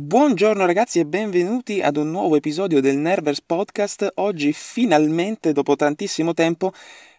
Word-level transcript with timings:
Buongiorno 0.00 0.64
ragazzi 0.64 1.00
e 1.00 1.06
benvenuti 1.06 1.82
ad 1.82 1.96
un 1.96 2.12
nuovo 2.12 2.36
episodio 2.36 2.80
del 2.80 2.96
Nervers 2.96 3.42
Podcast. 3.42 4.12
Oggi 4.16 4.52
finalmente, 4.52 5.50
dopo 5.50 5.74
tantissimo 5.74 6.34
tempo, 6.34 6.72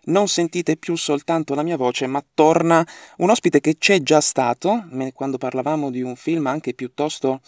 non 0.04 0.30
sentite 0.30 0.78
più 0.78 0.96
soltanto 0.96 1.56
la 1.56 1.64
mia 1.64 1.76
voce, 1.76 2.08
ma 2.08 2.24
torna 2.34 2.88
un 3.18 3.30
ospite 3.30 3.60
che 3.60 3.78
c'è 3.78 4.02
già 4.02 4.22
stato, 4.22 4.88
quando 5.14 5.38
parlavamo 5.38 5.92
di 5.92 6.02
un 6.02 6.16
film 6.16 6.48
anche 6.48 6.74
piuttosto 6.74 7.42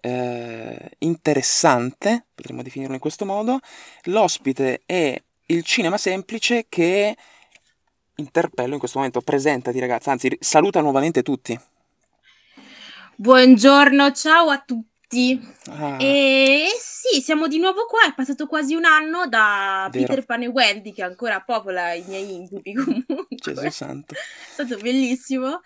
eh, 0.00 0.90
interessante, 0.98 2.26
potremmo 2.34 2.62
definirlo 2.62 2.94
in 2.94 3.00
questo 3.00 3.24
modo. 3.24 3.60
L'ospite 4.06 4.82
è 4.86 5.16
il 5.46 5.62
cinema 5.62 5.98
semplice 5.98 6.66
che 6.68 7.16
interpello 8.16 8.72
in 8.72 8.80
questo 8.80 8.98
momento. 8.98 9.20
Presentati 9.20 9.78
ragazzi, 9.78 10.08
anzi 10.08 10.36
saluta 10.40 10.80
nuovamente 10.80 11.22
tutti. 11.22 11.56
Buongiorno, 13.16 14.10
ciao 14.10 14.48
a 14.48 14.58
tutti. 14.58 15.40
Ah. 15.70 15.96
E 16.00 16.66
sì, 16.80 17.20
siamo 17.20 17.46
di 17.46 17.58
nuovo 17.58 17.86
qua. 17.86 18.08
È 18.08 18.14
passato 18.14 18.48
quasi 18.48 18.74
un 18.74 18.84
anno 18.84 19.28
da 19.28 19.88
Vero. 19.92 20.06
Peter 20.06 20.24
Pan 20.24 20.42
e 20.42 20.48
Wendy, 20.48 20.92
che 20.92 21.04
ancora 21.04 21.40
popola 21.40 21.92
i 21.92 22.02
miei 22.08 22.34
incubi 22.34 22.74
comunque. 22.74 23.26
Gesù 23.28 23.70
santo. 23.70 24.14
È 24.14 24.18
stato 24.52 24.76
bellissimo. 24.78 25.60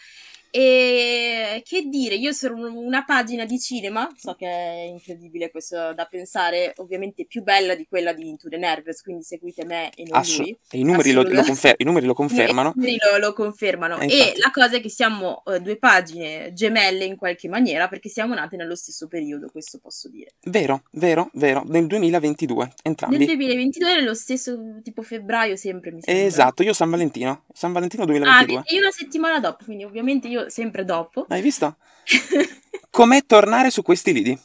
E 0.51 1.62
che 1.65 1.83
dire, 1.88 2.15
io 2.15 2.33
sono 2.33 2.70
una 2.73 3.05
pagina 3.05 3.45
di 3.45 3.59
cinema, 3.59 4.09
so 4.16 4.34
che 4.34 4.47
è 4.47 4.87
incredibile 4.88 5.51
questo 5.51 5.93
da 5.93 6.07
pensare, 6.07 6.73
ovviamente 6.77 7.27
più 7.27 7.43
bella 7.43 7.74
di 7.74 7.87
quella 7.87 8.12
di 8.12 8.29
Into 8.29 8.48
the 8.48 8.57
Nervous, 8.57 9.02
quindi 9.02 9.24
seguite 9.24 9.65
me 9.65 9.91
e 9.95 10.05
non 10.05 10.19
Assu- 10.19 10.41
lui. 10.41 10.59
I 10.73 10.84
numeri, 10.84 11.12
lo, 11.12 11.23
lo, 11.23 11.43
confer- 11.43 11.80
i 11.80 11.84
numeri 11.84 12.07
lo 12.07 12.15
confermano. 12.15 12.73
I 12.77 12.79
numeri 12.79 12.97
lo, 12.98 13.19
lo 13.19 13.33
confermano. 13.33 13.98
Eh, 14.01 14.07
e 14.07 14.33
la 14.37 14.51
cosa 14.51 14.77
è 14.77 14.80
che 14.80 14.88
siamo 14.88 15.43
uh, 15.45 15.59
due 15.59 15.77
pagine 15.77 16.52
gemelle 16.55 17.05
in 17.05 17.16
qualche 17.16 17.49
maniera, 17.49 17.88
perché 17.88 18.09
siamo 18.09 18.35
nate 18.35 18.57
nello 18.57 18.74
stesso 18.74 19.07
periodo, 19.07 19.49
questo 19.51 19.79
posso 19.79 20.09
dire. 20.09 20.30
Vero, 20.45 20.83
vero, 20.93 21.30
vero, 21.35 21.62
nel 21.66 21.87
2022, 21.87 22.73
entrambi. 22.83 23.19
Nel 23.19 23.26
2022, 23.26 23.95
nello 23.95 24.15
stesso 24.15 24.80
tipo 24.82 25.02
febbraio 25.02 25.57
sempre, 25.57 25.93
mi 25.93 26.01
sembra. 26.01 26.24
Esatto, 26.24 26.63
io 26.63 26.73
San 26.73 26.88
Valentino, 26.88 27.45
San 27.52 27.73
Valentino 27.73 28.04
2022. 28.07 28.59
Ah, 28.59 28.63
e 28.66 28.79
una 28.79 28.91
settimana 28.91 29.41
dopo, 29.41 29.65
quindi 29.65 29.85
ovviamente 29.85 30.29
io 30.29 30.38
sempre 30.49 30.85
dopo. 30.85 31.27
Hai 31.29 31.43
visto? 31.43 31.77
Com'è 32.91 33.25
tornare 33.27 33.71
su 33.71 33.83
questi 33.83 34.13
lidi? 34.13 34.39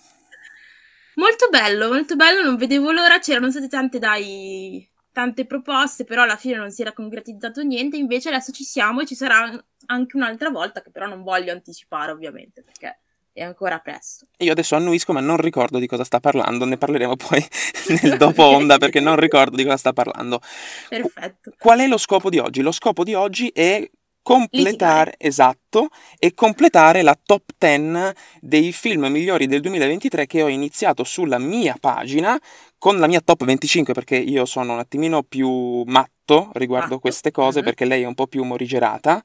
Molto 1.15 1.47
bello, 1.49 1.89
molto 1.89 2.15
bello, 2.15 2.41
non 2.41 2.55
vedevo 2.55 2.91
l'ora, 2.91 3.19
c'erano 3.19 3.51
state 3.51 3.67
tante 3.67 3.99
dai 3.99 4.89
tante 5.13 5.45
proposte, 5.45 6.03
però 6.03 6.23
alla 6.23 6.35
fine 6.35 6.55
non 6.55 6.71
si 6.71 6.81
era 6.81 6.91
concretizzato 6.91 7.61
niente, 7.61 7.95
invece 7.95 8.29
adesso 8.29 8.51
ci 8.51 8.63
siamo 8.63 9.01
e 9.01 9.05
ci 9.05 9.15
sarà 9.15 9.49
anche 9.85 10.17
un'altra 10.17 10.49
volta 10.49 10.81
che 10.81 10.89
però 10.89 11.07
non 11.07 11.21
voglio 11.21 11.51
anticipare 11.51 12.11
ovviamente 12.11 12.63
perché 12.63 12.99
è 13.31 13.43
ancora 13.43 13.79
presto. 13.79 14.27
Io 14.37 14.51
adesso 14.51 14.75
annuisco 14.75 15.13
ma 15.13 15.19
non 15.19 15.37
ricordo 15.37 15.77
di 15.77 15.87
cosa 15.87 16.03
sta 16.03 16.19
parlando, 16.19 16.65
ne 16.65 16.77
parleremo 16.77 17.15
poi 17.15 17.45
nel 18.01 18.17
dopo 18.17 18.43
onda 18.43 18.77
perché 18.77 18.99
non 18.99 19.15
ricordo 19.15 19.55
di 19.55 19.63
cosa 19.63 19.77
sta 19.77 19.93
parlando. 19.93 20.41
Perfetto. 20.89 21.53
Qual 21.57 21.79
è 21.79 21.87
lo 21.87 21.97
scopo 21.97 22.29
di 22.29 22.39
oggi? 22.39 22.61
Lo 22.61 22.71
scopo 22.71 23.03
di 23.03 23.13
oggi 23.13 23.49
è 23.49 23.87
completare, 24.23 25.15
esatto, 25.17 25.89
e 26.17 26.33
completare 26.33 27.01
la 27.03 27.17
top 27.21 27.51
10 27.57 28.15
dei 28.39 28.71
film 28.71 29.05
migliori 29.07 29.45
del 29.45 29.61
2023 29.61 30.25
che 30.25 30.41
ho 30.41 30.47
iniziato 30.47 31.03
sulla 31.03 31.37
mia 31.37 31.75
pagina 31.79 32.39
con 32.77 32.97
la 32.97 33.07
mia 33.07 33.21
top 33.21 33.43
25 33.43 33.93
perché 33.93 34.15
io 34.15 34.45
sono 34.45 34.73
un 34.73 34.79
attimino 34.79 35.23
più 35.23 35.83
matto 35.83 36.49
riguardo 36.53 36.87
matto. 36.87 36.99
queste 36.99 37.31
cose 37.31 37.59
uh-huh. 37.59 37.65
perché 37.65 37.85
lei 37.85 38.03
è 38.03 38.05
un 38.07 38.15
po' 38.15 38.27
più 38.27 38.43
morigerata. 38.43 39.23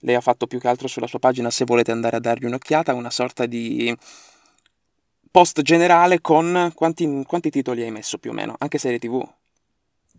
Lei 0.00 0.14
ha 0.14 0.20
fatto 0.20 0.46
più 0.46 0.60
che 0.60 0.68
altro 0.68 0.88
sulla 0.88 1.06
sua 1.08 1.18
pagina, 1.18 1.50
se 1.50 1.64
volete 1.64 1.90
andare 1.90 2.16
a 2.16 2.20
dargli 2.20 2.44
un'occhiata, 2.44 2.94
una 2.94 3.10
sorta 3.10 3.46
di 3.46 3.94
post 5.30 5.60
generale 5.62 6.20
con 6.20 6.70
quanti, 6.74 7.24
quanti 7.26 7.50
titoli 7.50 7.82
hai 7.82 7.90
messo 7.90 8.18
più 8.18 8.30
o 8.30 8.32
meno, 8.34 8.54
anche 8.58 8.78
serie 8.78 8.98
tv. 8.98 9.26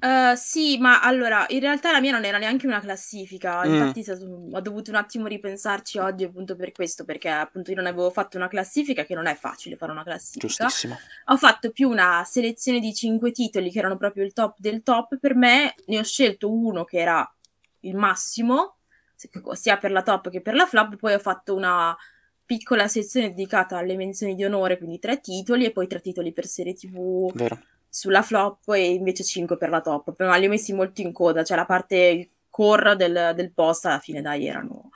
Uh, 0.01 0.33
sì, 0.35 0.77
ma 0.77 1.01
allora, 1.01 1.45
in 1.49 1.59
realtà 1.59 1.91
la 1.91 1.99
mia 1.99 2.13
non 2.13 2.23
era 2.23 2.37
neanche 2.37 2.65
una 2.65 2.79
classifica, 2.79 3.65
mm. 3.65 3.73
infatti 3.73 4.05
mm. 4.09 4.53
ho 4.53 4.61
dovuto 4.61 4.91
un 4.91 4.95
attimo 4.95 5.27
ripensarci 5.27 5.97
oggi 5.97 6.23
appunto 6.23 6.55
per 6.55 6.71
questo, 6.71 7.03
perché 7.03 7.27
appunto 7.27 7.71
io 7.71 7.75
non 7.75 7.85
avevo 7.85 8.09
fatto 8.09 8.37
una 8.37 8.47
classifica, 8.47 9.03
che 9.03 9.13
non 9.13 9.25
è 9.25 9.35
facile 9.35 9.75
fare 9.75 9.91
una 9.91 10.03
classifica. 10.03 10.47
Giustissimo. 10.47 10.97
Ho 11.25 11.37
fatto 11.37 11.71
più 11.71 11.89
una 11.89 12.23
selezione 12.25 12.79
di 12.79 12.93
cinque 12.93 13.31
titoli 13.31 13.71
che 13.71 13.79
erano 13.79 13.97
proprio 13.97 14.23
il 14.23 14.31
top 14.31 14.55
del 14.59 14.83
top, 14.83 15.17
per 15.17 15.35
me 15.35 15.75
ne 15.87 15.99
ho 15.99 16.03
scelto 16.03 16.49
uno 16.49 16.85
che 16.85 16.99
era 16.99 17.29
il 17.81 17.95
massimo, 17.97 18.77
sia 19.51 19.77
per 19.77 19.91
la 19.91 20.01
top 20.01 20.29
che 20.29 20.39
per 20.39 20.53
la 20.53 20.65
flop, 20.65 20.95
poi 20.95 21.13
ho 21.13 21.19
fatto 21.19 21.53
una 21.55 21.95
piccola 22.45 22.87
sezione 22.87 23.29
dedicata 23.29 23.77
alle 23.77 23.97
menzioni 23.97 24.33
di 24.33 24.45
onore, 24.45 24.77
quindi 24.77 24.97
tre 24.97 25.19
titoli 25.19 25.65
e 25.65 25.71
poi 25.71 25.87
tre 25.87 25.99
titoli 25.99 26.31
per 26.31 26.45
serie 26.45 26.73
tv. 26.73 27.33
Vero 27.33 27.59
sulla 27.89 28.21
flop 28.21 28.69
e 28.73 28.91
invece 28.93 29.23
5 29.23 29.57
per 29.57 29.69
la 29.69 29.81
top. 29.81 30.13
Ma 30.19 30.35
li 30.37 30.45
ho 30.45 30.49
messi 30.49 30.73
molto 30.73 31.01
in 31.01 31.11
coda, 31.11 31.43
cioè 31.43 31.57
la 31.57 31.65
parte 31.65 32.29
core 32.49 32.95
del, 32.95 33.33
del 33.35 33.51
post 33.53 33.85
alla 33.85 33.99
fine 33.99 34.21
dai 34.21 34.47
erano 34.47 34.89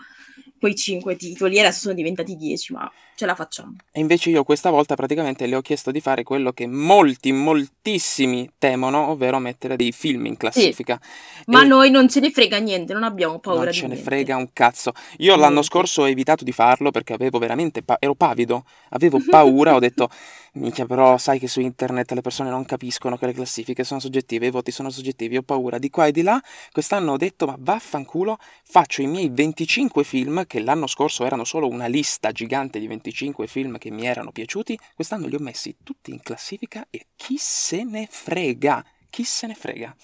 quei 0.63 0.75
5 0.75 1.17
titoli, 1.17 1.59
adesso 1.59 1.81
sono 1.81 1.93
diventati 1.93 2.37
10, 2.37 2.71
ma 2.71 2.89
ce 3.17 3.25
la 3.25 3.35
facciamo. 3.35 3.75
E 3.91 3.99
invece 3.99 4.29
io 4.29 4.45
questa 4.45 4.69
volta 4.69 4.95
praticamente 4.95 5.45
le 5.45 5.57
ho 5.57 5.61
chiesto 5.61 5.91
di 5.91 5.99
fare 5.99 6.23
quello 6.23 6.53
che 6.53 6.67
molti, 6.67 7.33
moltissimi 7.33 8.49
temono, 8.57 9.09
ovvero 9.09 9.39
mettere 9.39 9.75
dei 9.75 9.91
film 9.91 10.25
in 10.25 10.37
classifica. 10.37 10.97
Sì. 11.01 11.43
Ma 11.47 11.63
noi 11.63 11.89
non 11.91 12.07
ce 12.07 12.21
ne 12.21 12.31
frega 12.31 12.59
niente, 12.59 12.93
non 12.93 13.03
abbiamo 13.03 13.39
paura 13.39 13.63
non 13.63 13.71
di 13.71 13.73
ce 13.73 13.87
niente. 13.87 14.03
ne 14.03 14.07
frega 14.07 14.37
un 14.37 14.53
cazzo. 14.53 14.93
Io 15.17 15.35
l'anno 15.35 15.63
scorso 15.63 16.03
ho 16.03 16.07
evitato 16.07 16.45
di 16.45 16.53
farlo 16.53 16.91
perché 16.91 17.11
avevo 17.11 17.39
veramente, 17.39 17.83
pa- 17.83 17.97
ero 17.99 18.15
pavido, 18.15 18.63
avevo 18.91 19.19
paura, 19.29 19.75
ho 19.75 19.79
detto 19.79 20.07
minchia 20.53 20.85
però 20.85 21.17
sai 21.17 21.39
che 21.39 21.47
su 21.47 21.59
internet 21.61 22.11
le 22.11 22.21
persone 22.21 22.49
non 22.49 22.65
capiscono 22.65 23.17
che 23.17 23.25
le 23.25 23.33
classifiche 23.33 23.83
sono 23.83 23.99
soggettive, 23.99 24.47
i 24.47 24.51
voti 24.51 24.71
sono 24.71 24.89
soggettivi, 24.89 25.37
ho 25.37 25.41
paura 25.41 25.77
di 25.77 25.89
qua 25.89 26.07
e 26.07 26.11
di 26.11 26.21
là. 26.21 26.41
Quest'anno 26.71 27.13
ho 27.13 27.17
detto 27.17 27.45
ma 27.45 27.55
vaffanculo, 27.57 28.37
faccio 28.63 29.01
i 29.01 29.07
miei 29.07 29.29
25 29.29 30.03
film 30.03 30.45
che 30.45 30.59
l'anno 30.59 30.87
scorso 30.87 31.25
erano 31.25 31.43
solo 31.43 31.67
una 31.67 31.87
lista 31.87 32.31
gigante 32.31 32.79
di 32.79 32.87
25 32.87 33.47
film 33.47 33.77
che 33.77 33.91
mi 33.91 34.05
erano 34.05 34.31
piaciuti, 34.31 34.77
quest'anno 34.95 35.27
li 35.27 35.35
ho 35.35 35.39
messi 35.39 35.77
tutti 35.83 36.11
in 36.11 36.21
classifica 36.21 36.87
e 36.89 37.07
chi 37.15 37.37
se 37.37 37.83
ne 37.83 38.07
frega, 38.09 38.85
chi 39.09 39.23
se 39.23 39.47
ne 39.47 39.55
frega. 39.55 39.95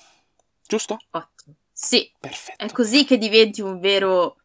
Giusto? 0.67 0.99
Ottimo. 1.11 1.55
Sì. 1.71 2.11
Perfetto. 2.19 2.65
È 2.65 2.69
così 2.71 3.05
che 3.05 3.17
diventi 3.17 3.61
un 3.61 3.79
vero 3.79 4.38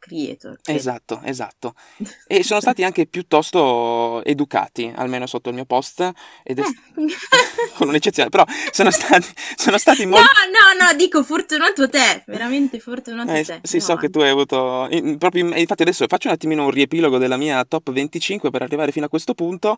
creator. 0.00 0.58
Credo. 0.60 0.78
Esatto, 0.78 1.20
esatto. 1.22 1.74
E 2.26 2.42
sono 2.42 2.60
stati 2.60 2.84
anche 2.84 3.06
piuttosto 3.06 4.22
educati, 4.24 4.92
almeno 4.94 5.26
sotto 5.26 5.48
il 5.48 5.54
mio 5.56 5.64
post, 5.64 6.10
ed 6.42 6.58
è 6.58 6.62
con 7.74 7.88
un'eccezione, 7.88 8.28
però 8.28 8.44
sono 8.70 8.90
stati, 8.90 9.26
sono 9.56 9.78
stati 9.78 10.06
molto... 10.06 10.24
No, 10.24 10.76
no, 10.78 10.86
no, 10.86 10.96
dico 10.96 11.22
fortunato 11.22 11.88
te, 11.88 12.22
veramente 12.26 12.78
fortunato 12.78 13.32
eh, 13.32 13.44
te. 13.44 13.60
Sì, 13.62 13.76
no. 13.78 13.82
so 13.82 13.96
che 13.96 14.10
tu 14.10 14.20
hai 14.20 14.30
avuto... 14.30 14.88
Proprio, 15.18 15.54
infatti 15.56 15.82
adesso 15.82 16.06
faccio 16.08 16.28
un 16.28 16.34
attimino 16.34 16.64
un 16.64 16.70
riepilogo 16.70 17.18
della 17.18 17.36
mia 17.36 17.64
top 17.64 17.90
25 17.90 18.50
per 18.50 18.62
arrivare 18.62 18.92
fino 18.92 19.06
a 19.06 19.08
questo 19.08 19.34
punto, 19.34 19.76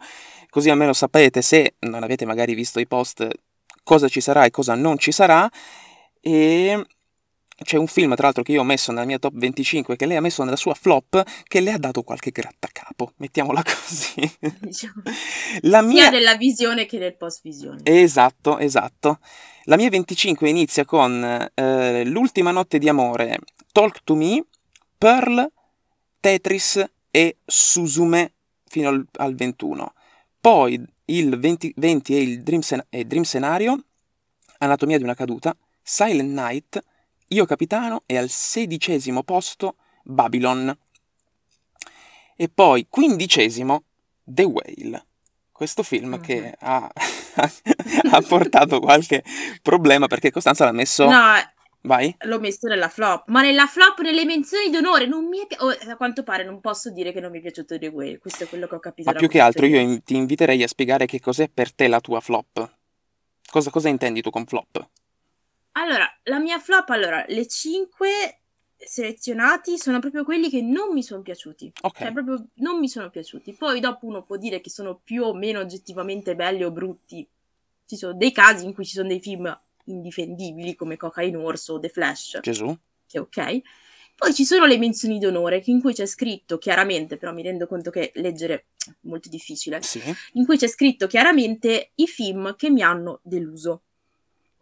così 0.48 0.70
almeno 0.70 0.92
sapete 0.92 1.42
se 1.42 1.74
non 1.80 2.02
avete 2.02 2.24
magari 2.24 2.54
visto 2.54 2.78
i 2.80 2.86
post 2.86 3.28
cosa 3.82 4.08
ci 4.08 4.20
sarà 4.20 4.44
e 4.44 4.50
cosa 4.50 4.74
non 4.74 4.98
ci 4.98 5.12
sarà. 5.12 5.50
E 6.20 6.86
c'è 7.62 7.76
un 7.76 7.86
film, 7.86 8.14
tra 8.14 8.24
l'altro, 8.24 8.42
che 8.42 8.52
io 8.52 8.60
ho 8.60 8.64
messo 8.64 8.92
nella 8.92 9.04
mia 9.04 9.18
top 9.18 9.32
25, 9.34 9.96
che 9.96 10.06
lei 10.06 10.16
ha 10.16 10.20
messo 10.20 10.44
nella 10.44 10.56
sua 10.56 10.74
flop, 10.74 11.22
che 11.44 11.60
le 11.60 11.72
ha 11.72 11.78
dato 11.78 12.02
qualche 12.02 12.30
grattacapo, 12.30 13.12
mettiamola 13.16 13.62
così. 13.64 14.30
Diciamo. 14.60 15.02
La 15.62 15.82
mia... 15.82 16.02
Sia 16.02 16.10
nella 16.10 16.36
visione 16.36 16.86
che 16.86 16.98
nel 16.98 17.16
post-visione. 17.16 17.80
Esatto, 17.84 18.58
esatto. 18.58 19.18
La 19.64 19.76
mia 19.76 19.88
25 19.88 20.48
inizia 20.48 20.84
con 20.84 21.50
eh, 21.54 22.04
L'ultima 22.04 22.50
notte 22.50 22.78
di 22.78 22.88
amore, 22.88 23.38
Talk 23.70 24.02
to 24.02 24.14
Me, 24.14 24.44
Pearl, 24.98 25.50
Tetris 26.18 26.84
e 27.10 27.36
Suzume 27.44 28.32
fino 28.66 28.88
al, 28.88 29.06
al 29.18 29.34
21. 29.34 29.92
Poi 30.40 30.84
il 31.06 31.38
20, 31.38 31.74
20 31.76 32.16
è 32.16 32.18
il 32.18 32.42
Dream, 32.42 32.60
Sen- 32.60 32.84
è 32.88 33.04
Dream 33.04 33.22
Scenario, 33.22 33.84
Anatomia 34.58 34.96
di 34.96 35.04
una 35.04 35.14
caduta, 35.14 35.56
Silent 35.82 36.30
Night, 36.30 36.82
io 37.32 37.46
Capitano 37.46 38.02
e 38.06 38.16
al 38.16 38.28
sedicesimo 38.28 39.22
posto 39.22 39.76
Babylon. 40.04 40.76
E 42.36 42.48
poi 42.48 42.86
quindicesimo 42.88 43.84
The 44.22 44.44
Whale. 44.44 45.06
Questo 45.50 45.82
film 45.82 46.10
mm-hmm. 46.10 46.22
che 46.22 46.54
ha, 46.58 46.90
ha, 48.10 48.22
portato 48.26 48.80
qualche 48.80 49.22
problema 49.62 50.06
perché 50.06 50.30
Costanza 50.30 50.64
l'ha 50.64 50.72
messo... 50.72 51.08
No, 51.08 51.34
Vai. 51.84 52.14
L'ho 52.26 52.38
messo 52.38 52.68
nella 52.68 52.88
flop, 52.88 53.24
ma 53.26 53.42
nella 53.42 53.66
flop, 53.66 54.00
nelle 54.02 54.24
menzioni 54.24 54.70
d'onore, 54.70 55.06
non 55.06 55.26
mi 55.26 55.40
è 55.40 55.46
piaciuto. 55.48 55.84
Oh, 55.84 55.90
a 55.90 55.96
quanto 55.96 56.22
pare 56.22 56.44
non 56.44 56.60
posso 56.60 56.90
dire 56.90 57.12
che 57.12 57.18
non 57.18 57.32
mi 57.32 57.38
è 57.38 57.40
piaciuto 57.40 57.76
The 57.76 57.88
Whale, 57.88 58.18
questo 58.18 58.44
è 58.44 58.48
quello 58.48 58.68
che 58.68 58.76
ho 58.76 58.78
capito. 58.78 59.10
Ma 59.10 59.18
più 59.18 59.26
che 59.26 59.40
altro 59.40 59.66
io 59.66 59.80
in- 59.80 60.02
ti 60.04 60.14
inviterei 60.14 60.62
a 60.62 60.68
spiegare 60.68 61.06
che 61.06 61.18
cos'è 61.18 61.48
per 61.48 61.72
te 61.72 61.88
la 61.88 62.00
tua 62.00 62.20
flop. 62.20 62.76
Cosa, 63.50 63.70
cosa 63.70 63.88
intendi 63.88 64.22
tu 64.22 64.30
con 64.30 64.46
flop? 64.46 64.88
Allora, 65.72 66.06
la 66.24 66.38
mia 66.38 66.58
flop, 66.58 66.88
allora, 66.90 67.24
le 67.28 67.46
5 67.46 68.08
selezionati 68.76 69.78
sono 69.78 70.00
proprio 70.00 70.24
quelli 70.24 70.50
che 70.50 70.60
non 70.60 70.92
mi 70.92 71.02
sono 71.02 71.22
piaciuti. 71.22 71.72
Ok. 71.82 71.98
Cioè, 71.98 72.12
proprio 72.12 72.46
non 72.56 72.78
mi 72.78 72.88
sono 72.88 73.10
piaciuti. 73.10 73.52
Poi 73.54 73.80
dopo 73.80 74.06
uno 74.06 74.22
può 74.22 74.36
dire 74.36 74.60
che 74.60 74.70
sono 74.70 75.00
più 75.02 75.22
o 75.24 75.34
meno 75.34 75.60
oggettivamente 75.60 76.34
belli 76.34 76.64
o 76.64 76.70
brutti. 76.70 77.26
Ci 77.86 77.96
sono 77.96 78.14
dei 78.14 78.32
casi 78.32 78.64
in 78.64 78.74
cui 78.74 78.84
ci 78.84 78.94
sono 78.94 79.08
dei 79.08 79.20
film 79.20 79.56
indifendibili 79.84 80.74
come 80.74 80.96
Cocaine 80.96 81.36
Orso 81.36 81.74
o 81.74 81.80
The 81.80 81.88
Flash, 81.88 82.40
Gesù? 82.42 82.76
che 83.06 83.18
ok. 83.18 83.60
Poi 84.14 84.34
ci 84.34 84.44
sono 84.44 84.66
le 84.66 84.78
menzioni 84.78 85.18
d'onore 85.18 85.62
in 85.66 85.80
cui 85.80 85.94
c'è 85.94 86.06
scritto 86.06 86.58
chiaramente, 86.58 87.16
però 87.16 87.32
mi 87.32 87.42
rendo 87.42 87.66
conto 87.66 87.90
che 87.90 88.12
leggere 88.16 88.54
è 88.54 88.64
molto 89.00 89.28
difficile, 89.28 89.82
Sì. 89.82 90.00
in 90.34 90.44
cui 90.44 90.56
c'è 90.58 90.68
scritto 90.68 91.06
chiaramente 91.06 91.92
i 91.96 92.06
film 92.06 92.54
che 92.56 92.70
mi 92.70 92.82
hanno 92.82 93.20
deluso. 93.22 93.82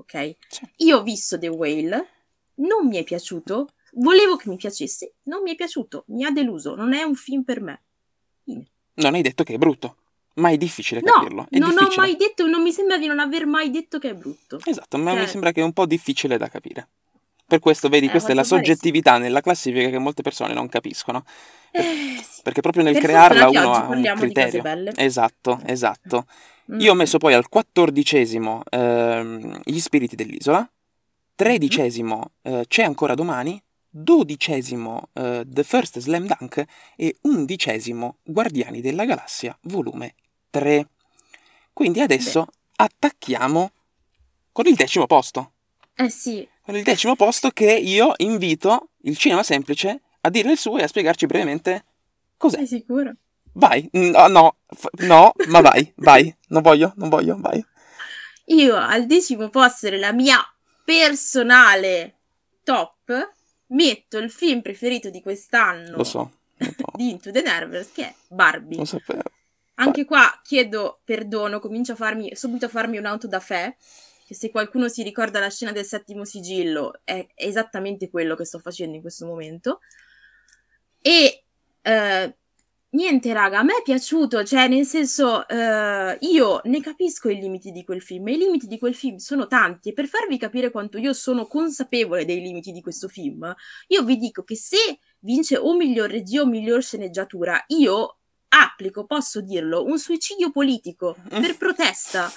Ok? 0.00 0.36
Sì. 0.48 0.68
Io 0.78 0.98
ho 0.98 1.02
visto 1.02 1.38
The 1.38 1.48
Whale, 1.48 2.08
non 2.56 2.86
mi 2.86 2.96
è 2.96 3.04
piaciuto, 3.04 3.68
volevo 3.94 4.36
che 4.36 4.48
mi 4.48 4.56
piacesse, 4.56 5.14
non 5.24 5.42
mi 5.42 5.52
è 5.52 5.54
piaciuto, 5.54 6.04
mi 6.08 6.24
ha 6.24 6.30
deluso, 6.30 6.74
non 6.74 6.92
è 6.94 7.02
un 7.02 7.14
film 7.14 7.42
per 7.42 7.60
me. 7.60 7.82
Fine. 8.44 8.66
Non 8.94 9.14
hai 9.14 9.22
detto 9.22 9.44
che 9.44 9.54
è 9.54 9.58
brutto, 9.58 9.96
ma 10.34 10.50
è 10.50 10.56
difficile 10.56 11.00
No, 11.02 11.12
capirlo. 11.12 11.46
È 11.50 11.58
non 11.58 11.70
ho 11.70 11.72
difficile. 11.78 11.96
mai 11.96 12.16
detto, 12.16 12.46
non 12.46 12.62
mi 12.62 12.72
sembra 12.72 12.98
di 12.98 13.06
non 13.06 13.18
aver 13.18 13.46
mai 13.46 13.70
detto 13.70 13.98
che 13.98 14.10
è 14.10 14.14
brutto. 14.14 14.58
Esatto, 14.64 14.98
ma 14.98 15.12
Cioè- 15.12 15.20
mi 15.20 15.26
sembra 15.26 15.52
che 15.52 15.60
è 15.60 15.64
un 15.64 15.72
po' 15.72 15.86
difficile 15.86 16.36
da 16.38 16.48
capire. 16.48 16.88
Per 17.46 17.58
questo, 17.58 17.88
vedi, 17.88 18.06
Eh, 18.06 18.10
questa 18.10 18.30
è 18.30 18.34
la 18.34 18.42
pare 18.42 18.62
sì. 18.62 18.64
soggettività 18.64 19.18
nella 19.18 19.40
classifica 19.40 19.90
che 19.90 19.98
molte 19.98 20.22
persone 20.22 20.54
non 20.54 20.68
capiscono. 20.68 21.24
Eh, 21.72 22.20
sì. 22.22 22.42
Perché 22.42 22.60
proprio 22.60 22.84
nel 22.84 22.92
Per 22.92 23.02
crearla 23.02 23.48
uno 23.48 23.72
ha 23.72 23.88
un 23.88 24.02
criterio. 24.16 24.62
Esatto, 24.94 25.60
esatto. 25.66 26.26
Mm. 26.72 26.80
Io 26.80 26.92
ho 26.92 26.94
messo 26.94 27.18
poi 27.18 27.34
al 27.34 27.48
quattordicesimo 27.48 28.62
ehm, 28.70 29.60
Gli 29.64 29.80
spiriti 29.80 30.14
dell'isola, 30.14 30.68
tredicesimo 31.34 32.32
eh, 32.42 32.64
C'è 32.68 32.84
ancora 32.84 33.14
domani, 33.14 33.60
dodicesimo 33.88 35.08
eh, 35.12 35.44
The 35.46 35.64
First 35.64 35.98
Slam 35.98 36.26
Dunk 36.26 36.64
e 36.96 37.16
undicesimo 37.22 38.18
Guardiani 38.22 38.80
della 38.80 39.04
Galassia, 39.04 39.56
volume 39.62 40.14
3. 40.50 40.88
Quindi 41.72 42.00
adesso 42.00 42.46
attacchiamo 42.76 43.70
con 44.52 44.66
il 44.66 44.74
decimo 44.74 45.06
posto. 45.06 45.52
Eh 45.96 46.08
sì, 46.08 46.46
Con 46.62 46.76
il 46.76 46.82
decimo 46.82 47.16
posto 47.16 47.50
che 47.50 47.72
io 47.72 48.12
invito 48.18 48.90
il 49.02 49.16
cinema 49.16 49.42
semplice 49.42 50.00
a 50.20 50.30
dire 50.30 50.52
il 50.52 50.58
suo 50.58 50.78
e 50.78 50.82
a 50.82 50.86
spiegarci 50.86 51.26
brevemente 51.26 51.84
cos'è. 52.36 52.58
sei 52.58 52.66
sicuro? 52.66 53.12
Vai, 53.52 53.88
no, 53.92 54.26
no, 54.28 54.56
f- 54.68 54.88
no, 55.02 55.32
ma 55.48 55.60
vai, 55.60 55.92
vai, 55.96 56.34
non 56.48 56.62
voglio, 56.62 56.92
non 56.96 57.08
voglio, 57.08 57.36
vai. 57.38 57.64
Io 58.46 58.76
al 58.76 59.06
decimo 59.06 59.48
posto 59.48 59.88
della 59.88 60.12
mia 60.12 60.38
personale 60.84 62.16
top 62.62 63.32
metto 63.68 64.18
il 64.18 64.30
film 64.30 64.60
preferito 64.60 65.10
di 65.10 65.22
quest'anno 65.22 65.96
Lo 65.96 66.04
so, 66.04 66.30
lo 66.56 66.74
so, 66.76 66.84
di 66.96 67.10
Into 67.10 67.30
the 67.30 67.42
Nervous 67.42 67.92
che 67.92 68.06
è 68.06 68.14
Barbie. 68.28 68.78
lo 68.78 68.84
sapevo. 68.84 69.22
Anche 69.74 70.04
qua 70.04 70.40
chiedo 70.42 71.00
perdono, 71.04 71.58
comincio 71.58 71.92
a 71.92 71.96
farmi 71.96 72.34
subito 72.34 72.66
a 72.66 72.68
farmi 72.68 72.98
un'auto 72.98 73.26
da 73.26 73.40
fè. 73.40 73.74
Che 74.26 74.34
se 74.34 74.50
qualcuno 74.50 74.88
si 74.88 75.02
ricorda 75.02 75.40
la 75.40 75.50
scena 75.50 75.72
del 75.72 75.84
settimo 75.84 76.24
sigillo, 76.24 77.00
è 77.02 77.26
esattamente 77.34 78.10
quello 78.10 78.36
che 78.36 78.44
sto 78.44 78.60
facendo 78.60 78.94
in 78.94 79.00
questo 79.00 79.26
momento. 79.26 79.80
E 81.00 81.44
eh, 81.82 82.36
niente, 82.90 83.32
raga, 83.32 83.58
a 83.58 83.62
me 83.62 83.78
è 83.78 83.82
piaciuto, 83.82 84.44
cioè, 84.44 84.68
nel 84.68 84.84
senso, 84.86 85.46
eh, 85.48 86.16
io 86.20 86.60
ne 86.64 86.80
capisco 86.80 87.28
i 87.28 87.38
limiti 87.38 87.70
di 87.70 87.84
quel 87.84 88.02
film. 88.02 88.28
E 88.28 88.32
i 88.32 88.38
limiti 88.38 88.66
di 88.66 88.78
quel 88.78 88.94
film 88.94 89.16
sono 89.16 89.46
tanti. 89.46 89.90
E 89.90 89.92
per 89.92 90.06
farvi 90.06 90.38
capire 90.38 90.70
quanto 90.70 90.98
io 90.98 91.12
sono 91.12 91.46
consapevole 91.46 92.24
dei 92.24 92.40
limiti 92.40 92.72
di 92.72 92.80
questo 92.80 93.08
film, 93.08 93.54
io 93.88 94.02
vi 94.04 94.16
dico 94.16 94.42
che 94.42 94.56
se 94.56 94.98
vince 95.20 95.56
o 95.56 95.74
miglior 95.74 96.10
regia 96.10 96.42
o 96.42 96.46
miglior 96.46 96.82
sceneggiatura, 96.82 97.64
io 97.68 98.16
applico, 98.52 99.04
posso 99.06 99.40
dirlo, 99.40 99.84
un 99.84 99.98
suicidio 99.98 100.50
politico 100.50 101.16
per 101.28 101.56
protesta. 101.58 102.30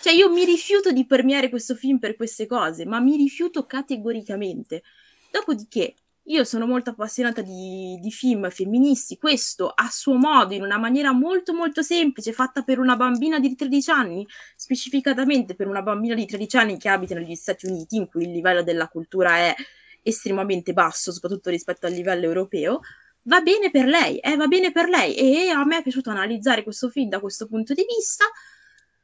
Cioè 0.00 0.12
io 0.12 0.30
mi 0.30 0.44
rifiuto 0.44 0.90
di 0.90 1.06
permeare 1.06 1.48
questo 1.48 1.74
film 1.74 1.98
per 1.98 2.16
queste 2.16 2.46
cose, 2.46 2.84
ma 2.84 3.00
mi 3.00 3.16
rifiuto 3.16 3.64
categoricamente. 3.66 4.82
Dopodiché, 5.30 5.94
io 6.26 6.44
sono 6.44 6.66
molto 6.66 6.90
appassionata 6.90 7.42
di, 7.42 7.98
di 8.00 8.10
film 8.10 8.48
femministi, 8.50 9.18
questo 9.18 9.68
a 9.68 9.88
suo 9.90 10.14
modo, 10.14 10.54
in 10.54 10.62
una 10.62 10.78
maniera 10.78 11.12
molto 11.12 11.52
molto 11.52 11.82
semplice, 11.82 12.32
fatta 12.32 12.62
per 12.62 12.78
una 12.78 12.96
bambina 12.96 13.40
di 13.40 13.54
13 13.54 13.90
anni, 13.90 14.26
specificatamente 14.54 15.54
per 15.54 15.66
una 15.66 15.82
bambina 15.82 16.14
di 16.14 16.24
13 16.26 16.56
anni 16.56 16.78
che 16.78 16.88
abita 16.88 17.14
negli 17.14 17.34
Stati 17.34 17.66
Uniti, 17.66 17.96
in 17.96 18.06
cui 18.06 18.24
il 18.24 18.30
livello 18.30 18.62
della 18.62 18.88
cultura 18.88 19.36
è 19.36 19.54
estremamente 20.02 20.72
basso, 20.72 21.12
soprattutto 21.12 21.50
rispetto 21.50 21.86
al 21.86 21.92
livello 21.92 22.24
europeo, 22.24 22.80
va 23.24 23.40
bene 23.40 23.70
per 23.70 23.86
lei, 23.86 24.18
eh, 24.18 24.36
va 24.36 24.46
bene 24.46 24.70
per 24.70 24.88
lei. 24.88 25.14
E 25.14 25.48
a 25.48 25.64
me 25.64 25.78
è 25.78 25.82
piaciuto 25.82 26.10
analizzare 26.10 26.62
questo 26.62 26.88
film 26.88 27.08
da 27.08 27.20
questo 27.20 27.46
punto 27.46 27.74
di 27.74 27.84
vista 27.88 28.24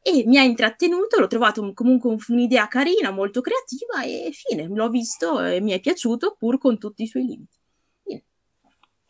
e 0.03 0.25
mi 0.27 0.39
ha 0.39 0.43
intrattenuto, 0.43 1.19
l'ho 1.21 1.27
trovato 1.27 1.61
un- 1.62 1.75
comunque 1.75 2.11
un- 2.11 2.19
un'idea 2.29 2.67
carina, 2.69 3.11
molto 3.11 3.41
creativa 3.41 4.03
e 4.05 4.31
fine, 4.33 4.67
l'ho 4.69 4.89
visto 4.89 5.41
e 5.45 5.61
mi 5.61 5.73
è 5.73 5.81
piaciuto 5.81 6.37
pur 6.39 6.59
con 6.59 6.79
tutti 6.79 7.03
i 7.03 7.06
suoi 7.06 7.25
limiti. 7.25 7.56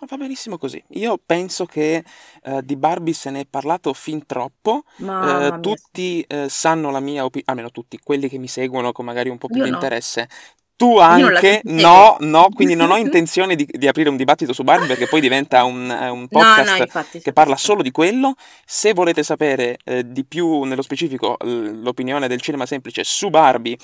Ma 0.01 0.07
va 0.09 0.17
benissimo 0.17 0.59
così. 0.59 0.81
Io 0.91 1.19
penso 1.19 1.67
che 1.67 2.05
eh, 2.43 2.63
di 2.63 2.77
Barbie 2.77 3.13
se 3.15 3.31
ne 3.31 3.41
è 3.41 3.47
parlato 3.47 3.93
fin 3.95 4.27
troppo. 4.27 4.85
Mia, 4.99 5.51
tutti 5.61 6.23
eh, 6.23 6.49
sanno 6.49 6.91
la 6.91 7.01
mia 7.01 7.25
opinione, 7.25 7.51
almeno 7.51 7.71
tutti, 7.73 7.99
quelli 7.99 8.29
che 8.29 8.39
mi 8.39 8.47
seguono 8.47 8.93
con 8.93 9.05
magari 9.05 9.29
un 9.29 9.39
po' 9.39 9.49
più 9.49 9.59
Io 9.59 9.65
di 9.65 9.71
no. 9.71 9.75
interesse. 9.75 10.29
Tu 10.79 10.97
anche? 10.97 11.61
No, 11.65 12.17
no, 12.21 12.51
quindi 12.55 12.77
non 12.77 12.93
ho 12.93 12.97
intenzione 12.99 13.57
di, 13.57 13.67
di 13.69 13.89
aprire 13.89 14.11
un 14.11 14.17
dibattito 14.17 14.53
su 14.53 14.63
Barbie 14.63 14.87
perché 14.87 15.09
poi 15.09 15.21
diventa 15.21 15.65
un, 15.65 15.91
eh, 15.91 16.09
un 16.09 16.21
No, 16.21 16.27
podcast 16.29 16.77
no, 16.77 16.83
infatti. 16.85 17.19
che 17.21 17.33
parla 17.33 17.57
solo 17.57 17.83
di 17.83 17.91
quello. 17.91 18.35
Se 18.65 18.93
volete 18.93 19.25
sapere 19.25 19.79
eh, 19.85 20.05
di 20.07 20.25
più 20.25 20.63
nello 20.63 20.83
specifico 20.83 21.37
l'opinione 21.41 22.29
del 22.29 22.41
cinema 22.41 22.65
semplice 22.65 23.03
su 23.03 23.29
Barbie, 23.29 23.77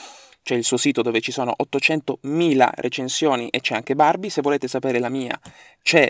c'è 0.44 0.55
il 0.55 0.62
suo 0.62 0.76
sito 0.76 1.02
dove 1.02 1.20
ci 1.20 1.32
sono 1.32 1.52
800.000 1.69 2.70
recensioni 2.76 3.49
e 3.49 3.61
c'è 3.61 3.75
anche 3.75 3.96
Barbie. 3.96 4.31
Se 4.31 4.41
volete 4.41 4.69
sapere 4.69 5.00
la 5.00 5.08
mia, 5.08 5.37
c'è 5.82 6.08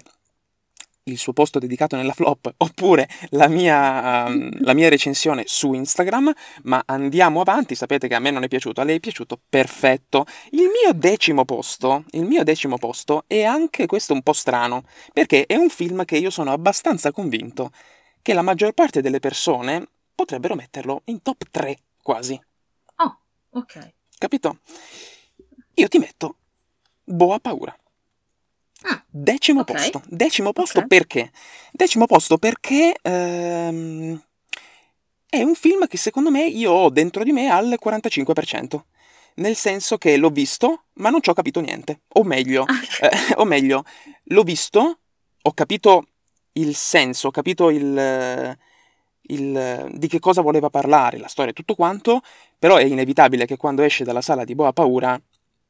il 1.04 1.18
suo 1.18 1.32
posto 1.34 1.58
dedicato 1.58 1.96
nella 1.96 2.12
flop 2.14 2.54
oppure 2.56 3.08
la 3.30 3.48
mia, 3.48 4.26
ehm, 4.26 4.62
la 4.64 4.72
mia 4.72 4.88
recensione 4.88 5.44
su 5.46 5.72
Instagram. 5.72 6.32
Ma 6.62 6.82
andiamo 6.86 7.40
avanti. 7.40 7.74
Sapete 7.74 8.08
che 8.08 8.14
a 8.14 8.18
me 8.20 8.30
non 8.30 8.42
è 8.42 8.48
piaciuto, 8.48 8.80
a 8.80 8.84
lei 8.84 8.96
è 8.96 9.00
piaciuto, 9.00 9.38
perfetto. 9.48 10.26
Il 10.50 10.70
mio 10.82 10.92
decimo 10.94 11.44
posto, 11.44 12.04
il 12.12 12.24
mio 12.24 12.42
decimo 12.42 12.78
posto 12.78 13.24
è 13.26 13.42
anche 13.42 13.86
questo 13.86 14.12
un 14.12 14.22
po' 14.22 14.32
strano 14.32 14.84
perché 15.12 15.44
è 15.46 15.56
un 15.56 15.68
film 15.68 16.04
che 16.04 16.16
io 16.16 16.30
sono 16.30 16.52
abbastanza 16.52 17.12
convinto 17.12 17.70
che 18.22 18.32
la 18.32 18.42
maggior 18.42 18.72
parte 18.72 19.02
delle 19.02 19.20
persone 19.20 19.86
potrebbero 20.14 20.54
metterlo 20.54 21.02
in 21.06 21.20
top 21.22 21.44
3 21.50 21.76
quasi, 22.00 22.40
Oh, 22.96 23.18
ok. 23.50 23.92
capito? 24.16 24.58
Io 25.74 25.88
ti 25.88 25.98
metto 25.98 26.36
Boa 27.04 27.38
Paura. 27.40 27.76
Ah, 28.86 29.02
Decimo 29.08 29.60
ok. 29.60 29.72
posto. 29.72 30.02
Decimo 30.08 30.52
posto 30.52 30.80
Ok. 30.80 30.86
perché? 30.86 31.30
Decimo 31.72 32.06
posto 32.06 32.36
perché 32.38 32.94
ehm, 33.00 34.20
è 35.28 35.42
un 35.42 35.54
film 35.54 35.86
che 35.86 35.96
secondo 35.96 36.30
me 36.30 36.44
io 36.46 36.70
ho 36.72 36.90
dentro 36.90 37.24
di 37.24 37.32
me 37.32 37.48
al 37.48 37.78
45%. 37.82 38.84
Nel 39.36 39.56
senso 39.56 39.98
che 39.98 40.16
l'ho 40.16 40.30
visto, 40.30 40.84
ma 40.94 41.10
non 41.10 41.20
ci 41.20 41.30
ho 41.30 41.32
capito 41.32 41.60
niente. 41.60 42.02
O 42.14 42.22
meglio, 42.22 42.64
Ah, 42.64 43.06
eh, 43.06 43.34
o 43.36 43.44
meglio, 43.44 43.84
l'ho 44.24 44.42
visto, 44.42 44.98
ho 45.42 45.52
capito 45.52 46.06
il 46.52 46.76
senso, 46.76 47.28
ho 47.28 47.30
capito 47.32 47.70
il, 47.70 48.56
il, 49.22 49.88
di 49.92 50.06
che 50.08 50.20
cosa 50.20 50.40
voleva 50.40 50.70
parlare, 50.70 51.18
la 51.18 51.26
storia 51.26 51.50
e 51.50 51.54
tutto 51.54 51.74
quanto, 51.74 52.20
però 52.58 52.76
è 52.76 52.84
inevitabile 52.84 53.46
che 53.46 53.56
quando 53.56 53.82
esce 53.82 54.04
dalla 54.04 54.20
sala 54.20 54.44
di 54.44 54.54
Boa 54.54 54.72
Paura 54.72 55.20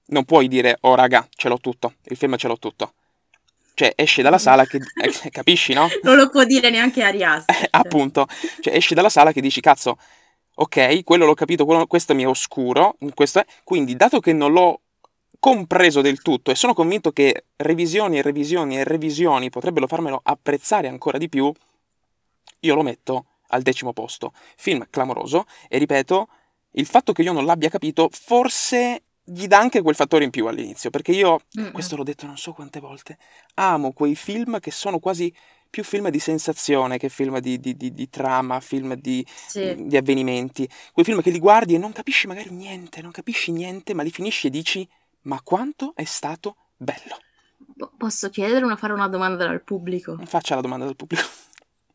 non 0.06 0.24
puoi 0.24 0.46
dire, 0.48 0.76
oh 0.82 0.94
raga, 0.94 1.26
ce 1.30 1.48
l'ho 1.48 1.58
tutto, 1.58 1.94
il 2.04 2.16
film 2.16 2.36
ce 2.36 2.48
l'ho 2.48 2.58
tutto. 2.58 2.92
Cioè, 3.74 3.92
esce 3.96 4.22
dalla 4.22 4.38
sala 4.38 4.64
che... 4.64 4.76
eh, 4.76 5.30
capisci, 5.30 5.72
no? 5.72 5.88
non 6.02 6.16
lo 6.16 6.28
può 6.30 6.44
dire 6.44 6.70
neanche 6.70 7.02
Arias. 7.02 7.44
Eh, 7.46 7.68
appunto, 7.70 8.26
cioè 8.60 8.74
esci 8.74 8.94
dalla 8.94 9.08
sala 9.08 9.32
che 9.32 9.40
dici, 9.40 9.60
cazzo, 9.60 9.98
ok, 10.54 11.02
quello 11.02 11.26
l'ho 11.26 11.34
capito, 11.34 11.64
quello- 11.64 11.86
questo 11.86 12.14
mi 12.14 12.22
è 12.22 12.28
oscuro, 12.28 12.96
questo 13.14 13.40
è... 13.40 13.46
Quindi, 13.64 13.96
dato 13.96 14.20
che 14.20 14.32
non 14.32 14.52
l'ho 14.52 14.80
compreso 15.40 16.00
del 16.00 16.22
tutto 16.22 16.50
e 16.50 16.54
sono 16.54 16.72
convinto 16.72 17.12
che 17.12 17.46
revisioni 17.56 18.16
e 18.16 18.22
revisioni 18.22 18.78
e 18.78 18.84
revisioni 18.84 19.50
potrebbero 19.50 19.86
farmelo 19.86 20.18
apprezzare 20.22 20.88
ancora 20.88 21.18
di 21.18 21.28
più, 21.28 21.52
io 22.60 22.74
lo 22.74 22.82
metto 22.82 23.26
al 23.48 23.60
decimo 23.60 23.92
posto. 23.92 24.32
Film 24.56 24.86
clamoroso 24.88 25.44
e 25.68 25.76
ripeto, 25.78 26.28
il 26.72 26.86
fatto 26.86 27.12
che 27.12 27.22
io 27.22 27.32
non 27.32 27.44
l'abbia 27.44 27.68
capito 27.68 28.08
forse 28.10 29.02
gli 29.24 29.46
dà 29.46 29.58
anche 29.58 29.80
quel 29.82 29.94
fattore 29.94 30.24
in 30.24 30.30
più 30.30 30.46
all'inizio, 30.46 30.90
perché 30.90 31.12
io, 31.12 31.40
Mm-mm. 31.58 31.72
questo 31.72 31.96
l'ho 31.96 32.02
detto 32.02 32.26
non 32.26 32.36
so 32.36 32.52
quante 32.52 32.78
volte, 32.80 33.18
amo 33.54 33.92
quei 33.92 34.14
film 34.14 34.60
che 34.60 34.70
sono 34.70 34.98
quasi 34.98 35.32
più 35.70 35.82
film 35.82 36.08
di 36.08 36.20
sensazione 36.20 36.98
che 36.98 37.08
film 37.08 37.40
di, 37.40 37.58
di- 37.58 37.76
di- 37.76 37.92
di 37.92 38.08
trama, 38.08 38.60
film 38.60 38.94
di, 38.94 39.26
Sì. 39.48 39.86
di 39.86 39.96
avvenimenti. 39.96 40.68
Quei 40.92 41.04
film 41.04 41.20
che 41.20 41.30
li 41.30 41.40
guardi 41.40 41.74
e 41.74 41.78
non 41.78 41.90
capisci 41.92 42.28
magari 42.28 42.50
niente, 42.50 43.02
non 43.02 43.10
capisci 43.10 43.50
niente, 43.50 43.92
ma 43.92 44.04
li 44.04 44.10
finisci 44.10 44.46
e 44.46 44.50
dici, 44.50 44.88
ma 45.22 45.40
quanto 45.42 45.92
è 45.96 46.04
stato 46.04 46.56
bello. 46.76 47.18
Posso 47.96 48.28
chiedere 48.30 48.64
una, 48.64 48.76
fare 48.76 48.92
una 48.92 49.08
domanda 49.08 49.46
dal 49.46 49.62
pubblico? 49.62 50.16
Faccia 50.26 50.54
la 50.54 50.60
domanda 50.60 50.84
dal 50.84 50.94
pubblico. 50.94 51.24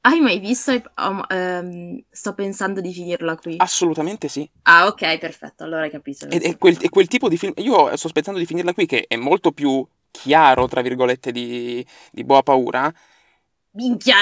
Hai 0.02 0.20
mai 0.22 0.40
visto? 0.40 0.72
Um, 0.98 1.24
um, 1.30 2.04
sto 2.10 2.34
pensando 2.34 2.80
di 2.80 2.94
finirla 2.94 3.36
qui. 3.36 3.56
Assolutamente 3.58 4.30
sì. 4.30 4.50
Ah, 4.64 4.88
ok, 4.88 5.18
perfetto. 5.18 5.64
Allora 5.66 5.84
hai 5.84 5.90
capito. 5.90 6.30
Ed 6.30 6.44
è 6.44 6.58
quel, 6.58 6.78
è 6.78 6.90
quel 6.90 7.08
tipo 7.08 7.28
di 7.28 7.38
film. 7.38 7.52
Io 7.58 7.96
sto 7.98 8.08
aspettando 8.08 8.40
di 8.40 8.46
finirla 8.46 8.74
qui, 8.74 8.86
che 8.86 9.06
è 9.08 9.18
molto 9.18 9.52
più 9.52 9.86
chiaro, 10.10 10.68
tra 10.68 10.82
virgolette, 10.82 11.32
di, 11.34 11.86
di 12.12 12.24
Boa 12.24 12.44
Paura. 12.44 12.92
Minchia, 13.72 14.16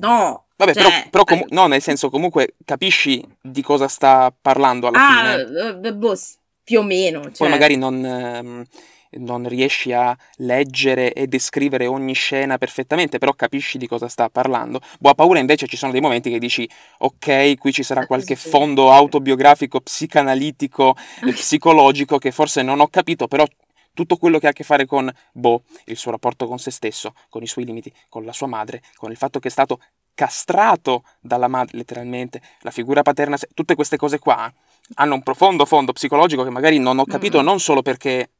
no. 0.00 0.46
Vabbè, 0.56 0.74
cioè, 0.74 0.82
però, 0.82 1.08
però 1.10 1.24
comu- 1.24 1.50
no, 1.50 1.66
nel 1.66 1.82
senso, 1.82 2.08
comunque 2.08 2.54
capisci 2.64 3.22
di 3.40 3.62
cosa 3.62 3.86
sta 3.86 4.34
parlando 4.40 4.88
alla 4.88 4.98
ah, 4.98 5.36
fine. 5.36 5.88
Uh, 5.88 5.94
boh, 5.94 6.16
più 6.64 6.80
o 6.80 6.82
meno. 6.82 7.20
Cioè... 7.22 7.36
Poi 7.36 7.50
magari 7.50 7.76
non. 7.76 7.94
Um, 8.02 8.64
non 9.12 9.48
riesci 9.48 9.92
a 9.92 10.16
leggere 10.36 11.12
e 11.12 11.26
descrivere 11.26 11.86
ogni 11.86 12.14
scena 12.14 12.58
perfettamente, 12.58 13.18
però 13.18 13.32
capisci 13.32 13.78
di 13.78 13.86
cosa 13.86 14.08
sta 14.08 14.28
parlando. 14.28 14.80
Boa 14.98 15.14
paura 15.14 15.38
invece 15.38 15.66
ci 15.66 15.76
sono 15.76 15.92
dei 15.92 16.00
momenti 16.00 16.30
che 16.30 16.38
dici 16.38 16.68
ok, 16.98 17.56
qui 17.58 17.72
ci 17.72 17.82
sarà 17.82 18.06
qualche 18.06 18.36
fondo 18.36 18.92
autobiografico, 18.92 19.80
psicanalitico, 19.80 20.96
psicologico 21.32 22.18
che 22.18 22.30
forse 22.30 22.62
non 22.62 22.80
ho 22.80 22.88
capito, 22.88 23.26
però 23.26 23.46
tutto 23.94 24.16
quello 24.16 24.38
che 24.38 24.46
ha 24.46 24.50
a 24.50 24.52
che 24.52 24.62
fare 24.62 24.86
con 24.86 25.10
Bo, 25.32 25.62
il 25.86 25.96
suo 25.96 26.12
rapporto 26.12 26.46
con 26.46 26.58
se 26.58 26.70
stesso, 26.70 27.14
con 27.28 27.42
i 27.42 27.48
suoi 27.48 27.64
limiti, 27.64 27.92
con 28.08 28.24
la 28.24 28.32
sua 28.32 28.46
madre, 28.46 28.82
con 28.94 29.10
il 29.10 29.16
fatto 29.16 29.40
che 29.40 29.48
è 29.48 29.50
stato 29.50 29.80
castrato 30.14 31.04
dalla 31.20 31.48
madre, 31.48 31.78
letteralmente, 31.78 32.40
la 32.60 32.70
figura 32.70 33.02
paterna, 33.02 33.36
tutte 33.54 33.74
queste 33.74 33.96
cose 33.96 34.18
qua 34.18 34.52
hanno 34.94 35.14
un 35.14 35.22
profondo 35.22 35.64
fondo 35.64 35.92
psicologico 35.92 36.44
che 36.44 36.50
magari 36.50 36.78
non 36.78 36.98
ho 36.98 37.04
capito 37.04 37.40
mm. 37.40 37.44
non 37.44 37.60
solo 37.60 37.82
perché 37.82 38.30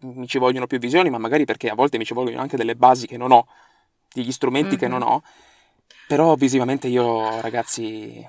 mi 0.00 0.26
ci 0.26 0.38
vogliono 0.38 0.66
più 0.66 0.78
visioni, 0.78 1.10
ma 1.10 1.18
magari 1.18 1.44
perché 1.44 1.68
a 1.68 1.74
volte 1.74 1.98
mi 1.98 2.04
ci 2.04 2.14
vogliono 2.14 2.40
anche 2.40 2.56
delle 2.56 2.76
basi 2.76 3.06
che 3.06 3.16
non 3.16 3.32
ho, 3.32 3.46
degli 4.12 4.32
strumenti 4.32 4.70
mm-hmm. 4.70 4.78
che 4.78 4.88
non 4.88 5.02
ho. 5.02 5.22
Però 6.06 6.34
visivamente 6.34 6.88
io, 6.88 7.40
ragazzi. 7.40 8.28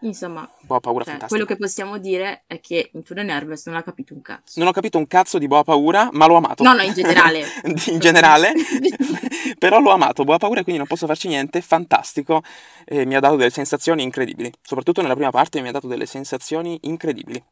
Insomma, 0.00 0.48
Boa 0.60 0.78
Paura 0.78 1.04
cioè, 1.04 1.12
fantastica. 1.12 1.26
quello 1.28 1.44
che 1.46 1.56
possiamo 1.56 1.96
dire 1.96 2.42
è 2.46 2.60
che 2.60 2.90
Into 2.92 3.14
the 3.14 3.22
Nervous 3.22 3.64
non 3.66 3.76
ha 3.76 3.82
capito 3.82 4.12
un 4.12 4.20
cazzo. 4.20 4.58
Non 4.58 4.68
ho 4.68 4.72
capito 4.72 4.98
un 4.98 5.06
cazzo 5.06 5.38
di 5.38 5.46
Boa 5.46 5.64
Paura, 5.64 6.10
ma 6.12 6.26
l'ho 6.26 6.36
amato. 6.36 6.62
No, 6.62 6.74
no, 6.74 6.82
in 6.82 6.92
generale. 6.92 7.46
in 7.86 7.98
generale, 7.98 8.52
però 9.58 9.80
l'ho 9.80 9.90
amato. 9.90 10.24
Boa 10.24 10.36
Paura, 10.36 10.62
quindi 10.62 10.78
non 10.78 10.86
posso 10.86 11.06
farci 11.06 11.28
niente. 11.28 11.62
Fantastico. 11.62 12.42
Eh, 12.84 13.06
mi 13.06 13.16
ha 13.16 13.20
dato 13.20 13.36
delle 13.36 13.50
sensazioni 13.50 14.02
incredibili. 14.02 14.52
Soprattutto 14.60 15.00
nella 15.00 15.14
prima 15.14 15.30
parte 15.30 15.60
mi 15.62 15.68
ha 15.68 15.72
dato 15.72 15.86
delle 15.86 16.06
sensazioni 16.06 16.78
incredibili. 16.82 17.42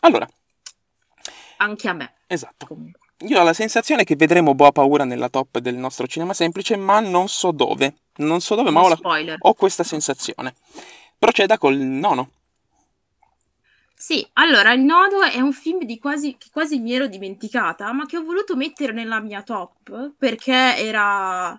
Allora, 0.00 0.26
anche 1.62 1.88
a 1.88 1.92
me. 1.92 2.14
Esatto. 2.26 2.66
Comunque. 2.66 3.00
Io 3.26 3.40
ho 3.40 3.44
la 3.44 3.52
sensazione 3.52 4.04
che 4.04 4.16
vedremo 4.16 4.54
Boa 4.54 4.72
Paura 4.72 5.04
nella 5.04 5.28
top 5.28 5.58
del 5.58 5.76
nostro 5.76 6.06
cinema 6.06 6.34
semplice, 6.34 6.76
ma 6.76 6.98
non 6.98 7.28
so 7.28 7.52
dove. 7.52 7.94
Non 8.16 8.40
so 8.40 8.56
dove, 8.56 8.70
ma 8.70 8.82
ho, 8.82 8.88
la... 8.88 9.36
ho 9.38 9.54
questa 9.54 9.84
sensazione. 9.84 10.54
Proceda 11.18 11.56
col 11.56 11.76
nono. 11.76 12.30
Sì, 13.94 14.26
allora 14.32 14.72
il 14.72 14.80
nodo 14.80 15.22
è 15.22 15.38
un 15.38 15.52
film 15.52 15.84
di 15.84 16.00
quasi, 16.00 16.36
che 16.36 16.48
quasi 16.50 16.80
mi 16.80 16.92
ero 16.92 17.06
dimenticata, 17.06 17.92
ma 17.92 18.04
che 18.04 18.16
ho 18.16 18.24
voluto 18.24 18.56
mettere 18.56 18.92
nella 18.92 19.20
mia 19.20 19.42
top 19.42 20.14
perché 20.18 20.76
era. 20.76 21.58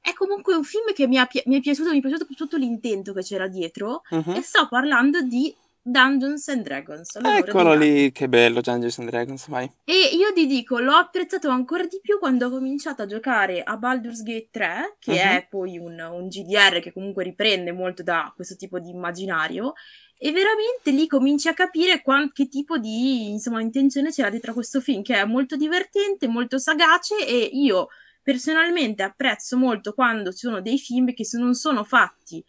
È 0.00 0.12
comunque 0.14 0.54
un 0.54 0.64
film 0.64 0.94
che 0.94 1.06
mi, 1.06 1.18
ha, 1.18 1.28
mi 1.44 1.56
è 1.56 1.60
piaciuto, 1.60 1.90
mi 1.90 1.98
è 1.98 2.00
piaciuto 2.00 2.26
tutto 2.34 2.56
l'intento 2.56 3.12
che 3.12 3.22
c'era 3.22 3.46
dietro. 3.46 4.02
Uh-huh. 4.08 4.32
E 4.32 4.40
sto 4.40 4.66
parlando 4.68 5.20
di 5.20 5.54
Dungeons 5.86 6.48
and 6.48 6.62
Dragons. 6.62 7.18
Eccolo 7.22 7.74
lì, 7.74 8.10
che 8.10 8.26
bello 8.26 8.62
Dungeons 8.62 8.98
and 9.00 9.10
Dragons, 9.10 9.48
vai. 9.48 9.70
E 9.84 10.16
io 10.16 10.32
ti 10.32 10.46
dico, 10.46 10.78
l'ho 10.78 10.94
apprezzato 10.94 11.50
ancora 11.50 11.84
di 11.84 11.98
più 12.00 12.18
quando 12.18 12.46
ho 12.46 12.50
cominciato 12.50 13.02
a 13.02 13.06
giocare 13.06 13.62
a 13.62 13.76
Baldur's 13.76 14.22
Gate 14.22 14.48
3, 14.50 14.96
che 14.98 15.10
uh-huh. 15.10 15.18
è 15.18 15.46
poi 15.50 15.76
un, 15.76 16.00
un, 16.00 16.28
GDR 16.28 16.80
che 16.80 16.90
comunque 16.90 17.22
riprende 17.22 17.72
molto 17.72 18.02
da 18.02 18.32
questo 18.34 18.56
tipo 18.56 18.78
di 18.78 18.88
immaginario, 18.88 19.74
e 20.16 20.32
veramente 20.32 20.90
lì 20.90 21.06
cominci 21.06 21.48
a 21.48 21.54
capire 21.54 22.00
quant- 22.00 22.32
che 22.32 22.48
tipo 22.48 22.78
di 22.78 23.28
insomma, 23.28 23.60
intenzione 23.60 24.10
c'era 24.10 24.30
dietro 24.30 24.52
a 24.52 24.54
questo 24.54 24.80
film, 24.80 25.02
che 25.02 25.16
è 25.16 25.24
molto 25.26 25.54
divertente, 25.54 26.28
molto 26.28 26.56
sagace 26.56 27.26
e 27.26 27.50
io 27.52 27.88
personalmente 28.22 29.02
apprezzo 29.02 29.58
molto 29.58 29.92
quando 29.92 30.32
ci 30.32 30.38
sono 30.38 30.62
dei 30.62 30.78
film 30.78 31.12
che 31.12 31.26
non 31.32 31.52
sono 31.52 31.84
fatti 31.84 32.42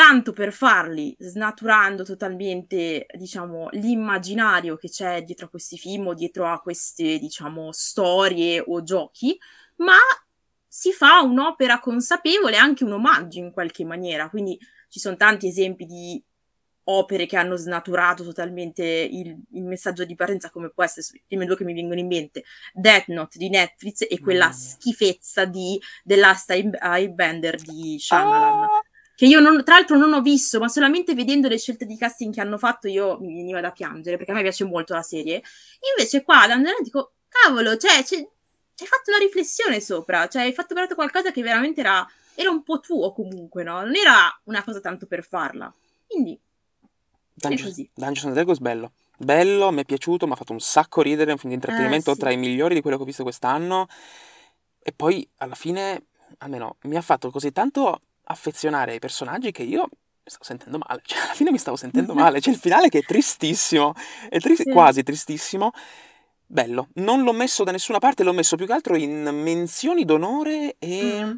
tanto 0.00 0.32
per 0.32 0.50
farli, 0.50 1.14
snaturando 1.18 2.04
totalmente, 2.04 3.04
diciamo, 3.12 3.68
l'immaginario 3.72 4.78
che 4.78 4.88
c'è 4.88 5.22
dietro 5.22 5.44
a 5.44 5.48
questi 5.50 5.76
film 5.76 6.06
o 6.06 6.14
dietro 6.14 6.46
a 6.46 6.58
queste, 6.58 7.18
diciamo, 7.18 7.70
storie 7.70 8.64
o 8.66 8.82
giochi, 8.82 9.38
ma 9.76 9.98
si 10.66 10.92
fa 10.92 11.20
un'opera 11.20 11.80
consapevole, 11.80 12.56
anche 12.56 12.82
un 12.82 12.92
omaggio 12.92 13.40
in 13.40 13.52
qualche 13.52 13.84
maniera. 13.84 14.30
Quindi 14.30 14.58
ci 14.88 14.98
sono 14.98 15.16
tanti 15.16 15.48
esempi 15.48 15.84
di 15.84 16.24
opere 16.84 17.26
che 17.26 17.36
hanno 17.36 17.56
snaturato 17.56 18.24
totalmente 18.24 18.82
il, 18.82 19.38
il 19.52 19.64
messaggio 19.64 20.06
di 20.06 20.14
partenza, 20.14 20.48
come 20.48 20.70
può 20.70 20.82
essere 20.82 21.06
i 21.12 21.22
primi 21.26 21.44
due 21.44 21.58
che 21.58 21.64
mi 21.64 21.74
vengono 21.74 22.00
in 22.00 22.06
mente, 22.06 22.44
Death 22.72 23.08
Note 23.08 23.36
di 23.36 23.50
Netflix 23.50 24.06
e 24.08 24.18
quella 24.18 24.48
mm. 24.48 24.52
schifezza 24.52 25.44
di 25.44 25.78
The 26.02 26.16
Last 26.16 26.48
Airbender 26.48 27.60
di 27.60 27.98
Shyamalan. 27.98 28.62
Ah 28.62 28.79
che 29.20 29.26
io 29.26 29.38
non, 29.38 29.62
tra 29.64 29.74
l'altro 29.74 29.98
non 29.98 30.14
ho 30.14 30.22
visto, 30.22 30.58
ma 30.58 30.68
solamente 30.68 31.12
vedendo 31.12 31.46
le 31.46 31.58
scelte 31.58 31.84
di 31.84 31.94
casting 31.94 32.32
che 32.32 32.40
hanno 32.40 32.56
fatto 32.56 32.88
io 32.88 33.18
mi 33.20 33.34
veniva 33.34 33.60
da 33.60 33.70
piangere, 33.70 34.16
perché 34.16 34.32
a 34.32 34.34
me 34.34 34.40
piace 34.40 34.64
molto 34.64 34.94
la 34.94 35.02
serie. 35.02 35.42
Invece 35.94 36.22
qua 36.22 36.44
ad 36.44 36.52
Andrea 36.52 36.72
dico, 36.82 37.16
cavolo, 37.28 37.76
cioè, 37.76 38.02
cioè, 38.02 38.18
hai 38.18 38.86
fatto 38.86 39.10
una 39.10 39.18
riflessione 39.18 39.78
sopra, 39.78 40.26
cioè 40.26 40.44
hai 40.44 40.54
fatto 40.54 40.68
veramente 40.68 40.94
qualcosa 40.94 41.32
che 41.32 41.42
veramente 41.42 41.80
era, 41.80 42.10
era 42.34 42.48
un 42.48 42.62
po' 42.62 42.80
tuo 42.80 43.12
comunque, 43.12 43.62
no? 43.62 43.82
Non 43.82 43.94
era 43.94 44.40
una 44.44 44.64
cosa 44.64 44.80
tanto 44.80 45.04
per 45.04 45.22
farla. 45.22 45.70
Quindi, 46.06 46.40
Dungeons, 47.34 47.60
è 47.60 47.68
così. 47.68 47.90
Dungeons 47.92 48.24
and 48.24 48.32
Dragons 48.32 48.58
bello. 48.58 48.92
Bello, 49.18 49.70
mi 49.70 49.82
è 49.82 49.84
piaciuto, 49.84 50.26
mi 50.26 50.32
ha 50.32 50.36
fatto 50.36 50.52
un 50.52 50.60
sacco 50.60 51.02
ridere, 51.02 51.28
è 51.28 51.32
un 51.32 51.38
film 51.38 51.50
di 51.50 51.56
intrattenimento 51.56 52.12
eh, 52.12 52.14
sì. 52.14 52.20
tra 52.20 52.30
i 52.30 52.38
migliori 52.38 52.72
di 52.72 52.80
quello 52.80 52.96
che 52.96 53.02
ho 53.02 53.06
visto 53.06 53.22
quest'anno. 53.22 53.86
E 54.82 54.94
poi, 54.96 55.28
alla 55.36 55.54
fine, 55.54 56.06
almeno, 56.38 56.78
mi 56.84 56.96
ha 56.96 57.02
fatto 57.02 57.30
così 57.30 57.52
tanto 57.52 58.00
affezionare 58.30 58.92
ai 58.92 58.98
personaggi 58.98 59.50
che 59.50 59.62
io 59.62 59.82
mi 59.82 59.90
stavo 60.24 60.44
sentendo 60.44 60.78
male, 60.78 61.02
cioè 61.04 61.20
alla 61.20 61.34
fine 61.34 61.50
mi 61.50 61.58
stavo 61.58 61.76
sentendo 61.76 62.14
male, 62.14 62.40
c'è 62.40 62.50
il 62.50 62.56
finale 62.56 62.88
che 62.88 63.00
è 63.00 63.02
tristissimo, 63.02 63.94
è 64.28 64.38
trist- 64.38 64.62
sì. 64.62 64.70
quasi 64.70 65.02
tristissimo, 65.02 65.72
bello, 66.46 66.88
non 66.94 67.22
l'ho 67.22 67.32
messo 67.32 67.64
da 67.64 67.72
nessuna 67.72 67.98
parte, 67.98 68.22
l'ho 68.22 68.32
messo 68.32 68.56
più 68.56 68.66
che 68.66 68.72
altro 68.72 68.96
in 68.96 69.22
menzioni 69.42 70.04
d'onore 70.04 70.76
e 70.78 71.24
mm. 71.24 71.32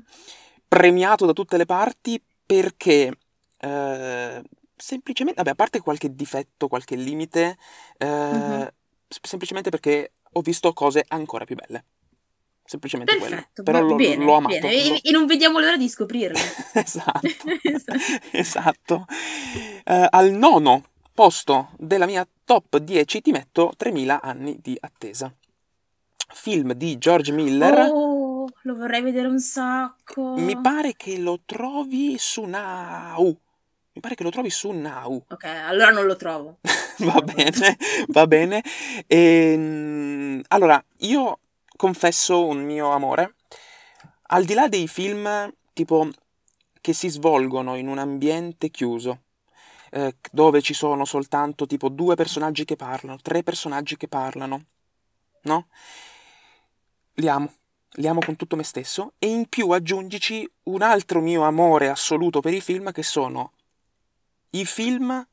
premiato 0.68 1.26
da 1.26 1.32
tutte 1.32 1.56
le 1.56 1.66
parti 1.66 2.22
perché 2.44 3.12
eh, 3.58 4.42
semplicemente, 4.76 5.40
vabbè, 5.40 5.52
a 5.52 5.56
parte 5.56 5.80
qualche 5.80 6.14
difetto, 6.14 6.68
qualche 6.68 6.96
limite, 6.96 7.56
eh, 7.96 8.06
mm-hmm. 8.06 8.66
semplicemente 9.08 9.70
perché 9.70 10.12
ho 10.32 10.40
visto 10.40 10.72
cose 10.72 11.04
ancora 11.08 11.44
più 11.44 11.56
belle 11.56 11.84
semplicemente 12.72 13.16
Perfetto, 13.16 13.62
quello. 13.62 13.78
Però 13.78 13.86
l'ho, 13.86 13.94
bene, 13.96 14.24
l'ho 14.24 14.34
amato. 14.34 14.58
Bene. 14.60 14.72
E, 14.72 15.00
e, 15.02 15.10
non 15.10 15.26
vediamo 15.26 15.60
l'ora 15.60 15.76
di 15.76 15.88
scoprirlo. 15.88 16.38
esatto. 16.72 17.20
esatto. 18.32 19.06
Uh, 19.84 20.06
al 20.10 20.30
nono 20.30 20.84
posto 21.12 21.70
della 21.76 22.06
mia 22.06 22.26
top 22.44 22.78
10 22.78 23.20
ti 23.20 23.30
metto 23.30 23.72
3000 23.76 24.20
anni 24.20 24.58
di 24.60 24.76
attesa. 24.80 25.32
Film 26.34 26.72
di 26.72 26.96
George 26.96 27.32
Miller. 27.32 27.78
Oh, 27.90 28.48
lo 28.62 28.74
vorrei 28.74 29.02
vedere 29.02 29.28
un 29.28 29.38
sacco. 29.38 30.34
Mi 30.38 30.58
pare 30.58 30.94
che 30.96 31.18
lo 31.18 31.40
trovi 31.44 32.16
su 32.18 32.44
Now. 32.44 33.38
Mi 33.94 34.00
pare 34.00 34.14
che 34.14 34.22
lo 34.22 34.30
trovi 34.30 34.48
su 34.48 34.70
Now. 34.70 35.24
Ok, 35.28 35.44
allora 35.44 35.90
non 35.90 36.06
lo 36.06 36.16
trovo. 36.16 36.60
va 37.04 37.20
bene, 37.20 37.76
va 38.08 38.26
bene. 38.26 38.62
E, 39.06 39.52
ehm, 39.52 40.42
allora, 40.48 40.82
io 41.00 41.38
confesso 41.76 42.46
un 42.46 42.64
mio 42.64 42.90
amore. 42.90 43.36
Al 44.28 44.44
di 44.44 44.54
là 44.54 44.68
dei 44.68 44.88
film 44.88 45.52
tipo 45.72 46.08
che 46.80 46.92
si 46.92 47.08
svolgono 47.08 47.76
in 47.76 47.88
un 47.88 47.98
ambiente 47.98 48.70
chiuso, 48.70 49.20
eh, 49.90 50.16
dove 50.30 50.62
ci 50.62 50.74
sono 50.74 51.04
soltanto 51.04 51.66
tipo 51.66 51.88
due 51.88 52.14
personaggi 52.14 52.64
che 52.64 52.76
parlano, 52.76 53.18
tre 53.20 53.42
personaggi 53.42 53.96
che 53.96 54.08
parlano, 54.08 54.64
no? 55.42 55.66
Li 57.14 57.28
amo, 57.28 57.52
li 57.92 58.08
amo 58.08 58.20
con 58.20 58.36
tutto 58.36 58.56
me 58.56 58.62
stesso 58.62 59.12
e 59.18 59.28
in 59.28 59.48
più 59.48 59.70
aggiungici 59.70 60.50
un 60.64 60.82
altro 60.82 61.20
mio 61.20 61.42
amore 61.42 61.88
assoluto 61.88 62.40
per 62.40 62.54
i 62.54 62.60
film 62.60 62.90
che 62.90 63.02
sono 63.02 63.52
i 64.54 64.64
film 64.64 65.26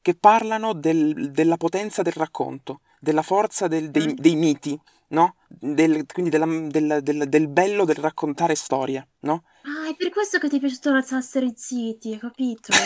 che 0.00 0.14
parlano 0.14 0.72
del, 0.72 1.30
della 1.30 1.56
potenza 1.56 2.02
del 2.02 2.12
racconto, 2.12 2.80
della 3.00 3.22
forza 3.22 3.68
del, 3.68 3.90
dei, 3.90 4.08
mm. 4.08 4.16
dei, 4.16 4.36
miti, 4.36 4.78
no? 5.14 5.36
Del, 5.48 6.04
quindi 6.12 6.30
della, 6.30 6.44
del, 6.44 6.98
del, 7.02 7.28
del, 7.28 7.48
bello 7.48 7.86
del 7.86 7.96
raccontare 7.96 8.54
storie, 8.54 9.08
no? 9.20 9.44
Ah, 9.62 9.88
è 9.88 9.94
per 9.96 10.10
questo 10.10 10.38
che 10.38 10.48
ti 10.48 10.56
è 10.56 10.60
piaciuto 10.60 10.92
la 10.92 11.00
Sassari 11.00 11.54
City, 11.56 12.12
hai 12.12 12.18
capito? 12.18 12.72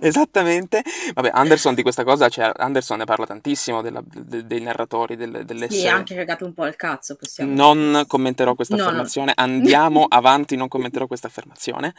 Esattamente. 0.00 0.82
Vabbè, 1.14 1.30
Anderson 1.32 1.74
di 1.74 1.82
questa 1.82 2.04
cosa, 2.04 2.28
cioè, 2.28 2.52
Anderson 2.54 2.98
ne 2.98 3.04
parla 3.04 3.26
tantissimo 3.26 3.82
della, 3.82 4.02
de, 4.04 4.46
dei 4.46 4.60
narratori, 4.60 5.16
del, 5.16 5.44
dell'essere... 5.44 5.80
Sì, 5.80 5.88
ha 5.88 5.94
anche 5.94 6.14
cagato 6.14 6.44
un 6.44 6.54
po' 6.54 6.66
il 6.66 6.76
cazzo, 6.76 7.16
possiamo 7.16 7.52
Non 7.52 8.04
commenterò 8.06 8.54
questa 8.54 8.76
no, 8.76 8.82
affermazione, 8.82 9.34
no. 9.36 9.42
andiamo 9.42 10.06
avanti, 10.08 10.56
non 10.56 10.68
commenterò 10.68 11.06
questa 11.06 11.26
affermazione. 11.26 11.94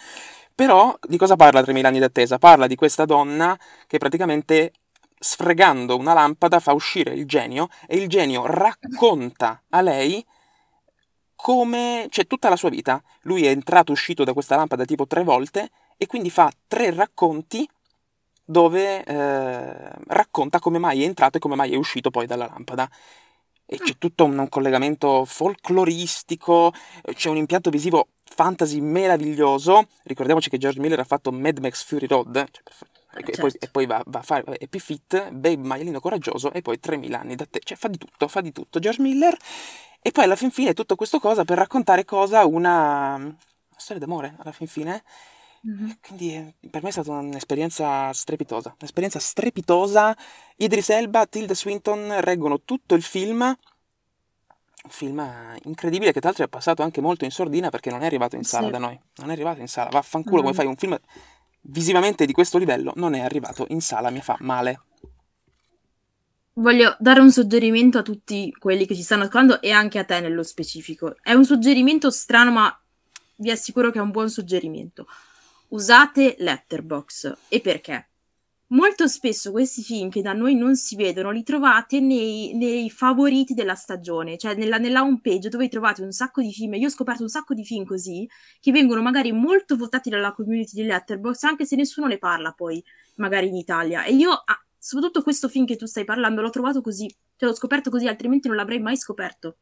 Però 0.54 0.98
di 1.08 1.18
cosa 1.18 1.36
parla 1.36 1.62
3000 1.62 1.88
anni 1.88 2.00
d'attesa? 2.00 2.40
Parla 2.40 2.66
di 2.66 2.76
questa 2.76 3.06
donna 3.06 3.58
che 3.86 4.00
praticamente 4.00 4.72
sfregando 5.20 5.98
una 5.98 6.14
lampada 6.14 6.60
fa 6.60 6.74
uscire 6.74 7.14
il 7.14 7.26
genio 7.26 7.70
e 7.88 7.98
il 7.98 8.08
genio 8.08 8.46
racconta 8.46 9.64
a 9.70 9.82
lei 9.82 10.26
come, 11.36 12.08
cioè 12.10 12.28
tutta 12.28 12.50
la 12.50 12.56
sua 12.56 12.70
vita. 12.70 13.02
Lui 13.22 13.46
è 13.46 13.50
entrato 13.50 13.92
e 13.92 13.94
uscito 13.94 14.24
da 14.24 14.34
questa 14.34 14.56
lampada 14.56 14.86
tipo 14.86 15.08
tre 15.08 15.24
volte 15.24 15.70
e 15.98 16.06
quindi 16.08 16.30
fa 16.30 16.52
tre 16.68 16.94
racconti 16.94 17.68
dove 18.44 19.04
eh, 19.04 19.92
racconta 20.08 20.60
come 20.60 20.78
mai 20.78 21.04
è 21.04 21.06
entrato 21.06 21.38
e 21.38 21.40
come 21.40 21.56
mai 21.56 21.74
è 21.74 21.76
uscito 21.76 22.10
poi 22.10 22.26
dalla 22.26 22.48
lampada. 22.48 22.90
E 23.70 23.78
c'è 23.78 23.98
tutto 23.98 24.24
un, 24.24 24.38
un 24.38 24.48
collegamento 24.48 25.26
folcloristico, 25.26 26.74
c'è 27.14 27.30
un 27.30 27.36
impianto 27.36 27.70
visivo 27.70 28.08
fantasy 28.24 28.80
meraviglioso. 28.80 29.88
Ricordiamoci 30.04 30.50
che 30.50 30.58
George 30.58 30.80
Miller 30.80 31.00
ha 31.00 31.04
fatto 31.04 31.32
Mad 31.32 31.60
Max 31.60 31.84
Fury 31.84 32.08
Road, 32.08 32.34
cioè, 32.34 32.64
e, 33.20 33.34
certo. 33.34 33.42
poi, 33.42 33.52
e, 33.60 33.68
poi, 33.70 33.86
va, 33.86 34.04
va 34.06 34.20
a 34.20 34.24
fare 34.24 34.44
Happy 34.60 34.80
Fit, 34.80 35.32
Babe 35.32 35.58
Maialino 35.58 36.00
Coraggioso 36.00 36.52
e 36.54 36.62
poi 36.62 36.80
3000 36.80 37.20
anni 37.20 37.36
da 37.36 37.46
te. 37.46 37.60
Cioè 37.64 37.78
fa 37.78 37.88
di 37.88 37.98
tutto, 37.98 38.28
fa 38.28 38.42
di 38.42 38.52
tutto. 38.52 38.80
George 38.80 39.02
Miller. 39.02 39.38
E 40.02 40.12
poi 40.12 40.24
alla 40.24 40.36
fin 40.36 40.52
fine 40.52 40.74
tutto 40.74 40.96
questo 40.96 41.20
cosa 41.20 41.44
per 41.44 41.58
raccontare 41.58 42.06
cosa? 42.06 42.46
Una, 42.46 43.16
una 43.16 43.36
storia 43.76 44.06
d'amore, 44.06 44.36
alla 44.38 44.52
fin 44.52 44.68
fine. 44.68 45.04
Mm-hmm. 45.68 45.90
Quindi 46.06 46.36
eh, 46.36 46.54
per 46.70 46.82
me 46.84 46.90
è 46.90 46.92
stata 46.92 47.12
un'esperienza 47.12 48.14
strepitosa. 48.14 48.76
Un'esperienza 48.80 49.20
strepitosa. 49.20 50.16
Idris 50.58 50.90
Elba, 50.90 51.26
Tilda 51.26 51.54
Swinton 51.54 52.22
reggono 52.22 52.62
tutto 52.62 52.96
il 52.96 53.02
film. 53.02 53.42
Un 53.42 54.90
film 54.94 55.58
incredibile 55.64 56.14
che 56.14 56.20
tra 56.20 56.30
l'altro 56.30 56.46
è 56.46 56.50
passato 56.50 56.84
anche 56.84 57.02
molto 57.02 57.26
in 57.26 57.32
sordina 57.32 57.70
perché 57.70 57.90
non 57.90 58.04
è 58.04 58.06
arrivato 58.06 58.38
in 58.38 58.44
sala 58.44 58.68
sì. 58.68 58.72
da 58.72 58.78
noi. 58.78 58.98
Non 59.16 59.30
è 59.30 59.34
arrivato 59.34 59.60
in 59.60 59.68
sala. 59.68 59.90
Vaffanculo 59.90 60.36
mm-hmm. 60.36 60.44
come 60.44 60.56
fai 60.56 60.66
un 60.68 60.76
film 60.78 60.98
visivamente 61.68 62.26
di 62.26 62.34
questo 62.34 62.58
livello. 62.58 62.94
Non 62.96 63.14
è 63.14 63.22
arrivato 63.22 63.66
in 63.70 63.82
sala, 63.82 64.10
mi 64.10 64.22
fa 64.22 64.36
male. 64.42 64.82
Voglio 66.54 66.96
dare 67.00 67.20
un 67.20 67.32
suggerimento 67.32 68.00
a 68.00 68.02
tutti 68.02 68.52
quelli 68.58 68.86
che 68.86 68.96
ci 68.96 69.04
stanno 69.04 69.24
ascoltando 69.24 69.62
e 69.62 69.72
anche 69.72 70.00
a 70.00 70.04
te 70.04 70.20
nello 70.20 70.44
specifico. 70.44 71.16
È 71.22 71.34
un 71.34 71.46
suggerimento 71.46 72.10
strano, 72.10 72.52
ma 72.52 72.82
vi 73.36 73.52
assicuro 73.52 73.92
che 73.92 74.00
è 74.00 74.02
un 74.02 74.12
buon 74.12 74.30
suggerimento 74.30 75.06
usate 75.70 76.36
Letterbox. 76.40 77.34
E 77.50 77.62
perché? 77.62 78.10
Molto 78.70 79.08
spesso 79.08 79.52
questi 79.52 79.82
film 79.82 80.10
che 80.10 80.22
da 80.22 80.34
noi 80.34 80.54
non 80.54 80.76
si 80.76 80.98
vedono 80.98 81.32
li 81.32 81.42
trovate 81.42 82.02
nei, 82.02 82.54
nei 82.54 82.90
favoriti 82.90 83.54
della 83.54 83.76
stagione, 83.76 84.38
cioè 84.38 84.56
nella, 84.56 84.78
nella 84.78 85.04
home 85.04 85.22
page 85.22 85.48
dove 85.48 85.70
trovate 85.70 86.02
un 86.02 86.12
sacco 86.12 86.42
di 86.42 86.52
film. 86.52 86.74
Io 86.74 86.88
ho 86.88 86.90
scoperto 86.90 87.24
un 87.24 87.30
sacco 87.30 87.54
di 87.54 87.64
film 87.64 87.86
così 87.86 88.28
che 88.60 88.74
vengono 88.74 89.02
magari 89.02 89.32
molto 89.32 89.78
votati 89.78 90.10
dalla 90.10 90.34
community 90.34 90.82
di 90.82 90.84
Letterbox, 90.84 91.44
anche 91.44 91.66
se 91.66 91.78
nessuno 91.78 92.08
ne 92.08 92.18
parla 92.18 92.52
poi, 92.52 92.84
magari 93.16 93.48
in 93.48 93.56
Italia. 93.56 94.04
E 94.04 94.14
io, 94.14 94.32
ah, 94.32 94.66
soprattutto 94.78 95.24
questo 95.24 95.48
film 95.48 95.66
che 95.66 95.78
tu 95.78 95.86
stai 95.86 96.04
parlando, 96.04 96.42
l'ho 96.42 96.50
trovato 96.50 96.82
così, 96.82 97.08
cioè 97.38 97.48
l'ho 97.48 97.56
scoperto 97.56 97.90
così, 97.90 98.08
altrimenti 98.08 98.50
non 98.50 98.58
l'avrei 98.58 98.80
mai 98.82 98.98
scoperto. 98.98 99.60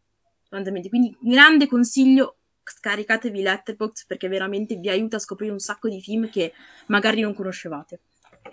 Quindi, 0.49 1.15
grande 1.19 1.67
consiglio 1.67 2.37
scaricatevi 2.63 3.41
Letterboxd 3.43 4.05
perché 4.07 4.27
veramente 4.27 4.75
vi 4.77 4.89
aiuta 4.89 5.17
a 5.17 5.19
scoprire 5.19 5.51
un 5.51 5.59
sacco 5.59 5.89
di 5.89 6.01
film 6.01 6.27
che 6.27 6.53
magari 6.87 7.21
non 7.21 7.35
conoscevate. 7.35 7.99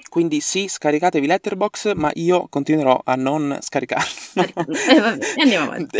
Quindi 0.08 0.40
sì, 0.40 0.68
scaricatevi 0.68 1.26
Letterbox, 1.26 1.94
ma 1.94 2.10
io 2.14 2.46
continuerò 2.48 3.00
a 3.04 3.14
non 3.14 3.58
scaricarlo. 3.60 4.04
eh, 4.34 5.00
vabbè, 5.00 5.26
andiamo 5.38 5.70
avanti. 5.70 5.98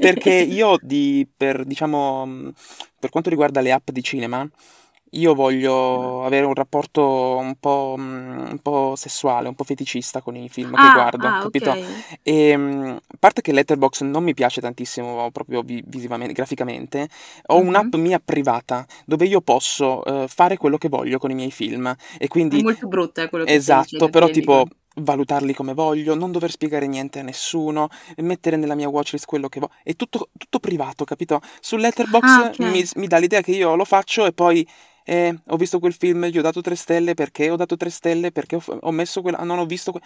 perché 0.00 0.32
io, 0.32 0.76
di, 0.80 1.26
per, 1.36 1.64
diciamo, 1.64 2.52
per 2.98 3.10
quanto 3.10 3.30
riguarda 3.30 3.60
le 3.60 3.72
app 3.72 3.90
di 3.90 4.02
cinema, 4.02 4.48
io 5.10 5.34
voglio 5.34 6.24
avere 6.24 6.46
un 6.46 6.54
rapporto 6.54 7.36
un 7.36 7.54
po', 7.58 7.96
mm, 7.98 8.50
un 8.50 8.58
po', 8.62 8.94
sessuale, 8.96 9.48
un 9.48 9.54
po' 9.54 9.64
feticista 9.64 10.20
con 10.20 10.36
i 10.36 10.48
film 10.48 10.74
ah, 10.74 10.80
che 10.80 10.92
guardo, 10.92 11.26
ah, 11.26 11.40
capito? 11.42 11.70
Okay. 11.70 11.84
E 12.22 12.56
mm, 12.56 12.90
a 12.90 13.16
parte 13.18 13.40
che 13.40 13.52
Letterboxd 13.52 14.02
non 14.02 14.22
mi 14.22 14.34
piace 14.34 14.60
tantissimo 14.60 15.30
proprio 15.30 15.62
visivamente, 15.64 16.32
graficamente, 16.32 17.08
ho 17.46 17.58
mm-hmm. 17.58 17.66
un'app 17.66 17.94
mia 17.96 18.20
privata 18.24 18.86
dove 19.04 19.26
io 19.26 19.40
posso 19.40 20.02
uh, 20.04 20.28
fare 20.28 20.56
quello 20.56 20.78
che 20.78 20.88
voglio 20.88 21.18
con 21.18 21.30
i 21.30 21.34
miei 21.34 21.50
film 21.50 21.92
e 22.18 22.28
quindi... 22.28 22.60
È 22.60 22.62
molto 22.62 22.86
brutta 22.86 23.28
quello 23.28 23.44
che 23.44 23.54
Esatto, 23.54 23.96
dice, 23.96 24.10
però 24.10 24.28
tipo 24.28 24.66
valutarli 24.96 25.54
come 25.54 25.72
voglio, 25.72 26.14
non 26.14 26.32
dover 26.32 26.50
spiegare 26.50 26.86
niente 26.86 27.20
a 27.20 27.22
nessuno, 27.22 27.88
mettere 28.18 28.56
nella 28.56 28.74
mia 28.74 28.88
watchlist 28.88 29.26
quello 29.26 29.48
che 29.48 29.60
voglio. 29.60 29.72
È 29.82 29.94
tutto, 29.94 30.28
tutto 30.36 30.58
privato, 30.58 31.04
capito? 31.04 31.40
Su 31.60 31.76
Letterboxd 31.76 32.42
ah, 32.42 32.46
okay. 32.46 32.70
mi, 32.70 32.84
mi 32.96 33.06
dà 33.06 33.18
l'idea 33.18 33.40
che 33.40 33.52
io 33.52 33.74
lo 33.74 33.84
faccio 33.84 34.26
e 34.26 34.32
poi 34.32 34.66
eh, 35.10 35.36
ho 35.48 35.56
visto 35.56 35.80
quel 35.80 35.92
film, 35.92 36.26
gli 36.26 36.38
ho 36.38 36.42
dato 36.42 36.60
tre 36.60 36.76
stelle 36.76 37.14
perché 37.14 37.50
ho 37.50 37.56
dato 37.56 37.76
tre 37.76 37.90
stelle 37.90 38.30
perché 38.30 38.54
ho, 38.54 38.62
ho 38.64 38.90
messo 38.92 39.22
quella, 39.22 39.38
non 39.38 39.58
ho 39.58 39.66
visto 39.66 39.90
que- 39.90 40.00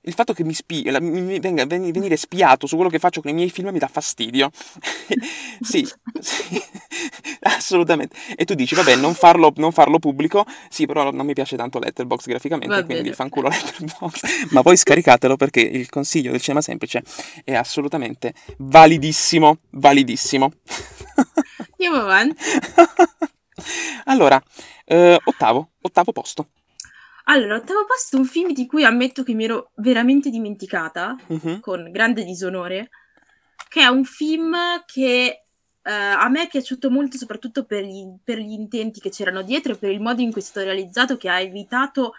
il 0.00 0.14
fatto 0.14 0.32
che 0.32 0.44
mi, 0.44 0.54
spi- 0.54 0.88
la, 0.88 0.98
mi 0.98 1.38
venga, 1.40 1.66
venire 1.66 2.16
spiato 2.16 2.66
su 2.66 2.76
quello 2.76 2.88
che 2.88 2.98
faccio 2.98 3.20
con 3.20 3.30
i 3.30 3.34
miei 3.34 3.50
film 3.50 3.68
mi 3.68 3.78
dà 3.78 3.88
fastidio. 3.88 4.50
sì, 5.60 5.86
sì, 6.20 6.62
assolutamente. 7.42 8.16
E 8.34 8.46
tu 8.46 8.54
dici, 8.54 8.74
vabbè, 8.74 8.96
non 8.96 9.12
farlo, 9.14 9.52
non 9.56 9.72
farlo, 9.72 9.98
pubblico, 9.98 10.46
sì, 10.70 10.86
però 10.86 11.10
non 11.10 11.26
mi 11.26 11.34
piace 11.34 11.56
tanto 11.56 11.78
Letterbox 11.78 12.24
graficamente, 12.24 12.82
quindi 12.84 13.12
fanculo 13.12 13.48
Letterbox. 13.52 14.52
Ma 14.52 14.62
poi 14.62 14.76
scaricatelo 14.78 15.36
perché 15.36 15.60
il 15.60 15.90
consiglio 15.90 16.30
del 16.30 16.40
cinema 16.40 16.62
semplice 16.62 17.02
è 17.44 17.54
assolutamente 17.54 18.32
validissimo, 18.58 19.58
validissimo. 19.70 20.50
Andiamo 21.72 21.96
avanti. 21.96 22.42
Allora, 24.04 24.40
eh, 24.84 25.18
ottavo, 25.24 25.70
ottavo 25.80 26.12
posto. 26.12 26.48
Allora, 27.24 27.56
ottavo 27.56 27.84
posto 27.86 28.16
è 28.16 28.20
un 28.20 28.26
film 28.26 28.52
di 28.52 28.66
cui 28.66 28.84
ammetto 28.84 29.22
che 29.22 29.34
mi 29.34 29.44
ero 29.44 29.70
veramente 29.76 30.30
dimenticata, 30.30 31.16
uh-huh. 31.26 31.60
con 31.60 31.90
grande 31.90 32.24
disonore, 32.24 32.90
che 33.68 33.80
è 33.80 33.86
un 33.86 34.04
film 34.04 34.56
che 34.86 35.42
eh, 35.82 35.90
a 35.92 36.28
me 36.28 36.42
è 36.42 36.48
piaciuto 36.48 36.90
molto 36.90 37.16
soprattutto 37.16 37.64
per 37.64 37.84
gli, 37.84 38.04
per 38.22 38.38
gli, 38.38 38.52
intenti 38.52 39.00
che 39.00 39.10
c'erano 39.10 39.42
dietro 39.42 39.72
e 39.72 39.76
per 39.76 39.90
il 39.90 40.00
modo 40.00 40.20
in 40.20 40.30
cui 40.30 40.40
è 40.40 40.44
stato 40.44 40.66
realizzato, 40.66 41.16
che 41.16 41.28
ha 41.28 41.40
evitato 41.40 42.12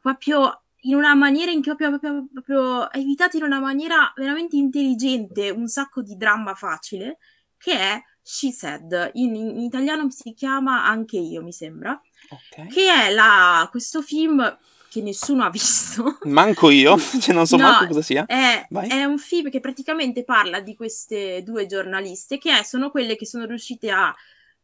proprio 0.00 0.62
in 0.84 0.94
una 0.94 1.14
maniera 1.14 1.50
in 1.50 1.62
cui 1.62 1.74
proprio, 1.76 1.98
proprio, 1.98 2.28
proprio 2.32 2.82
ha 2.82 2.98
evitato 2.98 3.36
in 3.36 3.42
una 3.42 3.60
maniera 3.60 4.12
veramente 4.16 4.56
intelligente 4.56 5.50
un 5.50 5.68
sacco 5.68 6.02
di 6.02 6.16
dramma 6.16 6.54
facile, 6.54 7.18
che 7.56 7.72
è 7.72 8.02
She 8.22 8.52
Said, 8.52 9.10
in, 9.14 9.34
in 9.34 9.60
italiano 9.60 10.08
si 10.10 10.34
chiama 10.34 10.84
Anche 10.84 11.18
io, 11.18 11.42
mi 11.42 11.52
sembra, 11.52 12.00
okay. 12.28 12.68
che 12.68 12.92
è 12.92 13.10
la, 13.12 13.66
questo 13.70 14.02
film 14.02 14.58
che 14.90 15.02
nessuno 15.02 15.44
ha 15.44 15.50
visto. 15.50 16.18
Manco 16.26 16.68
io, 16.68 16.98
cioè 17.20 17.34
non 17.34 17.46
so 17.46 17.56
no, 17.56 17.62
manco 17.62 17.86
cosa 17.86 18.02
sia. 18.02 18.26
È, 18.26 18.66
è, 18.68 19.04
un 19.04 19.18
film 19.18 19.48
che 19.48 19.60
praticamente 19.60 20.24
parla 20.24 20.60
di 20.60 20.74
queste 20.74 21.42
due 21.42 21.66
giornaliste 21.66 22.38
che 22.38 22.58
è, 22.58 22.62
sono 22.64 22.90
quelle 22.90 23.14
che 23.16 23.24
sono 23.24 23.46
riuscite 23.46 23.90
a 23.90 24.12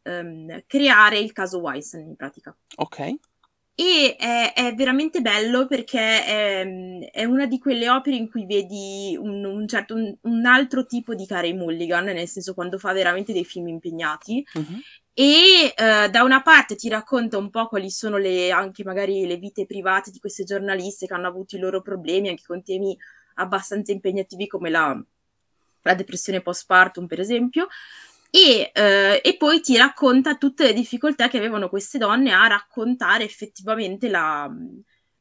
um, 0.03 0.63
creare 0.67 1.17
il 1.17 1.31
caso 1.31 1.59
Weinstein 1.59 2.07
in 2.07 2.15
pratica. 2.15 2.55
Ok. 2.75 3.15
E 3.79 4.15
è, 4.17 4.53
è 4.55 4.73
veramente 4.73 5.21
bello 5.21 5.67
perché 5.67 6.25
è, 6.25 7.09
è, 7.11 7.25
una 7.25 7.45
di 7.45 7.59
quelle 7.59 7.87
opere 7.91 8.15
in 8.15 8.27
cui 8.27 8.47
vedi 8.47 9.15
un, 9.15 9.45
un 9.45 9.67
certo, 9.67 9.93
un, 9.93 10.17
un, 10.19 10.45
altro 10.47 10.87
tipo 10.87 11.13
di 11.13 11.27
Carey 11.27 11.53
Mulligan, 11.53 12.05
nel 12.05 12.27
senso 12.27 12.55
quando 12.55 12.79
fa 12.79 12.91
veramente 12.91 13.33
dei 13.33 13.45
film 13.45 13.67
impegnati. 13.67 14.43
Uh-huh. 14.55 14.79
E 15.13 15.75
uh, 15.77 16.09
da 16.09 16.23
una 16.23 16.41
parte 16.41 16.75
ti 16.75 16.89
racconta 16.89 17.37
un 17.37 17.51
po' 17.51 17.67
quali 17.67 17.91
sono 17.91 18.17
le, 18.17 18.49
anche 18.49 18.83
magari 18.83 19.27
le 19.27 19.37
vite 19.37 19.67
private 19.67 20.09
di 20.09 20.17
queste 20.17 20.43
giornaliste 20.43 21.05
che 21.05 21.13
hanno 21.13 21.27
avuto 21.27 21.55
i 21.55 21.59
loro 21.59 21.83
problemi, 21.83 22.29
anche 22.29 22.45
con 22.47 22.63
temi 22.63 22.97
abbastanza 23.35 23.91
impegnativi 23.91 24.47
come 24.47 24.71
la, 24.71 24.99
la 25.83 25.93
depressione 25.93 26.41
postpartum, 26.41 27.05
per 27.05 27.19
esempio. 27.19 27.67
E, 28.29 28.71
eh, 28.73 29.21
e, 29.23 29.37
poi 29.37 29.61
ti 29.61 29.77
racconta 29.77 30.35
tutte 30.35 30.65
le 30.65 30.73
difficoltà 30.73 31.27
che 31.29 31.37
avevano 31.37 31.69
queste 31.69 31.97
donne 31.97 32.31
a 32.31 32.47
raccontare 32.47 33.23
effettivamente 33.23 34.09
la, 34.09 34.49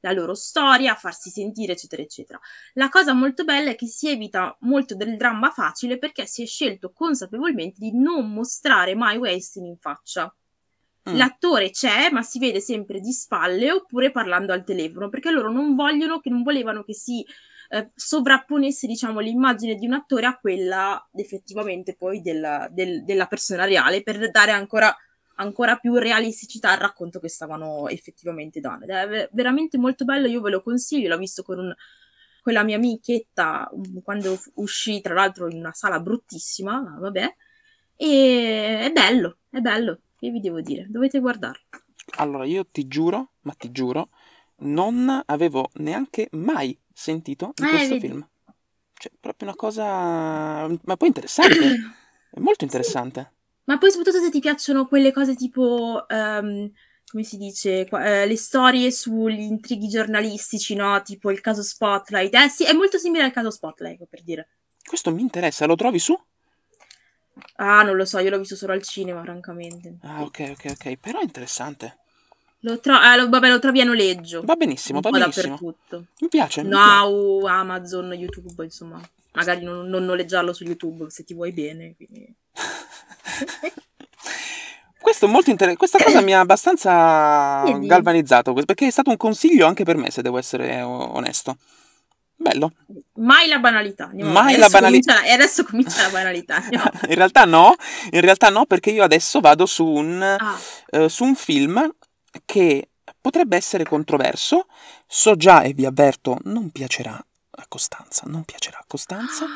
la, 0.01 0.13
loro 0.13 0.35
storia, 0.35 0.93
a 0.93 0.97
farsi 0.97 1.31
sentire, 1.31 1.73
eccetera, 1.73 2.03
eccetera. 2.03 2.41
La 2.75 2.89
cosa 2.89 3.13
molto 3.13 3.45
bella 3.45 3.71
è 3.71 3.77
che 3.77 3.87
si 3.87 4.09
evita 4.09 4.57
molto 4.61 4.95
del 4.97 5.17
dramma 5.17 5.51
facile 5.51 5.99
perché 5.99 6.27
si 6.27 6.43
è 6.43 6.47
scelto 6.47 6.93
consapevolmente 6.93 7.77
di 7.79 7.93
non 7.97 8.33
mostrare 8.33 8.95
mai 8.95 9.17
Weinstein 9.17 9.67
in 9.67 9.77
faccia. 9.79 10.35
Mm. 11.09 11.15
L'attore 11.15 11.71
c'è, 11.71 12.11
ma 12.11 12.23
si 12.23 12.41
vede 12.41 12.61
sempre 12.61 12.99
di 12.99 13.13
spalle 13.13 13.71
oppure 13.71 14.11
parlando 14.11 14.53
al 14.53 14.65
telefono 14.65 15.09
perché 15.09 15.31
loro 15.31 15.53
non 15.53 15.77
vogliono, 15.77 16.19
che 16.19 16.31
non 16.31 16.43
volevano 16.43 16.83
che 16.83 16.95
si 16.95 17.25
eh, 17.69 17.91
sovrapponesse 17.95 18.87
diciamo 18.87 19.21
l'immagine 19.21 19.75
di 19.75 19.87
un 19.87 19.95
attore 19.95 20.27
a 20.27 20.39
quella 20.39 21.09
effettivamente 21.15 21.95
poi 21.97 22.21
della, 22.21 22.69
del, 22.71 23.05
della 23.05 23.27
persona 23.27 23.65
reale 23.65 24.03
per 24.03 24.31
dare 24.31 24.53
ancora 24.53 24.95
ancora 25.37 25.77
più 25.77 25.95
realisticità 25.97 26.71
al 26.71 26.79
racconto 26.79 27.21
che 27.21 27.29
stavano 27.29 27.89
effettivamente 27.89 28.61
dando. 28.61 28.85
Ed 28.85 28.91
è 28.91 29.29
veramente 29.33 29.79
molto 29.79 30.05
bello, 30.05 30.27
io 30.27 30.41
ve 30.41 30.51
lo 30.51 30.63
consiglio, 30.63 31.09
l'ho 31.09 31.19
visto 31.19 31.43
con 31.43 31.59
un, 31.59 31.75
quella 32.43 32.63
mia 32.63 32.77
amichetta 32.77 33.71
mm, 33.75 33.99
quando 34.03 34.39
uscì, 34.55 35.01
tra 35.01 35.15
l'altro 35.15 35.49
in 35.49 35.59
una 35.59 35.73
sala 35.73 36.01
bruttissima, 36.01 36.81
ma 36.81 36.97
vabbè, 36.99 37.35
e 37.97 38.79
è 38.81 38.93
bello, 38.93 39.39
è 39.51 39.61
bello, 39.61 40.01
che 40.17 40.31
vi 40.31 40.41
devo 40.41 40.61
dire, 40.61 40.87
dovete 40.89 41.19
guardarlo. 41.19 41.65
Allora, 42.19 42.45
io 42.45 42.65
ti 42.67 42.87
giuro, 42.87 43.33
ma 43.43 43.53
ti 43.53 43.73
giuro, 43.73 44.11
non 44.59 45.23
avevo 45.27 45.71
neanche 45.75 46.29
mai 46.33 46.79
sentito 46.97 47.53
di 47.55 47.63
Eh, 47.63 47.69
questo 47.69 47.95
vedi. 47.95 48.09
film. 48.09 48.27
Cioè, 48.95 49.13
proprio 49.21 49.49
una 49.49 49.57
cosa... 49.57 50.67
Ma 50.85 50.97
poi 50.97 51.09
interessante, 51.09 51.67
è 52.31 52.41
molto 52.41 52.65
interessante. 52.65 53.33
Ma 53.65 53.79
poi 53.79 53.91
soprattutto 53.91 54.23
se 54.23 54.31
ti 54.31 54.41
piacciono 54.41 54.87
quelle 54.87 55.13
cose 55.13 55.35
tipo, 55.35 56.07
ehm, 56.09 56.71
come 57.11 57.23
si 57.25 57.37
dice, 57.37 57.87
eh, 57.87 58.27
le 58.27 58.37
storie 58.37 58.91
sugli 58.93 59.41
intrighi 59.41 59.89
giornalistici, 59.89 60.75
no? 60.75 61.03
Tipo 61.03 61.31
il 61.31 61.41
caso 61.41 61.63
Spotlight. 61.63 62.35
Eh 62.35 62.49
sì, 62.49 62.65
è 62.65 62.73
molto 62.73 62.99
simile 62.99 63.25
al 63.25 63.33
caso 63.33 63.51
Spotlight, 63.51 64.07
per 64.07 64.23
dire. 64.23 64.49
Questo 64.83 65.13
mi 65.13 65.21
interessa, 65.21 65.67
lo 65.67 65.77
trovi 65.77 65.99
su? 65.99 66.19
Ah, 67.57 67.83
non 67.83 67.97
lo 67.97 68.05
so, 68.05 68.19
io 68.21 68.31
l'ho 68.31 68.39
visto 68.39 68.57
solo 68.57 68.73
al 68.73 68.83
cinema, 68.83 69.21
francamente. 69.23 69.99
Ah, 70.03 70.23
ok, 70.23 70.39
ok, 70.53 70.65
ok, 70.71 70.97
però 70.97 71.21
è 71.21 71.25
interessante. 71.25 71.99
Lo 72.67 72.81
tro- 72.81 72.97
ah, 72.97 73.15
lo- 73.15 73.29
vabbè, 73.29 73.49
lo 73.49 73.61
trovi 73.61 73.81
a 73.81 73.85
noleggio. 73.85 74.43
Va 74.45 74.57
benissimo, 74.57 75.01
va 75.01 75.11
benissimo. 75.11 75.57
Mi 75.61 76.29
piace, 76.29 76.65
mi 76.65 76.71
piace. 76.71 77.47
Amazon, 77.47 78.13
YouTube, 78.13 78.65
insomma. 78.65 79.01
Magari 79.35 79.63
non, 79.63 79.87
non 79.87 80.05
noleggiarlo 80.05 80.53
su 80.53 80.65
YouTube 80.65 81.09
se 81.09 81.23
ti 81.23 81.33
vuoi 81.33 81.53
bene. 81.53 81.95
Questo 85.01 85.27
è 85.27 85.29
molto 85.29 85.51
inter- 85.51 85.77
questa 85.77 86.03
cosa 86.03 86.21
mi 86.21 86.35
ha 86.35 86.41
abbastanza 86.41 87.63
galvanizzato, 87.79 88.53
perché 88.53 88.89
è 88.89 88.91
stato 88.91 89.11
un 89.11 89.17
consiglio 89.17 89.65
anche 89.65 89.85
per 89.85 89.97
me, 89.97 90.11
se 90.11 90.21
devo 90.23 90.37
essere 90.37 90.83
onesto. 90.83 91.59
Bello. 92.35 92.73
Mai 93.15 93.47
la 93.47 93.59
banalità. 93.61 94.07
andiamo 94.07 94.33
Mai 94.33 94.57
la 94.57 94.69
banalità. 94.69 95.23
E 95.23 95.31
adesso 95.31 95.63
comincia 95.65 96.03
la 96.03 96.09
banalità. 96.11 96.65
In 97.09 97.15
realtà 97.15 97.45
no, 97.45 97.77
in 98.11 98.21
realtà 98.21 98.49
no, 98.49 98.67
perché 98.67 98.91
io 98.91 99.05
adesso 99.05 99.39
vado 99.39 99.65
su 99.67 99.87
un, 99.87 100.21
Ah, 100.21 100.59
eh, 100.91 101.09
su 101.09 101.23
un 101.23 101.37
film 101.37 101.89
che 102.45 102.91
potrebbe 103.21 103.57
essere 103.57 103.85
controverso, 103.85 104.67
so 105.07 105.37
già 105.37 105.63
e 105.63 105.73
vi 105.73 105.85
avverto, 105.85 106.39
non 106.45 106.71
piacerà 106.71 107.15
a 107.15 107.65
Costanza, 107.69 108.25
non 108.27 108.45
piacerà 108.45 108.79
a 108.79 108.85
Costanza. 108.87 109.47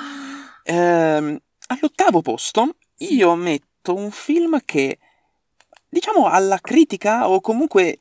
Ehm, 0.65 1.39
all'ottavo 1.67 2.23
posto 2.23 2.77
io 2.99 3.35
metto 3.35 3.95
un 3.95 4.11
film 4.11 4.61
che, 4.65 4.99
diciamo, 5.89 6.27
alla 6.27 6.59
critica 6.61 7.29
o 7.29 7.41
comunque 7.41 8.01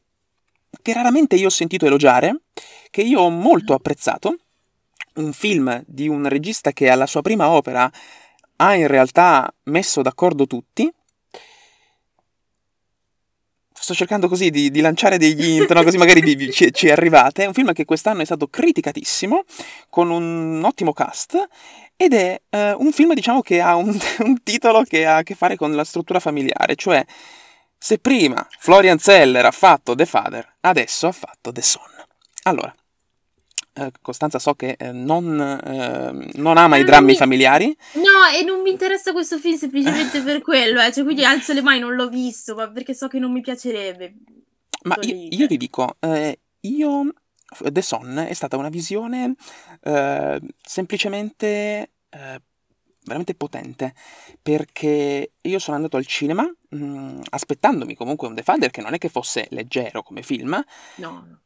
che 0.82 0.94
raramente 0.94 1.36
io 1.36 1.48
ho 1.48 1.52
sentito 1.52 1.86
elogiare, 1.86 2.42
che 2.90 3.02
io 3.02 3.22
ho 3.22 3.30
molto 3.30 3.74
apprezzato, 3.74 4.38
un 5.16 5.34
film 5.34 5.84
di 5.86 6.08
un 6.08 6.28
regista 6.28 6.72
che 6.72 6.90
alla 6.90 7.08
sua 7.08 7.22
prima 7.22 7.50
opera 7.50 7.92
ha 8.58 8.76
in 8.76 8.88
realtà 8.88 9.52
messo 9.64 10.02
d'accordo 10.02 10.48
tutti. 10.48 10.92
Sto 13.82 13.94
cercando 13.94 14.28
così 14.28 14.50
di, 14.50 14.70
di 14.70 14.82
lanciare 14.82 15.18
degli 15.18 15.48
int, 15.48 15.72
no? 15.72 15.84
così 15.84 15.98
magari 15.98 16.22
vi- 16.22 16.36
vi- 16.36 16.52
ci, 16.52 16.74
ci 16.74 16.90
arrivate. 16.90 17.44
È 17.44 17.48
un 17.48 17.54
film 17.54 17.72
che 17.74 17.86
quest'anno 17.86 18.22
è 18.22 18.26
stato 18.26 18.48
criticatissimo, 18.48 19.44
con 19.90 20.10
un 20.10 20.62
ottimo 20.64 20.94
cast, 20.94 21.38
ed 21.96 22.14
è 22.14 22.42
eh, 22.50 22.74
un 22.74 22.92
film, 22.92 23.14
diciamo, 23.14 23.42
che 23.42 23.62
ha 23.62 23.76
un, 23.76 23.98
un 24.20 24.44
titolo 24.44 24.84
che 24.84 25.06
ha 25.06 25.18
a 25.18 25.24
che 25.24 25.36
fare 25.36 25.56
con 25.56 25.74
la 25.74 25.84
struttura 25.84 26.20
familiare, 26.20 26.76
cioè 26.76 27.04
se 27.78 27.98
prima 27.98 28.46
Florian 28.60 29.00
Zeller 29.00 29.46
ha 29.46 29.52
fatto 29.52 29.96
The 29.96 30.06
Father, 30.06 30.56
adesso 30.62 31.08
ha 31.08 31.12
fatto 31.14 31.52
The 31.52 31.62
Son. 31.62 31.90
Allora, 32.44 32.74
Costanza 34.02 34.40
so 34.40 34.54
che 34.56 34.76
eh, 34.78 34.92
non, 34.92 35.40
eh, 35.40 36.32
non 36.40 36.58
ama 36.58 36.78
i 36.78 36.82
Eh, 36.82 36.84
drammi 36.84 37.02
non 37.02 37.12
mi- 37.12 37.16
familiari, 37.16 37.78
No, 37.94 38.38
e 38.40 38.44
non 38.44 38.62
mi 38.62 38.72
interessa 38.72 39.12
questo 39.12 39.38
film 39.38 39.58
semplicemente 39.58 40.22
per 40.24 40.42
quello, 40.42 40.82
eh. 40.82 40.92
Cioè, 40.92 41.04
quindi 41.04 41.24
alzo 41.26 41.54
le 41.54 41.62
mani, 41.62 41.80
non 41.80 41.96
l'ho 41.96 42.10
visto, 42.10 42.56
ma 42.56 42.70
perché 42.70 42.94
so 42.94 43.08
che 43.08 43.20
non 43.20 43.32
mi 43.32 43.42
piacerebbe. 43.42 44.16
Ma 44.84 44.96
io, 45.02 45.16
io 45.30 45.38
cioè. 45.40 45.48
vi 45.48 45.58
dico, 45.58 45.96
eh, 46.00 46.40
io 46.62 47.14
The 47.72 47.82
Son 47.82 48.18
è 48.18 48.34
stata 48.34 48.58
una 48.58 48.70
visione 48.70 49.36
eh, 49.82 50.40
semplicemente 50.62 51.92
eh, 52.10 52.42
veramente 53.04 53.34
potente 53.36 53.94
perché 54.42 55.32
io 55.42 55.60
sono 55.60 55.76
andato 55.78 55.98
al 55.98 56.06
cinema 56.06 56.44
mh, 56.70 57.22
aspettandomi 57.30 57.96
comunque 57.96 58.28
un 58.28 58.36
The 58.36 58.44
Father 58.44 58.70
che 58.72 58.82
non 58.82 58.94
è 58.94 58.98
che 58.98 59.10
fosse 59.10 59.48
leggero 59.52 60.04
come 60.04 60.22
film, 60.22 60.64
no. 60.96 61.40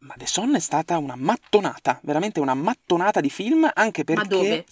Ma 0.00 0.14
The 0.16 0.26
Son 0.26 0.54
è 0.54 0.60
stata 0.60 0.98
una 0.98 1.16
mattonata, 1.16 1.98
veramente 2.02 2.40
una 2.40 2.54
mattonata 2.54 3.20
di 3.20 3.30
film 3.30 3.68
anche 3.72 4.04
Ma 4.04 4.22
perché 4.22 4.28
dove? 4.28 4.64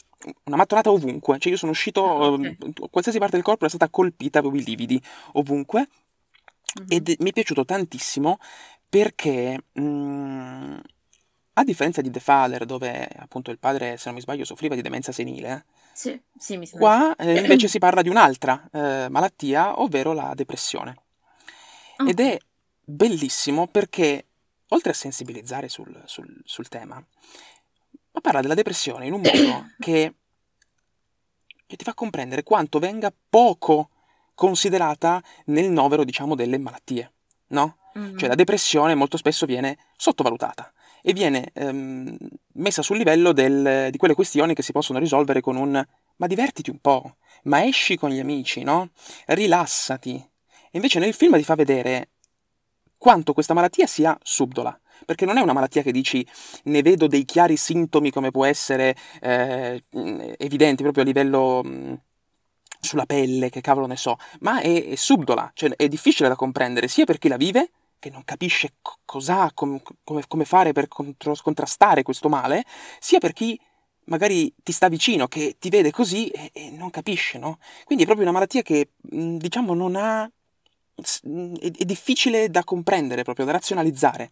una 0.44 0.56
mattonata 0.56 0.90
ovunque, 0.90 1.38
cioè 1.38 1.52
io 1.52 1.58
sono 1.58 1.72
uscito, 1.72 2.02
Ah, 2.04 2.28
ok. 2.28 2.44
eh, 2.44 2.88
qualsiasi 2.90 3.18
parte 3.18 3.36
del 3.36 3.44
corpo 3.44 3.66
è 3.66 3.68
stata 3.68 3.88
colpita, 3.88 4.38
avevo 4.38 4.56
i 4.56 4.62
lividi 4.64 5.00
ovunque 5.32 5.88
Mhm. 6.80 6.86
ed 6.88 7.14
mi 7.20 7.30
è 7.30 7.32
piaciuto 7.32 7.64
tantissimo 7.64 8.38
perché, 8.88 9.58
mm, 9.78 10.76
a 11.54 11.64
differenza 11.64 12.00
di 12.00 12.10
The 12.10 12.20
Father, 12.20 12.64
dove 12.64 13.08
appunto 13.16 13.50
il 13.50 13.58
padre, 13.58 13.96
se 13.96 14.04
non 14.06 14.14
mi 14.14 14.20
sbaglio, 14.20 14.44
soffriva 14.44 14.74
di 14.74 14.82
demenza 14.82 15.12
senile, 15.12 15.66
Sì, 15.92 16.20
sì, 16.36 16.56
mi 16.56 16.66
sembra. 16.66 16.88
qua 16.90 17.16
eh, 17.16 17.38
invece 17.38 17.68
si 17.68 17.78
parla 17.78 18.02
di 18.02 18.08
un'altra 18.08 18.68
eh, 18.72 19.08
malattia, 19.08 19.80
ovvero 19.80 20.12
la 20.12 20.32
depressione. 20.34 20.96
Ah, 21.98 22.04
Ed 22.08 22.18
è 22.20 22.36
bellissimo 22.84 23.66
perché, 23.68 24.26
oltre 24.74 24.90
a 24.90 24.94
sensibilizzare 24.94 25.68
sul, 25.68 26.02
sul- 26.06 26.40
sul 26.44 26.68
tema, 26.68 26.96
ma 28.12 28.20
parla 28.20 28.40
della 28.40 28.54
depressione 28.54 29.06
in 29.06 29.12
un 29.12 29.20
modo 29.22 29.68
che, 29.78 30.14
che 31.66 31.76
ti 31.76 31.84
fa 31.84 31.94
comprendere 31.94 32.42
quanto 32.42 32.78
venga 32.78 33.12
poco 33.30 33.90
considerata 34.34 35.22
nel 35.46 35.70
novero, 35.70 36.04
diciamo, 36.04 36.34
delle 36.34 36.58
malattie, 36.58 37.12
no? 37.48 37.78
Mhm. 37.94 38.18
Cioè 38.18 38.28
la 38.28 38.34
depressione 38.34 38.94
molto 38.94 39.16
spesso 39.16 39.46
viene 39.46 39.78
sottovalutata 39.96 40.72
e 41.00 41.12
viene 41.12 41.50
ehm, 41.52 42.16
messa 42.54 42.82
sul 42.82 42.96
livello 42.96 43.32
del- 43.32 43.88
di 43.90 43.98
quelle 43.98 44.14
questioni 44.14 44.54
che 44.54 44.62
si 44.62 44.72
possono 44.72 44.98
risolvere 44.98 45.40
con 45.40 45.56
un 45.56 45.86
ma 46.16 46.26
divertiti 46.28 46.70
un 46.70 46.78
po', 46.78 47.16
ma 47.44 47.64
esci 47.64 47.96
con 47.96 48.10
gli 48.10 48.20
amici, 48.20 48.62
no? 48.62 48.90
Rilassati. 49.26 50.14
E 50.14 50.70
invece 50.72 50.98
nel 50.98 51.12
film 51.14 51.36
ti 51.36 51.44
fa 51.44 51.54
vedere 51.54 52.10
quanto 53.04 53.34
questa 53.34 53.52
malattia 53.52 53.86
sia 53.86 54.18
subdola. 54.22 54.80
Perché 55.04 55.26
non 55.26 55.36
è 55.36 55.42
una 55.42 55.52
malattia 55.52 55.82
che 55.82 55.92
dici 55.92 56.26
ne 56.64 56.80
vedo 56.80 57.06
dei 57.06 57.26
chiari 57.26 57.58
sintomi 57.58 58.10
come 58.10 58.30
può 58.30 58.46
essere 58.46 58.96
eh, 59.20 59.84
mh, 59.90 60.32
evidenti 60.38 60.82
proprio 60.82 61.02
a 61.02 61.06
livello 61.06 61.62
mh, 61.62 62.00
sulla 62.80 63.04
pelle, 63.04 63.50
che 63.50 63.60
cavolo 63.60 63.86
ne 63.86 63.98
so, 63.98 64.16
ma 64.40 64.60
è, 64.62 64.88
è 64.88 64.94
subdola, 64.94 65.50
cioè 65.52 65.68
è 65.76 65.86
difficile 65.86 66.30
da 66.30 66.34
comprendere 66.34 66.88
sia 66.88 67.04
per 67.04 67.18
chi 67.18 67.28
la 67.28 67.36
vive, 67.36 67.72
che 67.98 68.08
non 68.08 68.24
capisce 68.24 68.76
co- 68.80 68.96
cos'ha, 69.04 69.50
com- 69.52 69.82
come, 70.02 70.22
come 70.26 70.46
fare 70.46 70.72
per 70.72 70.88
contro- 70.88 71.36
contrastare 71.42 72.02
questo 72.02 72.30
male, 72.30 72.64
sia 73.00 73.18
per 73.18 73.34
chi 73.34 73.60
magari 74.04 74.50
ti 74.62 74.72
sta 74.72 74.88
vicino, 74.88 75.26
che 75.28 75.56
ti 75.58 75.68
vede 75.68 75.90
così 75.90 76.28
e, 76.28 76.50
e 76.54 76.70
non 76.70 76.88
capisce, 76.88 77.36
no? 77.36 77.58
Quindi 77.84 78.04
è 78.04 78.06
proprio 78.06 78.26
una 78.26 78.34
malattia 78.38 78.62
che, 78.62 78.92
mh, 79.10 79.36
diciamo, 79.36 79.74
non 79.74 79.94
ha... 79.96 80.26
è, 80.94 81.70
è 81.70 81.84
difficile 81.84 82.50
da 82.50 82.64
comprendere, 82.64 83.22
proprio 83.22 83.44
da 83.46 83.52
razionalizzare. 83.52 84.30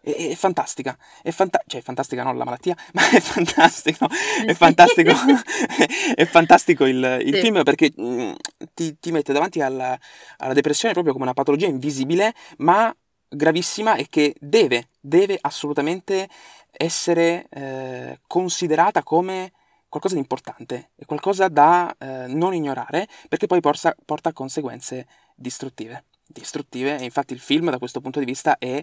È, 0.00 0.10
è 0.10 0.34
fantastica, 0.34 0.98
è, 1.22 1.30
fanta- 1.30 1.62
cioè 1.66 1.80
è 1.80 1.84
fantastica 1.84 2.24
non 2.24 2.36
la 2.36 2.44
malattia, 2.44 2.74
ma 2.94 3.08
è 3.10 3.20
fantastico, 3.20 4.08
è 4.44 4.52
fantastico, 4.54 5.12
è 6.14 6.24
fantastico 6.24 6.84
il, 6.86 7.18
il 7.24 7.34
Sì. 7.34 7.40
film 7.40 7.62
perché 7.62 7.92
mm, 8.00 8.32
ti, 8.74 8.98
ti 8.98 9.12
mette 9.12 9.32
davanti 9.32 9.60
alla, 9.60 9.96
alla 10.38 10.52
depressione 10.54 10.92
proprio 10.92 11.12
come 11.12 11.24
una 11.24 11.34
patologia 11.34 11.66
invisibile, 11.66 12.34
ma 12.58 12.94
gravissima 13.28 13.94
e 13.94 14.08
che 14.10 14.34
deve, 14.40 14.88
deve 15.00 15.38
assolutamente 15.40 16.28
essere 16.72 17.46
eh, 17.50 18.18
considerata 18.26 19.02
come 19.02 19.52
qualcosa 19.88 20.14
di 20.14 20.20
importante 20.20 20.90
e 20.96 21.04
qualcosa 21.04 21.48
da 21.48 21.94
eh, 21.98 22.26
non 22.28 22.54
ignorare 22.54 23.06
perché 23.28 23.46
poi 23.46 23.60
porta, 23.60 23.94
porta 24.04 24.30
a 24.30 24.32
conseguenze 24.32 25.06
distruttive. 25.34 26.04
Distruttive, 26.26 26.98
e 26.98 27.04
infatti 27.04 27.32
il 27.32 27.40
film 27.40 27.70
da 27.70 27.78
questo 27.78 28.00
punto 28.00 28.18
di 28.18 28.24
vista 28.24 28.56
è 28.58 28.82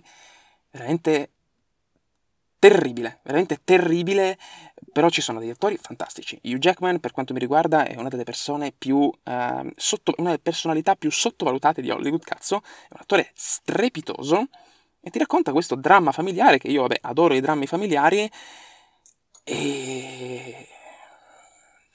veramente 0.72 1.32
terribile, 2.60 3.20
veramente 3.24 3.62
terribile, 3.64 4.38
però 4.92 5.10
ci 5.10 5.22
sono 5.22 5.40
degli 5.40 5.50
attori 5.50 5.78
fantastici. 5.78 6.40
Hugh 6.44 6.58
Jackman, 6.58 7.00
per 7.00 7.12
quanto 7.12 7.34
mi 7.34 7.40
riguarda, 7.40 7.86
è 7.86 7.96
una 7.96 8.10
delle 8.10 8.24
persone 8.24 8.74
più 8.78 9.10
ehm, 9.24 9.72
sotto, 9.76 10.14
una 10.18 10.30
delle 10.32 10.42
personalità 10.42 10.96
più 10.96 11.10
sottovalutate 11.10 11.82
di 11.82 11.90
Hollywood, 11.90 12.24
cazzo, 12.24 12.58
è 12.58 12.94
un 12.94 13.00
attore 13.00 13.32
strepitoso 13.34 14.48
e 15.00 15.10
ti 15.10 15.18
racconta 15.18 15.54
questo 15.54 15.76
dramma 15.76 16.12
familiare 16.12 16.58
che 16.58 16.68
io, 16.68 16.82
vabbè, 16.82 16.98
adoro 17.02 17.34
i 17.34 17.40
drammi 17.40 17.66
familiari 17.66 18.30
e 19.44 20.68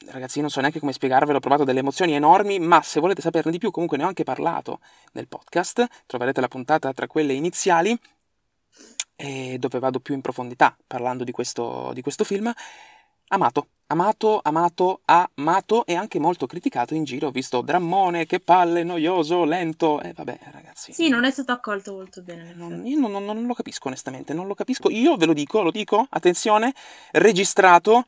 ragazzi, 0.09 0.37
io 0.37 0.43
non 0.43 0.51
so 0.51 0.61
neanche 0.61 0.81
come 0.81 0.93
spiegarvelo, 0.93 1.39
ho 1.39 1.41
provato 1.41 1.65
delle 1.65 1.81
emozioni 1.81 2.15
enormi, 2.15 2.59
ma 2.59 2.83
se 2.83 3.01
volete 3.01 3.21
saperne 3.21 3.51
di 3.51 3.59
più, 3.59 3.71
comunque 3.71 3.97
ne 3.97 4.05
ho 4.05 4.09
anche 4.09 4.25
parlato 4.25 4.81
nel 5.13 5.29
podcast, 5.29 5.87
troverete 6.07 6.41
la 6.41 6.49
puntata 6.49 6.93
tra 6.93 7.07
quelle 7.07 7.33
iniziali, 7.33 7.99
dove 9.59 9.79
vado 9.79 10.01
più 10.01 10.15
in 10.15 10.21
profondità 10.21 10.77
parlando 10.87 11.25
di 11.25 11.33
questo, 11.33 11.93
di 11.95 12.03
questo 12.03 12.25
film. 12.25 12.53
Amato, 13.29 13.69
amato, 13.87 14.41
amato, 14.43 15.01
amato 15.05 15.87
e 15.87 15.95
anche 15.95 16.19
molto 16.19 16.47
criticato 16.47 16.95
in 16.95 17.05
giro. 17.05 17.29
Ho 17.29 17.31
visto 17.31 17.63
drammone, 17.63 18.27
che 18.27 18.41
palle, 18.41 18.85
noioso, 18.85 19.45
lento. 19.45 20.01
E 20.01 20.11
eh, 20.11 20.13
vabbè, 20.13 20.39
ragazzi. 20.53 20.93
Sì, 20.93 21.09
non 21.09 21.25
è 21.25 21.31
stato 21.31 21.53
accolto 21.53 21.95
molto 21.95 22.23
bene. 22.23 22.53
Non, 22.55 22.87
io 22.87 22.99
non, 22.99 23.11
non, 23.11 23.25
non, 23.25 23.47
lo 23.47 23.55
capisco, 23.55 23.89
onestamente. 23.89 24.35
Non 24.35 24.47
lo 24.47 24.55
capisco. 24.55 24.91
Io 24.91 25.17
ve 25.17 25.27
lo 25.27 25.33
dico, 25.33 25.63
lo 25.63 25.71
dico, 25.71 26.07
attenzione, 26.11 26.75
registrato. 27.13 28.05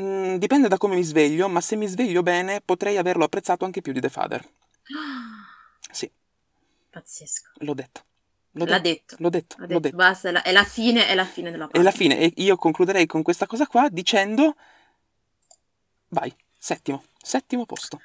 Mm, 0.00 0.36
dipende 0.36 0.68
da 0.68 0.78
come 0.78 0.94
mi 0.94 1.02
sveglio, 1.02 1.48
ma 1.48 1.60
se 1.60 1.76
mi 1.76 1.86
sveglio 1.86 2.22
bene 2.22 2.60
potrei 2.64 2.96
averlo 2.96 3.24
apprezzato 3.24 3.64
anche 3.64 3.82
più 3.82 3.92
di 3.92 4.00
The 4.00 4.08
Father. 4.08 4.48
Sì. 5.92 6.10
Pazzesco. 6.88 7.50
L'ho 7.56 7.74
detto. 7.74 8.04
L'ho 8.52 8.64
L'ha 8.64 8.78
detto. 8.78 9.16
L'ho 9.18 9.28
detto. 9.28 9.56
L'ho 9.58 9.66
detto. 9.66 9.80
detto. 9.80 9.96
Basta, 9.96 10.28
è 10.30 10.32
la, 10.32 10.42
è 10.42 10.52
la 10.52 10.64
fine, 10.64 11.06
è 11.06 11.14
la 11.14 11.24
fine 11.24 11.50
della 11.50 11.64
parte. 11.64 11.78
È 11.78 11.82
la 11.82 11.90
fine. 11.90 12.18
E 12.18 12.32
io 12.36 12.56
concluderei 12.56 13.04
con 13.04 13.22
questa 13.22 13.46
cosa 13.46 13.66
qua 13.66 13.88
dicendo... 13.90 14.54
Vai, 16.08 16.34
settimo. 16.58 17.04
Settimo 17.22 17.66
posto. 17.66 18.00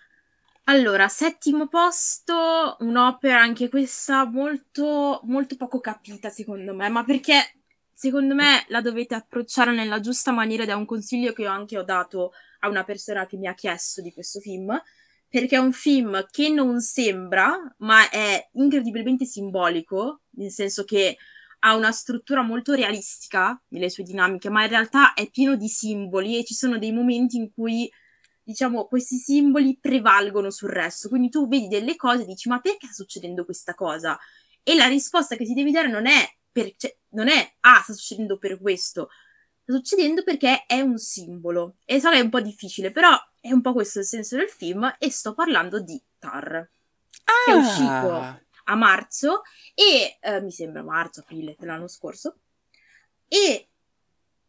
Allora, 0.66 1.08
settimo 1.08 1.68
posto, 1.68 2.76
un'opera 2.80 3.40
anche 3.40 3.70
questa 3.70 4.26
molto, 4.26 5.22
molto 5.24 5.56
poco 5.56 5.80
capita 5.80 6.30
secondo 6.30 6.76
me, 6.76 6.90
ma 6.90 7.06
perché 7.06 7.57
secondo 7.98 8.36
me 8.36 8.64
la 8.68 8.80
dovete 8.80 9.16
approcciare 9.16 9.74
nella 9.74 10.00
giusta 10.00 10.32
maniera 10.32 10.62
ed 10.62 10.70
è 10.70 10.74
un 10.74 10.86
consiglio 10.86 11.34
che 11.34 11.42
io 11.42 11.50
anche 11.50 11.80
ho 11.80 11.84
dato 11.84 12.32
a 12.60 12.70
una 12.70 12.84
persona 12.84 13.26
che 13.26 13.38
mi 13.38 13.48
ha 13.48 13.56
chiesto 13.56 14.04
di 14.04 14.14
questo 14.14 14.40
film, 14.40 14.80
perché 15.28 15.56
è 15.56 15.60
un 15.60 15.74
film 15.74 16.24
che 16.30 16.48
non 16.50 16.80
sembra, 16.80 17.58
ma 17.78 18.08
è 18.08 18.50
incredibilmente 18.54 19.26
simbolico, 19.26 20.22
nel 20.36 20.52
senso 20.52 20.84
che 20.84 21.18
ha 21.62 21.76
una 21.76 21.92
struttura 21.92 22.44
molto 22.44 22.74
realistica 22.74 23.60
nelle 23.70 23.90
sue 23.90 24.04
dinamiche, 24.04 24.52
ma 24.52 24.62
in 24.62 24.70
realtà 24.70 25.16
è 25.16 25.28
pieno 25.32 25.56
di 25.56 25.68
simboli 25.68 26.38
e 26.38 26.44
ci 26.44 26.54
sono 26.54 26.78
dei 26.78 26.92
momenti 26.92 27.38
in 27.38 27.52
cui, 27.52 27.92
diciamo, 28.44 28.86
questi 28.86 29.18
simboli 29.18 29.76
prevalgono 29.82 30.52
sul 30.52 30.70
resto. 30.70 31.10
Quindi 31.10 31.30
tu 31.30 31.48
vedi 31.48 31.68
delle 31.68 31.96
cose 31.96 32.22
e 32.22 32.26
dici, 32.28 32.48
ma 32.48 32.60
perché 32.60 32.86
sta 32.86 32.94
succedendo 32.94 33.44
questa 33.44 33.74
cosa? 33.74 34.20
E 34.62 34.76
la 34.76 34.86
risposta 34.86 35.36
che 35.36 35.46
ti 35.46 35.56
devi 35.56 35.72
dare 35.72 35.90
non 35.90 36.06
è, 36.06 36.30
per, 36.58 36.74
cioè, 36.76 36.98
non 37.10 37.28
è 37.28 37.54
ah, 37.62 37.82
sta 37.84 37.94
succedendo 37.94 38.40
per 38.40 38.60
questo, 38.60 39.10
sta 39.62 39.74
succedendo 39.74 40.24
perché 40.24 40.66
è 40.66 40.82
un 40.82 40.98
simbolo. 40.98 41.76
E 41.86 42.00
so 42.00 42.10
che 42.10 42.18
è 42.18 42.22
un 42.22 42.32
po' 42.32 42.42
difficile, 42.42 42.90
però 42.90 43.16
è 43.40 43.52
un 43.52 43.62
po' 43.62 43.74
questo 43.74 44.00
il 44.00 44.06
senso 44.06 44.38
del 44.38 44.50
film 44.50 44.96
e 44.98 45.12
sto 45.12 45.36
parlando 45.36 45.80
di 45.80 46.02
Tar, 46.18 46.56
ah. 46.56 47.32
che 47.46 47.52
è 47.52 47.54
ah! 47.54 47.58
uscito 47.58 48.46
a 48.70 48.76
marzo 48.76 49.44
e 49.76 50.18
eh, 50.20 50.42
mi 50.42 50.52
sembra 50.52 50.82
marzo, 50.82 51.20
aprile 51.20 51.56
dell'anno 51.60 51.88
scorso. 51.88 52.40
E 53.28 53.68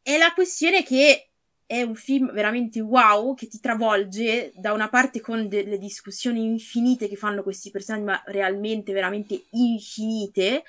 è 0.01 0.17
la 0.17 0.33
questione 0.33 0.83
che 0.83 1.29
è 1.67 1.83
un 1.83 1.95
film 1.95 2.33
veramente 2.33 2.81
wow 2.81 3.35
che 3.35 3.49
ti 3.49 3.61
travolge 3.61 4.53
da 4.55 4.73
una 4.73 4.89
parte 4.89 5.21
con 5.21 5.49
delle 5.49 5.77
discussioni 5.77 6.43
infinite 6.43 7.07
che 7.07 7.17
fanno 7.17 7.43
questi 7.43 7.71
personaggi, 7.71 8.05
ma 8.05 8.23
realmente, 8.25 8.95
veramente 8.95 9.45
infinite, 9.51 10.65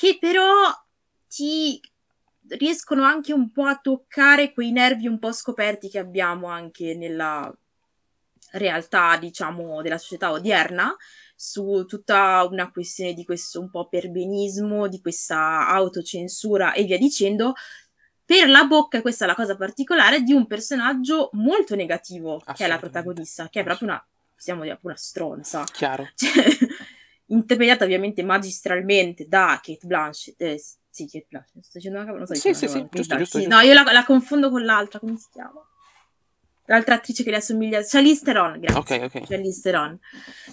che 0.00 0.16
però 0.18 0.46
ti 1.28 1.78
riescono 2.48 3.02
anche 3.02 3.34
un 3.34 3.52
po' 3.52 3.66
a 3.66 3.76
toccare 3.76 4.54
quei 4.54 4.72
nervi 4.72 5.06
un 5.06 5.18
po' 5.18 5.30
scoperti 5.30 5.90
che 5.90 5.98
abbiamo 5.98 6.46
anche 6.46 6.94
nella 6.94 7.54
realtà, 8.52 9.18
diciamo, 9.18 9.82
della 9.82 9.98
società 9.98 10.30
odierna, 10.30 10.96
su 11.36 11.84
tutta 11.86 12.48
una 12.50 12.70
questione 12.70 13.12
di 13.12 13.26
questo 13.26 13.60
un 13.60 13.68
po' 13.68 13.88
perbenismo, 13.88 14.88
di 14.88 15.02
questa 15.02 15.68
autocensura 15.68 16.72
e 16.72 16.84
via 16.84 16.96
dicendo, 16.96 17.52
per 18.24 18.48
la 18.48 18.64
bocca, 18.64 19.02
questa 19.02 19.24
è 19.24 19.28
la 19.28 19.34
cosa 19.34 19.54
particolare, 19.54 20.22
di 20.22 20.32
un 20.32 20.46
personaggio 20.46 21.28
molto 21.34 21.74
negativo, 21.74 22.42
che 22.54 22.64
è 22.64 22.68
la 22.68 22.78
protagonista, 22.78 23.50
che 23.50 23.60
è 23.60 23.64
proprio 23.64 23.88
una, 23.88 24.06
dire, 24.62 24.78
una 24.80 24.96
stronza. 24.96 25.62
Chiaro. 25.64 26.08
Cioè, 26.14 26.32
interpretata 27.30 27.84
ovviamente 27.84 28.22
magistralmente 28.22 29.26
da 29.26 29.60
Kate 29.62 29.86
Blanchett, 29.86 30.40
eh, 30.40 30.62
sì, 30.90 31.06
Kate 31.06 31.26
Blanchett, 31.28 31.62
sto 31.62 31.78
dicendo 31.78 32.00
una 32.00 32.12
non 32.12 32.26
so 32.26 32.34
Sì, 32.34 32.54
sì, 32.54 32.68
sì, 32.68 32.86
giusto, 32.90 33.16
giusto, 33.16 33.38
sì, 33.38 33.46
No, 33.46 33.60
io 33.60 33.72
la, 33.72 33.82
la, 33.90 34.04
confondo 34.04 34.50
con 34.50 34.64
l'altra, 34.64 34.98
come 34.98 35.16
si 35.16 35.26
chiama? 35.32 35.64
L'altra 36.66 36.94
attrice 36.94 37.24
che 37.24 37.30
le 37.30 37.36
assomiglia, 37.36 37.80
Charlize 37.82 38.24
Theron, 38.24 38.60
grazie. 38.60 39.02
Ok, 39.02 39.14
ok. 39.14 39.26
Charlize 39.26 39.60
Theron. 39.60 39.98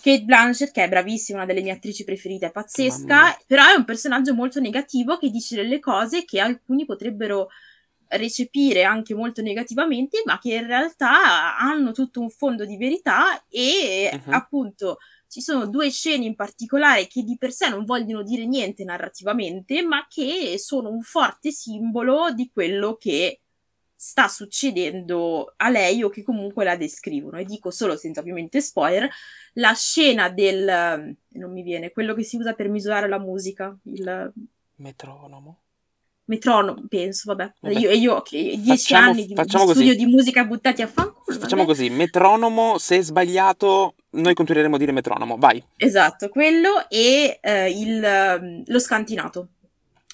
Kate 0.02 0.24
Blanchett, 0.24 0.72
che 0.72 0.84
è 0.84 0.90
bravissima, 0.90 1.40
una 1.40 1.48
delle 1.48 1.62
mie 1.62 1.74
attrici 1.74 2.04
preferite, 2.04 2.48
è 2.48 2.52
pazzesca, 2.52 3.38
però 3.46 3.68
è 3.68 3.76
un 3.76 3.86
personaggio 3.86 4.34
molto 4.34 4.60
negativo 4.60 5.18
che 5.18 5.30
dice 5.30 5.56
delle 5.56 5.80
cose 5.80 6.26
che 6.26 6.40
alcuni 6.40 6.86
potrebbero 6.86 7.50
recepire 8.10 8.84
anche 8.84 9.14
molto 9.14 9.42
negativamente, 9.42 10.22
ma 10.26 10.40
che 10.40 10.56
in 10.56 10.68
realtà 10.68 11.58
hanno 11.58 11.92
tutto 11.92 12.22
un 12.22 12.30
fondo 12.30 12.66
di 12.66 12.78
verità 12.78 13.44
e 13.50 14.10
uh-huh. 14.14 14.34
appunto 14.34 14.98
ci 15.28 15.42
sono 15.42 15.68
due 15.68 15.90
scene 15.90 16.26
in 16.26 16.36
particolare 16.36 17.08
che 17.08 17.24
di 17.24 17.38
per 17.38 17.52
sé 17.52 17.70
non 17.70 17.84
vogliono 17.84 18.24
dire 18.24 18.46
niente 18.46 18.84
narrativamente, 18.84 19.82
ma 19.84 20.08
che 20.08 20.56
sono 20.58 20.90
un 20.90 21.02
forte 21.02 21.52
simbolo 21.52 22.32
di 22.32 22.50
quello 22.52 22.96
che 22.96 23.42
sta 24.00 24.28
succedendo 24.28 25.54
a 25.58 25.70
lei 25.70 26.04
o 26.04 26.10
che 26.10 26.24
comunque 26.24 26.64
la 26.64 26.78
descrivono. 26.78 27.38
E 27.38 27.44
dico 27.44 27.72
solo, 27.72 27.98
senza 27.98 28.22
ovviamente 28.22 28.62
spoiler, 28.62 29.10
la 29.54 29.74
scena 29.74 30.30
del... 30.30 31.16
non 31.30 31.52
mi 31.52 31.64
viene, 31.64 31.92
quello 31.92 32.14
che 32.14 32.24
si 32.24 32.38
usa 32.38 32.54
per 32.54 32.70
misurare 32.70 33.10
la 33.10 33.20
musica, 33.20 33.76
il... 33.84 34.32
Metronomo? 34.76 35.62
Metronomo, 36.28 36.84
penso, 36.88 37.34
vabbè. 37.34 37.54
vabbè. 37.60 37.80
Io, 37.80 37.92
io 37.92 38.16
okay, 38.16 38.60
dieci 38.62 38.94
facciamo, 38.94 39.10
anni 39.10 39.26
di, 39.26 39.34
di 39.34 39.50
studio 39.50 39.96
di 39.96 40.06
musica 40.06 40.46
buttati 40.46 40.82
a 40.82 40.88
fanculo. 40.88 41.38
Facciamo 41.38 41.64
vabbè. 41.64 41.76
così, 41.76 41.90
metronomo, 41.90 42.78
se 42.78 42.98
è 42.98 43.02
sbagliato, 43.02 43.96
noi 44.12 44.34
continueremo 44.34 44.76
a 44.76 44.78
dire 44.80 44.92
metronomo, 44.92 45.38
vai. 45.38 45.64
Esatto, 45.76 46.30
quello 46.30 46.88
e 46.90 47.40
eh, 47.42 47.70
il, 47.70 48.04
ehm, 48.04 48.64
lo 48.68 48.80
scantinato. 48.80 49.50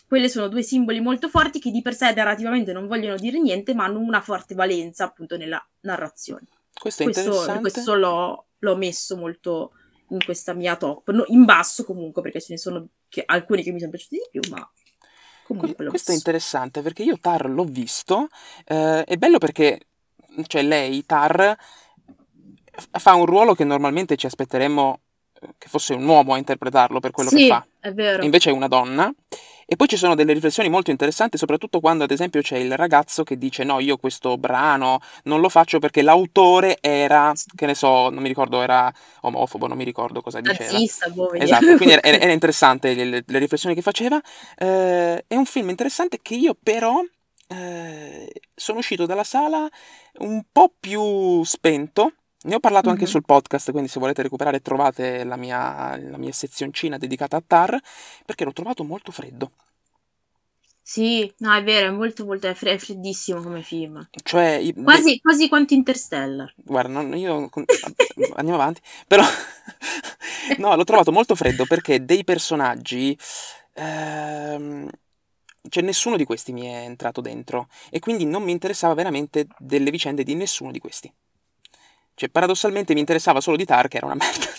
Quelli 0.08 0.30
sono 0.30 0.47
due 0.47 0.62
simboli 0.62 0.99
molto 0.99 1.28
forti 1.28 1.60
che 1.60 1.71
di 1.71 1.82
per 1.82 1.95
sé 1.95 2.13
narrativamente 2.13 2.71
non 2.71 2.88
vogliono 2.88 3.15
dire 3.15 3.39
niente, 3.39 3.73
ma 3.73 3.86
hanno 3.86 3.99
una 3.99 4.21
forte 4.21 4.54
valenza 4.54 5.06
appunto 5.06 5.38
nella 5.38 5.63
narrazione. 5.82 6.45
Questo 6.80 7.02
è 7.02 7.06
questo, 7.06 7.23
interessante. 7.23 7.62
Questo 7.62 7.95
l'ho, 7.95 8.45
l'ho 8.60 8.76
messo 8.76 9.17
molto 9.17 9.71
in 10.10 10.23
questa 10.23 10.54
mia 10.54 10.76
top. 10.76 11.10
No, 11.10 11.23
in 11.30 11.45
basso 11.45 11.84
comunque, 11.84 12.21
perché 12.21 12.39
ce 12.39 12.54
ne 12.54 12.60
sono 12.60 12.88
che, 13.10 13.23
alcuni 13.26 13.63
che 13.63 13.71
mi 13.71 13.80
sono 13.80 13.89
piaciuti 13.89 14.15
di 14.15 14.39
più, 14.39 14.52
ma 14.52 14.71
Comunque, 15.45 15.86
questo 15.88 16.12
è 16.12 16.15
interessante 16.15 16.82
perché 16.82 17.03
io 17.03 17.19
Tar 17.19 17.49
l'ho 17.49 17.65
visto, 17.65 18.29
eh, 18.65 19.03
è 19.03 19.17
bello 19.17 19.38
perché, 19.38 19.79
cioè 20.47 20.62
lei, 20.63 21.06
Tar, 21.06 21.58
fa 22.91 23.13
un 23.13 23.25
ruolo 23.25 23.53
che 23.53 23.63
normalmente 23.63 24.15
ci 24.15 24.25
aspetteremmo 24.25 24.99
eh, 25.41 25.47
che 25.58 25.67
fosse 25.67 25.93
un 25.93 26.08
uomo 26.08 26.34
a 26.34 26.38
interpretarlo 26.38 26.99
per 26.99 27.12
quello 27.12 27.29
sì, 27.29 27.38
che 27.38 27.47
fa. 27.47 27.65
è 27.79 27.93
vero. 27.93 28.23
Invece 28.23 28.49
è 28.49 28.53
una 28.53 28.67
donna 28.67 29.13
e 29.73 29.75
poi 29.75 29.88
ci 29.88 29.97
sono 29.97 30.13
delle 30.13 30.33
riflessioni 30.33 30.69
molto 30.69 30.91
interessanti, 30.91 31.36
soprattutto 31.36 31.79
quando 31.79 32.03
ad 32.03 32.12
esempio 32.12 32.41
c'è 32.41 32.57
il 32.57 32.77
ragazzo 32.77 33.23
che 33.23 33.39
dice 33.39 33.63
no, 33.63 33.79
io 33.79 33.97
questo 33.97 34.38
brano 34.38 34.99
non 35.23 35.41
lo 35.41 35.49
faccio 35.49 35.79
perché 35.79 36.03
l'autore 36.03 36.77
era, 36.79 37.33
che 37.55 37.65
ne 37.65 37.73
so, 37.73 38.09
non 38.09 38.21
mi 38.21 38.27
ricordo, 38.27 38.62
era 38.62 38.93
omofobo, 39.21 39.65
non 39.65 39.75
mi 39.75 39.83
ricordo 39.83 40.21
cosa 40.21 40.41
diceva. 40.41 40.71
Nazista, 40.71 41.09
boh, 41.09 41.33
esatto, 41.33 41.75
quindi 41.77 41.93
era, 41.93 42.03
era 42.03 42.31
interessante 42.31 42.93
le, 42.93 43.23
le, 43.25 43.39
riflessioni 43.39 43.73
che 43.73 43.81
faceva. 43.81 44.21
Eh, 44.55 45.25
è 45.25 45.36
un 45.36 45.45
film 45.45 45.69
interessante 45.69 46.19
che 46.21 46.36
io 46.36 46.55
però 46.62 47.01
eh, 47.47 48.31
sono 48.53 48.77
uscito 48.77 49.07
dalla 49.07 49.23
sala 49.23 49.67
un 50.19 50.43
po' 50.51 50.71
più 50.79 51.43
spento. 51.45 52.13
Ne 52.43 52.56
ho 52.56 52.60
parlato 52.60 52.88
mm-hmm. 52.88 52.97
anche 52.97 53.10
sul 53.10 53.23
podcast, 53.23 53.71
quindi 53.71 53.89
se 53.89 53.99
volete 53.99 54.21
recuperare 54.21 54.62
trovate 54.62 55.23
la 55.23 55.38
mia, 55.38 55.97
la 55.97 56.17
mia 56.17 56.32
sezioncina 56.32 56.97
dedicata 56.97 57.38
a 57.38 57.43
Tar, 57.45 57.79
perché 58.25 58.43
l'ho 58.43 58.53
trovato 58.53 58.84
molto 58.84 59.12
freddo. 59.12 59.51
Sì, 60.86 61.34
no, 61.38 61.53
è 61.53 61.63
vero, 61.63 61.88
è 61.88 61.91
molto, 61.91 62.25
molto, 62.25 62.47
è, 62.47 62.53
fre- 62.53 62.73
è 62.73 62.77
freddissimo 62.77 63.41
come 63.41 63.62
film. 63.62 64.06
Cioè, 64.21 64.73
quasi, 64.84 65.13
de- 65.13 65.19
quasi 65.21 65.47
quanto 65.47 65.73
Interstellar. 65.73 66.53
Guarda, 66.58 66.91
non, 66.91 67.15
io 67.15 67.49
andiamo 68.36 68.60
avanti, 68.60 68.82
però 69.08 69.23
no, 70.60 70.75
l'ho 70.75 70.84
trovato 70.84 71.13
molto 71.13 71.36
freddo 71.36 71.63
perché 71.65 72.03
dei 72.03 72.25
personaggi 72.25 73.17
ehm, 73.75 74.89
cioè 75.69 75.84
nessuno 75.84 76.17
di 76.17 76.25
questi 76.25 76.51
mi 76.51 76.65
è 76.65 76.84
entrato 76.84 77.21
dentro 77.21 77.69
e 77.89 77.99
quindi 77.99 78.25
non 78.25 78.43
mi 78.43 78.51
interessava 78.51 78.93
veramente 78.93 79.47
delle 79.58 79.91
vicende 79.91 80.23
di 80.23 80.36
nessuno 80.36 80.71
di 80.71 80.79
questi. 80.79 81.12
Cioè, 82.15 82.30
paradossalmente 82.30 82.93
mi 82.93 82.99
interessava 82.99 83.41
solo 83.41 83.58
di 83.58 83.65
Tar, 83.65 83.88
che 83.88 83.97
era 83.97 84.06
una 84.06 84.15
merda. 84.19 84.52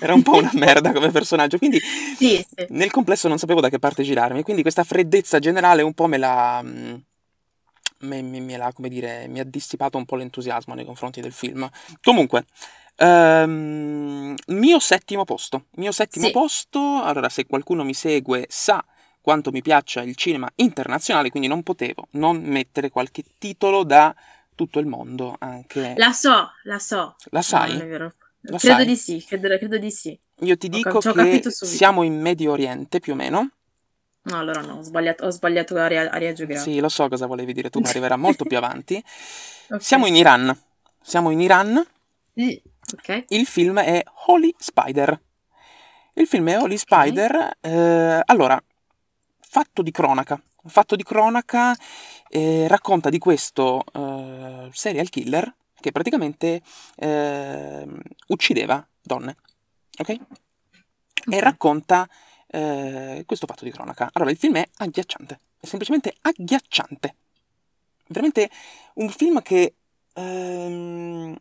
era 0.00 0.14
un 0.14 0.22
po' 0.22 0.36
una 0.36 0.50
merda 0.54 0.92
come 0.92 1.10
personaggio, 1.10 1.58
quindi 1.58 1.78
sì, 1.80 2.36
sì. 2.36 2.66
nel 2.70 2.90
complesso 2.90 3.28
non 3.28 3.38
sapevo 3.38 3.60
da 3.60 3.68
che 3.68 3.78
parte 3.78 4.02
girarmi, 4.02 4.42
quindi 4.42 4.62
questa 4.62 4.84
freddezza 4.84 5.38
generale 5.38 5.82
un 5.82 5.92
po' 5.92 6.06
me 6.06 6.18
la, 6.18 6.60
mm, 6.62 6.94
mi, 8.00 8.22
mi, 8.22 8.40
mi, 8.40 8.54
ha, 8.54 8.72
come 8.72 8.88
dire, 8.88 9.26
mi 9.28 9.40
ha 9.40 9.44
dissipato 9.44 9.98
un 9.98 10.04
po' 10.04 10.16
l'entusiasmo 10.16 10.74
nei 10.74 10.84
confronti 10.84 11.20
del 11.20 11.32
film. 11.32 11.68
Comunque, 12.02 12.44
um, 12.98 14.34
mio 14.46 14.78
settimo 14.78 15.24
posto. 15.24 15.66
Mio 15.72 15.92
settimo 15.92 16.26
Sì. 16.26 16.32
posto, 16.32 17.02
allora 17.02 17.28
se 17.28 17.46
qualcuno 17.46 17.84
mi 17.84 17.94
segue 17.94 18.46
sa 18.48 18.84
quanto 19.20 19.50
mi 19.50 19.60
piaccia 19.60 20.02
il 20.02 20.16
cinema 20.16 20.50
internazionale, 20.56 21.30
quindi 21.30 21.48
non 21.48 21.62
potevo 21.62 22.08
non 22.12 22.40
mettere 22.42 22.88
qualche 22.88 23.22
titolo 23.38 23.84
da 23.84 24.14
tutto 24.60 24.78
il 24.78 24.84
mondo, 24.84 25.36
anche... 25.38 25.94
La 25.96 26.12
so, 26.12 26.50
la 26.64 26.78
so. 26.78 27.16
La 27.30 27.38
No, 27.38 27.42
sai? 27.42 27.78
vero. 27.78 28.12
La 28.42 28.58
credo 28.58 28.76
sai? 28.76 28.86
di 28.86 28.96
sì, 28.96 29.24
credo, 29.26 29.48
credo 29.56 29.78
di 29.78 29.90
sì. 29.90 30.18
Io 30.40 30.56
ti 30.58 30.68
dico 30.68 30.98
ho 30.98 31.12
che 31.12 31.42
siamo 31.50 32.02
in 32.02 32.20
Medio 32.20 32.52
Oriente 32.52 33.00
più 33.00 33.14
o 33.14 33.16
meno. 33.16 33.50
No, 34.22 34.38
allora 34.38 34.60
no, 34.60 34.74
ho 34.74 34.82
sbagliato, 34.82 35.24
ho 35.24 35.30
sbagliato 35.30 35.76
area, 35.76 36.10
area 36.10 36.34
geografica. 36.34 36.70
Sì, 36.70 36.78
lo 36.78 36.90
so 36.90 37.08
cosa 37.08 37.24
volevi 37.24 37.54
dire 37.54 37.70
tu, 37.70 37.80
ma 37.80 37.88
arriverà 37.88 38.16
molto 38.16 38.44
più 38.44 38.56
avanti. 38.58 39.02
Ok. 39.70 39.82
Siamo 39.82 40.04
in 40.04 40.16
Iran. 40.16 40.54
Siamo 41.00 41.30
in 41.30 41.40
Iran. 41.40 41.82
Ok. 42.36 43.24
Il 43.28 43.46
film 43.46 43.78
è 43.80 44.02
Holy 44.26 44.54
Spider. 44.58 45.18
Il 46.12 46.26
film 46.26 46.50
è 46.50 46.58
Holy 46.58 46.76
Spider. 46.76 47.56
eh, 47.62 48.20
allora, 48.26 48.62
fatto 49.40 49.80
di 49.80 49.90
cronaca. 49.90 50.38
Fatto 50.64 50.96
di 50.96 51.02
cronaca 51.02 51.76
eh, 52.28 52.68
racconta 52.68 53.08
di 53.08 53.18
questo 53.18 53.82
eh, 53.92 54.68
serial 54.72 55.08
killer 55.08 55.54
che 55.80 55.92
praticamente 55.92 56.62
eh, 56.96 57.86
uccideva 58.28 58.86
donne. 59.02 59.36
Ok? 59.98 60.08
E 60.08 60.18
Ok. 61.24 61.42
racconta 61.42 62.08
eh, 62.48 63.22
questo 63.26 63.46
fatto 63.46 63.64
di 63.64 63.70
cronaca. 63.70 64.10
Allora, 64.12 64.30
il 64.30 64.36
film 64.36 64.56
è 64.56 64.68
agghiacciante. 64.78 65.40
È 65.58 65.66
semplicemente 65.66 66.14
agghiacciante. 66.20 67.14
Veramente 68.08 68.50
un 68.94 69.08
film 69.10 69.40
che... 69.42 69.74
ehm, 70.14 71.36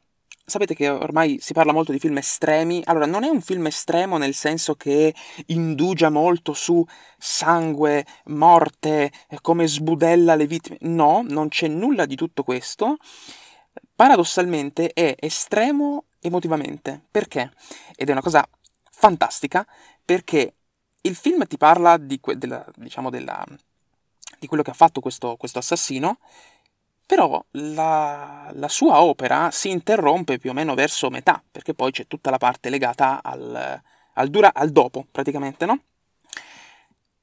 sapete 0.49 0.75
che 0.75 0.89
ormai 0.89 1.39
si 1.39 1.53
parla 1.53 1.71
molto 1.71 1.91
di 1.91 1.99
film 1.99 2.17
estremi. 2.17 2.81
Allora, 2.85 3.05
non 3.05 3.23
è 3.23 3.29
un 3.29 3.41
film 3.41 3.67
estremo 3.67 4.17
nel 4.17 4.33
senso 4.33 4.75
che 4.75 5.13
indugia 5.47 6.09
molto 6.09 6.53
su 6.53 6.85
sangue, 7.17 8.05
morte, 8.25 9.11
eh, 9.27 9.37
come 9.41 9.67
sbudella 9.67 10.35
le 10.35 10.47
vittime. 10.47 10.77
No, 10.81 11.23
non 11.27 11.47
c'è 11.47 11.67
nulla 11.67 12.05
di 12.05 12.15
tutto 12.15 12.43
questo. 12.43 12.97
Paradossalmente 13.95 14.91
è 14.93 15.15
estremo 15.19 16.05
emotivamente. 16.19 17.01
Perché? 17.09 17.51
Ed 17.95 18.09
è 18.09 18.11
una 18.11 18.21
cosa 18.21 18.47
fantastica, 18.91 19.65
perché 20.03 20.55
il 21.01 21.15
film 21.15 21.45
ti 21.47 21.57
parla 21.57 21.97
di, 21.97 22.19
que- 22.19 22.37
della- 22.37 22.65
diciamo 22.75 23.09
della- 23.09 23.45
di 24.39 24.47
quello 24.47 24.63
che 24.63 24.71
ha 24.71 24.73
fatto 24.73 24.99
questo, 25.01 25.35
questo 25.37 25.59
assassino, 25.59 26.19
però 27.09 27.43
la, 27.53 28.51
la 28.53 28.67
sua 28.67 29.01
opera 29.01 29.49
si 29.49 29.71
interrompe 29.71 30.37
più 30.37 30.51
o 30.51 30.53
meno 30.53 30.75
verso 30.75 31.09
metà, 31.09 31.43
perché 31.49 31.73
poi 31.73 31.89
c'è 31.89 32.05
tutta 32.05 32.29
la 32.29 32.37
parte 32.37 32.69
legata 32.69 33.23
al, 33.23 33.81
al, 34.13 34.29
dura- 34.29 34.53
al 34.53 34.69
dopo, 34.69 35.07
praticamente, 35.09 35.65
no? 35.65 35.79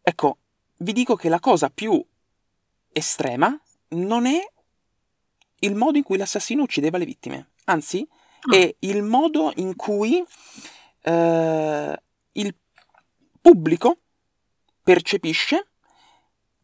Ecco, 0.03 0.38
vi 0.79 0.92
dico 0.92 1.14
che 1.14 1.29
la 1.29 1.38
cosa 1.38 1.70
più 1.70 2.05
estrema 2.90 3.57
non 3.90 4.27
è 4.27 4.44
il 5.61 5.77
modo 5.77 5.99
in 5.99 6.03
cui 6.03 6.16
l'assassino 6.16 6.62
uccideva 6.62 6.99
le 6.99 7.05
vittime, 7.05 7.51
anzi 7.66 8.05
Ah. 8.40 8.57
è 8.57 8.75
il 8.81 9.03
modo 9.03 9.53
in 9.57 9.77
cui 9.77 10.25
eh, 11.03 12.03
il 12.33 12.55
pubblico 13.40 13.99
percepisce 14.83 15.68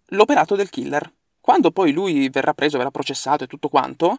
l'operato 0.07 0.57
del 0.57 0.71
killer. 0.71 1.13
Quando 1.43 1.73
poi 1.73 1.91
lui 1.91 2.29
verrà 2.29 2.55
preso, 2.55 2.79
verrà 2.79 2.93
processato 2.93 3.43
e 3.43 3.47
tutto 3.49 3.69
quanto, 3.69 4.17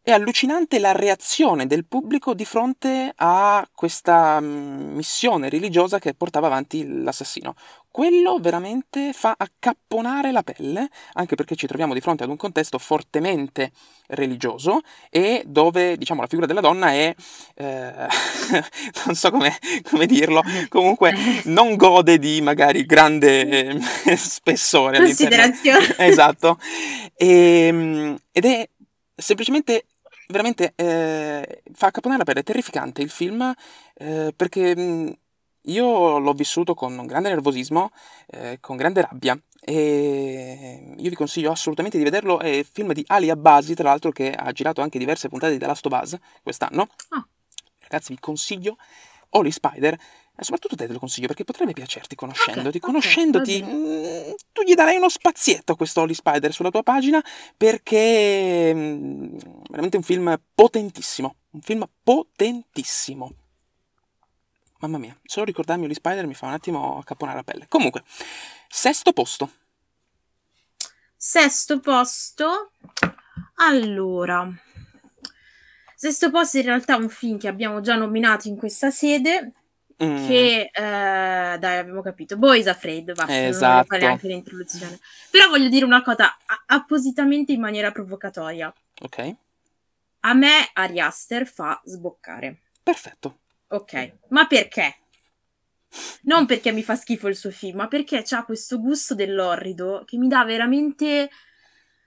è 0.00 0.12
allucinante 0.12 0.78
la 0.78 0.92
reazione 0.92 1.66
del 1.66 1.84
pubblico 1.84 2.32
di 2.32 2.44
fronte 2.44 3.12
a 3.16 3.68
questa 3.74 4.40
mm, 4.40 4.94
missione 4.94 5.48
religiosa 5.48 5.98
che 5.98 6.14
portava 6.14 6.46
avanti 6.46 7.02
l'assassino. 7.02 7.54
Quello 7.98 8.38
veramente 8.38 9.12
fa 9.12 9.34
accapponare 9.36 10.30
la 10.30 10.44
pelle, 10.44 10.88
anche 11.14 11.34
perché 11.34 11.56
ci 11.56 11.66
troviamo 11.66 11.94
di 11.94 12.00
fronte 12.00 12.22
ad 12.22 12.30
un 12.30 12.36
contesto 12.36 12.78
fortemente 12.78 13.72
religioso 14.06 14.82
e 15.10 15.42
dove, 15.44 15.96
diciamo, 15.96 16.20
la 16.20 16.28
figura 16.28 16.46
della 16.46 16.60
donna 16.60 16.92
è, 16.92 17.12
eh, 17.56 18.06
non 19.04 19.16
so 19.16 19.32
come, 19.32 19.52
come 19.90 20.06
dirlo, 20.06 20.44
comunque 20.68 21.12
non 21.46 21.74
gode 21.74 22.20
di 22.20 22.40
magari 22.40 22.86
grande 22.86 23.80
eh, 24.04 24.14
spessore. 24.16 24.98
Considerazione. 24.98 25.96
Esatto. 25.98 26.56
Ehm, 27.16 28.16
ed 28.30 28.44
è 28.44 28.68
semplicemente, 29.12 29.86
veramente, 30.28 30.72
eh, 30.76 31.62
fa 31.72 31.88
accapponare 31.88 32.20
la 32.20 32.24
pelle, 32.24 32.40
è 32.40 32.44
terrificante 32.44 33.02
il 33.02 33.10
film, 33.10 33.52
eh, 33.96 34.32
perché 34.36 34.76
mh, 34.76 35.12
io 35.68 36.18
l'ho 36.18 36.32
vissuto 36.32 36.74
con 36.74 37.06
grande 37.06 37.28
nervosismo, 37.30 37.90
eh, 38.26 38.58
con 38.60 38.76
grande 38.76 39.00
rabbia, 39.02 39.40
e 39.60 40.94
io 40.96 41.08
vi 41.08 41.14
consiglio 41.14 41.50
assolutamente 41.50 41.98
di 41.98 42.04
vederlo, 42.04 42.38
è 42.38 42.48
il 42.48 42.66
film 42.70 42.92
di 42.92 43.04
Ali 43.08 43.30
Abbasi, 43.30 43.74
tra 43.74 43.88
l'altro, 43.88 44.10
che 44.10 44.32
ha 44.32 44.50
girato 44.52 44.80
anche 44.80 44.98
diverse 44.98 45.28
puntate 45.28 45.52
di 45.52 45.58
The 45.58 45.66
Last 45.66 45.86
of 45.86 46.00
Us 46.00 46.16
quest'anno. 46.42 46.88
Ah. 47.10 47.26
Ragazzi, 47.80 48.12
vi 48.12 48.20
consiglio 48.20 48.76
Holy 49.30 49.50
Spider, 49.50 49.98
e 50.40 50.44
soprattutto 50.44 50.76
te 50.76 50.86
te 50.86 50.92
lo 50.92 51.00
consiglio 51.00 51.26
perché 51.26 51.42
potrebbe 51.44 51.72
piacerti 51.72 52.14
conoscendoti. 52.14 52.76
ok, 52.76 52.82
conoscendoti, 52.82 53.60
va 53.60 53.66
mm, 53.66 54.30
tu 54.52 54.62
gli 54.62 54.74
darai 54.74 54.96
uno 54.96 55.08
spazietto 55.08 55.72
a 55.72 55.76
questo 55.76 56.02
Holy 56.02 56.14
Spider 56.14 56.52
sulla 56.52 56.70
tua 56.70 56.84
pagina 56.84 57.22
perché 57.56 58.72
mm, 58.72 59.36
veramente 59.68 59.96
un 59.96 60.02
film 60.04 60.40
potentissimo. 60.54 61.34
Un 61.50 61.60
film 61.60 61.88
potentissimo. 62.04 63.32
Mamma 64.80 64.98
mia, 64.98 65.16
solo 65.24 65.44
ricordarmi 65.46 65.84
Holy 65.84 65.94
Spider 65.94 66.26
mi 66.26 66.34
fa 66.34 66.46
un 66.46 66.52
attimo 66.52 66.98
accapponare 66.98 67.38
la 67.38 67.42
pelle. 67.42 67.66
Comunque, 67.68 68.04
sesto 68.68 69.12
posto. 69.12 69.50
Sesto 71.16 71.80
posto. 71.80 72.70
Allora. 73.56 74.48
Sesto 75.96 76.30
posto 76.30 76.58
in 76.58 76.62
realtà 76.64 76.94
è 76.94 76.98
un 76.98 77.08
film 77.08 77.38
che 77.38 77.48
abbiamo 77.48 77.80
già 77.80 77.96
nominato 77.96 78.46
in 78.46 78.56
questa 78.56 78.90
sede. 78.90 79.52
Mm, 80.00 80.26
Che 80.28 80.70
eh, 80.72 81.56
dai, 81.58 81.76
abbiamo 81.78 82.02
capito. 82.02 82.36
Boys 82.36 82.68
Afraid, 82.68 83.14
basta, 83.14 83.32
non 83.32 83.48
Esatto. 83.48 83.86
fare 83.86 84.02
neanche 84.02 84.28
l'introduzione. 84.28 85.00
Però 85.28 85.48
voglio 85.48 85.68
dire 85.68 85.84
una 85.84 86.02
cosa 86.02 86.36
a- 86.46 86.62
appositamente 86.66 87.50
in 87.50 87.58
maniera 87.60 87.90
provocatoria. 87.90 88.72
ok, 89.00 89.34
A 90.20 90.34
me 90.34 90.70
Ari 90.72 91.00
Aster 91.00 91.48
fa 91.48 91.80
sboccare. 91.84 92.60
perfetto. 92.80 93.38
Ok, 93.70 94.18
ma 94.28 94.46
perché? 94.46 94.96
Non 96.22 96.46
perché 96.46 96.72
mi 96.72 96.82
fa 96.82 96.94
schifo 96.96 97.28
il 97.28 97.36
suo 97.36 97.50
film, 97.50 97.76
ma 97.78 97.88
perché 97.88 98.22
ha 98.28 98.44
questo 98.44 98.78
gusto 98.80 99.14
dell'orrido 99.14 100.02
che 100.06 100.16
mi 100.16 100.28
dà 100.28 100.44
veramente. 100.44 101.30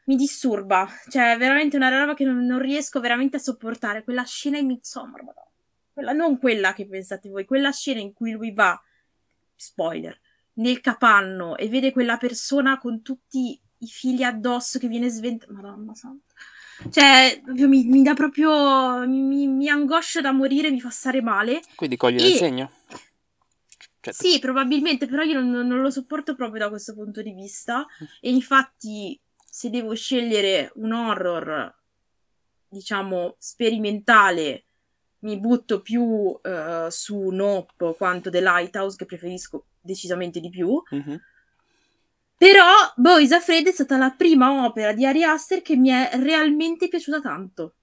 mi 0.05 0.15
disturba. 0.15 0.87
Cioè, 1.09 1.33
è 1.33 1.37
veramente 1.37 1.75
una 1.77 1.89
roba 1.89 2.13
che 2.13 2.25
non, 2.25 2.45
non 2.45 2.59
riesco 2.59 2.99
veramente 2.99 3.37
a 3.37 3.39
sopportare. 3.39 4.03
Quella 4.03 4.23
scena 4.23 4.57
in 4.57 4.67
Midsommar, 4.67 5.23
madonna. 5.23 5.49
Quella, 5.93 6.11
non 6.13 6.39
quella 6.39 6.73
che 6.73 6.87
pensate 6.87 7.29
voi, 7.29 7.45
quella 7.45 7.71
scena 7.71 7.99
in 7.99 8.13
cui 8.13 8.31
lui 8.31 8.53
va, 8.53 8.79
spoiler, 9.55 10.19
nel 10.53 10.79
capanno 10.81 11.57
e 11.57 11.67
vede 11.69 11.91
quella 11.91 12.17
persona 12.17 12.77
con 12.77 13.01
tutti 13.01 13.59
i 13.79 13.87
fili 13.87 14.23
addosso 14.23 14.79
che 14.79 14.87
viene 14.87 15.09
sventata. 15.09 15.51
Madonna 15.53 15.93
santa. 15.95 16.33
Cioè, 16.89 17.41
mi, 17.45 17.83
mi 17.85 18.01
dà 18.03 18.13
proprio. 18.13 19.05
Mi, 19.07 19.47
mi- 19.47 19.69
angoscia 19.69 20.21
da 20.21 20.31
morire, 20.31 20.71
mi 20.71 20.79
fa 20.81 20.89
stare 20.89 21.21
male. 21.21 21.61
Quindi 21.75 21.97
cogli 21.97 22.15
il 22.15 22.33
E- 22.33 22.37
segno. 22.37 22.71
Cioè, 24.01 24.13
Sì, 24.13 24.39
probabilmente, 24.39 25.07
però 25.07 25.21
io 25.21 25.39
non, 25.39 25.67
non 25.67 25.81
lo 25.81 25.91
sopporto 25.91 26.35
proprio 26.35 26.63
da 26.63 26.69
questo 26.69 26.93
punto 26.93 27.21
di 27.21 27.33
vista. 27.33 27.85
E 28.19 28.31
infatti, 28.31 29.19
se 29.45 29.69
devo 29.69 29.93
scegliere 29.93 30.71
un 30.75 30.91
horror, 30.91 31.73
diciamo, 32.67 33.35
sperimentale, 33.37 34.65
mi 35.19 35.39
butto 35.39 35.81
più 35.81 36.35
eh, 36.41 36.87
su 36.89 37.29
Nope 37.29 37.93
quanto 37.95 38.31
The 38.31 38.41
Lighthouse, 38.41 38.95
che 38.95 39.05
preferisco 39.05 39.65
decisamente 39.79 40.39
di 40.39 40.49
più. 40.49 40.81
mhm. 40.89 41.21
Però 42.41 42.65
Boys 42.95 43.31
Afraid 43.33 43.67
è 43.67 43.71
stata 43.71 43.97
la 43.97 44.15
prima 44.17 44.65
opera 44.65 44.93
di 44.93 45.05
Ari 45.05 45.23
Aster 45.23 45.61
che 45.61 45.75
mi 45.75 45.89
è 45.89 46.09
realmente 46.13 46.87
piaciuta 46.87 47.21
tanto. 47.21 47.75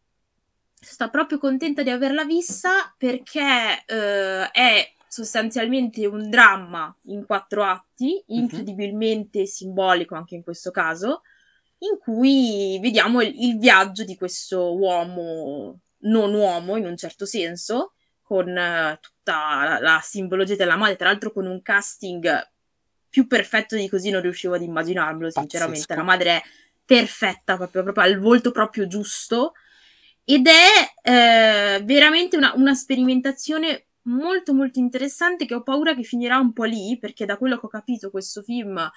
Sto 0.75 1.09
proprio 1.11 1.39
contenta 1.39 1.85
di 1.85 1.91
averla 1.91 2.25
vista 2.25 2.93
perché 2.99 3.85
eh, 3.87 4.51
è 4.51 4.93
sostanzialmente 5.07 6.05
un 6.07 6.29
dramma 6.29 6.93
in 7.03 7.25
quattro 7.25 7.63
atti, 7.63 8.21
incredibilmente 8.27 9.47
simbolico 9.47 10.17
anche 10.17 10.35
in 10.35 10.43
questo 10.43 10.73
caso, 10.73 11.23
in 11.79 11.97
cui 12.01 12.81
vediamo 12.83 13.21
il, 13.21 13.33
il 13.41 13.59
viaggio 13.59 14.03
di 14.03 14.17
questo 14.17 14.77
uomo 14.77 15.79
non 15.99 16.35
uomo 16.35 16.77
in 16.77 16.85
un 16.85 16.97
certo 16.97 17.27
senso, 17.27 17.93
con 18.23 18.49
eh, 18.49 18.99
tutta 19.01 19.63
la, 19.65 19.79
la 19.79 20.01
simbologia 20.03 20.57
della 20.57 20.75
madre, 20.75 20.97
tra 20.97 21.11
l'altro 21.11 21.31
con 21.31 21.47
un 21.47 21.63
casting 21.63 22.57
più 23.09 23.27
perfetto 23.27 23.77
di 23.77 23.89
così 23.89 24.11
non 24.11 24.23
riuscivo 24.23 24.55
ad 24.55 24.63
immaginarmelo, 24.63 25.31
sinceramente. 25.31 25.87
Pazzesco. 25.87 26.01
La 26.01 26.07
madre 26.07 26.31
è 26.31 26.43
perfetta, 26.85 27.57
proprio, 27.57 27.83
proprio 27.83 28.05
al 28.05 28.19
volto 28.19 28.51
proprio 28.51 28.87
giusto. 28.87 29.53
Ed 30.25 30.47
è 30.47 31.09
eh, 31.09 31.83
veramente 31.85 32.37
una, 32.37 32.53
una 32.55 32.75
sperimentazione 32.75 33.87
molto 34.03 34.55
molto 34.55 34.79
interessante 34.79 35.47
che 35.47 35.55
ho 35.55 35.63
paura 35.63 35.95
che 35.95 36.03
finirà 36.03 36.39
un 36.39 36.53
po' 36.53 36.65
lì, 36.65 36.99
perché 36.99 37.25
da 37.25 37.37
quello 37.37 37.59
che 37.59 37.67
ho 37.67 37.71
capito 37.71 38.11
questo 38.11 38.43
film 38.43 38.91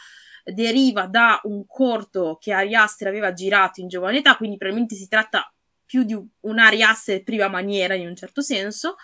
deriva 0.43 1.05
da 1.05 1.39
un 1.43 1.65
corto 1.67 2.37
che 2.39 2.51
Ari 2.51 2.75
Aster 2.75 3.07
aveva 3.07 3.33
girato 3.33 3.81
in 3.81 3.87
giovane 3.87 4.17
età, 4.17 4.35
quindi 4.35 4.57
probabilmente 4.57 4.95
si 4.95 5.07
tratta 5.07 5.53
più 5.85 6.03
di 6.03 6.13
un 6.13 6.59
Ari 6.59 6.81
Aster 6.81 7.23
prima 7.23 7.47
maniera 7.47 7.93
in 7.93 8.07
un 8.07 8.15
certo 8.15 8.41
senso, 8.41 8.95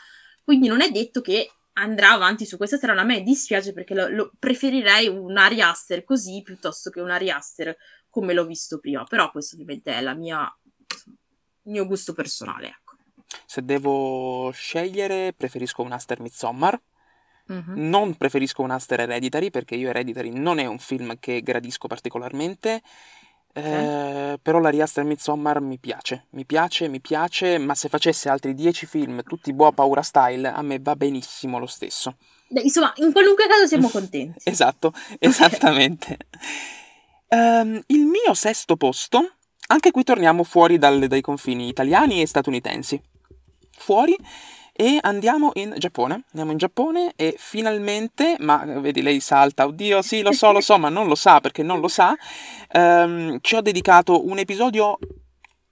quindi 0.44 0.68
non 0.68 0.82
è 0.82 0.90
detto 0.90 1.22
che 1.22 1.52
andrà 1.78 2.12
avanti 2.12 2.46
su 2.46 2.58
questa 2.58 2.78
strada. 2.78 3.02
A 3.02 3.06
me 3.06 3.22
dispiace 3.22 3.74
perché 3.74 3.94
lo, 3.94 4.08
lo 4.08 4.32
preferirei 4.38 5.08
un 5.08 5.38
Ari 5.38 5.62
Aster 5.62 6.04
così 6.04 6.42
piuttosto 6.44 6.90
che 6.90 7.02
un 7.02 7.10
Ari 7.10 7.30
Aster 7.32 7.76
come 8.10 8.34
l'ho 8.34 8.46
visto 8.46 8.80
prima, 8.80 9.04
però 9.04 9.32
questo 9.32 9.56
ovviamente 9.56 9.94
è 9.94 10.14
mia, 10.16 10.52
il 11.64 11.72
mio 11.72 11.86
gusto 11.86 12.14
personale, 12.14 12.68
ecco. 12.68 12.96
Se 13.46 13.64
devo 13.64 14.50
scegliere, 14.52 15.34
preferisco 15.36 15.82
un 15.82 15.92
Aster 15.92 16.20
Midsommar. 16.22 16.82
Mhm. 17.48 17.74
Non 17.76 18.16
preferisco 18.16 18.62
un 18.62 18.72
Aster 18.72 19.02
Hereditary 19.02 19.52
perché 19.52 19.76
io 19.76 19.90
Hereditary 19.90 20.32
non 20.32 20.60
è 20.60 20.66
un 20.66 20.80
film 20.80 21.18
che 21.20 21.42
gradisco 21.42 21.88
particolarmente. 21.88 22.82
Eh, 23.58 24.40
però 24.40 24.60
la 24.60 24.70
Aster 24.84 25.04
Midsommar 25.04 25.62
mi 25.62 25.80
piace, 25.80 26.26
mi 26.32 26.46
piace, 26.46 26.88
mi 26.88 27.00
piace, 27.00 27.58
ma 27.58 27.74
se 27.74 27.90
facesse 27.90 28.30
altri 28.30 28.54
10 28.54 28.86
film, 28.86 29.24
tutti 29.24 29.52
boa 29.52 29.72
paura 29.72 30.04
style, 30.04 30.48
a 30.48 30.62
me 30.62 30.78
va 30.80 30.96
benissimo 30.96 31.58
lo 31.58 31.66
stesso. 31.66 32.18
Beh, 32.50 32.62
insomma, 32.62 32.94
in 32.98 33.12
qualunque 33.12 33.48
caso 33.48 33.66
siamo 33.66 33.90
contenti. 33.90 34.48
Esatto, 34.48 34.94
esattamente. 35.18 36.18
Ehm, 37.30 37.82
il 37.88 38.06
mio 38.06 38.36
sesto 38.36 38.76
posto, 38.78 39.34
anche 39.68 39.90
qui 39.90 40.04
torniamo 40.04 40.44
fuori 40.44 40.78
dal- 40.78 41.08
dai 41.08 41.22
confini 41.22 41.68
italiani 41.68 42.22
e 42.22 42.28
statunitensi. 42.28 43.02
Fuori 43.72 44.16
e 44.80 45.00
andiamo 45.02 45.50
in 45.56 45.74
Giappone. 45.76 46.26
Andiamo 46.28 46.52
in 46.52 46.58
Giappone 46.58 47.14
e 47.16 47.34
finalmente, 47.36 48.36
ma 48.40 48.64
vedi, 48.64 49.02
lei 49.02 49.20
salta, 49.20 49.66
oddio, 49.66 50.04
sì, 50.04 50.22
lo 50.22 50.32
so, 50.32 50.52
lo 50.52 50.62
so, 50.62 50.78
ma 50.78 50.90
non 50.90 51.08
lo 51.08 51.16
sa 51.16 51.40
perché 51.42 51.64
non 51.64 51.80
lo 51.80 51.88
sa. 51.88 52.16
ehm, 52.70 53.40
ci 53.42 53.56
ho 53.56 53.62
dedicato 53.62 54.28
un 54.28 54.38
episodio 54.38 55.00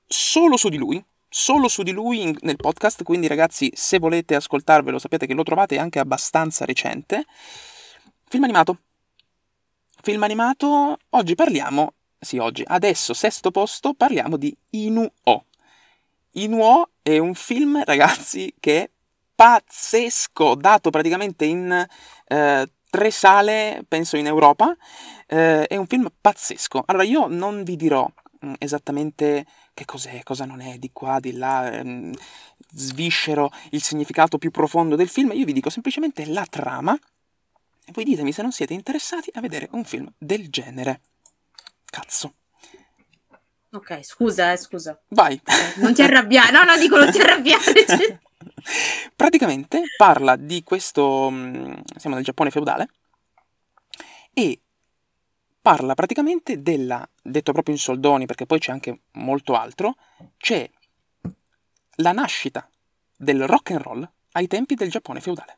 solo 0.08 0.58
su 0.58 0.70
di 0.70 0.78
lui. 0.78 1.03
Solo 1.30 1.68
su 1.68 1.84
di 1.84 1.91
lui 1.91 2.22
in- 2.22 2.38
nel 2.41 2.56
podcast, 2.56 3.03
quindi 3.03 3.28
ragazzi, 3.28 3.70
se 3.76 3.99
volete 3.99 4.34
ascoltarvelo, 4.36 4.97
sapete 4.97 5.28
che 5.28 5.34
lo 5.34 5.43
trovate 5.43 5.78
anche 5.78 5.99
abbastanza 5.99 6.66
recente. 6.66 7.26
Film 8.28 8.43
animato. 8.43 8.80
Film 10.01 10.24
animato, 10.24 10.97
oggi 11.10 11.36
parliamo, 11.36 11.93
sì 12.20 12.38
oggi, 12.38 12.64
adesso 12.66 13.14
sesto 13.14 13.51
posto, 13.51 13.93
parliamo 13.93 14.38
di 14.38 14.56
Inuo. 14.72 15.45
Inuo 16.34 16.89
è 17.01 17.18
un 17.18 17.34
film, 17.34 17.84
ragazzi, 17.84 18.53
che 18.60 18.91
pazzesco, 19.36 20.55
dato 20.55 20.89
praticamente 20.89 21.45
in 21.45 21.86
eh, 22.27 22.69
tre 22.89 23.11
sale, 23.11 23.83
penso 23.88 24.17
in 24.17 24.25
Europa. 24.25 24.75
Eh, 25.27 25.67
è 25.67 25.75
un 25.75 25.88
film 25.88 26.07
pazzesco. 26.19 26.83
Allora, 26.86 27.03
io 27.03 27.27
non 27.27 27.63
vi 27.63 27.75
dirò 27.75 28.09
mm, 28.45 28.53
esattamente 28.57 29.45
che 29.73 29.86
cos'è, 29.86 30.23
cosa 30.23 30.45
non 30.45 30.61
è, 30.61 30.77
di 30.77 30.89
qua, 30.93 31.19
di 31.19 31.33
là, 31.33 31.69
ehm, 31.69 32.13
sviscero 32.71 33.51
il 33.71 33.83
significato 33.83 34.38
più 34.38 34.49
profondo 34.51 34.95
del 34.95 35.09
film, 35.09 35.31
io 35.33 35.45
vi 35.45 35.53
dico 35.53 35.69
semplicemente 35.69 36.25
la 36.25 36.45
trama 36.49 36.97
e 37.88 37.91
voi 37.93 38.03
ditemi 38.03 38.31
se 38.31 38.41
non 38.41 38.51
siete 38.51 38.73
interessati 38.73 39.29
a 39.33 39.41
vedere 39.41 39.67
un 39.71 39.83
film 39.83 40.11
del 40.17 40.49
genere. 40.49 41.01
Cazzo. 41.86 42.33
Ok, 43.71 44.03
scusa, 44.03 44.53
eh, 44.53 44.57
scusa. 44.57 44.99
Vai. 45.09 45.39
Non 45.75 45.93
ti 45.93 46.01
arrabbiare. 46.01 46.51
No, 46.51 46.63
no, 46.63 46.77
dico 46.77 46.97
non 46.97 47.11
ti 47.11 47.19
arrabbiare. 47.19 48.19
Praticamente 49.16 49.84
parla 49.97 50.36
di 50.36 50.63
questo... 50.63 51.30
mm, 51.32 51.74
siamo 51.97 52.16
nel 52.16 52.26
Giappone 52.26 52.51
feudale 52.51 52.89
e 54.34 54.59
parla 55.61 55.93
praticamente 55.95 56.61
della, 56.61 57.07
detto 57.22 57.51
proprio 57.51 57.74
in 57.74 57.80
soldoni 57.82 58.26
perché 58.26 58.45
poi 58.45 58.59
c'è 58.59 58.72
anche 58.72 59.01
molto 59.13 59.55
altro, 59.55 59.95
c'è 60.38 60.70
la 61.97 62.11
nascita 62.11 62.70
del 63.16 63.47
rock 63.47 63.72
and 63.72 63.82
roll 63.82 64.11
ai 64.34 64.47
tempi 64.47 64.76
del 64.76 64.89
Giappone 64.89 65.22
feudale. 65.22 65.57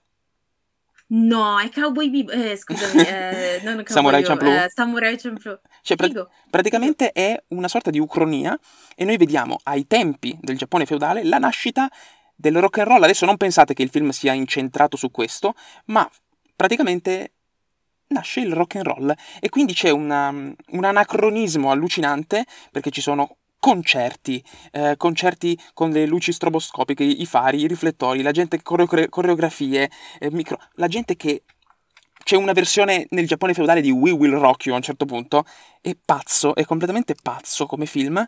No, 1.10 1.58
è 1.58 1.70
Cowboy 1.70 2.10
Bebop. 2.10 2.36
Eh, 2.36 2.58
scusami, 2.58 3.02
eh, 3.02 3.62
non 3.64 3.76
Cowboy 3.84 3.86
Samurai 3.86 4.24
Champloo? 4.24 4.54
eh, 4.54 4.70
Samurai 4.70 5.18
Champloo. 5.18 5.62
Cioè, 5.82 5.96
pra- 5.96 6.28
praticamente 6.50 7.12
è 7.14 7.42
una 7.50 7.70
sorta 7.70 7.90
di 7.90 8.00
ucronia 8.00 8.60
e 8.96 9.06
noi 9.06 9.16
vediamo 9.16 9.58
ai 9.64 9.88
tempi 9.88 10.38
del 10.42 10.58
Giappone 10.58 10.86
feudale 10.86 11.24
la 11.24 11.38
nascita 11.38 11.90
del 12.38 12.60
rock 12.60 12.78
and 12.78 12.88
roll. 12.88 13.04
Adesso 13.04 13.26
non 13.26 13.36
pensate 13.36 13.74
che 13.74 13.84
il 13.84 13.90
film 13.90 14.10
sia 14.12 14.32
incentrato 14.32 14.96
su 14.96 15.12
questo, 15.12 15.56
ma 15.86 16.10
praticamente 16.56 17.34
nasce 18.08 18.40
il 18.40 18.54
rock 18.54 18.76
and 18.76 18.86
roll 18.86 19.16
e 19.42 19.50
quindi 19.50 19.74
c'è 19.74 19.90
una- 19.90 20.30
un 20.30 20.84
anacronismo 20.84 21.72
allucinante 21.72 22.46
perché 22.72 22.90
ci 22.90 23.02
sono 23.02 23.38
concerti, 23.60 24.42
eh, 24.72 24.96
concerti 24.98 25.60
con 25.74 25.90
le 25.90 26.06
luci 26.06 26.32
stroboscopiche, 26.32 27.04
i 27.04 27.26
fari, 27.26 27.60
i 27.60 27.68
riflettori, 27.68 28.22
la 28.22 28.32
gente 28.32 28.58
che 28.58 28.64
coreo- 28.64 29.10
coreografie, 29.10 29.90
eh, 30.20 30.32
micro- 30.32 30.60
la 30.74 30.88
gente 30.88 31.16
che 31.16 31.44
c'è 32.24 32.36
una 32.36 32.54
versione 32.54 33.08
nel 33.10 33.26
Giappone 33.26 33.54
feudale 33.54 33.82
di 33.82 33.90
We 33.90 34.12
Will 34.12 34.38
Rock 34.38 34.66
You 34.66 34.76
a 34.76 34.78
un 34.78 34.84
certo 34.84 35.06
punto, 35.06 35.46
è 35.82 35.96
pazzo, 35.96 36.56
è 36.56 36.66
completamente 36.66 37.16
pazzo 37.22 37.66
come 37.66 37.86
film, 37.86 38.24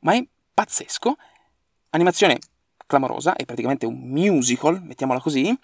ma 0.00 0.14
è 0.14 0.24
pazzesco. 0.54 1.16
Animazione 1.90 2.38
clamorosa, 2.86 3.34
è 3.34 3.44
praticamente 3.44 3.86
un 3.86 3.98
musical, 3.98 4.82
mettiamola 4.82 5.20
così, 5.20 5.56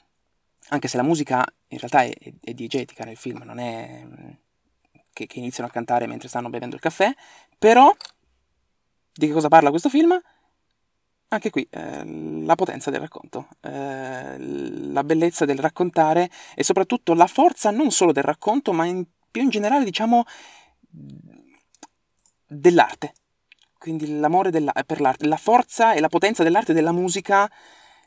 anche 0.71 0.89
se 0.89 0.97
la 0.97 1.03
musica 1.03 1.45
in 1.69 1.79
realtà 1.79 2.03
è, 2.03 2.11
è- 2.19 2.33
è 2.41 2.53
diegetica 2.55 3.05
nel 3.05 3.17
film, 3.17 3.43
non 3.45 3.59
è 3.59 4.03
mm, 4.05 4.31
che, 5.13 5.27
che 5.27 5.39
iniziano 5.39 5.69
a 5.69 5.73
cantare 5.73 6.07
mentre 6.07 6.29
stanno 6.29 6.51
bevendo 6.51 6.75
il 6.77 6.81
caffè, 6.83 7.13
però 7.59 7.95
di 9.13 9.27
che 9.27 9.33
cosa 9.33 9.49
parla 9.49 9.71
questo 9.71 9.89
film? 9.89 10.19
Anche 11.31 11.51
qui 11.51 11.67
eh, 11.71 12.05
la 12.45 12.55
potenza 12.55 12.91
del 12.91 13.01
racconto, 13.01 13.49
eh, 13.61 14.37
la 14.39 15.05
bellezza 15.05 15.45
del 15.45 15.59
raccontare 15.59 16.31
e 16.55 16.65
soprattutto 16.65 17.13
la 17.13 17.27
forza 17.27 17.71
non 17.71 17.91
solo 17.91 18.13
del 18.13 18.23
racconto, 18.25 18.73
ma 18.73 18.87
in- 18.87 19.05
più 19.31 19.43
in 19.43 19.51
generale, 19.51 19.85
diciamo, 19.85 20.25
dell'arte. 22.47 23.13
Quindi 23.79 24.19
l'amore 24.19 24.51
della- 24.51 24.73
per 24.85 25.01
l'arte, 25.01 25.27
la 25.27 25.37
forza 25.37 25.93
e 25.95 26.01
la 26.01 26.09
potenza 26.09 26.43
dell'arte 26.43 26.73
e 26.73 26.75
della 26.75 26.93
musica 26.93 27.49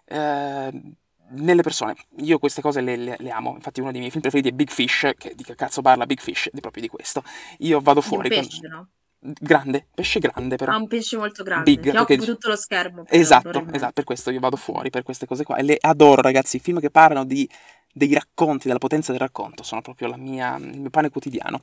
eh, 0.05 0.81
nelle 1.29 1.61
persone. 1.61 1.95
Io 2.17 2.37
queste 2.39 2.61
cose 2.61 2.81
le, 2.81 2.97
le- 2.97 3.15
le 3.17 3.29
amo. 3.31 3.53
Infatti, 3.55 3.79
uno 3.79 3.91
dei 3.91 3.99
miei 3.99 4.11
film 4.11 4.21
preferiti 4.21 4.49
è 4.49 4.51
Big 4.51 4.69
Fish, 4.69 5.11
che 5.17 5.33
di 5.33 5.43
che 5.43 5.55
cazzo 5.55 5.81
parla 5.81 6.05
Big 6.05 6.19
Fish? 6.19 6.49
Di 6.51 6.59
proprio 6.59 6.83
di 6.83 6.89
questo. 6.89 7.23
Io 7.59 7.79
vado 7.79 8.01
Di 8.01 8.05
un 8.05 8.11
fuori. 8.11 8.29
con- 8.29 8.39
pesce, 8.39 8.67
no? 8.67 8.87
Grande, 9.23 9.85
pesce 9.93 10.19
grande 10.19 10.55
però. 10.55 10.73
Ha 10.73 10.77
un 10.77 10.87
pesce 10.87 11.15
molto 11.15 11.43
grande 11.43 11.63
Big, 11.71 11.79
che 11.83 11.91
perché- 11.91 12.13
occupa 12.15 12.31
tutto 12.31 12.49
lo 12.49 12.55
schermo. 12.57 13.03
Esatto, 13.07 13.65
esatto, 13.71 13.91
per 13.93 14.03
questo 14.03 14.31
io 14.31 14.39
vado 14.39 14.57
fuori, 14.57 14.89
per 14.89 15.03
queste 15.03 15.25
cose 15.27 15.43
qua. 15.43 15.55
E 15.57 15.63
le 15.63 15.77
adoro, 15.79 16.21
ragazzi. 16.21 16.55
I 16.57 16.59
film 16.59 16.79
che 16.79 16.89
parlano 16.89 17.23
di, 17.23 17.47
dei 17.93 18.13
racconti, 18.13 18.65
della 18.67 18.79
potenza 18.79 19.11
del 19.11 19.21
racconto, 19.21 19.61
sono 19.63 19.81
proprio 19.81 20.07
la 20.09 20.17
mia, 20.17 20.57
il 20.57 20.79
mio 20.79 20.89
pane 20.89 21.09
quotidiano. 21.11 21.61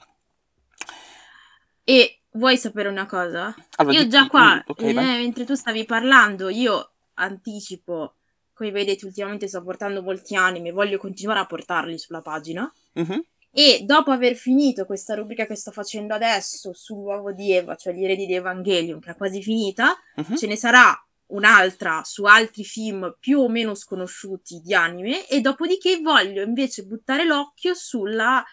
E 1.85 2.21
vuoi 2.39 2.57
sapere 2.57 2.89
una 2.89 3.07
cosa? 3.07 3.55
Allora, 3.76 3.99
Io 3.99 4.07
già 4.07 4.26
qua, 4.26 4.55
mm, 4.55 4.61
ok, 4.66 4.82
eh, 4.82 4.93
mentre 4.93 5.45
tu 5.45 5.55
stavi 5.55 5.84
parlando, 5.84 6.49
io 6.49 6.91
anticipo, 7.14 8.14
come 8.55 8.70
vedete 8.70 9.05
ultimamente 9.05 9.49
sto 9.49 9.62
portando 9.62 10.03
molti 10.03 10.36
anime, 10.36 10.70
voglio 10.70 10.99
continuare 10.99 11.41
a 11.41 11.47
portarli 11.47 11.99
sulla 11.99 12.22
pagina. 12.22 12.72
Mhm, 12.95 13.24
E 13.51 13.80
dopo 13.84 14.11
aver 14.11 14.36
finito 14.36 14.84
questa 14.84 15.14
rubrica 15.14 15.47
che 15.47 15.57
sto 15.57 15.72
facendo 15.72 16.14
adesso 16.14 16.72
sull'uovo 16.72 17.32
di 17.32 17.53
Eva, 17.53 17.74
cioè 17.74 17.93
gli 17.93 18.05
eredi 18.05 18.26
di 18.26 18.34
Evangelion, 18.34 19.01
che 19.01 19.11
è 19.11 19.16
quasi 19.16 19.43
finita, 19.43 19.97
mhm. 20.16 20.36
ce 20.36 20.47
ne 20.47 20.55
sarà 20.55 20.95
un'altra 21.28 22.03
su 22.05 22.24
altri 22.24 22.62
film 22.64 23.16
più 23.18 23.41
o 23.41 23.49
meno 23.49 23.74
sconosciuti 23.74 24.61
di 24.62 24.74
anime 24.74 25.26
e 25.26 25.41
dopodiché 25.41 25.99
voglio 26.01 26.43
invece 26.43 26.84
buttare 26.84 27.24
l'occhio 27.24 27.74
sulla, 27.74 28.45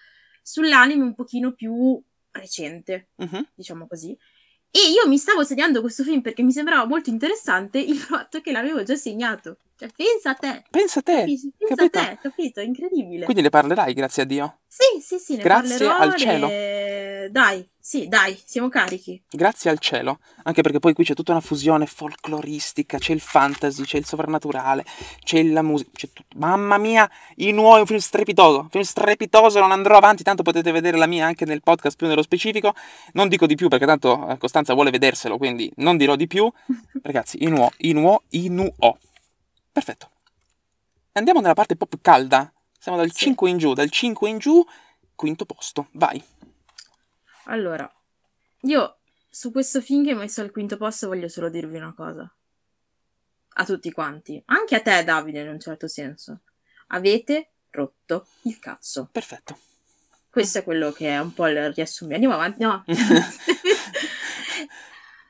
sull'anime 0.41 1.03
un 1.03 1.13
pochino 1.13 1.53
più 1.53 2.01
recente, 2.39 3.09
Mhm. 3.17 3.49
diciamo 3.55 3.87
così. 3.87 4.17
E 4.71 4.79
io 4.89 5.07
mi 5.07 5.17
stavo 5.17 5.43
segnando 5.43 5.81
questo 5.81 6.03
film 6.03 6.21
perché 6.21 6.43
mi 6.43 6.51
sembrava 6.51 6.85
molto 6.85 7.09
interessante 7.09 7.79
il 7.79 7.97
fatto 8.27 8.41
che 8.41 8.51
l'avevo 8.51 8.83
già 8.83 8.95
segnato. 8.95 9.57
Cioè, 9.77 9.89
pensa 9.95 10.29
a 10.29 10.33
te. 10.35 10.63
Pensa 10.69 10.99
a 10.99 11.03
te. 11.03 11.25
Pensa 11.25 11.75
capito? 11.75 11.99
a 11.99 12.05
te, 12.05 12.17
capito? 12.21 12.61
Incredibile. 12.61 13.25
Quindi 13.25 13.41
le 13.43 13.49
parlerai, 13.49 13.93
grazie 13.93 14.23
a 14.23 14.25
Dio. 14.25 14.59
Sì, 14.67 15.01
sì, 15.01 15.17
sì, 15.19 15.35
ne 15.37 15.43
Grazie 15.43 15.85
parlerò. 15.87 15.97
al 15.97 16.15
cielo. 16.15 16.47
le- 16.47 17.27
Dai, 17.31 17.67
sì, 17.79 18.07
dai, 18.07 18.39
siamo 18.45 18.69
carichi. 18.69 19.21
Grazie 19.29 19.69
al 19.71 19.79
cielo. 19.79 20.19
Anche 20.43 20.61
perché 20.61 20.79
poi 20.79 20.93
qui 20.93 21.03
c'è 21.03 21.13
tutta 21.15 21.31
una 21.31 21.41
fusione 21.41 21.85
folcloristica, 21.87 22.97
c'è 22.97 23.13
il 23.13 23.19
fantasy, 23.19 23.83
c'è 23.83 23.97
il 23.97 24.05
sovrannaturale, 24.05 24.85
c'è 25.23 25.41
la 25.43 25.61
musica, 25.61 25.89
c'è 25.93 26.09
tutto. 26.13 26.37
Mamma 26.37 26.77
mia, 26.77 27.09
i 27.37 27.51
nuovi, 27.51 27.79
un 27.81 27.85
film 27.87 27.99
strepitoso, 27.99 28.59
un 28.61 28.69
film 28.69 28.83
strepitoso, 28.83 29.59
non 29.59 29.71
andrò 29.71 29.97
avanti, 29.97 30.23
tanto 30.23 30.43
potete 30.43 30.71
vedere 30.71 30.97
la 30.97 31.07
mia 31.07 31.25
anche 31.25 31.45
nel 31.45 31.61
podcast 31.63 31.97
più 31.97 32.07
nello 32.07 32.21
specifico. 32.21 32.73
Non 33.13 33.27
dico 33.27 33.45
di 33.47 33.55
più 33.55 33.67
perché 33.69 33.85
tanto 33.85 34.29
eh, 34.29 34.37
Costanza 34.37 34.73
vuole 34.73 34.91
vederselo, 34.91 35.37
quindi 35.37 35.71
non 35.77 35.97
dirò 35.97 36.15
di 36.15 36.27
più. 36.27 36.51
Ragazzi, 37.01 37.43
i 37.43 37.47
nuo, 37.47 37.71
i 37.77 37.93
nuo, 37.93 38.23
i 38.31 38.49
nuo. 38.49 38.73
Perfetto. 39.75 40.09
Andiamo 41.11 41.41
nella 41.41 41.53
parte 41.53 41.75
pop 41.75 41.99
calda. 41.99 42.49
Siamo 42.79 42.97
dal 42.97 43.11
Sì. 43.11 43.25
5 43.25 43.49
in 43.49 43.57
giù, 43.57 43.73
dal 43.73 43.89
5 43.89 44.29
in 44.29 44.37
giù, 44.37 44.65
quinto 45.15 45.43
posto. 45.45 45.89
Vai. 45.91 46.23
Allora, 47.47 47.93
io 48.61 48.99
su 49.29 49.51
questo 49.51 49.81
film 49.81 50.05
che 50.05 50.13
ho 50.13 50.17
messo 50.17 50.39
al 50.39 50.51
quinto 50.51 50.77
posto 50.77 51.07
voglio 51.07 51.27
solo 51.27 51.49
dirvi 51.49 51.75
una 51.75 51.93
cosa. 51.93 52.33
A 53.57 53.65
tutti 53.65 53.91
quanti, 53.91 54.41
anche 54.45 54.75
a 54.75 54.81
te 54.81 55.03
Davide 55.03 55.41
in 55.41 55.49
un 55.49 55.59
certo 55.59 55.89
senso. 55.89 56.39
Avete 56.87 57.49
rotto 57.71 58.27
il 58.43 58.57
cazzo. 58.59 59.09
Perfetto. 59.11 59.59
Questo 60.29 60.59
è 60.59 60.63
quello 60.63 60.93
che 60.93 61.09
è 61.09 61.19
un 61.19 61.33
po' 61.33 61.47
il 61.47 61.73
riassunto. 61.73 62.13
Andiamo 62.13 62.35
avanti. 62.35 62.63
No. 62.63 62.85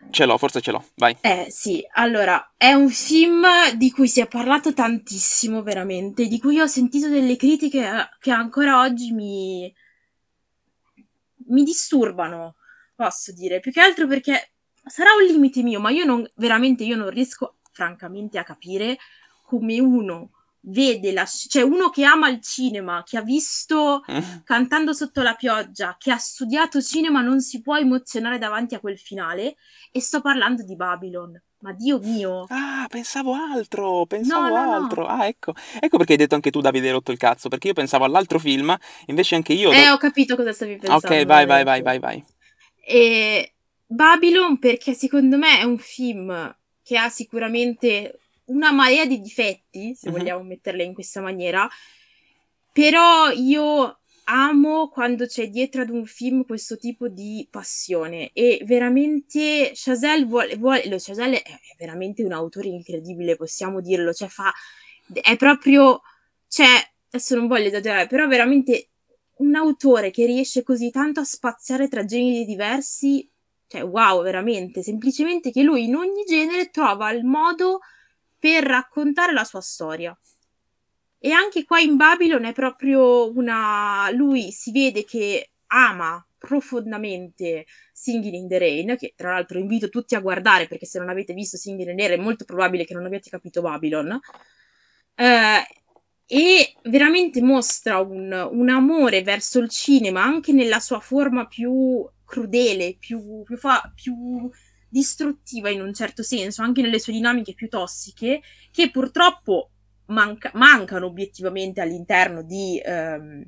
Ce 0.09 0.25
l'ho, 0.25 0.37
forse 0.37 0.61
ce 0.61 0.71
l'ho. 0.71 0.83
Vai. 0.95 1.17
Eh 1.21 1.47
sì, 1.49 1.85
allora, 1.93 2.53
è 2.57 2.71
un 2.73 2.89
film 2.89 3.45
di 3.75 3.91
cui 3.91 4.07
si 4.07 4.21
è 4.21 4.27
parlato 4.27 4.73
tantissimo 4.73 5.61
veramente, 5.61 6.27
di 6.27 6.39
cui 6.39 6.59
ho 6.59 6.67
sentito 6.67 7.09
delle 7.09 7.35
critiche 7.35 7.85
eh, 7.85 8.09
che 8.19 8.31
ancora 8.31 8.79
oggi 8.79 9.11
mi, 9.11 9.73
mi 11.47 11.63
disturbano, 11.63 12.55
posso 12.95 13.33
dire, 13.33 13.59
più 13.59 13.71
che 13.71 13.81
altro 13.81 14.07
perché 14.07 14.51
sarà 14.85 15.09
un 15.19 15.25
limite 15.25 15.61
mio, 15.63 15.79
ma 15.79 15.89
io 15.89 16.05
non, 16.05 16.25
veramente, 16.35 16.83
io 16.83 16.95
non 16.95 17.09
riesco 17.09 17.57
francamente 17.71 18.37
a 18.37 18.43
capire 18.43 18.97
come 19.43 19.79
uno 19.79 20.31
vede 20.67 21.11
la, 21.11 21.25
sc- 21.25 21.49
cioè 21.49 21.61
uno 21.63 21.89
che 21.89 22.03
ama 22.03 22.29
il 22.29 22.41
cinema, 22.41 23.03
che 23.05 23.17
ha 23.17 23.21
visto 23.21 24.03
Cantando 24.43 24.93
sotto 24.93 25.21
la 25.21 25.33
pioggia, 25.33 25.95
che 25.99 26.11
ha 26.11 26.17
studiato 26.17 26.81
cinema, 26.81 27.21
non 27.21 27.39
si 27.41 27.61
può 27.61 27.77
emozionare 27.77 28.37
davanti 28.37 28.75
a 28.75 28.79
quel 28.79 28.97
finale. 28.97 29.55
E 29.91 30.01
sto 30.01 30.21
parlando 30.21 30.63
di 30.63 30.75
Babylon. 30.75 31.41
Ma 31.59 31.71
Dio 31.71 31.99
mio! 31.99 32.45
Ah, 32.49 32.85
pensavo 32.87 33.33
altro, 33.33 34.05
pensavo 34.05 34.47
No, 34.47 34.55
no, 34.55 34.65
no. 34.65 34.71
altro. 34.73 35.07
Ah, 35.07 35.25
ecco. 35.25 35.53
Ecco 35.79 35.97
perché 35.97 36.11
hai 36.13 36.17
detto 36.19 36.35
anche 36.35 36.51
tu, 36.51 36.61
Davide, 36.61 36.87
hai 36.87 36.93
rotto 36.93 37.11
il 37.11 37.17
cazzo, 37.17 37.49
perché 37.49 37.69
io 37.69 37.73
pensavo 37.73 38.03
all'altro 38.03 38.37
film, 38.37 38.75
invece 39.07 39.35
anche 39.35 39.53
io... 39.53 39.71
Eh, 39.71 39.89
ho 39.89 39.97
capito 39.97 40.35
cosa 40.35 40.53
stavi 40.53 40.77
pensando. 40.77 41.07
ok, 41.07 41.25
vai, 41.25 41.45
vai, 41.45 41.63
vai, 41.63 41.81
vai, 41.81 41.99
vai. 41.99 42.23
E 42.85 43.53
Babylon, 43.87 44.59
perché 44.59 44.93
secondo 44.93 45.37
me 45.37 45.59
è 45.59 45.63
un 45.63 45.79
film 45.79 46.55
che 46.83 46.97
ha 46.97 47.09
sicuramente 47.09 48.19
una 48.45 48.71
marea 48.71 49.05
di 49.05 49.19
difetti, 49.19 49.95
se 49.95 50.09
Mhm. 50.09 50.17
vogliamo 50.17 50.43
metterla 50.43 50.83
in 50.83 50.93
questa 50.93 51.21
maniera, 51.21 51.67
però 52.71 53.29
io 53.31 53.99
amo 54.27 54.89
quando 54.89 55.27
c'è 55.27 55.49
dietro 55.49 55.81
ad 55.83 55.89
un 55.89 56.05
film 56.05 56.45
questo 56.45 56.77
tipo 56.77 57.07
di 57.07 57.47
passione 57.49 58.31
e 58.33 58.61
veramente 58.65 59.71
Chazelle 59.75 60.25
vuole, 60.25 60.55
vuole 60.57 60.87
lo 60.87 60.97
Chazelle 60.99 61.41
è 61.41 61.51
è 61.51 61.75
veramente 61.77 62.23
un 62.23 62.31
autore 62.31 62.67
incredibile, 62.69 63.35
possiamo 63.35 63.81
dirlo, 63.81 64.13
cioè 64.13 64.27
fa 64.29 64.51
è 65.13 65.35
proprio 65.35 66.01
cioè 66.47 66.67
adesso 67.09 67.35
non 67.35 67.47
voglio 67.47 67.67
esagerare, 67.67 68.07
però 68.07 68.27
veramente 68.27 68.89
un 69.37 69.55
autore 69.55 70.09
che 70.11 70.25
riesce 70.25 70.63
così 70.63 70.89
tanto 70.89 71.19
a 71.19 71.23
spaziare 71.25 71.87
tra 71.87 72.03
generi 72.05 72.45
diversi, 72.45 73.29
cioè 73.67 73.83
wow, 73.83 74.23
veramente, 74.23 74.81
semplicemente 74.83 75.51
che 75.51 75.61
lui 75.63 75.83
in 75.85 75.95
ogni 75.95 76.23
genere 76.25 76.69
trova 76.71 77.11
il 77.11 77.23
modo 77.25 77.79
per 78.37 78.63
raccontare 78.63 79.33
la 79.33 79.43
sua 79.43 79.61
storia. 79.61 80.17
E 81.17 81.31
anche 81.31 81.65
qua 81.65 81.79
in 81.79 81.95
Babylon 81.95 82.45
è 82.45 82.53
proprio 82.53 83.31
una... 83.35 84.09
lui 84.11 84.51
si 84.51 84.71
vede 84.71 85.03
che 85.03 85.51
ama 85.67 86.23
profondamente 86.37 87.65
Singing 87.91 88.35
in 88.35 88.47
the 88.47 88.59
Rain, 88.59 88.95
che 88.97 89.13
tra 89.15 89.31
l'altro 89.31 89.57
invito 89.57 89.89
tutti 89.89 90.13
a 90.13 90.19
guardare 90.19 90.67
perché 90.67 90.85
se 90.85 90.99
non 90.99 91.09
avete 91.09 91.33
visto 91.33 91.57
Singing 91.57 91.89
in 91.89 91.95
the 91.95 92.07
Rain 92.07 92.19
è 92.19 92.23
molto 92.23 92.45
probabile 92.45 92.85
che 92.85 92.93
non 92.93 93.05
abbiate 93.05 93.29
capito 93.29 93.61
Babylon. 93.61 94.19
Eh, 95.15 95.65
e 96.27 96.75
veramente 96.83 97.41
mostra 97.41 97.99
un, 97.99 98.49
un 98.51 98.69
amore 98.69 99.21
verso 99.21 99.59
il 99.59 99.69
cinema 99.69 100.23
anche 100.23 100.53
nella 100.53 100.79
sua 100.79 100.99
forma 100.99 101.45
più 101.47 102.07
crudele, 102.25 102.97
più, 102.99 103.43
più, 103.43 103.57
fa- 103.57 103.91
più 103.93 104.49
distruttiva 104.87 105.69
in 105.69 105.81
un 105.81 105.93
certo 105.93 106.23
senso, 106.23 106.61
anche 106.61 106.81
nelle 106.81 106.99
sue 106.99 107.13
dinamiche 107.13 107.53
più 107.53 107.67
tossiche, 107.69 108.41
che 108.71 108.91
purtroppo 108.91 109.69
manca- 110.07 110.51
mancano 110.53 111.07
obiettivamente 111.07 111.81
all'interno 111.81 112.41
di 112.43 112.81
ehm, 112.83 113.43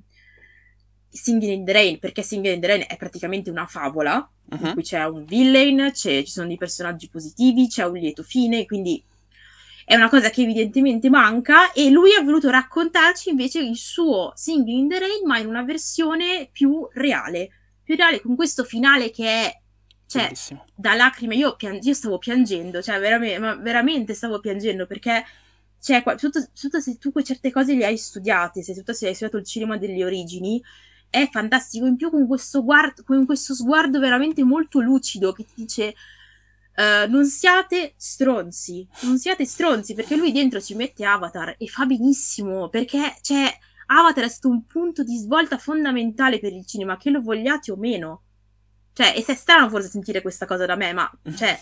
Singing 1.09 1.53
in 1.53 1.65
the 1.65 1.71
Rain, 1.71 1.99
perché 1.99 2.21
Singing 2.21 2.55
in 2.55 2.61
the 2.61 2.67
Rain 2.67 2.83
è 2.87 2.97
praticamente 2.97 3.49
una 3.49 3.65
favola, 3.65 4.29
in 4.51 4.59
Mhm. 4.61 4.73
cui 4.73 4.83
c'è 4.83 5.03
un 5.05 5.25
villain, 5.25 5.89
c'è- 5.91 6.23
ci 6.23 6.31
sono 6.31 6.47
dei 6.47 6.57
personaggi 6.57 7.09
positivi, 7.09 7.67
c'è 7.67 7.85
un 7.85 7.97
lieto 7.97 8.23
fine, 8.23 8.65
quindi 8.65 9.03
è 9.85 9.95
una 9.95 10.09
cosa 10.09 10.29
che 10.29 10.41
evidentemente 10.41 11.09
manca 11.09 11.71
e 11.71 11.89
lui 11.89 12.13
ha 12.13 12.21
voluto 12.21 12.49
raccontarci 12.49 13.29
invece 13.29 13.59
il 13.59 13.77
suo 13.77 14.31
Singing 14.35 14.79
in 14.79 14.87
the 14.89 14.99
Rain, 14.99 15.25
ma 15.25 15.39
in 15.39 15.47
una 15.47 15.63
versione 15.63 16.49
più 16.51 16.87
reale, 16.93 17.49
più 17.83 17.95
reale 17.95 18.19
con 18.21 18.35
questo 18.35 18.63
finale 18.63 19.09
che 19.11 19.25
è 19.25 19.61
cioè 20.07 20.23
Bellissimo. 20.23 20.65
da 20.73 20.93
lacrime 20.95 21.35
io, 21.35 21.55
pian- 21.55 21.79
io 21.81 21.93
stavo 21.93 22.17
piangendo, 22.17 22.81
cioè 22.81 22.99
veramente, 22.99 23.61
veramente 23.61 24.13
stavo 24.13 24.39
piangendo 24.39 24.85
perché 24.87 25.23
cioè, 25.79 26.01
qua- 26.03 26.15
tutto- 26.15 26.47
tutto 26.59 26.79
se 26.79 26.97
tu 26.97 27.11
certe 27.21 27.51
cose 27.51 27.75
le 27.75 27.85
hai 27.85 27.97
studiate, 27.97 28.63
se 28.63 28.73
tu 28.83 28.91
se 28.93 29.07
hai 29.07 29.13
studiato 29.13 29.37
il 29.37 29.45
cinema 29.45 29.77
delle 29.77 30.03
origini, 30.03 30.61
è 31.09 31.27
fantastico. 31.31 31.85
In 31.85 31.95
più 31.95 32.09
con 32.09 32.25
questo, 32.27 32.63
guard- 32.63 33.03
con 33.03 33.25
questo 33.25 33.53
sguardo 33.53 33.99
veramente 33.99 34.43
molto 34.43 34.79
lucido 34.79 35.31
che 35.33 35.45
ti 35.45 35.51
dice 35.55 35.93
eh, 36.75 37.07
non 37.07 37.25
siate 37.25 37.93
stronzi, 37.97 38.87
non 39.01 39.17
siate 39.17 39.45
stronzi, 39.45 39.93
perché 39.93 40.15
lui 40.15 40.31
dentro 40.31 40.61
ci 40.61 40.75
mette 40.75 41.05
Avatar 41.05 41.55
e 41.57 41.67
fa 41.67 41.85
benissimo, 41.85 42.69
perché 42.69 43.15
cioè, 43.21 43.51
Avatar 43.87 44.25
è 44.25 44.29
stato 44.29 44.49
un 44.49 44.65
punto 44.65 45.03
di 45.03 45.17
svolta 45.17 45.57
fondamentale 45.57 46.39
per 46.39 46.53
il 46.53 46.65
cinema, 46.65 46.97
che 46.97 47.09
lo 47.09 47.21
vogliate 47.21 47.71
o 47.71 47.77
meno. 47.77 48.21
Cioè, 48.97 49.13
e 49.15 49.21
se 49.21 49.33
è 49.33 49.35
strano 49.35 49.69
forse 49.69 49.89
sentire 49.89 50.23
questa 50.23 50.47
cosa 50.47 50.65
da 50.65 50.75
me, 50.75 50.91
ma 50.91 51.07
cioè, 51.35 51.55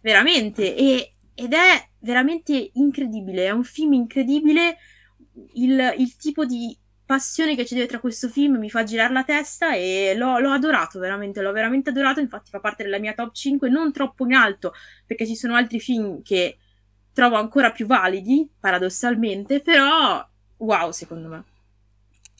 veramente, 0.00 0.74
e- 0.74 1.16
ed 1.34 1.52
è 1.52 1.88
veramente 1.98 2.70
incredibile, 2.74 3.44
è 3.44 3.50
un 3.50 3.62
film 3.62 3.92
incredibile, 3.92 4.78
il, 5.52 5.94
il 5.98 6.16
tipo 6.16 6.46
di 6.46 6.74
passione 7.04 7.54
che 7.56 7.64
c'è 7.64 7.74
dietro 7.74 7.98
a 7.98 8.00
questo 8.00 8.30
film 8.30 8.56
mi 8.56 8.70
fa 8.70 8.84
girare 8.84 9.12
la 9.12 9.22
testa 9.22 9.74
e 9.74 10.14
l'ho, 10.16 10.38
l'ho 10.38 10.50
adorato 10.50 10.98
veramente, 10.98 11.42
l'ho 11.42 11.52
veramente 11.52 11.90
adorato, 11.90 12.20
infatti 12.20 12.48
fa 12.48 12.60
parte 12.60 12.84
della 12.84 12.98
mia 12.98 13.12
top 13.12 13.34
5, 13.34 13.68
non 13.68 13.92
troppo 13.92 14.24
in 14.24 14.32
alto, 14.32 14.72
perché 15.04 15.26
ci 15.26 15.36
sono 15.36 15.54
altri 15.54 15.78
film 15.78 16.22
che 16.22 16.56
trovo 17.12 17.36
ancora 17.36 17.70
più 17.70 17.84
validi, 17.84 18.50
paradossalmente, 18.58 19.60
però 19.60 20.26
wow 20.56 20.90
secondo 20.90 21.28
me. 21.28 21.44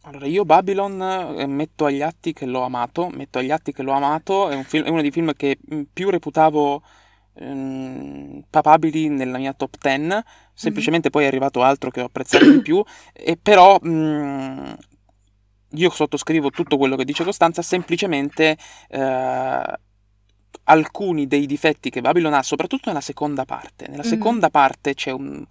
Allora, 0.04 0.26
io 0.26 0.44
Babylon 0.44 1.00
eh, 1.38 1.46
metto 1.46 1.84
agli 1.84 2.02
atti 2.02 2.32
che 2.32 2.44
l'ho 2.44 2.62
amato, 2.62 3.08
metto 3.10 3.38
agli 3.38 3.52
atti 3.52 3.72
che 3.72 3.82
l'ho 3.84 3.92
amato, 3.92 4.48
è, 4.48 4.54
un 4.56 4.64
film- 4.64 4.84
è 4.84 4.88
uno 4.88 5.00
dei 5.00 5.12
film 5.12 5.32
che 5.32 5.58
mh, 5.64 5.82
più 5.92 6.10
reputavo 6.10 6.82
ehm, 7.34 8.42
papabili 8.50 9.08
nella 9.08 9.38
mia 9.38 9.52
top 9.52 9.76
10, 9.80 10.24
semplicemente 10.54 11.10
poi 11.10 11.24
è 11.24 11.26
arrivato 11.28 11.62
altro 11.62 11.90
che 11.90 12.00
ho 12.00 12.06
apprezzato 12.06 12.50
di 12.50 12.60
più, 12.62 12.82
e 13.12 13.36
però 13.40 13.78
mh, 13.78 14.76
io 15.74 15.90
sottoscrivo 15.90 16.50
tutto 16.50 16.76
quello 16.76 16.96
che 16.96 17.04
dice 17.04 17.22
Costanza, 17.24 17.62
semplicemente 17.62 18.58
eh, 18.88 19.78
alcuni 20.64 21.26
dei 21.26 21.46
difetti 21.46 21.90
che 21.90 22.00
Babylon 22.00 22.34
ha, 22.34 22.42
soprattutto 22.42 22.88
nella 22.88 23.00
seconda 23.00 23.44
parte. 23.44 23.86
Nella 23.88 24.02
Mhm. 24.02 24.08
seconda 24.08 24.50
parte 24.50 24.94
c'è 24.94 25.10
un... 25.10 25.44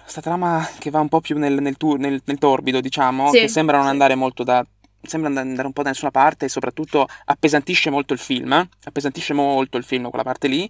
Questa 0.00 0.20
trama 0.20 0.66
che 0.78 0.90
va 0.90 1.00
un 1.00 1.08
po' 1.08 1.20
più 1.20 1.38
nel, 1.38 1.60
nel 1.60 1.76
tu- 1.76 1.96
nel- 1.96 2.20
nel 2.24 2.38
torbido, 2.38 2.80
diciamo, 2.80 3.30
Sì, 3.30 3.40
che 3.40 3.48
sembra 3.48 3.78
non 3.78 3.86
andare 3.86 4.14
molto 4.14 4.42
da... 4.44 4.64
Sembra 5.02 5.28
and- 5.28 5.38
andare 5.38 5.66
un 5.66 5.72
po' 5.72 5.82
da 5.82 5.90
nessuna 5.90 6.10
parte 6.10 6.46
e 6.46 6.48
soprattutto 6.48 7.06
appesantisce 7.26 7.90
molto 7.90 8.12
il 8.14 8.18
film. 8.18 8.52
Appesantisce 8.84 9.34
molto 9.34 9.76
il 9.76 9.84
film, 9.84 10.08
quella 10.08 10.24
parte 10.24 10.48
lì. 10.48 10.68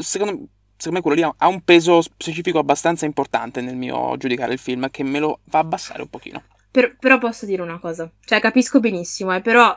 Secondo, 0.00 0.46
secondo 0.76 0.92
me 0.92 1.00
quello 1.00 1.16
lì 1.16 1.22
ha, 1.22 1.34
ha 1.36 1.48
un 1.48 1.60
peso 1.62 2.00
specifico 2.00 2.58
abbastanza 2.58 3.06
importante 3.06 3.60
nel 3.60 3.76
mio 3.76 4.16
giudicare 4.16 4.52
il 4.52 4.58
film, 4.58 4.88
che 4.90 5.02
me 5.02 5.18
lo 5.18 5.40
fa 5.48 5.58
abbassare 5.58 6.02
un 6.02 6.08
pochino. 6.08 6.42
Per- 6.70 6.96
però 6.98 7.18
posso 7.18 7.44
dire 7.46 7.62
una 7.62 7.80
cosa, 7.80 8.08
cioè 8.24 8.40
capisco 8.40 8.78
benissimo, 8.78 9.34
eh, 9.34 9.40
però 9.40 9.76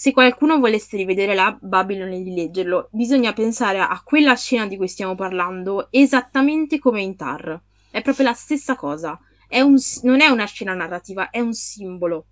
se 0.00 0.12
qualcuno 0.12 0.58
volesse 0.58 0.96
rivedere 0.96 1.34
la 1.34 1.54
Babylon 1.60 2.12
e 2.12 2.22
di 2.22 2.32
leggerlo, 2.32 2.88
bisogna 2.90 3.34
pensare 3.34 3.80
a 3.80 4.00
quella 4.02 4.34
scena 4.34 4.66
di 4.66 4.78
cui 4.78 4.88
stiamo 4.88 5.14
parlando 5.14 5.88
esattamente 5.90 6.78
come 6.78 7.02
in 7.02 7.16
Tar. 7.16 7.60
È 7.90 8.00
proprio 8.00 8.24
la 8.24 8.32
stessa 8.32 8.76
cosa. 8.76 9.20
È 9.46 9.60
un, 9.60 9.76
non 10.04 10.22
è 10.22 10.28
una 10.28 10.46
scena 10.46 10.72
narrativa, 10.72 11.28
è 11.28 11.40
un 11.40 11.52
simbolo. 11.52 12.28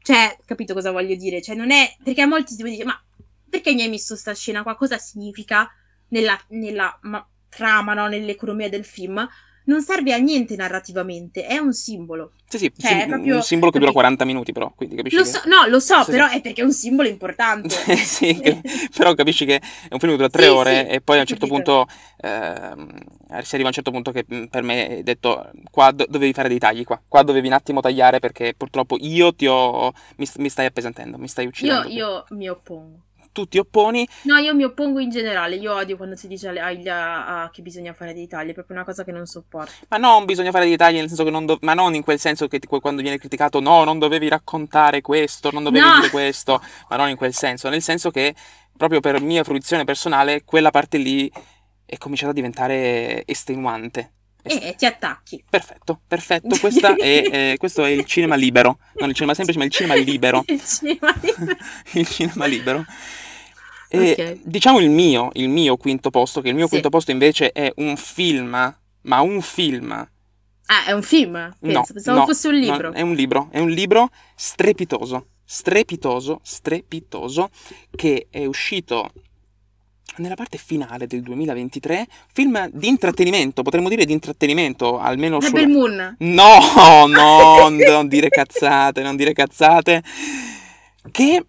Cioè, 0.00 0.38
capito 0.44 0.74
cosa 0.74 0.92
voglio 0.92 1.16
dire? 1.16 1.42
Cioè, 1.42 1.56
non 1.56 1.72
è. 1.72 1.92
Perché 2.04 2.22
a 2.22 2.26
molti 2.28 2.54
si 2.54 2.62
può 2.62 2.70
dire, 2.70 2.84
ma 2.84 3.04
perché 3.50 3.74
mi 3.74 3.82
hai 3.82 3.88
messo 3.88 4.14
sta 4.14 4.32
scena 4.32 4.62
qua? 4.62 4.76
Cosa 4.76 4.96
significa 4.96 5.68
nella, 6.10 6.40
nella 6.50 6.96
ma, 7.02 7.28
trama, 7.48 7.94
no? 7.94 8.06
nell'economia 8.06 8.68
del 8.68 8.84
film? 8.84 9.28
Non 9.64 9.82
serve 9.82 10.12
a 10.12 10.18
niente 10.18 10.56
narrativamente, 10.56 11.46
è 11.46 11.58
un 11.58 11.72
simbolo. 11.72 12.32
Sì, 12.48 12.58
sì, 12.58 12.72
cioè, 12.76 12.90
sim- 12.90 13.08
proprio, 13.08 13.36
un 13.36 13.42
simbolo 13.42 13.70
che 13.70 13.78
dura 13.78 13.92
40 13.92 14.24
minuti 14.24 14.52
però, 14.52 14.72
quindi 14.74 14.96
capisci 14.96 15.16
lo 15.16 15.22
che... 15.22 15.28
so, 15.28 15.40
no, 15.46 15.66
lo 15.68 15.80
so, 15.80 16.02
sì, 16.02 16.10
però 16.10 16.28
sì. 16.28 16.36
è 16.36 16.40
perché 16.40 16.60
è 16.60 16.64
un 16.64 16.72
simbolo 16.72 17.08
importante. 17.08 17.70
sì, 17.96 18.38
che, 18.38 18.60
però 18.94 19.14
capisci 19.14 19.44
che 19.44 19.56
è 19.56 19.92
un 19.92 19.98
film 19.98 20.12
che 20.12 20.18
dura 20.18 20.28
tre 20.28 20.48
ore 20.48 20.88
e 20.88 21.00
poi 21.00 21.16
a 21.16 21.20
un 21.20 21.26
certo 21.26 21.46
punto 21.46 21.86
eh, 22.20 22.74
si 23.42 23.54
arriva 23.54 23.64
a 23.64 23.68
un 23.68 23.72
certo 23.72 23.90
punto 23.90 24.10
che 24.10 24.26
mm, 24.32 24.44
per 24.44 24.62
me 24.62 24.98
è 24.98 25.02
detto 25.02 25.50
qua 25.70 25.90
do- 25.92 26.06
dovevi 26.08 26.32
fare 26.32 26.48
dei 26.48 26.58
tagli 26.58 26.84
qua, 26.84 27.00
qua 27.06 27.22
dovevi 27.22 27.46
un 27.46 27.54
attimo 27.54 27.80
tagliare 27.80 28.18
perché 28.18 28.54
purtroppo 28.56 28.96
io 29.00 29.34
ti 29.34 29.46
ho... 29.46 29.92
mi, 30.16 30.28
mi 30.36 30.48
stai 30.48 30.66
appesantendo, 30.66 31.16
mi 31.18 31.28
stai 31.28 31.46
uccidendo. 31.46 31.88
Io, 31.88 32.06
io 32.06 32.24
mi 32.30 32.48
oppongo 32.48 33.04
tu 33.32 33.46
ti 33.46 33.58
opponi. 33.58 34.06
No, 34.22 34.36
io 34.36 34.54
mi 34.54 34.64
oppongo 34.64 35.00
in 35.00 35.10
generale. 35.10 35.56
Io 35.56 35.74
odio 35.74 35.96
quando 35.96 36.16
si 36.16 36.28
dice 36.28 36.48
a, 36.48 37.42
a, 37.42 37.50
che 37.50 37.62
bisogna 37.62 37.92
fare 37.92 38.14
dei 38.14 38.28
tagli. 38.28 38.50
È 38.50 38.54
proprio 38.54 38.76
una 38.76 38.84
cosa 38.84 39.04
che 39.04 39.12
non 39.12 39.26
sopporto. 39.26 39.72
Ma 39.88 39.96
non 39.96 40.24
bisogna 40.24 40.50
fare 40.50 40.66
dei 40.66 40.76
tagli, 40.76 40.96
nel 40.96 41.08
senso 41.08 41.24
che 41.24 41.30
non. 41.30 41.46
Do- 41.46 41.58
ma 41.62 41.74
non 41.74 41.94
in 41.94 42.02
quel 42.02 42.18
senso 42.18 42.46
che 42.46 42.60
quando 42.80 43.02
viene 43.02 43.18
criticato, 43.18 43.60
no, 43.60 43.84
non 43.84 43.98
dovevi 43.98 44.28
raccontare 44.28 45.00
questo, 45.00 45.50
non 45.50 45.64
dovevi 45.64 45.84
no. 45.84 45.94
dire 45.96 46.10
questo. 46.10 46.62
Ma 46.88 46.96
non 46.96 47.08
in 47.08 47.16
quel 47.16 47.34
senso. 47.34 47.68
Nel 47.68 47.82
senso 47.82 48.10
che, 48.10 48.34
proprio 48.76 49.00
per 49.00 49.20
mia 49.20 49.42
fruizione 49.42 49.84
personale, 49.84 50.44
quella 50.44 50.70
parte 50.70 50.98
lì 50.98 51.30
è 51.84 51.98
cominciata 51.98 52.30
a 52.30 52.34
diventare 52.34 53.26
estenuante. 53.26 54.12
E 54.44 54.74
ti 54.76 54.86
attacchi. 54.86 55.44
Perfetto, 55.48 56.00
perfetto. 56.06 56.56
È, 56.96 57.04
eh, 57.04 57.54
questo 57.58 57.84
è 57.84 57.90
il 57.90 58.04
cinema 58.04 58.34
libero. 58.34 58.78
Non 58.94 59.08
il 59.08 59.14
cinema 59.14 59.34
semplice, 59.34 59.58
ma 59.58 59.64
il 59.64 59.70
cinema 59.70 59.94
libero. 59.94 60.42
il 60.48 60.64
cinema 60.64 61.14
libero. 61.20 61.56
il 61.92 62.08
cinema 62.08 62.46
libero. 62.46 62.84
E, 63.94 64.12
okay. 64.12 64.40
Diciamo 64.42 64.80
il 64.80 64.88
mio, 64.88 65.28
il 65.34 65.50
mio 65.50 65.76
quinto 65.76 66.08
posto, 66.08 66.40
che 66.40 66.48
il 66.48 66.54
mio 66.54 66.64
sì. 66.64 66.70
quinto 66.70 66.88
posto 66.88 67.10
invece 67.10 67.52
è 67.52 67.70
un 67.76 67.96
film, 67.98 68.76
ma 69.02 69.20
un 69.20 69.42
film. 69.42 69.90
Ah, 69.92 70.84
è 70.86 70.92
un 70.92 71.02
film? 71.02 71.54
Penso, 71.60 71.78
no, 71.78 71.86
pensavo 71.92 72.18
no, 72.20 72.26
fosse 72.26 72.48
un 72.48 72.54
libro. 72.54 72.88
No, 72.88 72.94
è 72.94 73.02
un 73.02 73.12
libro, 73.12 73.48
è 73.50 73.58
un 73.58 73.68
libro 73.68 74.08
strepitoso, 74.34 75.26
strepitoso, 75.44 76.40
strepitoso, 76.42 77.50
che 77.94 78.28
è 78.30 78.46
uscito 78.46 79.10
nella 80.16 80.36
parte 80.36 80.56
finale 80.56 81.06
del 81.06 81.20
2023, 81.20 82.06
film 82.32 82.70
di 82.72 82.88
intrattenimento, 82.88 83.60
potremmo 83.60 83.90
dire 83.90 84.06
di 84.06 84.12
intrattenimento, 84.14 84.98
almeno 84.98 85.38
su... 85.38 85.54
Rebel 85.54 85.68
Moon. 85.68 86.16
No, 86.20 86.58
no, 87.08 87.68
non 87.68 88.08
dire 88.08 88.30
cazzate, 88.30 89.02
non 89.02 89.16
dire 89.16 89.34
cazzate. 89.34 90.02
Che 91.10 91.44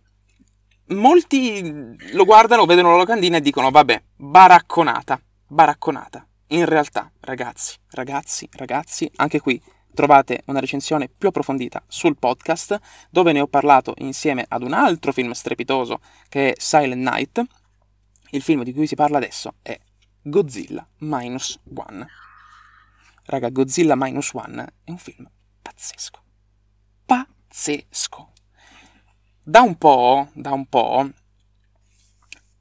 molti 0.87 1.95
lo 2.13 2.25
guardano, 2.25 2.65
vedono 2.65 2.91
la 2.91 2.97
locandina 2.97 3.37
e 3.37 3.41
dicono, 3.41 3.71
vabbè, 3.71 4.01
baracconata, 4.15 5.19
baracconata. 5.47 6.27
In 6.47 6.65
realtà, 6.65 7.11
ragazzi, 7.21 7.77
ragazzi, 7.91 8.47
ragazzi, 8.51 9.09
anche 9.15 9.39
qui 9.39 9.61
trovate 9.93 10.43
una 10.47 10.59
recensione 10.59 11.07
più 11.07 11.29
approfondita 11.29 11.83
sul 11.87 12.17
podcast, 12.17 12.79
dove 13.09 13.31
ne 13.31 13.41
ho 13.41 13.47
parlato 13.47 13.93
insieme 13.97 14.45
ad 14.47 14.63
un 14.63 14.73
altro 14.73 15.11
film 15.11 15.31
strepitoso 15.31 15.99
che 16.29 16.53
è 16.53 16.55
Silent 16.57 17.07
Night, 17.07 17.43
il 18.31 18.41
film 18.41 18.63
di 18.63 18.73
cui 18.73 18.87
si 18.87 18.95
parla 18.95 19.17
adesso 19.17 19.55
è 19.61 19.79
Godzilla 20.21 20.87
Minus 20.99 21.59
One. 21.75 22.07
Raga, 23.25 23.49
Godzilla 23.49 23.95
Minus 23.95 24.33
One 24.33 24.73
è 24.83 24.89
un 24.89 24.97
film 24.97 25.29
pazzesco. 25.61 26.21
Pazzesco. 27.05 28.32
Da 29.45 29.61
un 29.61 29.75
po', 29.75 30.29
da 30.31 30.51
un 30.53 30.65
po', 30.67 31.09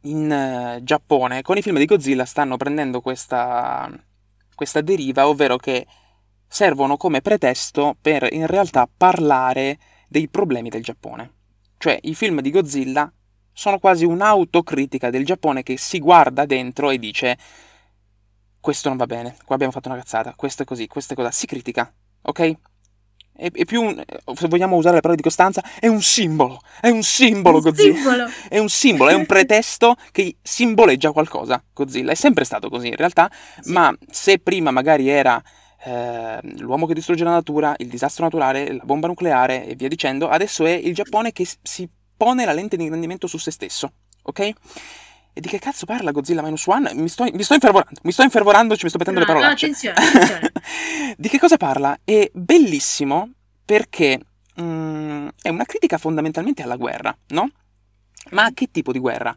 in 0.02 0.76
uh, 0.78 0.82
Giappone 0.82 1.42
con 1.42 1.56
i 1.56 1.62
film 1.62 1.78
di 1.78 1.84
Godzilla 1.84 2.24
stanno 2.24 2.56
prendendo 2.56 3.00
questa, 3.00 3.88
questa 4.52 4.80
deriva, 4.80 5.28
ovvero 5.28 5.56
che 5.56 5.86
servono 6.48 6.96
come 6.96 7.20
pretesto 7.20 7.96
per 8.00 8.26
in 8.32 8.48
realtà 8.48 8.88
parlare 8.94 9.78
dei 10.08 10.26
problemi 10.26 10.70
del 10.70 10.82
Giappone. 10.82 11.32
Cioè, 11.78 11.98
i 12.02 12.16
film 12.16 12.40
di 12.40 12.50
Godzilla 12.50 13.10
sono 13.52 13.78
quasi 13.78 14.04
un'autocritica 14.04 15.08
del 15.08 15.24
Giappone 15.24 15.62
che 15.62 15.78
si 15.78 16.00
guarda 16.00 16.46
dentro 16.46 16.90
e 16.90 16.98
dice 16.98 17.38
questo 18.58 18.88
non 18.88 18.98
va 18.98 19.06
bene, 19.06 19.36
qua 19.44 19.54
abbiamo 19.54 19.72
fatto 19.72 19.88
una 19.88 19.98
cazzata, 19.98 20.34
questo 20.34 20.62
è 20.62 20.64
così, 20.64 20.88
questo 20.88 21.12
è 21.12 21.16
cosa, 21.16 21.30
si 21.30 21.46
critica, 21.46 21.92
ok? 22.22 22.56
È, 23.34 23.50
è 23.50 23.64
più, 23.64 23.82
un, 23.82 24.02
se 24.34 24.48
vogliamo 24.48 24.76
usare 24.76 24.96
le 24.96 25.00
parole 25.00 25.16
di 25.16 25.22
Costanza, 25.22 25.62
è 25.80 25.86
un 25.86 26.02
simbolo, 26.02 26.60
è 26.80 26.88
un 26.88 27.02
simbolo 27.02 27.56
un 27.56 27.62
Godzilla. 27.62 27.94
Simbolo. 27.94 28.30
È 28.48 28.58
un 28.58 28.68
simbolo, 28.68 29.10
è 29.10 29.14
un 29.14 29.26
pretesto 29.26 29.96
che 30.10 30.36
simboleggia 30.42 31.12
qualcosa, 31.12 31.62
Godzilla. 31.72 32.12
È 32.12 32.16
sempre 32.16 32.44
stato 32.44 32.68
così 32.68 32.88
in 32.88 32.96
realtà, 32.96 33.30
sì. 33.60 33.72
ma 33.72 33.94
se 34.10 34.38
prima 34.38 34.70
magari 34.70 35.08
era 35.08 35.42
eh, 35.84 36.38
l'uomo 36.58 36.86
che 36.86 36.94
distrugge 36.94 37.24
la 37.24 37.30
natura, 37.30 37.74
il 37.78 37.88
disastro 37.88 38.24
naturale, 38.24 38.72
la 38.72 38.84
bomba 38.84 39.08
nucleare 39.08 39.66
e 39.66 39.74
via 39.74 39.88
dicendo, 39.88 40.28
adesso 40.28 40.64
è 40.64 40.70
il 40.70 40.94
Giappone 40.94 41.32
che 41.32 41.46
si 41.62 41.88
pone 42.16 42.44
la 42.44 42.52
lente 42.52 42.76
di 42.76 42.84
ingrandimento 42.84 43.26
su 43.26 43.38
se 43.38 43.50
stesso, 43.50 43.92
ok? 44.22 44.52
E 45.34 45.40
di 45.40 45.48
che 45.48 45.58
cazzo 45.58 45.86
parla 45.86 46.10
Godzilla 46.10 46.42
Minus 46.42 46.66
One? 46.66 46.92
Mi 46.94 47.08
sto, 47.08 47.24
mi 47.24 47.42
sto 47.42 47.54
infervorando, 47.54 48.00
mi 48.02 48.12
sto 48.12 48.22
infervorando, 48.22 48.76
ci 48.76 48.84
mi 48.84 48.90
sto 48.90 48.98
mettendo 48.98 49.20
no, 49.20 49.26
le 49.26 49.32
parole. 49.32 49.46
No, 49.46 49.52
attenzione, 49.52 49.96
attenzione. 49.96 50.52
di 51.16 51.28
che 51.28 51.38
cosa 51.38 51.56
parla? 51.56 51.98
È 52.04 52.30
bellissimo 52.34 53.30
perché 53.64 54.20
mm, 54.60 55.28
è 55.40 55.48
una 55.48 55.64
critica 55.64 55.96
fondamentalmente 55.96 56.62
alla 56.62 56.76
guerra, 56.76 57.16
no? 57.28 57.50
Ma 58.30 58.44
a 58.44 58.50
che 58.52 58.70
tipo 58.70 58.92
di 58.92 58.98
guerra? 58.98 59.34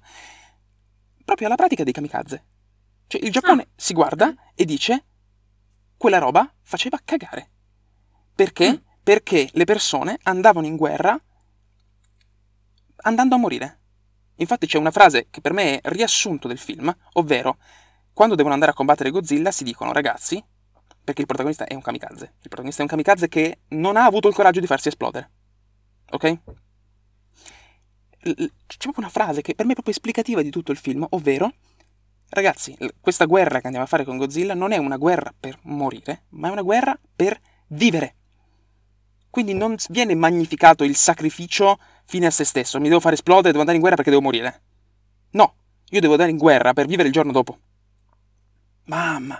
Proprio 1.23 1.47
alla 1.47 1.55
pratica 1.55 1.83
dei 1.83 1.93
kamikaze. 1.93 2.43
Cioè 3.07 3.21
il 3.23 3.31
Giappone 3.31 3.61
ah. 3.61 3.67
si 3.75 3.93
guarda 3.93 4.33
e 4.53 4.65
dice 4.65 5.05
quella 5.95 6.17
roba 6.17 6.51
faceva 6.61 6.99
cagare. 7.03 7.51
Perché? 8.35 8.71
Mm. 8.73 8.75
Perché 9.01 9.49
le 9.53 9.63
persone 9.63 10.19
andavano 10.23 10.67
in 10.67 10.75
guerra 10.75 11.17
andando 12.97 13.35
a 13.35 13.37
morire. 13.37 13.79
Infatti 14.38 14.67
c'è 14.67 14.77
una 14.77 14.91
frase 14.91 15.27
che 15.29 15.41
per 15.41 15.53
me 15.53 15.79
è 15.79 15.89
riassunto 15.89 16.47
del 16.47 16.57
film, 16.57 16.95
ovvero 17.13 17.57
quando 18.13 18.36
devono 18.36 18.53
andare 18.53 18.71
a 18.71 18.75
combattere 18.75 19.11
Godzilla 19.11 19.51
si 19.51 19.63
dicono 19.63 19.91
ragazzi, 19.91 20.43
perché 21.03 21.21
il 21.21 21.27
protagonista 21.27 21.65
è 21.65 21.73
un 21.73 21.81
kamikaze, 21.81 22.23
il 22.23 22.47
protagonista 22.47 22.79
è 22.79 22.83
un 22.83 22.89
kamikaze 22.89 23.27
che 23.27 23.59
non 23.69 23.95
ha 23.97 24.05
avuto 24.05 24.27
il 24.27 24.33
coraggio 24.33 24.59
di 24.59 24.67
farsi 24.67 24.88
esplodere. 24.88 25.31
Ok? 26.11 26.39
C'è 28.21 28.77
proprio 28.79 29.03
una 29.03 29.09
frase 29.09 29.41
che 29.41 29.53
per 29.53 29.65
me 29.65 29.71
è 29.71 29.75
proprio 29.75 29.93
esplicativa 29.93 30.41
di 30.41 30.49
tutto 30.49 30.71
il 30.71 30.77
film, 30.77 31.05
ovvero 31.11 31.53
ragazzi, 32.29 32.75
questa 32.99 33.25
guerra 33.25 33.59
che 33.59 33.67
andiamo 33.67 33.86
a 33.86 33.89
fare 33.89 34.03
con 34.03 34.17
Godzilla 34.17 34.53
non 34.53 34.71
è 34.71 34.77
una 34.77 34.97
guerra 34.97 35.33
per 35.38 35.59
morire, 35.63 36.23
ma 36.29 36.49
è 36.49 36.51
una 36.51 36.63
guerra 36.63 36.97
per 37.15 37.39
vivere. 37.67 38.15
Quindi 39.29 39.53
non 39.53 39.75
viene 39.89 40.15
magnificato 40.15 40.83
il 40.83 40.95
sacrificio 40.95 41.77
fine 42.06 42.28
a 42.28 42.32
se 42.32 42.43
stesso. 42.43 42.80
Mi 42.80 42.88
devo 42.88 42.99
fare 42.99 43.16
esplodere, 43.16 43.49
devo 43.49 43.60
andare 43.60 43.78
in 43.78 43.82
guerra 43.82 43.95
perché 43.95 44.12
devo 44.12 44.24
morire. 44.24 44.62
No, 45.32 45.56
io 45.89 45.99
devo 45.99 46.14
andare 46.14 46.32
in 46.32 46.38
guerra 46.38 46.74
per 46.74 46.86
vivere 46.86 47.08
il 47.08 47.14
giorno 47.14 47.32
dopo. 47.32 47.58
Mamma. 48.86 49.39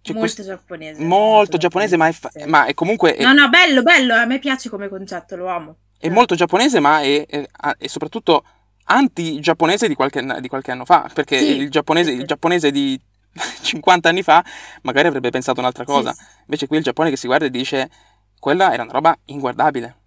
Cioè 0.00 0.14
molto 0.14 0.34
questo... 0.34 0.42
giapponese. 0.42 1.02
Molto, 1.02 1.56
giapponese, 1.56 1.96
giapponese, 1.96 1.96
ma, 1.96 2.08
è 2.08 2.12
fa... 2.12 2.30
ma 2.46 2.64
è 2.66 2.74
comunque... 2.74 3.16
È... 3.16 3.22
No, 3.22 3.32
no, 3.32 3.48
bello, 3.48 3.82
bello, 3.82 4.14
a 4.14 4.26
me 4.26 4.38
piace 4.38 4.68
come 4.68 4.88
concetto, 4.88 5.36
lo 5.36 5.48
amo. 5.48 5.76
È 5.98 6.08
molto 6.10 6.34
giapponese, 6.34 6.80
ma 6.80 7.00
è, 7.00 7.24
è, 7.26 7.86
soprattutto 7.86 8.44
anti-giapponese 8.84 9.88
di 9.88 9.94
qualche, 9.94 10.22
di 10.40 10.48
qualche, 10.48 10.70
anno 10.70 10.84
fa, 10.84 11.08
perché 11.12 11.38
sì, 11.38 11.56
il, 11.56 11.70
giapponese, 11.70 12.10
il 12.10 12.26
giapponese 12.26 12.70
di 12.70 13.00
50 13.62 14.08
anni 14.08 14.22
fa 14.22 14.44
magari 14.82 15.08
avrebbe 15.08 15.30
pensato 15.30 15.60
un'altra 15.60 15.84
cosa. 15.84 16.12
Sì, 16.12 16.18
sì. 16.22 16.26
Invece 16.40 16.66
qui 16.66 16.76
il 16.76 16.82
Giappone 16.82 17.10
che 17.10 17.16
si 17.16 17.26
guarda 17.26 17.46
e 17.46 17.50
dice 17.50 17.90
quella 18.38 18.72
era 18.72 18.82
una 18.82 18.92
roba 18.92 19.16
inguardabile. 19.26 20.02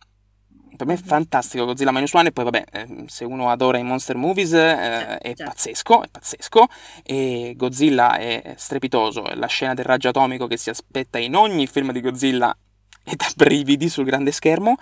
Per 0.75 0.85
me 0.85 0.93
è 0.93 0.97
fantastico 0.97 1.65
Godzilla 1.65 1.91
Minus 1.91 2.13
One 2.13 2.29
e 2.29 2.31
poi 2.31 2.43
vabbè, 2.45 2.63
eh, 2.71 3.03
se 3.07 3.25
uno 3.25 3.49
adora 3.49 3.77
i 3.77 3.83
monster 3.83 4.15
movies 4.15 4.53
eh, 4.53 4.57
certo, 4.57 5.23
è 5.23 5.27
certo. 5.27 5.43
pazzesco, 5.43 6.03
è 6.03 6.07
pazzesco 6.11 6.65
e 7.03 7.53
Godzilla 7.55 8.17
è 8.17 8.53
strepitoso, 8.57 9.23
la 9.33 9.47
scena 9.47 9.73
del 9.73 9.85
raggio 9.85 10.09
atomico 10.09 10.47
che 10.47 10.57
si 10.57 10.69
aspetta 10.69 11.17
in 11.17 11.35
ogni 11.35 11.67
film 11.67 11.91
di 11.91 12.01
Godzilla 12.01 12.55
è 13.03 13.15
da 13.15 13.27
brividi 13.35 13.89
sul 13.89 14.05
grande 14.05 14.31
schermo 14.31 14.75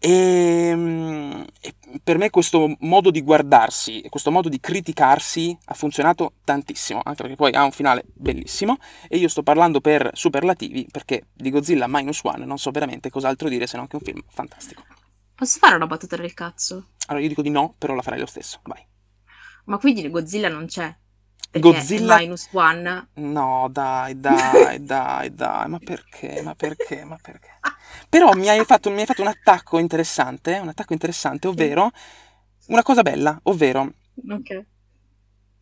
e, 0.00 0.10
ehm, 0.70 1.44
e, 1.60 1.74
per 2.04 2.18
me 2.18 2.30
questo 2.30 2.76
modo 2.80 3.10
di 3.10 3.20
guardarsi, 3.22 4.04
questo 4.08 4.30
modo 4.30 4.48
di 4.48 4.60
criticarsi 4.60 5.56
ha 5.66 5.74
funzionato 5.74 6.34
tantissimo, 6.44 7.00
anche 7.02 7.22
perché 7.22 7.36
poi 7.36 7.52
ha 7.52 7.64
un 7.64 7.72
finale 7.72 8.04
bellissimo 8.14 8.78
e 9.08 9.16
io 9.16 9.28
sto 9.28 9.42
parlando 9.42 9.80
per 9.80 10.10
superlativi 10.14 10.86
perché 10.90 11.24
di 11.32 11.50
Godzilla 11.50 11.86
Minus 11.88 12.20
One 12.22 12.44
non 12.44 12.58
so 12.58 12.70
veramente 12.70 13.10
cos'altro 13.10 13.48
dire 13.48 13.66
se 13.66 13.76
non 13.76 13.86
che 13.88 13.96
è 13.96 14.00
un 14.00 14.04
film 14.04 14.22
fantastico. 14.28 14.97
Posso 15.38 15.58
fare 15.58 15.76
una 15.76 15.86
battuta 15.86 16.16
del 16.16 16.34
cazzo? 16.34 16.88
Allora 17.06 17.22
io 17.24 17.28
dico 17.30 17.42
di 17.42 17.50
no, 17.50 17.74
però 17.76 17.94
la 17.94 18.02
farei 18.02 18.20
lo 18.20 18.26
stesso, 18.26 18.60
vai. 18.62 18.86
Ma 19.66 19.78
quindi 19.78 20.08
Godzilla 20.10 20.48
non 20.48 20.66
c'è? 20.66 20.94
Godzilla- 21.52 22.16
minus 22.16 22.48
one. 22.52 23.08
No, 23.14 23.68
dai, 23.70 24.14
dai, 24.20 24.78
dai, 24.84 25.34
dai, 25.34 25.68
ma 25.68 25.80
perché, 25.80 26.40
ma 26.42 26.54
perché, 26.54 27.04
ma 27.04 27.18
perché? 27.20 27.48
Però 28.08 28.32
mi 28.34 28.48
hai 28.48 28.64
fatto, 28.64 28.90
mi 28.90 29.00
hai 29.00 29.06
fatto 29.06 29.22
un 29.22 29.28
attacco 29.28 29.78
interessante, 29.78 30.58
un 30.58 30.68
attacco 30.68 30.92
interessante, 30.92 31.48
ovvero 31.48 31.90
una 32.68 32.82
cosa 32.82 33.02
bella, 33.02 33.38
ovvero 33.44 33.92
Ok. 34.30 34.50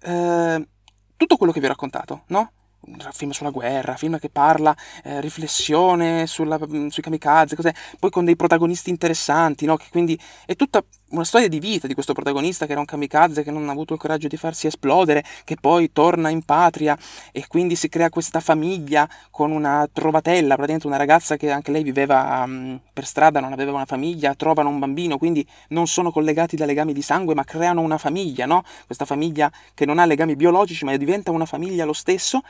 eh, 0.00 0.68
tutto 1.16 1.36
quello 1.36 1.52
che 1.52 1.60
vi 1.60 1.66
ho 1.66 1.70
raccontato, 1.70 2.24
no? 2.28 2.52
Un 2.78 2.98
film 3.12 3.32
sulla 3.32 3.50
guerra, 3.50 3.96
film 3.96 4.16
che 4.20 4.28
parla, 4.28 4.74
eh, 5.02 5.20
riflessione 5.20 6.28
sulla- 6.28 6.56
mm, 6.56 6.86
sui 6.86 7.02
kamikaze, 7.02 7.56
cos'è? 7.56 7.72
Poi 7.98 8.10
con 8.10 8.24
dei 8.24 8.36
protagonisti 8.36 8.90
interessanti, 8.90 9.66
no? 9.66 9.76
Che 9.76 9.86
quindi 9.90 10.16
è 10.44 10.54
tutta 10.54 10.84
una 11.08 11.24
storia 11.24 11.48
di 11.48 11.58
vita 11.58 11.86
di 11.88 11.94
questo 11.94 12.12
protagonista 12.12 12.64
che 12.64 12.72
era 12.72 12.80
un 12.80 12.86
kamikaze, 12.86 13.42
che 13.42 13.50
non 13.50 13.68
ha 13.68 13.72
avuto 13.72 13.94
il 13.94 13.98
coraggio 14.00 14.28
di 14.28 14.36
farsi 14.36 14.68
esplodere, 14.68 15.24
che 15.44 15.56
poi 15.60 15.90
torna 15.92 16.28
in 16.30 16.42
patria 16.42 16.96
e 17.32 17.46
quindi 17.48 17.74
si 17.76 17.88
crea 17.88 18.08
questa 18.08 18.38
famiglia 18.40 19.08
con 19.30 19.50
una 19.50 19.88
trovatella, 19.92 20.54
praticamente 20.54 20.86
una 20.86 20.96
ragazza 20.96 21.36
che 21.36 21.50
anche 21.50 21.72
lei 21.72 21.82
viveva 21.82 22.44
mm, 22.46 22.76
per 22.92 23.04
strada, 23.04 23.40
non 23.40 23.52
aveva 23.52 23.72
una 23.72 23.84
famiglia, 23.84 24.34
trovano 24.34 24.68
un 24.68 24.78
bambino, 24.78 25.18
quindi 25.18 25.44
non 25.68 25.86
sono 25.88 26.12
collegati 26.12 26.54
da 26.56 26.64
legami 26.64 26.92
di 26.92 27.02
sangue, 27.02 27.34
ma 27.34 27.42
creano 27.44 27.80
una 27.80 27.98
famiglia, 27.98 28.46
no? 28.46 28.62
Questa 28.86 29.04
famiglia 29.04 29.50
che 29.74 29.86
non 29.86 29.98
ha 29.98 30.04
legami 30.06 30.36
biologici, 30.36 30.84
ma 30.84 30.96
diventa 30.96 31.30
una 31.32 31.46
famiglia 31.46 31.84
lo 31.84 31.92
stesso 31.92 32.42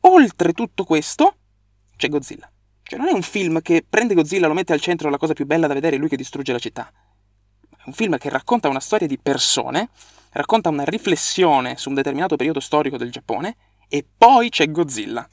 oltre 0.00 0.52
tutto 0.52 0.84
questo 0.84 1.36
c'è 1.96 2.08
Godzilla. 2.08 2.50
Cioè 2.82 2.98
non 2.98 3.08
è 3.08 3.12
un 3.12 3.22
film 3.22 3.60
che 3.62 3.84
prende 3.88 4.14
Godzilla, 4.14 4.48
lo 4.48 4.54
mette 4.54 4.72
al 4.72 4.80
centro 4.80 5.06
della 5.06 5.18
cosa 5.18 5.32
più 5.32 5.46
bella 5.46 5.66
da 5.66 5.74
vedere, 5.74 5.96
è 5.96 5.98
lui 5.98 6.08
che 6.08 6.16
distrugge 6.16 6.52
la 6.52 6.58
città. 6.58 6.90
È 7.70 7.82
un 7.86 7.92
film 7.92 8.18
che 8.18 8.28
racconta 8.28 8.68
una 8.68 8.80
storia 8.80 9.06
di 9.06 9.18
persone, 9.18 9.90
racconta 10.32 10.68
una 10.68 10.84
riflessione 10.84 11.76
su 11.76 11.88
un 11.88 11.94
determinato 11.94 12.36
periodo 12.36 12.60
storico 12.60 12.96
del 12.96 13.10
Giappone 13.10 13.56
e 13.88 14.04
poi 14.16 14.48
c'è 14.48 14.70
Godzilla. 14.70 15.28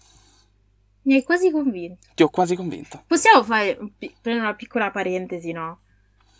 Mi 1.03 1.15
hai 1.15 1.23
quasi 1.23 1.49
convinto. 1.51 2.07
Ti 2.13 2.23
ho 2.23 2.29
quasi 2.29 2.55
convinto. 2.55 3.03
Possiamo 3.07 3.43
fare 3.43 3.77
una 4.23 4.53
piccola 4.55 4.91
parentesi, 4.91 5.51
no? 5.51 5.79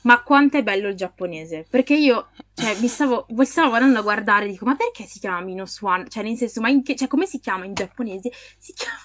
Ma 0.08 0.24
quanto 0.24 0.55
è 0.55 0.64
bello 0.64 0.88
il 0.88 0.95
giapponese? 0.95 1.66
Perché 1.70 1.93
io, 1.93 2.30
cioè, 2.53 2.80
mi 2.80 2.88
stavo, 2.88 3.26
stavo 3.41 3.74
andando 3.74 3.99
a 3.99 4.03
guardare 4.03 4.45
e 4.45 4.51
dico, 4.51 4.64
ma 4.64 4.78
perché 4.78 5.03
si 5.03 5.20
chiama 5.20 5.41
minus 5.41 5.82
one? 5.82 6.08
Cioè, 6.08 6.24
nel 6.24 6.38
senso, 6.38 6.62
ma 6.62 6.70
che, 6.82 6.95
cioè, 6.95 7.10
come 7.10 7.26
si 7.26 7.41
chiama 7.41 7.66
in 7.66 7.74
giapponese? 7.74 8.32
Si 8.58 8.72
chiama 8.72 8.95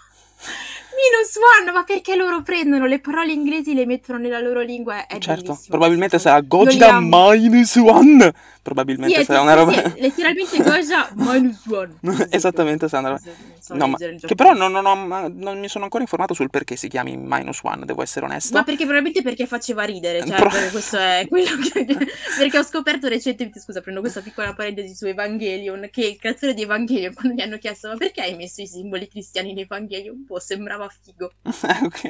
minus 0.95 1.37
one, 1.61 1.73
ma 1.73 1.85
perché 1.85 2.15
loro 2.17 2.43
prendono 2.43 2.87
le 2.87 3.01
parole 3.01 3.33
inglesi 3.33 3.73
e 3.73 3.75
le 3.75 3.87
mettono 3.87 4.19
nella 4.19 4.41
loro 4.41 4.61
lingua? 4.61 5.07
È 5.07 5.19
certo, 5.19 5.43
bellissimo. 5.43 5.57
probabilmente 5.69 6.19
sarà 6.19 6.45
amo. 6.89 7.31
minus 7.31 7.77
one. 7.77 8.33
Probabilmente 8.63 9.19
Sì, 9.19 9.25
sarà 9.25 9.41
sì, 9.41 9.45
una 9.45 9.55
roba... 9.55 9.73
sì, 9.73 10.01
letteralmente 10.01 10.63
Goja 10.63 11.11
minus 11.15 11.67
one. 11.67 11.97
Esattamente, 12.31 12.89
sarà 12.89 13.09
una 13.09 13.19
roba... 13.19 13.31
So 13.59 13.75
No, 13.75 13.87
ma 13.89 13.97
che 13.97 14.35
però 14.35 14.53
non, 14.53 14.71
non 14.73 14.87
ho- 14.87 15.29
non 15.33 15.59
mi 15.59 15.69
sono 15.69 15.85
ancora 15.85 16.03
informato 16.03 16.35
sul 16.35 16.51
perché 16.51 16.77
si 16.77 16.89
chiami 16.89 17.17
minus 17.17 17.61
one, 17.63 17.85
devo 17.85 18.03
essere 18.03 18.25
onesto. 18.25 18.55
Ma 18.57 18.63
perché 18.63 18.85
probabilmente 18.85 19.23
perché 19.23 19.47
faceva 19.47 19.83
ridere, 19.85 20.25
cioè 20.25 20.37
Pro- 20.37 20.51
questo 20.71 20.97
è 20.99 21.27
quello 21.29 21.51
che... 21.61 21.87
perché 22.39 22.59
ho 22.59 22.63
scoperto 22.63 23.09
recentemente, 23.09 23.61
scusa, 23.61 23.81
prendo 23.81 24.01
questa 24.01 24.21
piccola 24.21 24.53
parentesi 24.53 24.95
su 24.95 25.07
Evangelion, 25.07 25.89
che 25.91 26.07
il 26.07 26.17
creatore 26.17 26.55
di 26.55 26.63
Evangelion, 26.63 27.15
quando 27.15 27.35
gli 27.35 27.41
hanno 27.41 27.59
chiesto 27.59 27.89
ma 27.89 27.97
perché 27.97 28.21
hai 28.23 28.37
messo 28.37 28.61
i 28.63 28.67
simboli 28.67 29.09
cristiani 29.09 29.51
in 29.51 29.59
Evangelion, 29.59 30.25
boh, 30.25 30.39
sembrava 30.39 30.82
figo. 30.89 31.33
ok. 31.43 32.05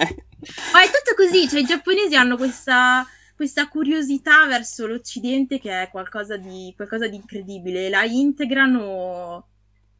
Ma 0.73 0.83
è 0.83 0.87
tutto 0.87 1.15
così, 1.17 1.49
cioè 1.49 1.61
i 1.61 1.65
giapponesi 1.65 2.15
hanno 2.15 2.37
questa, 2.37 3.07
questa 3.35 3.69
curiosità 3.69 4.47
verso 4.47 4.87
l'Occidente 4.87 5.59
che 5.59 5.83
è 5.83 5.91
qualcosa 5.91 6.37
di, 6.37 6.73
qualcosa 6.77 7.09
di 7.09 7.17
incredibile, 7.17 7.89
la 7.89 8.05
integrano 8.05 9.49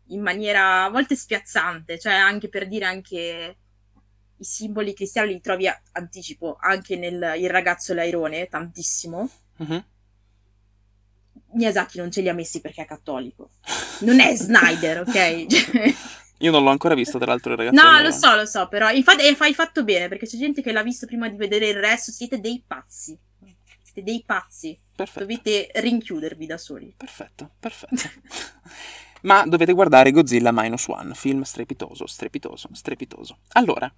in 0.07 0.21
maniera 0.21 0.85
a 0.85 0.91
volte 0.91 1.17
spiazzante, 1.17 1.99
cioè 1.99 2.15
anche 2.15 2.49
per 2.49 2.69
dire 2.69 2.85
anche 2.85 3.57
i 4.37 4.45
simboli 4.45 4.93
cristiani 4.93 5.35
li 5.35 5.41
trovi 5.41 5.69
a 5.69 5.81
anticipo 5.93 6.57
anche 6.61 6.97
nel 6.97 7.35
Il 7.39 7.49
ragazzo 7.49 7.95
l'airone, 7.95 8.49
tantissimo. 8.49 9.31
Mhm. 9.59 9.85
Miyazaki 11.55 11.99
non 11.99 12.11
ce 12.11 12.23
li 12.23 12.29
ha 12.29 12.35
messi 12.35 12.61
perché 12.61 12.83
è 12.83 12.87
cattolico. 12.87 13.51
Non 14.01 14.21
è 14.21 14.35
Snyder, 14.35 15.01
ok? 15.01 15.47
Io 16.43 16.51
non 16.51 16.63
l'ho 16.65 16.71
ancora 16.71 16.95
visto, 16.95 17.19
tra 17.19 17.27
l'altro, 17.27 17.53
il 17.53 17.59
ragazzo. 17.59 17.81
No, 17.83 18.01
lo 18.01 18.11
so, 18.11 18.35
lo 18.35 18.47
so, 18.47 18.69
però 18.69 18.91
infatti 18.91 19.27
e 19.27 19.35
fai 19.35 19.55
fatto 19.55 19.85
bene 19.85 20.09
perché 20.09 20.27
c'è 20.27 20.37
gente 20.37 20.61
che 20.63 20.73
l'ha 20.73 20.83
visto 20.83 21.07
prima 21.07 21.29
di 21.29 21.37
vedere 21.37 21.69
il 21.69 21.79
resto, 21.79 22.11
siete 22.11 22.41
dei 22.41 22.63
pazzi. 22.67 23.17
Siete 23.83 24.03
dei 24.03 24.23
pazzi. 24.25 24.79
Perfetto, 24.95 25.21
Dovete 25.21 25.71
rinchiudervi 25.75 26.47
da 26.47 26.59
soli. 26.59 26.95
perfetto, 26.97 27.51
perfetto. 27.59 28.11
Ma 29.23 29.45
dovete 29.47 29.73
guardare 29.73 30.11
Godzilla 30.11 30.51
Minus 30.53 30.87
One, 30.89 31.15
film 31.15 31.43
strepitoso, 31.43 32.07
strepitoso, 32.07 32.69
strepitoso. 32.73 33.39
Allora, 33.53 33.93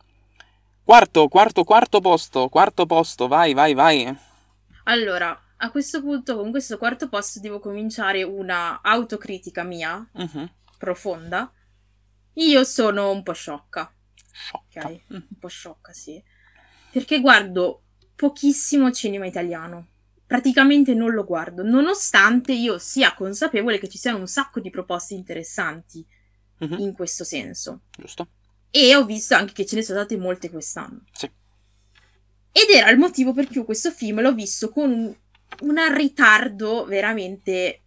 quarto, 0.83 1.29
quarto, 1.29 1.65
quarto 1.65 2.01
posto, 2.01 2.49
quarto 2.49 2.85
posto, 2.85 3.27
vai, 3.27 3.55
vai, 3.55 3.73
vai. 3.73 4.15
Allora, 4.85 5.39
a 5.57 5.71
questo 5.71 6.03
punto, 6.03 6.37
con 6.37 6.51
questo 6.51 6.77
quarto 6.77 7.09
posto, 7.09 7.41
devo 7.41 7.59
cominciare 7.59 8.23
una 8.23 8.81
autocritica 8.83 9.63
mia, 9.63 10.07
Mhm. 10.13 10.51
profonda. 10.77 11.51
Io 12.35 12.65
sono 12.65 13.11
un 13.11 13.23
po' 13.23 13.33
sciocca, 13.33 13.83
ok? 14.53 14.63
Sciocca. 14.69 14.89
Mm. 14.89 14.97
Un 15.11 15.39
po' 15.39 15.49
sciocca, 15.49 15.93
sì. 15.93 16.23
Perché 16.91 17.21
guardo 17.21 17.83
pochissimo 18.15 18.91
cinema 18.93 19.27
italiano. 19.27 19.89
Praticamente 20.27 20.95
non 20.95 21.13
lo 21.13 21.25
guardo, 21.25 21.63
nonostante 21.63 22.53
io 22.53 22.79
sia 22.79 23.15
consapevole 23.15 23.79
che 23.79 23.89
ci 23.89 23.99
siano 23.99 24.19
un 24.19 24.27
sacco 24.27 24.61
di 24.61 24.71
proposte 24.71 25.15
interessanti 25.15 26.05
Mhm. 26.59 26.79
in 26.79 26.93
questo 26.93 27.25
senso. 27.25 27.83
Giusto? 27.97 28.29
E 28.71 28.95
ho 28.95 29.05
visto 29.05 29.35
anche 29.35 29.53
che 29.53 29.67
ce 29.67 29.77
ne 29.77 29.83
sono 29.83 29.99
state 29.99 30.17
molte 30.17 30.51
quest'anno. 30.51 31.03
Sì. 31.13 31.27
Ed 32.51 32.71
era 32.71 32.91
il 32.91 32.99
motivo 32.99 33.33
per 33.33 33.49
cui 33.49 33.65
questo 33.65 33.91
film 33.91 34.21
l'ho 34.21 34.33
visto 34.33 34.69
con 34.71 34.91
un, 34.91 35.17
un 35.61 35.95
ritardo 35.95 36.85
veramente 36.85 37.83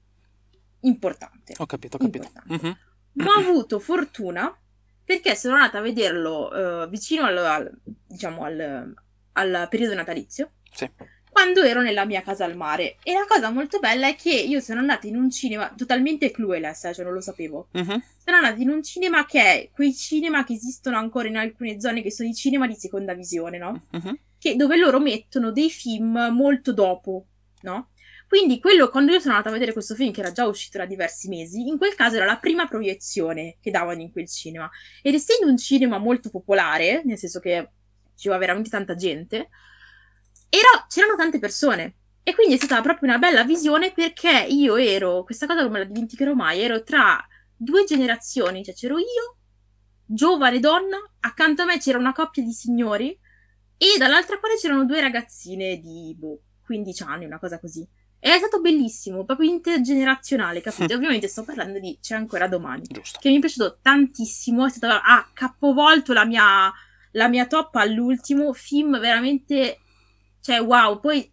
importante. 0.82 1.54
Ho 1.58 1.66
capito, 1.66 1.96
ho 1.96 2.00
capito. 2.00 2.26
Importante. 2.28 2.78
Ma 3.26 3.32
ho 3.34 3.40
avuto 3.40 3.80
fortuna 3.80 4.56
perché 5.04 5.36
sono 5.36 5.56
andata 5.56 5.78
a 5.78 5.82
vederlo 5.82 6.84
eh, 6.84 6.88
vicino 6.90 7.24
al, 7.24 7.38
al- 7.38 7.72
diciamo, 8.08 8.44
al, 8.44 8.94
al 9.34 9.68
periodo 9.70 9.94
natalizio, 9.94 10.52
Sì. 10.72 10.90
quando 11.30 11.62
ero 11.64 11.82
nella 11.82 12.04
mia 12.06 12.22
casa 12.22 12.44
al 12.46 12.56
mare. 12.58 12.98
E 13.04 13.14
la 13.14 13.26
cosa 13.28 13.50
molto 13.50 13.80
bella 13.80 14.08
è 14.08 14.16
che 14.16 14.32
io 14.32 14.60
sono 14.60 14.80
andata 14.80 15.08
in 15.08 15.16
un 15.16 15.30
cinema 15.32 15.74
totalmente 15.78 16.30
clueless, 16.32 16.86
eh, 16.86 16.94
cioè 16.94 17.06
non 17.06 17.14
lo 17.14 17.22
sapevo. 17.22 17.70
Mhm. 17.72 18.04
Sono 18.26 18.38
andata 18.38 18.62
in 18.62 18.70
un 18.70 18.84
cinema 18.84 19.26
che 19.26 19.42
è 19.42 19.70
quei 19.72 19.94
cinema 19.96 20.44
che 20.44 20.54
esistono 20.54 20.98
ancora 20.98 21.28
in 21.30 21.38
alcune 21.38 21.80
zone, 21.80 22.02
che 22.02 22.12
sono 22.12 22.28
i 22.28 22.34
cinema 22.36 22.68
di 22.68 22.76
seconda 22.76 23.14
visione, 23.14 23.58
no? 23.58 23.86
Mhm. 23.92 24.18
che, 24.40 24.56
dove 24.56 24.76
loro 24.78 25.00
mettono 25.00 25.52
dei 25.52 25.70
film 25.72 26.30
molto 26.32 26.72
dopo, 26.74 27.26
no? 27.62 27.90
Quindi 28.28 28.60
quello, 28.60 28.90
quando 28.90 29.14
io 29.14 29.20
sono 29.20 29.34
andata 29.34 29.50
a 29.50 29.54
vedere 29.54 29.72
questo 29.72 29.96
film, 29.96 30.12
che 30.12 30.20
era 30.20 30.32
già 30.32 30.46
uscito 30.46 30.78
da 30.78 30.86
diversi 30.86 31.30
mesi, 31.30 31.68
in 31.68 31.78
quel 31.78 31.96
caso 31.96 32.18
era 32.18 32.26
la 32.26 32.38
prima 32.38 32.68
proiezione 32.68 33.58
che 33.62 33.72
davano 33.72 34.02
in 34.02 34.12
quel 34.12 34.28
cinema. 34.28 34.70
Ed 35.02 35.14
essendo 35.14 35.50
un 35.50 35.58
cinema 35.58 35.98
molto 35.98 36.30
popolare, 36.30 37.04
nel 37.06 37.18
senso 37.18 37.40
che 37.40 37.70
ci 38.16 38.28
va 38.28 38.38
veramente 38.38 38.70
tanta 38.70 38.96
gente, 38.96 39.50
era- 40.50 40.86
c'erano 40.90 41.16
tante 41.16 41.40
persone. 41.40 41.96
E 42.24 42.36
quindi 42.36 42.56
è 42.56 42.58
stata 42.58 42.82
proprio 42.82 43.08
una 43.10 43.18
bella 43.20 43.46
visione 43.46 43.94
perché 43.94 44.46
io 44.50 44.76
ero, 44.76 45.24
questa 45.24 45.46
cosa 45.46 45.62
non 45.62 45.72
me 45.72 45.80
la 45.80 45.86
dimenticherò 45.86 46.34
mai, 46.34 46.60
ero 46.60 46.84
tra 46.84 47.26
due 47.56 47.86
generazioni, 47.86 48.66
cioè 48.66 48.74
c'ero 48.74 48.98
io, 48.98 49.38
giovane 50.06 50.60
donna, 50.60 50.98
accanto 51.22 51.62
a 51.62 51.66
me 51.66 51.78
c'era 51.80 51.98
una 51.98 52.12
coppia 52.12 52.44
di 52.44 52.52
signori 52.52 53.18
e 53.78 53.98
dall'altra 53.98 54.38
parte 54.40 54.58
c'erano 54.58 54.86
due 54.86 55.00
ragazzine 55.00 55.80
di 55.80 56.14
boh, 56.18 56.42
15 56.66 57.04
anni, 57.04 57.26
una 57.26 57.40
cosa 57.40 57.60
così. 57.60 57.88
È 58.34 58.38
stato 58.40 58.60
bellissimo, 58.60 59.24
proprio 59.24 59.50
intergenerazionale, 59.50 60.60
capito? 60.60 60.94
Ovviamente 60.96 61.30
sto 61.30 61.46
parlando 61.46 61.80
di 61.80 61.98
C'è 62.02 62.14
ancora 62.14 62.50
domani, 62.50 62.84
Giusto. 62.86 63.20
che 63.22 63.30
mi 63.30 63.38
è 63.38 63.40
piaciuto 63.40 63.80
tantissimo, 63.82 64.66
è 64.66 64.70
stato 64.70 64.94
ha 64.94 65.30
capovolto 65.34 66.12
la 66.12 66.26
mia, 66.26 66.70
la 67.12 67.30
mia 67.30 67.48
top 67.48 67.76
all'ultimo, 67.76 68.52
film 68.52 69.00
veramente, 69.00 69.80
cioè 70.42 70.60
wow, 70.60 71.00
poi 71.00 71.32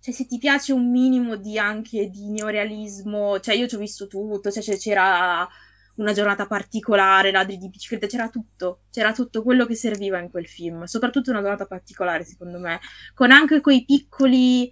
cioè, 0.00 0.14
se 0.14 0.26
ti 0.26 0.38
piace 0.38 0.72
un 0.72 0.88
minimo 0.88 1.34
di 1.34 1.58
anche 1.58 2.08
di 2.08 2.30
neorealismo, 2.30 3.40
cioè 3.40 3.56
io 3.56 3.66
ci 3.66 3.74
ho 3.74 3.78
visto 3.78 4.06
tutto, 4.06 4.52
cioè, 4.52 4.76
c'era 4.76 5.48
una 5.96 6.12
giornata 6.12 6.46
particolare, 6.46 7.32
ladri 7.32 7.56
di 7.56 7.68
biciclette, 7.68 8.06
c'era 8.06 8.28
tutto, 8.28 8.82
c'era 8.92 9.12
tutto 9.12 9.42
quello 9.42 9.66
che 9.66 9.74
serviva 9.74 10.20
in 10.20 10.30
quel 10.30 10.46
film, 10.46 10.84
soprattutto 10.84 11.30
una 11.30 11.40
giornata 11.40 11.66
particolare 11.66 12.24
secondo 12.24 12.60
me, 12.60 12.78
con 13.12 13.32
anche 13.32 13.60
quei 13.60 13.84
piccoli 13.84 14.70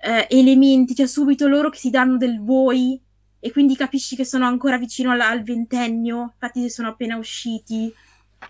eh, 0.00 0.26
elementi, 0.30 0.94
cioè 0.94 1.06
subito 1.06 1.46
loro 1.48 1.70
che 1.70 1.78
si 1.78 1.90
danno 1.90 2.16
del 2.16 2.40
voi 2.40 3.00
e 3.40 3.50
quindi 3.52 3.76
capisci 3.76 4.16
che 4.16 4.24
sono 4.24 4.46
ancora 4.46 4.78
vicino 4.78 5.10
alla- 5.12 5.28
al 5.28 5.42
ventennio, 5.42 6.30
infatti 6.32 6.68
sono 6.70 6.88
appena 6.88 7.16
usciti, 7.16 7.92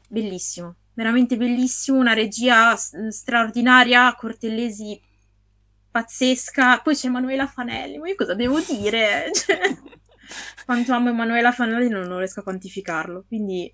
bellissimo, 0.08 0.76
veramente 0.94 1.36
bellissimo, 1.36 1.98
una 1.98 2.12
regia 2.14 2.74
straordinaria, 2.76 4.14
Cortellesi 4.14 5.00
pazzesca. 5.90 6.80
Poi 6.80 6.94
c'è 6.94 7.06
Emanuela 7.08 7.46
Fanelli, 7.46 7.98
ma 7.98 8.08
io 8.08 8.14
cosa 8.14 8.34
devo 8.34 8.60
dire? 8.60 9.30
Cioè, 10.28 10.66
quanto 10.66 10.92
amo 10.92 11.08
Emanuela 11.08 11.52
Fanelli 11.52 11.88
non, 11.88 12.06
non 12.06 12.18
riesco 12.18 12.40
a 12.40 12.42
quantificarlo, 12.42 13.24
quindi 13.26 13.72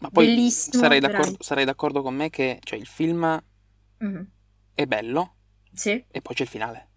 Ma 0.00 0.10
poi 0.10 0.26
bellissimo. 0.26 0.82
sarei 0.82 1.00
d'accordo, 1.00 1.36
sarei 1.40 1.64
d'accordo 1.64 2.02
con 2.02 2.14
me 2.14 2.28
che 2.28 2.58
cioè, 2.62 2.78
il 2.78 2.86
film 2.86 3.42
Mhm. 4.00 4.28
è 4.74 4.84
bello 4.84 5.34
Sì. 5.72 5.92
e 6.06 6.20
poi 6.20 6.34
c'è 6.34 6.42
il 6.42 6.48
finale. 6.50 6.88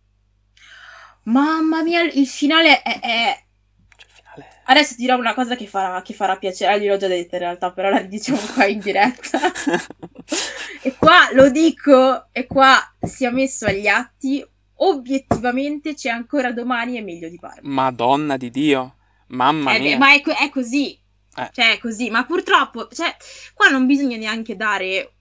Mamma 1.27 1.83
mia, 1.83 2.01
il 2.03 2.27
finale 2.27 2.81
è... 2.81 2.99
è- 2.99 3.43
C'è 3.95 4.05
il 4.05 4.11
finale. 4.11 4.47
Adesso 4.65 4.95
dirò 4.97 5.17
una 5.17 5.33
cosa 5.33 5.55
che 5.55 5.67
farà, 5.67 6.01
che 6.01 6.13
farà 6.13 6.37
piacere, 6.37 6.73
ah, 6.73 6.77
gliel'ho 6.77 6.97
già 6.97 7.07
detta 7.07 7.35
in 7.35 7.41
realtà, 7.41 7.71
però 7.71 7.89
la 7.89 8.01
diciamo 8.01 8.39
qua 8.53 8.65
in 8.65 8.79
diretta. 8.79 9.39
E 10.83 10.93
qua 10.95 11.29
lo 11.33 11.49
dico, 11.49 12.27
e 12.31 12.45
qua 12.47 12.77
sia 13.01 13.31
messo 13.31 13.65
agli 13.65 13.87
atti, 13.87 14.45
obiettivamente 14.75 15.93
c'è 15.95 16.09
ancora 16.09 16.51
domani 16.51 16.97
è 16.97 17.01
meglio 17.01 17.29
di 17.29 17.37
Barbie. 17.37 17.69
Madonna 17.69 18.37
di 18.37 18.49
Dio. 18.49 18.95
Mamma 19.27 19.73
Eh, 19.73 19.79
mia. 19.79 19.97
ma 19.97 20.13
è, 20.13 20.21
co- 20.21 20.31
è 20.35 20.49
così, 20.49 20.97
Eh. 21.35 21.49
cioè 21.51 21.71
è 21.73 21.77
così, 21.79 22.09
ma 22.09 22.25
purtroppo, 22.25 22.87
cioè, 22.89 23.13
qua 23.53 23.67
non 23.69 23.85
bisogna 23.85 24.15
neanche 24.17 24.55
dare 24.55 25.13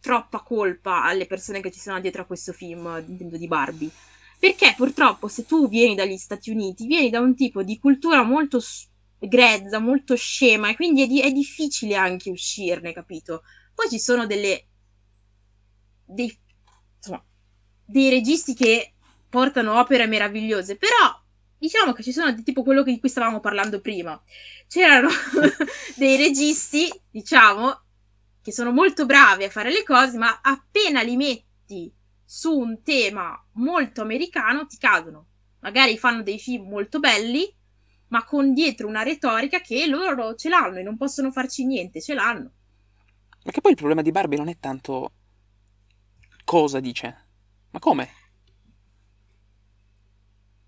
troppa 0.00 0.38
colpa 0.40 1.02
alle 1.04 1.26
persone 1.26 1.60
che 1.60 1.70
ci 1.70 1.80
sono 1.80 2.00
dietro 2.00 2.22
a 2.22 2.26
questo 2.26 2.52
film, 2.52 3.04
intendo 3.06 3.36
di 3.36 3.46
Barbie. 3.46 3.90
Perché 4.44 4.74
purtroppo 4.76 5.26
se 5.26 5.46
tu 5.46 5.70
vieni 5.70 5.94
dagli 5.94 6.18
Stati 6.18 6.50
Uniti, 6.50 6.86
vieni 6.86 7.08
da 7.08 7.18
un 7.18 7.34
tipo 7.34 7.62
di 7.62 7.78
cultura 7.78 8.22
molto 8.24 8.60
grezza, 9.18 9.78
molto 9.78 10.16
scema, 10.16 10.68
e 10.68 10.76
quindi 10.76 11.00
è, 11.00 11.06
di- 11.06 11.22
è 11.22 11.32
difficile 11.32 11.94
anche 11.94 12.28
uscirne, 12.28 12.92
capito? 12.92 13.42
Poi 13.74 13.88
ci 13.88 13.98
sono 13.98 14.26
delle... 14.26 14.66
dei, 16.04 16.38
insomma, 16.98 17.24
dei 17.86 18.10
registi 18.10 18.52
che 18.52 18.92
portano 19.30 19.78
opere 19.80 20.06
meravigliose, 20.06 20.76
però 20.76 21.18
diciamo 21.56 21.94
che 21.94 22.02
ci 22.02 22.12
sono 22.12 22.34
tipo 22.42 22.62
quello 22.62 22.82
di 22.82 23.00
cui 23.00 23.08
stavamo 23.08 23.40
parlando 23.40 23.80
prima. 23.80 24.22
C'erano 24.68 25.08
dei 25.96 26.18
registi, 26.18 26.86
diciamo, 27.10 27.80
che 28.42 28.52
sono 28.52 28.72
molto 28.72 29.06
bravi 29.06 29.44
a 29.44 29.50
fare 29.50 29.72
le 29.72 29.84
cose, 29.84 30.18
ma 30.18 30.40
appena 30.42 31.00
li 31.00 31.16
metti 31.16 31.90
su 32.34 32.50
un 32.50 32.82
tema 32.82 33.40
molto 33.52 34.02
americano 34.02 34.66
ti 34.66 34.76
cadono. 34.76 35.26
Magari 35.60 35.96
fanno 35.96 36.24
dei 36.24 36.40
film 36.40 36.68
molto 36.68 36.98
belli, 36.98 37.48
ma 38.08 38.24
con 38.24 38.52
dietro 38.52 38.88
una 38.88 39.04
retorica 39.04 39.60
che 39.60 39.86
loro 39.86 40.34
ce 40.34 40.48
l'hanno 40.48 40.78
e 40.78 40.82
non 40.82 40.96
possono 40.96 41.30
farci 41.30 41.64
niente, 41.64 42.02
ce 42.02 42.12
l'hanno. 42.12 42.50
Perché 43.40 43.60
poi 43.60 43.70
il 43.70 43.76
problema 43.76 44.02
di 44.02 44.10
Barbie 44.10 44.36
non 44.36 44.48
è 44.48 44.58
tanto 44.58 45.12
cosa 46.44 46.80
dice, 46.80 47.26
ma 47.70 47.78
come? 47.78 48.10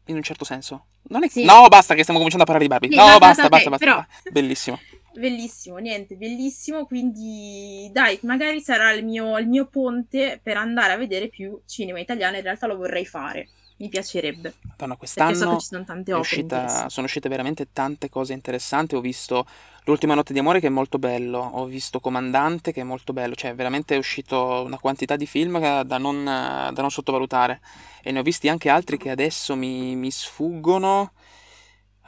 In 0.04 0.14
un 0.14 0.22
certo 0.22 0.44
senso. 0.44 0.86
È... 1.02 1.28
Sì. 1.28 1.44
No, 1.44 1.66
basta 1.66 1.94
che 1.94 2.02
stiamo 2.02 2.20
cominciando 2.20 2.44
a 2.44 2.46
parlare 2.46 2.62
di 2.64 2.68
Barbie. 2.68 2.90
Sì, 2.90 2.96
no, 2.96 3.18
basta, 3.18 3.48
basta, 3.48 3.64
ok, 3.64 3.68
basta, 3.70 3.84
però- 3.84 3.96
basta. 3.96 4.30
Bellissimo. 4.30 4.78
Bellissimo, 5.18 5.78
niente, 5.78 6.16
bellissimo. 6.16 6.84
Quindi, 6.86 7.88
dai, 7.92 8.18
magari 8.22 8.60
sarà 8.60 8.92
il 8.92 9.04
mio, 9.04 9.38
il 9.38 9.48
mio 9.48 9.66
ponte 9.66 10.40
per 10.42 10.56
andare 10.56 10.92
a 10.92 10.96
vedere 10.96 11.28
più 11.28 11.60
cinema 11.66 11.98
italiano. 12.00 12.36
In 12.36 12.42
realtà 12.42 12.66
lo 12.66 12.76
vorrei 12.76 13.06
fare, 13.06 13.48
mi 13.78 13.88
piacerebbe. 13.88 14.54
Madonna, 14.60 14.96
Perché 15.14 15.34
so 15.34 15.46
che 15.46 15.56
quest'anno 15.56 15.58
ci 15.58 15.66
sono 15.66 15.84
tante 15.84 16.12
uscita- 16.12 16.88
sono 16.88 17.06
uscite 17.06 17.28
veramente 17.28 17.72
tante 17.72 18.08
cose 18.08 18.32
interessanti. 18.34 18.94
Ho 18.94 19.00
visto 19.00 19.46
L'ultima 19.88 20.14
notte 20.14 20.32
di 20.32 20.40
amore 20.40 20.58
che 20.58 20.66
è 20.66 20.70
molto 20.70 20.98
bello. 20.98 21.38
Ho 21.38 21.64
visto 21.64 22.00
Comandante 22.00 22.72
che 22.72 22.80
è 22.80 22.84
molto 22.84 23.12
bello. 23.12 23.36
Cioè, 23.36 23.54
veramente 23.54 23.94
è 23.94 23.98
uscito 23.98 24.64
una 24.66 24.78
quantità 24.78 25.14
di 25.14 25.26
film 25.26 25.60
da 25.84 25.98
non, 25.98 26.24
da 26.24 26.80
non 26.80 26.90
sottovalutare. 26.90 27.60
E 28.02 28.10
ne 28.10 28.18
ho 28.18 28.22
visti 28.22 28.48
anche 28.48 28.68
altri 28.68 28.96
che 28.98 29.10
adesso 29.10 29.54
mi, 29.54 29.94
mi 29.94 30.10
sfuggono. 30.10 31.12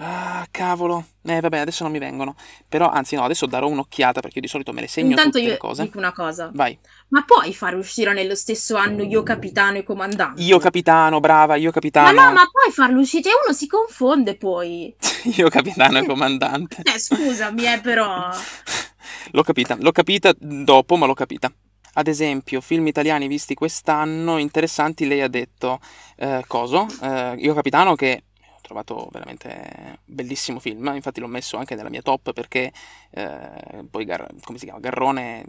Ah, 0.01 0.47
cavolo. 0.51 1.05
Eh, 1.25 1.41
vabbè, 1.41 1.59
adesso 1.59 1.83
non 1.83 1.91
mi 1.93 1.99
vengono. 1.99 2.37
Però, 2.69 2.89
anzi, 2.89 3.17
no, 3.17 3.25
adesso 3.25 3.47
darò 3.47 3.67
un'occhiata 3.67 4.21
perché 4.21 4.37
io 4.37 4.43
di 4.43 4.49
solito 4.49 4.73
me 4.73 4.81
le 4.81 4.87
segno 4.89 5.11
Intanto 5.11 5.33
tutte 5.33 5.43
io 5.43 5.51
le 5.51 5.57
cose. 5.59 5.83
dico 5.83 5.99
una 5.99 6.13
cosa. 6.13 6.51
Vai. 6.55 6.79
Ma 7.09 7.23
puoi 7.25 7.53
fare 7.53 7.75
uscire 7.75 8.13
nello 8.13 8.37
stesso 8.37 8.77
anno 8.77 9.03
Io 9.03 9.23
Capitano 9.25 9.79
e 9.79 9.83
Comandante? 9.83 10.41
Io 10.43 10.59
capitano, 10.59 11.19
brava, 11.21 11.57
io 11.57 11.67
Ma 11.67 11.73
capitano. 11.73 12.13
no, 12.13 12.33
ma 12.33 12.49
puoi 12.51 12.73
farlo 12.73 13.01
uscire? 13.01 13.25
Cioè, 13.25 13.33
uno 13.45 13.53
si 13.53 13.67
confonde 13.67 14.37
poi. 14.37 14.95
Io 15.37 15.49
capitano 15.49 15.99
e 15.99 16.07
comandante. 16.07 16.83
Eh, 16.95 16.99
scusami, 16.99 17.65
eh, 17.65 17.81
però... 17.81 18.31
L'ho 19.33 19.43
capita, 19.43 19.77
l'ho 19.79 19.93
capita 19.93 20.33
dopo, 20.39 20.97
ma 20.97 21.07
l'ho 21.07 21.15
capita. 21.15 21.51
Ad 21.95 22.07
esempio, 22.07 22.61
film 22.61 22.87
italiani 22.87 23.27
visti 23.27 23.55
quest'anno 23.55 24.39
interessanti, 24.39 25.07
lei 25.07 25.21
ha 25.23 25.29
detto 25.29 25.81
eh, 26.17 26.45
Coso, 26.47 26.87
eh, 27.03 27.35
Io 27.39 27.53
Capitano, 27.55 27.95
che 27.97 28.23
trovato 28.69 29.09
veramente 29.11 30.01
bellissimo 30.05 30.61
film, 30.61 30.93
infatti 30.95 31.21
l'ho 31.21 31.27
messo 31.27 31.57
anche 31.57 31.75
nella 31.75 31.89
mia 31.89 32.03
top 32.03 32.33
perché 32.33 32.71
eh, 33.11 33.85
poi, 33.91 34.05
Gar- 34.05 34.33
come 34.45 34.59
si 34.59 34.65
chiama, 34.65 34.81
Garrone... 34.81 35.45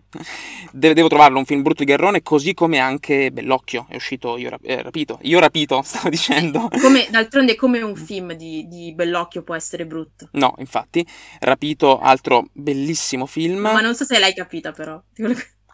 Deve- 0.72 0.94
devo 0.94 1.08
trovarlo 1.08 1.38
un 1.38 1.44
film 1.44 1.62
brutto 1.62 1.84
di 1.84 1.90
Garrone, 1.90 2.22
così 2.22 2.54
come 2.54 2.78
anche 2.78 3.30
Bellocchio, 3.30 3.86
è 3.88 3.96
uscito 3.96 4.36
Io, 4.36 4.50
Rap- 4.50 4.64
eh, 4.64 4.82
Rapito, 4.82 5.18
Io 5.22 5.38
Rapito, 5.38 5.82
stavo 5.84 6.08
dicendo. 6.08 6.68
Come, 6.80 7.06
d'altronde 7.10 7.54
come 7.54 7.80
un 7.82 7.94
film 7.96 8.32
di, 8.32 8.66
di 8.68 8.92
Bellocchio 8.94 9.42
può 9.42 9.54
essere 9.54 9.86
brutto. 9.86 10.28
No, 10.32 10.54
infatti, 10.58 11.06
Rapito, 11.40 11.98
altro 11.98 12.48
bellissimo 12.52 13.26
film. 13.26 13.60
Ma 13.60 13.80
non 13.80 13.94
so 13.94 14.04
se 14.04 14.18
l'hai 14.18 14.32
capita, 14.34 14.72
però. 14.72 15.00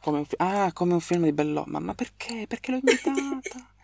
Come 0.01 0.19
un 0.19 0.25
fi- 0.25 0.37
ah, 0.39 0.71
come 0.73 0.95
un 0.95 1.01
film 1.01 1.25
di 1.25 1.33
Bello. 1.33 1.65
Ma, 1.67 1.79
ma 1.79 1.95
perché? 1.95 2.47
Perché 2.47 2.71
l'ho 2.73 2.79
invitata? 2.79 3.71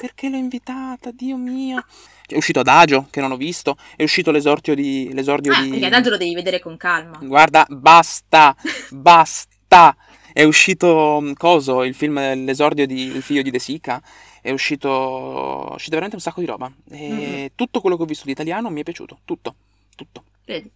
Perché 0.00 0.28
l'ho 0.28 0.36
invitata? 0.36 1.10
Dio 1.12 1.36
mio. 1.36 1.84
È 2.26 2.36
uscito 2.36 2.60
Adagio, 2.60 3.06
che 3.10 3.20
non 3.20 3.30
ho 3.32 3.36
visto. 3.36 3.76
È 3.96 4.02
uscito 4.02 4.30
l'esordio 4.30 4.74
di... 4.74 5.10
L'esordio 5.12 5.52
Ah, 5.52 5.62
di... 5.62 5.68
perché 5.70 5.86
Adagio 5.86 6.10
lo 6.10 6.16
devi 6.16 6.34
vedere 6.34 6.58
con 6.60 6.76
calma. 6.76 7.18
Guarda, 7.22 7.64
basta, 7.70 8.54
basta. 8.90 9.96
È 10.32 10.42
uscito, 10.42 11.20
mm, 11.22 11.32
coso, 11.34 11.84
il 11.84 11.94
film, 11.94 12.18
l'esordio 12.44 12.86
di 12.86 13.02
Il 13.06 13.22
figlio 13.22 13.42
di 13.42 13.50
De 13.50 13.58
Sica. 13.60 14.02
È 14.40 14.50
uscito, 14.50 15.70
è 15.70 15.74
uscito 15.74 15.90
veramente 15.90 16.16
un 16.16 16.22
sacco 16.22 16.40
di 16.40 16.46
roba. 16.46 16.70
E 16.90 17.08
Mhm. 17.08 17.48
tutto 17.54 17.80
quello 17.80 17.96
che 17.96 18.02
ho 18.02 18.06
visto 18.06 18.24
di 18.26 18.32
italiano 18.32 18.68
mi 18.70 18.80
è 18.80 18.82
piaciuto. 18.84 19.20
Tutto, 19.24 19.54
tutto. 19.94 20.24
Vedi? 20.44 20.70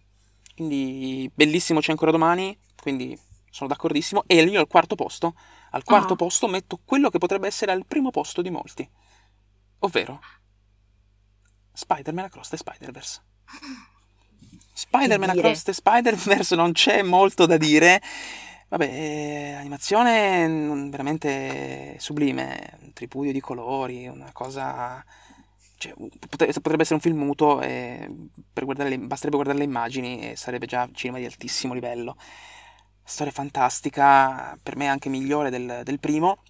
Quindi 0.55 1.29
bellissimo 1.33 1.79
c'è 1.81 1.91
ancora 1.91 2.11
domani, 2.11 2.57
quindi 2.81 3.17
sono 3.49 3.69
d'accordissimo. 3.69 4.23
E 4.27 4.41
io 4.41 4.59
al 4.59 4.67
quarto 4.67 4.95
posto, 4.95 5.35
al 5.71 5.83
quarto 5.83 6.13
Ah. 6.13 6.15
posto 6.15 6.47
metto 6.47 6.79
quello 6.83 7.09
che 7.09 7.17
potrebbe 7.17 7.47
essere 7.47 7.71
al 7.71 7.85
primo 7.85 8.11
posto 8.11 8.41
di 8.41 8.49
molti. 8.49 8.87
Ovvero 9.79 10.19
Spider-Man 11.73 12.25
Across 12.25 12.49
the 12.49 12.57
Spider-Verse. 12.57 13.21
Spider-Man? 14.73 15.29
Across 15.29 15.63
the 15.63 15.73
Spider-Verse 15.73 16.55
non 16.55 16.73
c'è 16.73 17.01
molto 17.01 17.45
da 17.45 17.57
dire. 17.57 18.01
Vabbè, 18.67 18.85
eh, 18.85 19.53
animazione 19.53 20.47
mm, 20.47 20.89
veramente 20.89 21.95
sublime, 21.99 22.77
un 22.81 22.93
tripudio 22.93 23.31
di 23.31 23.39
colori, 23.39 24.07
una 24.07 24.31
cosa... 24.31 25.03
Cioè, 25.77 25.93
potre- 26.27 26.51
potrebbe 26.51 26.81
essere 26.81 26.95
un 26.95 26.99
film 26.99 27.19
muto 27.19 27.61
e 27.61 28.09
per 28.51 28.65
guardare 28.65 28.89
le- 28.89 28.99
basterebbe 28.99 29.37
guardare 29.37 29.57
le 29.57 29.63
immagini 29.63 30.31
e 30.31 30.35
sarebbe 30.35 30.65
già 30.65 30.87
cinema 30.93 31.19
di 31.19 31.25
altissimo 31.25 31.73
livello. 31.73 32.17
Storia 33.01 33.31
fantastica, 33.31 34.57
per 34.61 34.75
me 34.75 34.87
anche 34.87 35.09
migliore 35.09 35.49
del, 35.49 35.81
del 35.83 35.99
primo. 35.99 36.43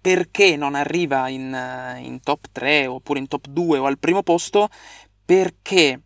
Perché 0.00 0.56
non 0.56 0.74
arriva 0.74 1.28
in, 1.28 1.52
eh, 1.52 2.00
in 2.00 2.20
top 2.20 2.46
3 2.52 2.86
oppure 2.86 3.18
in 3.18 3.28
top 3.28 3.46
2 3.48 3.78
o 3.78 3.86
al 3.86 3.98
primo 3.98 4.22
posto? 4.22 4.68
Perché 5.24 6.00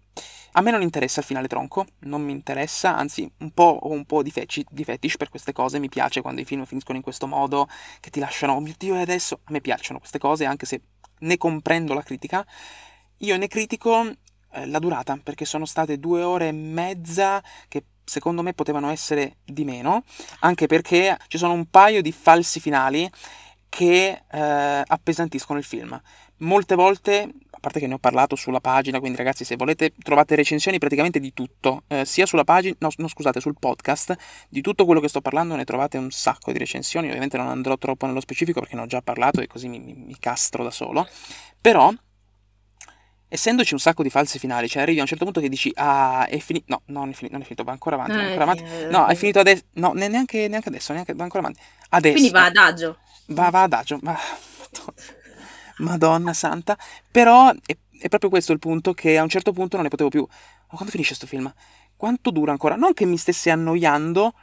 a 0.57 0.61
me 0.61 0.71
non 0.71 0.83
interessa 0.83 1.21
il 1.21 1.27
finale 1.27 1.49
tronco, 1.49 1.85
non 2.01 2.23
mi 2.23 2.31
interessa, 2.31 2.97
anzi 2.97 3.29
un 3.39 3.51
po' 3.51 3.77
ho 3.83 3.91
un 3.91 4.05
po' 4.05 4.23
di, 4.23 4.31
feci- 4.31 4.65
di 4.71 4.85
fetish 4.85 5.17
per 5.17 5.29
queste 5.29 5.53
cose, 5.53 5.81
mi 5.81 5.89
piace 5.89 6.21
quando 6.21 6.41
i 6.41 6.45
film 6.45 6.65
finiscono 6.65 6.97
in 6.97 7.03
questo 7.03 7.27
modo, 7.27 7.69
che 7.99 8.11
ti 8.11 8.21
lasciano, 8.21 8.53
oh 8.53 8.61
mio 8.61 8.75
Dio, 8.79 8.95
e 8.95 9.01
adesso? 9.01 9.41
A 9.45 9.51
me 9.51 9.61
piacciono 9.61 9.99
queste 9.99 10.19
cose, 10.19 10.45
anche 10.45 10.65
se 10.65 10.81
ne 11.21 11.37
comprendo 11.39 11.93
la 11.93 12.03
critica. 12.03 12.47
Io 13.19 13.37
ne 13.37 13.49
critico 13.49 14.07
eh, 14.53 14.67
la 14.67 14.79
durata, 14.79 15.19
perché 15.21 15.45
sono 15.45 15.65
state 15.65 15.99
due 15.99 16.23
ore 16.23 16.49
e 16.49 16.53
mezza 16.53 17.43
che 17.67 17.85
secondo 18.05 18.43
me 18.43 18.53
potevano 18.53 18.91
essere 18.91 19.39
di 19.45 19.65
meno, 19.65 20.05
anche 20.41 20.67
perché 20.67 21.17
ci 21.27 21.39
sono 21.39 21.53
un 21.55 21.67
paio 21.67 22.01
di 22.01 22.13
falsi 22.13 22.61
finali 22.61 23.11
che 23.75 24.23
eh, 24.31 24.83
appesantiscono 24.87 25.59
il 25.59 25.65
film. 25.65 26.01
Molte 26.39 26.77
volte, 26.77 27.29
a 27.51 27.59
parte 27.59 27.81
che 27.81 27.89
ne 27.89 27.95
ho 27.95 27.99
parlato 27.99 28.37
sulla 28.37 28.61
pagina, 28.61 29.01
quindi 29.01 29.19
ragazzi 29.19 29.45
se 29.45 29.57
volete 29.57 29.93
trovate 30.01 30.37
recensioni 30.37 30.79
praticamente 30.79 31.19
di 31.19 31.33
tutto, 31.33 31.83
eh, 31.89 32.05
sia 32.05 32.25
sulla 32.25 32.45
pagina, 32.45 32.77
no, 32.79 32.91
no, 32.99 33.09
scusate, 33.09 33.41
sul 33.41 33.57
podcast, 33.59 34.15
di 34.49 34.61
tutto 34.61 34.85
quello 34.85 35.01
che 35.01 35.09
sto 35.09 35.21
parlando 35.21 35.57
ne 35.57 35.65
trovate 35.65 35.99
un 35.99 36.13
sacco 36.13 36.53
di 36.53 36.59
recensioni, 36.59 37.09
ovviamente 37.09 37.37
non 37.37 37.49
andrò 37.49 37.77
troppo 37.77 38.07
nello 38.07 38.21
specifico 38.21 38.61
perché 38.61 38.77
ne 38.77 38.83
ho 38.83 38.87
già 38.87 39.03
parlato 39.03 39.41
e 39.41 39.49
così 39.49 39.67
mi, 39.67 39.81
mi- 39.81 39.95
mi 39.95 40.17
castro 40.21 40.63
da 40.63 40.71
solo, 40.71 41.09
però 41.61 41.93
essendoci 43.27 43.73
un 43.75 43.81
sacco 43.81 44.05
di 44.05 44.11
falsi 44.11 44.39
finali, 44.39 44.69
cioè 44.69 44.83
arrivi 44.83 44.99
a 44.99 45.03
un 45.03 45.09
certo 45.09 45.25
punto 45.25 45.41
che 45.41 45.49
dici 45.49 45.73
ah 45.75 46.27
è 46.29 46.39
finito, 46.39 46.67
no, 46.69 46.83
non 46.87 47.09
è 47.09 47.13
finito, 47.13 47.33
non 47.33 47.41
è 47.41 47.45
finito, 47.45 47.65
va 47.65 47.73
ancora 47.73 47.97
avanti, 47.97 48.13
va 48.13 48.23
ancora 48.23 48.43
avanti, 48.45 48.63
no, 48.89 49.07
è 49.07 49.15
finito 49.17 49.41
adesso, 49.41 49.65
no, 49.73 49.93
ne- 49.95 50.07
neanche, 50.07 50.47
neanche 50.47 50.69
adesso, 50.69 50.93
neanche, 50.93 51.15
va 51.15 51.25
ancora 51.25 51.43
avanti, 51.43 51.61
adesso, 51.89 52.15
Quindi 52.15 52.31
va 52.31 52.45
Adagio. 52.45 52.99
Va, 53.27 53.51
va 53.51 53.63
adagio, 53.63 53.99
ma... 54.03 54.17
Madonna 55.79 56.33
santa. 56.33 56.77
Però 57.11 57.51
è, 57.51 57.77
è 57.99 58.09
proprio 58.09 58.31
questo 58.31 58.53
il 58.53 58.59
punto 58.59 58.93
che 58.93 59.19
a 59.19 59.23
un 59.23 59.29
certo 59.29 59.53
punto 59.53 59.77
non 59.77 59.85
ne 59.85 59.91
potevo 59.91 60.11
più. 60.11 60.27
Ma 60.27 60.77
quando 60.77 60.91
finisce 60.91 61.15
sto 61.15 61.27
film? 61.27 61.53
Quanto 61.97 62.31
dura 62.31 62.53
ancora? 62.53 62.77
Non 62.77 62.93
che 62.93 63.07
mi 63.07 63.17
stesse 63.17 63.51
annoiando, 63.51 64.35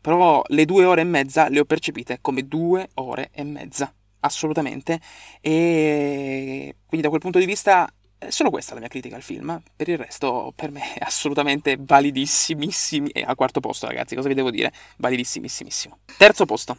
però 0.00 0.42
le 0.48 0.64
due 0.64 0.84
ore 0.84 1.02
e 1.02 1.04
mezza 1.04 1.48
le 1.48 1.60
ho 1.60 1.64
percepite 1.64 2.18
come 2.20 2.46
due 2.46 2.88
ore 2.94 3.30
e 3.32 3.44
mezza. 3.44 3.92
Assolutamente. 4.20 5.00
E 5.40 6.76
quindi 6.86 7.02
da 7.02 7.08
quel 7.10 7.20
punto 7.20 7.38
di 7.38 7.46
vista 7.46 7.88
è 8.18 8.30
solo 8.30 8.50
questa 8.50 8.74
la 8.74 8.80
mia 8.80 8.88
critica 8.88 9.16
al 9.16 9.22
film. 9.22 9.62
Per 9.76 9.88
il 9.88 9.98
resto, 9.98 10.52
per 10.56 10.70
me 10.70 10.94
è 10.94 11.04
assolutamente 11.04 11.76
validissimissimi. 11.78 13.10
E 13.10 13.22
al 13.22 13.34
quarto 13.36 13.60
posto, 13.60 13.86
ragazzi, 13.86 14.14
cosa 14.14 14.28
vi 14.28 14.34
devo 14.34 14.50
dire? 14.50 14.72
Validissimissimo. 14.96 15.98
Terzo 16.16 16.44
posto. 16.44 16.78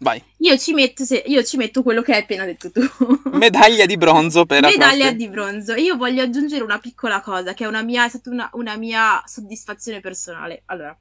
Vai. 0.00 0.22
Io 0.38 0.58
ci, 0.58 0.72
metto, 0.72 1.04
se, 1.04 1.22
io 1.26 1.42
ci 1.44 1.56
metto 1.56 1.82
quello 1.82 2.02
che 2.02 2.12
hai 2.14 2.22
appena 2.22 2.44
detto 2.44 2.70
tu. 2.70 2.80
Medaglia 3.32 3.86
di 3.86 3.96
bronzo 3.96 4.44
per 4.44 4.62
Medaglia 4.62 5.12
di 5.12 5.28
bronzo. 5.28 5.74
Io 5.74 5.96
voglio 5.96 6.22
aggiungere 6.22 6.64
una 6.64 6.78
piccola 6.78 7.20
cosa 7.20 7.54
che 7.54 7.64
è, 7.64 7.66
una 7.66 7.82
mia, 7.82 8.04
è 8.04 8.08
stata 8.08 8.30
una, 8.30 8.50
una, 8.54 8.76
mia 8.76 9.22
soddisfazione 9.24 10.00
personale. 10.00 10.62
Allora, 10.66 10.96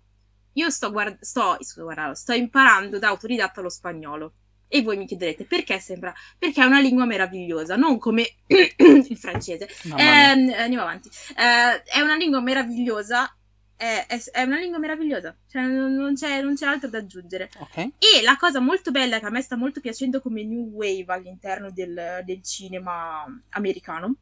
io 0.53 0.69
sto, 0.69 0.91
guard- 0.91 1.17
sto, 1.21 1.57
guarda, 1.75 2.13
sto 2.13 2.33
imparando 2.33 2.99
da 2.99 3.09
autodidatta 3.09 3.61
lo 3.61 3.69
spagnolo. 3.69 4.33
E 4.67 4.81
voi 4.81 4.97
mi 4.97 5.05
chiederete 5.05 5.45
perché 5.45 5.77
sembra? 5.79 6.11
Perché 6.37 6.61
è 6.61 6.65
una 6.65 6.79
lingua 6.79 7.05
meravigliosa, 7.05 7.75
non 7.75 7.99
come 7.99 8.27
il 8.47 9.17
francese. 9.17 9.67
Eh, 9.97 10.03
andiamo 10.03 10.81
avanti. 10.81 11.09
Eh, 11.37 11.83
è 11.83 12.01
una 12.01 12.15
lingua 12.15 12.41
meravigliosa 12.41 13.31
è, 13.75 14.05
è, 14.07 14.21
è, 14.31 14.41
una 14.43 14.57
lingua 14.57 14.79
meravigliosa, 14.79 15.35
cioè 15.49 15.63
non, 15.63 15.93
non, 15.93 16.15
c'è, 16.15 16.41
non, 16.41 16.55
c'è, 16.55 16.65
altro 16.65 16.89
da 16.89 16.99
aggiungere. 16.99 17.49
Okay. 17.57 17.93
E 17.97 18.21
la 18.21 18.37
cosa 18.37 18.59
molto 18.59 18.91
bella 18.91 19.19
che 19.19 19.25
a 19.25 19.29
me 19.29 19.41
sta 19.41 19.55
molto 19.55 19.81
piacendo 19.81 20.21
come 20.21 20.43
new 20.43 20.69
wave 20.71 21.05
all'interno 21.07 21.69
del, 21.71 22.21
del 22.25 22.41
cinema 22.43 23.25
americano 23.49 24.15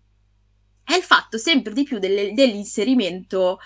è 0.84 0.96
il 0.96 1.04
fatto 1.04 1.38
sempre 1.38 1.74
di 1.74 1.84
più 1.84 2.00
delle, 2.00 2.34
dell'inserimento 2.34 3.60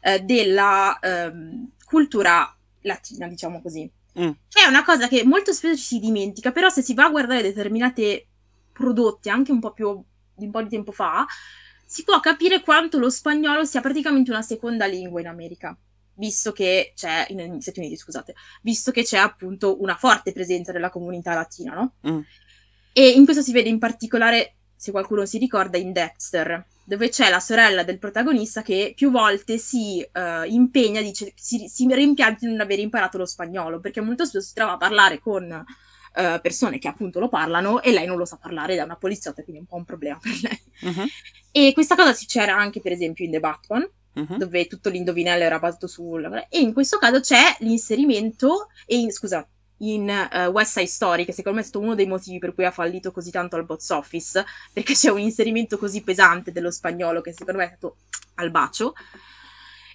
eh, 0.00 0.20
della 0.20 0.98
ehm, 0.98 1.70
cultura 1.84 2.56
latina, 2.82 3.28
diciamo 3.28 3.60
così. 3.60 3.88
Mm. 4.18 4.30
È 4.52 4.66
una 4.66 4.84
cosa 4.84 5.08
che 5.08 5.24
molto 5.24 5.52
spesso 5.52 5.76
ci 5.76 5.82
si 5.82 5.98
dimentica, 6.00 6.52
però 6.52 6.68
se 6.68 6.82
si 6.82 6.94
va 6.94 7.04
a 7.04 7.10
guardare 7.10 7.42
determinate 7.42 8.26
prodotti 8.72 9.28
anche 9.28 9.52
un 9.52 9.60
po' 9.60 9.72
più 9.72 10.02
di 10.34 10.46
un 10.46 10.50
po' 10.50 10.62
di 10.62 10.68
tempo 10.68 10.92
fa, 10.92 11.26
si 11.92 12.04
può 12.04 12.20
capire 12.20 12.62
quanto 12.62 12.98
lo 12.98 13.10
spagnolo 13.10 13.66
sia 13.66 13.82
praticamente 13.82 14.30
una 14.30 14.40
seconda 14.40 14.86
lingua 14.86 15.20
in 15.20 15.26
America, 15.26 15.76
visto 16.14 16.50
che 16.50 16.94
c'è, 16.96 17.26
negli 17.32 17.60
Stati 17.60 17.80
Uniti, 17.80 17.96
scusate, 17.96 18.34
visto 18.62 18.90
che 18.92 19.02
c'è 19.02 19.18
appunto 19.18 19.82
una 19.82 19.94
forte 19.96 20.32
presenza 20.32 20.72
della 20.72 20.88
comunità 20.88 21.34
latina, 21.34 21.74
no? 21.74 21.96
Mm. 22.08 22.20
E 22.94 23.10
in 23.10 23.24
questo 23.24 23.42
si 23.42 23.52
vede 23.52 23.68
in 23.68 23.78
particolare, 23.78 24.54
se 24.74 24.90
qualcuno 24.90 25.26
si 25.26 25.36
ricorda, 25.36 25.76
in 25.76 25.92
Dexter, 25.92 26.64
dove 26.82 27.10
c'è 27.10 27.28
la 27.28 27.40
sorella 27.40 27.82
del 27.82 27.98
protagonista 27.98 28.62
che 28.62 28.94
più 28.96 29.10
volte 29.10 29.58
si 29.58 30.02
uh, 30.14 30.48
impegna, 30.48 31.02
dice, 31.02 31.34
si, 31.36 31.68
si 31.68 31.86
rimpianti 31.92 32.46
di 32.46 32.52
non 32.52 32.62
aver 32.62 32.78
imparato 32.78 33.18
lo 33.18 33.26
spagnolo, 33.26 33.80
perché 33.80 34.00
molto 34.00 34.24
spesso 34.24 34.46
si 34.46 34.54
trova 34.54 34.72
a 34.72 34.78
parlare 34.78 35.18
con 35.18 35.62
uh, 36.14 36.40
persone 36.40 36.78
che 36.78 36.88
appunto 36.88 37.20
lo 37.20 37.28
parlano 37.28 37.82
e 37.82 37.92
lei 37.92 38.06
non 38.06 38.16
lo 38.16 38.24
sa 38.24 38.36
parlare 38.36 38.76
da 38.76 38.84
una 38.84 38.96
poliziotta, 38.96 39.42
quindi 39.42 39.58
è 39.58 39.64
un 39.64 39.68
po' 39.68 39.76
un 39.76 39.84
problema 39.84 40.18
per 40.20 40.32
lei. 40.42 40.60
Uh-huh. 40.80 41.06
E 41.50 41.72
questa 41.72 41.94
cosa 41.94 42.12
si 42.12 42.26
c'era 42.26 42.56
anche 42.56 42.80
per 42.80 42.92
esempio 42.92 43.24
in 43.24 43.30
The 43.30 43.40
Batman, 43.40 43.88
uh-huh. 44.14 44.36
dove 44.36 44.66
tutto 44.66 44.88
l'indovinello 44.88 45.42
era 45.42 45.58
basato 45.58 45.86
sul... 45.86 46.46
E 46.48 46.60
in 46.60 46.72
questo 46.72 46.98
caso 46.98 47.20
c'è 47.20 47.56
l'inserimento, 47.58 48.68
e 48.86 48.96
in, 48.96 49.10
scusa, 49.10 49.46
in 49.78 50.08
uh, 50.08 50.50
West 50.50 50.72
Side 50.72 50.86
Story, 50.86 51.24
che 51.24 51.32
secondo 51.32 51.58
me 51.58 51.64
è 51.64 51.68
stato 51.68 51.84
uno 51.84 51.94
dei 51.94 52.06
motivi 52.06 52.38
per 52.38 52.54
cui 52.54 52.64
ha 52.64 52.70
fallito 52.70 53.10
così 53.10 53.30
tanto 53.30 53.56
al 53.56 53.64
box 53.64 53.90
office, 53.90 54.44
perché 54.72 54.94
c'è 54.94 55.10
un 55.10 55.18
inserimento 55.18 55.76
così 55.76 56.02
pesante 56.02 56.52
dello 56.52 56.70
spagnolo 56.70 57.20
che 57.20 57.32
secondo 57.32 57.60
me 57.60 57.66
è 57.66 57.68
stato 57.76 57.96
al 58.36 58.50
bacio. 58.50 58.94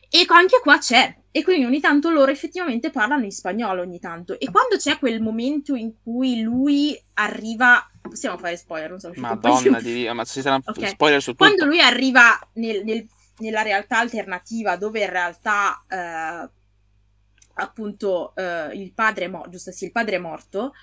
E 0.09 0.25
anche 0.27 0.59
qua 0.61 0.77
c'è, 0.77 1.15
e 1.31 1.43
quindi 1.43 1.65
ogni 1.65 1.79
tanto 1.79 2.09
loro 2.09 2.31
effettivamente 2.31 2.89
parlano 2.89 3.25
in 3.25 3.31
spagnolo 3.31 3.81
ogni 3.81 3.99
tanto. 3.99 4.39
E 4.39 4.49
quando 4.49 4.77
c'è 4.77 4.97
quel 4.97 5.21
momento 5.21 5.75
in 5.75 5.93
cui 6.01 6.41
lui 6.41 6.99
arriva. 7.15 7.89
Possiamo 8.01 8.37
fare 8.37 8.57
spoiler, 8.57 8.89
non 8.89 8.99
so. 8.99 9.11
Madonna 9.15 9.81
di 9.81 9.93
Dio, 9.93 10.13
ma 10.13 10.23
ci 10.23 10.41
saranno 10.41 10.63
okay. 10.65 10.89
spoiler 10.89 11.21
su 11.21 11.31
tutto. 11.31 11.43
Quando 11.43 11.65
lui 11.65 11.81
arriva 11.81 12.39
nel, 12.53 12.83
nel, 12.83 13.05
nella 13.39 13.61
realtà 13.61 13.99
alternativa, 13.99 14.77
dove 14.77 15.01
in 15.01 15.09
realtà. 15.09 15.83
Eh, 15.87 16.49
appunto 17.59 18.35
eh, 18.35 18.69
il 18.73 18.93
padre 18.93 19.25
è 19.25 19.27
morto, 19.27 19.49
giusto? 19.49 19.71
Sì, 19.71 19.85
il 19.85 19.91
padre 19.91 20.15
è 20.15 20.19
morto. 20.19 20.73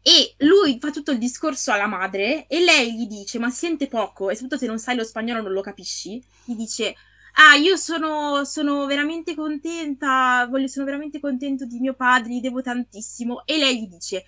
E 0.00 0.34
lui 0.38 0.78
fa 0.80 0.90
tutto 0.90 1.12
il 1.12 1.18
discorso 1.18 1.70
alla 1.70 1.86
madre 1.86 2.46
e 2.48 2.60
lei 2.64 2.96
gli 2.96 3.06
dice: 3.06 3.38
Ma 3.38 3.50
sente 3.50 3.86
poco, 3.86 4.30
e 4.30 4.34
soprattutto 4.34 4.60
se 4.60 4.66
non 4.66 4.78
sai 4.78 4.96
lo 4.96 5.04
spagnolo 5.04 5.42
non 5.42 5.52
lo 5.52 5.60
capisci. 5.60 6.20
Gli 6.44 6.54
dice: 6.54 6.94
Ah, 7.34 7.56
io 7.56 7.76
sono, 7.76 8.44
sono 8.44 8.86
veramente 8.86 9.34
contenta, 9.34 10.46
voglio, 10.50 10.66
sono 10.66 10.84
veramente 10.84 11.20
contento 11.20 11.64
di 11.64 11.80
mio 11.80 11.94
padre, 11.94 12.34
gli 12.34 12.40
devo 12.40 12.60
tantissimo. 12.60 13.44
E 13.46 13.58
lei 13.58 13.80
gli 13.80 13.86
dice, 13.86 14.24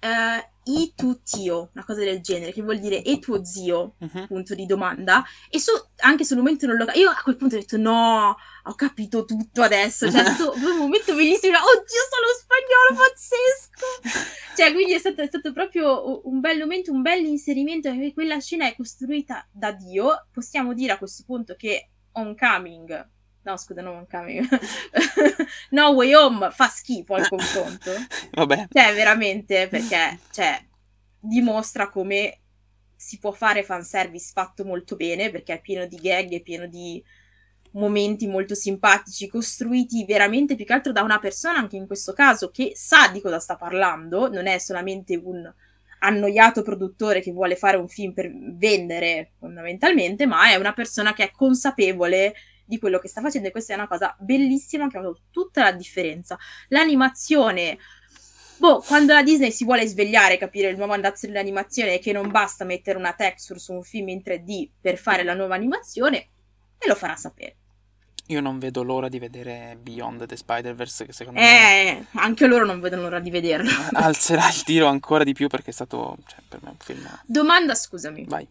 uh, 0.00 0.52
e 0.66 0.92
tu 0.94 1.18
zio, 1.22 1.70
una 1.74 1.84
cosa 1.84 2.00
del 2.00 2.20
genere, 2.20 2.52
che 2.52 2.62
vuol 2.62 2.78
dire 2.78 3.02
e 3.02 3.18
tuo 3.18 3.44
zio, 3.44 3.96
uh-huh. 3.98 4.26
punto 4.26 4.54
di 4.54 4.66
domanda. 4.66 5.24
E 5.50 5.58
su, 5.58 5.72
anche 5.98 6.24
sul 6.24 6.38
momento 6.38 6.66
non 6.66 6.76
lo 6.76 6.86
Io 6.94 7.10
a 7.10 7.20
quel 7.22 7.36
punto 7.36 7.56
ho 7.56 7.58
detto, 7.58 7.76
no, 7.76 8.36
ho 8.64 8.74
capito 8.74 9.24
tutto 9.24 9.62
adesso. 9.62 10.10
Cioè, 10.10 10.22
è 10.22 10.24
stato 10.24 10.52
un 10.54 10.76
momento 10.76 11.14
bellissimo. 11.14 11.56
Oddio, 11.56 12.00
sono 12.10 12.28
spagnolo 12.38 13.02
pazzesco! 13.02 14.26
cioè, 14.56 14.72
quindi 14.72 14.92
è 14.94 14.98
stato, 14.98 15.22
è 15.22 15.26
stato 15.26 15.52
proprio 15.52 16.26
un 16.28 16.40
bel 16.40 16.58
momento, 16.58 16.92
un 16.92 17.02
bel 17.02 17.24
inserimento. 17.24 17.90
Quella 18.12 18.40
scena 18.40 18.66
è 18.66 18.74
costruita 18.74 19.46
da 19.50 19.72
Dio. 19.72 20.28
Possiamo 20.32 20.72
dire 20.72 20.92
a 20.92 20.98
questo 20.98 21.24
punto 21.26 21.54
che 21.56 21.90
Homecoming, 22.14 23.08
no 23.42 23.56
scusa, 23.56 23.82
non 23.82 23.96
Homecoming, 23.96 24.48
No 25.70 25.90
Way 25.90 26.14
Home 26.14 26.50
fa 26.50 26.68
schifo 26.68 27.14
al 27.14 27.28
confronto. 27.28 27.90
Vabbè. 28.32 28.68
Cioè, 28.70 28.94
veramente, 28.94 29.68
perché, 29.68 30.18
cioè, 30.30 30.62
dimostra 31.18 31.88
come 31.88 32.40
si 32.96 33.18
può 33.18 33.32
fare 33.32 33.62
fanservice 33.62 34.30
fatto 34.32 34.64
molto 34.64 34.96
bene, 34.96 35.30
perché 35.30 35.54
è 35.54 35.60
pieno 35.60 35.86
di 35.86 35.96
gag, 35.96 36.30
è 36.32 36.40
pieno 36.40 36.66
di 36.66 37.02
momenti 37.72 38.26
molto 38.26 38.54
simpatici, 38.54 39.28
costruiti 39.28 40.04
veramente 40.04 40.54
più 40.54 40.64
che 40.64 40.72
altro 40.72 40.92
da 40.92 41.02
una 41.02 41.18
persona, 41.18 41.58
anche 41.58 41.76
in 41.76 41.86
questo 41.86 42.12
caso, 42.12 42.50
che 42.50 42.72
sa 42.74 43.08
di 43.08 43.20
cosa 43.20 43.40
sta 43.40 43.56
parlando, 43.56 44.30
non 44.30 44.46
è 44.46 44.58
solamente 44.58 45.16
un 45.16 45.52
annoiato 46.04 46.62
produttore 46.62 47.20
che 47.20 47.32
vuole 47.32 47.56
fare 47.56 47.76
un 47.76 47.88
film 47.88 48.12
per 48.12 48.30
vendere 48.32 49.32
fondamentalmente, 49.38 50.26
ma 50.26 50.50
è 50.50 50.56
una 50.56 50.72
persona 50.72 51.12
che 51.12 51.24
è 51.24 51.30
consapevole 51.30 52.34
di 52.66 52.78
quello 52.78 52.98
che 52.98 53.08
sta 53.08 53.20
facendo 53.20 53.48
e 53.48 53.50
questa 53.50 53.72
è 53.72 53.76
una 53.76 53.88
cosa 53.88 54.16
bellissima 54.18 54.88
che 54.88 54.98
ha 54.98 55.02
fatto 55.02 55.20
tutta 55.30 55.62
la 55.62 55.72
differenza. 55.72 56.38
L'animazione 56.68 57.78
Boh, 58.56 58.80
quando 58.86 59.12
la 59.12 59.24
Disney 59.24 59.50
si 59.50 59.64
vuole 59.64 59.84
svegliare, 59.84 60.38
capire 60.38 60.68
il 60.68 60.76
nuovo 60.76 60.92
andazzo 60.92 61.26
dell'animazione 61.26 61.94
e 61.94 61.98
che 61.98 62.12
non 62.12 62.30
basta 62.30 62.64
mettere 62.64 62.96
una 62.96 63.12
texture 63.12 63.58
su 63.58 63.72
un 63.72 63.82
film 63.82 64.08
in 64.08 64.22
3D 64.24 64.70
per 64.80 64.96
fare 64.96 65.24
la 65.24 65.34
nuova 65.34 65.56
animazione, 65.56 66.28
e 66.78 66.86
lo 66.86 66.94
farà 66.94 67.16
sapere. 67.16 67.56
Io 68.28 68.40
non 68.40 68.58
vedo 68.58 68.82
l'ora 68.82 69.08
di 69.08 69.18
vedere 69.18 69.76
Beyond 69.80 70.26
the 70.26 70.36
Spider-Verse, 70.36 71.04
che 71.04 71.12
secondo 71.12 71.38
eh, 71.40 71.42
me... 71.42 72.06
anche 72.22 72.46
loro 72.46 72.64
non 72.64 72.80
vedono 72.80 73.02
l'ora 73.02 73.20
di 73.20 73.28
vederlo. 73.28 73.70
Alzerà 73.92 74.48
il 74.48 74.62
tiro 74.62 74.86
ancora 74.86 75.24
di 75.24 75.34
più 75.34 75.48
perché 75.48 75.70
è 75.70 75.74
stato, 75.74 76.16
cioè, 76.26 76.38
per 76.48 76.60
me 76.62 76.70
un 76.70 76.76
film... 76.78 77.06
Domanda, 77.26 77.74
scusami. 77.74 78.24
Vai. 78.26 78.48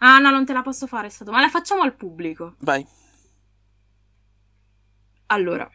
Ah, 0.00 0.18
no, 0.18 0.30
non 0.30 0.44
te 0.44 0.52
la 0.52 0.62
posso 0.62 0.86
fare, 0.86 1.08
stato... 1.08 1.30
ma 1.30 1.40
la 1.40 1.48
facciamo 1.48 1.80
al 1.82 1.94
pubblico. 1.94 2.56
Vai. 2.58 2.86
Allora, 5.28 5.68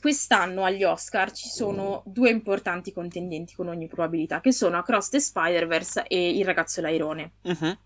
quest'anno 0.00 0.64
agli 0.64 0.84
Oscar 0.84 1.32
ci 1.32 1.48
sono 1.48 2.02
due 2.06 2.30
importanti 2.30 2.92
contendenti 2.92 3.54
con 3.54 3.66
ogni 3.66 3.88
probabilità, 3.88 4.40
che 4.40 4.52
sono 4.52 4.78
Across 4.78 5.08
the 5.08 5.20
Spider-Verse 5.20 6.04
e 6.06 6.36
Il 6.36 6.44
ragazzo 6.44 6.80
l'airone. 6.80 7.32
Uh-huh. 7.42 7.76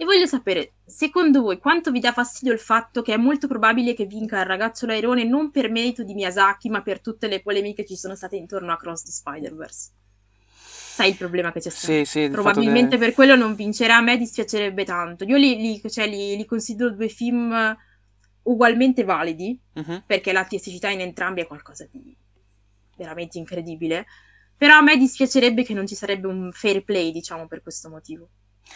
E 0.00 0.04
voglio 0.04 0.26
sapere, 0.26 0.74
secondo 0.86 1.42
voi, 1.42 1.58
quanto 1.58 1.90
vi 1.90 1.98
dà 1.98 2.12
fastidio 2.12 2.52
il 2.52 2.60
fatto 2.60 3.02
che 3.02 3.14
è 3.14 3.16
molto 3.16 3.48
probabile 3.48 3.94
che 3.94 4.06
vinca 4.06 4.38
il 4.38 4.46
ragazzo 4.46 4.86
l'airone 4.86 5.24
non 5.24 5.50
per 5.50 5.72
merito 5.72 6.04
di 6.04 6.14
Miyazaki, 6.14 6.68
ma 6.68 6.82
per 6.82 7.00
tutte 7.00 7.26
le 7.26 7.42
polemiche 7.42 7.82
che 7.82 7.88
ci 7.88 7.96
sono 7.96 8.14
state 8.14 8.36
intorno 8.36 8.70
a 8.72 8.76
Cross 8.76 9.02
the 9.02 9.10
Spider-Verse? 9.10 9.90
Sai 10.98 11.10
il 11.10 11.16
problema 11.16 11.50
che 11.50 11.58
c'è 11.58 11.70
stato? 11.70 11.92
Sì, 11.92 12.04
sì, 12.04 12.28
Probabilmente 12.28 12.96
che... 12.96 13.04
per 13.04 13.12
quello 13.12 13.34
non 13.34 13.56
vincerà, 13.56 13.96
a 13.96 14.00
me 14.00 14.16
dispiacerebbe 14.16 14.84
tanto. 14.84 15.24
Io 15.24 15.36
li, 15.36 15.56
li, 15.56 15.90
cioè, 15.90 16.06
li, 16.06 16.36
li 16.36 16.44
considero 16.44 16.90
due 16.90 17.08
film 17.08 17.76
ugualmente 18.42 19.02
validi, 19.02 19.60
uh-huh. 19.74 20.04
perché 20.06 20.32
la 20.32 20.40
l'artisticità 20.40 20.90
in 20.90 21.00
entrambi 21.00 21.40
è 21.40 21.46
qualcosa 21.48 21.88
di 21.90 22.16
veramente 22.96 23.36
incredibile. 23.38 24.06
Però 24.56 24.76
a 24.76 24.80
me 24.80 24.96
dispiacerebbe 24.96 25.64
che 25.64 25.74
non 25.74 25.88
ci 25.88 25.96
sarebbe 25.96 26.28
un 26.28 26.50
fair 26.52 26.84
play, 26.84 27.10
diciamo, 27.10 27.48
per 27.48 27.62
questo 27.62 27.88
motivo. 27.88 28.28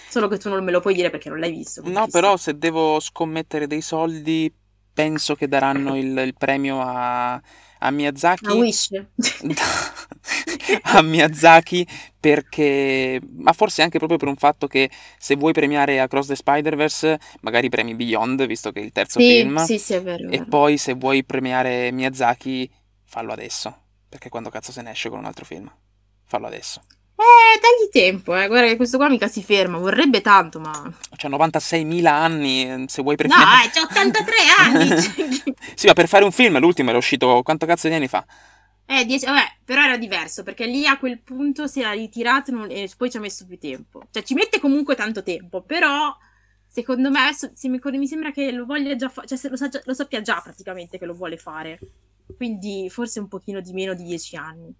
Solo 0.09 0.28
che 0.28 0.38
tu 0.38 0.49
non 0.49 0.62
me 0.62 0.70
lo 0.70 0.80
puoi 0.80 0.95
dire 0.95 1.11
perché 1.11 1.28
non 1.28 1.38
l'hai 1.38 1.53
visto. 1.53 1.82
No, 1.84 2.07
però 2.09 2.36
se 2.36 2.57
devo 2.59 3.01
scommettere 3.01 3.66
dei 3.66 3.80
soldi, 3.80 4.53
penso 4.93 5.34
che 5.34 5.49
daranno 5.49 5.97
il, 5.99 6.16
il 6.16 6.34
premio 6.36 6.80
a, 6.80 7.34
a 7.34 7.90
Miyazaki... 7.90 8.47
A 8.47 8.55
Wish. 8.55 8.88
a 10.82 11.03
Miyazaki 11.03 11.86
perché... 12.18 13.20
ma 13.36 13.53
forse 13.53 13.82
anche 13.82 13.99
proprio 13.99 14.18
per 14.18 14.28
un 14.28 14.36
fatto 14.36 14.66
che 14.66 14.90
se 15.18 15.34
vuoi 15.34 15.53
premiare 15.53 16.01
Across 16.01 16.28
the 16.28 16.36
Spider-Verse, 16.36 17.18
magari 17.40 17.68
premi 17.68 17.95
Beyond, 17.95 18.47
visto 18.47 18.70
che 18.70 18.80
è 18.80 18.84
il 18.84 18.93
terzo 18.93 19.18
sì, 19.18 19.40
film. 19.40 19.64
Sì, 19.64 19.78
sì, 19.78 19.95
è 19.95 20.03
vero. 20.03 20.28
E 20.28 20.30
vero. 20.30 20.45
poi 20.47 20.78
se 20.78 20.95
vuoi 20.95 21.24
premiare 21.24 21.90
Miyazaki, 21.90 22.70
fallo 23.05 23.32
adesso. 23.32 23.76
Perché 24.09 24.28
quando 24.28 24.51
cazzo 24.51 24.72
se 24.72 24.82
ne 24.82 24.90
esce 24.90 25.09
con 25.09 25.18
un 25.18 25.24
altro 25.24 25.45
film? 25.45 25.70
Fallo 26.24 26.47
adesso. 26.47 26.82
Eh, 27.16 27.58
dagli 27.60 27.90
tempo, 27.90 28.36
eh. 28.36 28.46
Guarda 28.48 28.68
che 28.68 28.76
questo 28.76 28.96
qua 28.98 29.08
mica 29.08 29.28
si 29.28 29.42
ferma. 29.42 29.78
Vorrebbe 29.78 30.20
tanto, 30.20 30.60
ma... 30.60 30.92
C'ha 31.16 31.28
96.000 31.28 32.12
anni, 32.12 32.64
eh, 32.68 32.84
se 32.88 33.02
vuoi 33.02 33.16
No, 33.16 33.18
premiare... 33.18 33.64
eh, 33.64 33.70
c'ho 33.70 33.82
83 33.82 34.34
anni! 34.58 34.96
sì, 35.74 35.86
ma 35.86 35.92
per 35.92 36.08
fare 36.08 36.24
un 36.24 36.32
film, 36.32 36.58
l'ultimo 36.58 36.88
era 36.90 36.98
uscito 36.98 37.42
quanto 37.42 37.66
cazzo 37.66 37.88
di 37.88 37.94
anni 37.94 38.08
fa? 38.08 38.24
eh, 38.86 39.04
dieci... 39.06 39.24
Vabbè, 39.26 39.58
però 39.64 39.82
era 39.82 39.96
diverso, 39.96 40.42
perché 40.42 40.66
lì 40.66 40.86
a 40.86 40.98
quel 40.98 41.20
punto 41.20 41.66
si 41.66 41.80
era 41.80 41.92
ritirato 41.92 42.50
non- 42.52 42.70
e 42.70 42.90
poi 42.96 43.10
ci 43.10 43.16
ha 43.16 43.20
messo 43.20 43.46
più 43.46 43.58
tempo. 43.58 44.02
Cioè, 44.10 44.22
ci 44.22 44.34
mette 44.34 44.60
comunque 44.60 44.94
tanto 44.94 45.22
tempo, 45.22 45.62
però... 45.62 46.14
Secondo 46.74 47.10
me, 47.10 47.20
adesso 47.20 47.50
se 47.54 47.68
mi, 47.68 47.78
mi 47.82 48.06
sembra 48.06 48.30
che 48.32 48.50
lo 48.50 48.64
voglia 48.64 48.96
già 48.96 49.10
fare, 49.10 49.26
cioè 49.26 49.38
lo, 49.50 49.56
sa 49.56 49.68
lo 49.84 49.92
sappia 49.92 50.22
già 50.22 50.40
praticamente 50.42 50.96
che 50.98 51.04
lo 51.04 51.12
vuole 51.12 51.36
fare. 51.36 51.78
Quindi 52.34 52.88
forse 52.88 53.20
un 53.20 53.28
pochino 53.28 53.60
di 53.60 53.74
meno 53.74 53.92
di 53.92 54.04
10 54.04 54.36
anni. 54.36 54.74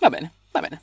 Va 0.00 0.08
bene, 0.10 0.32
va 0.52 0.60
bene. 0.60 0.82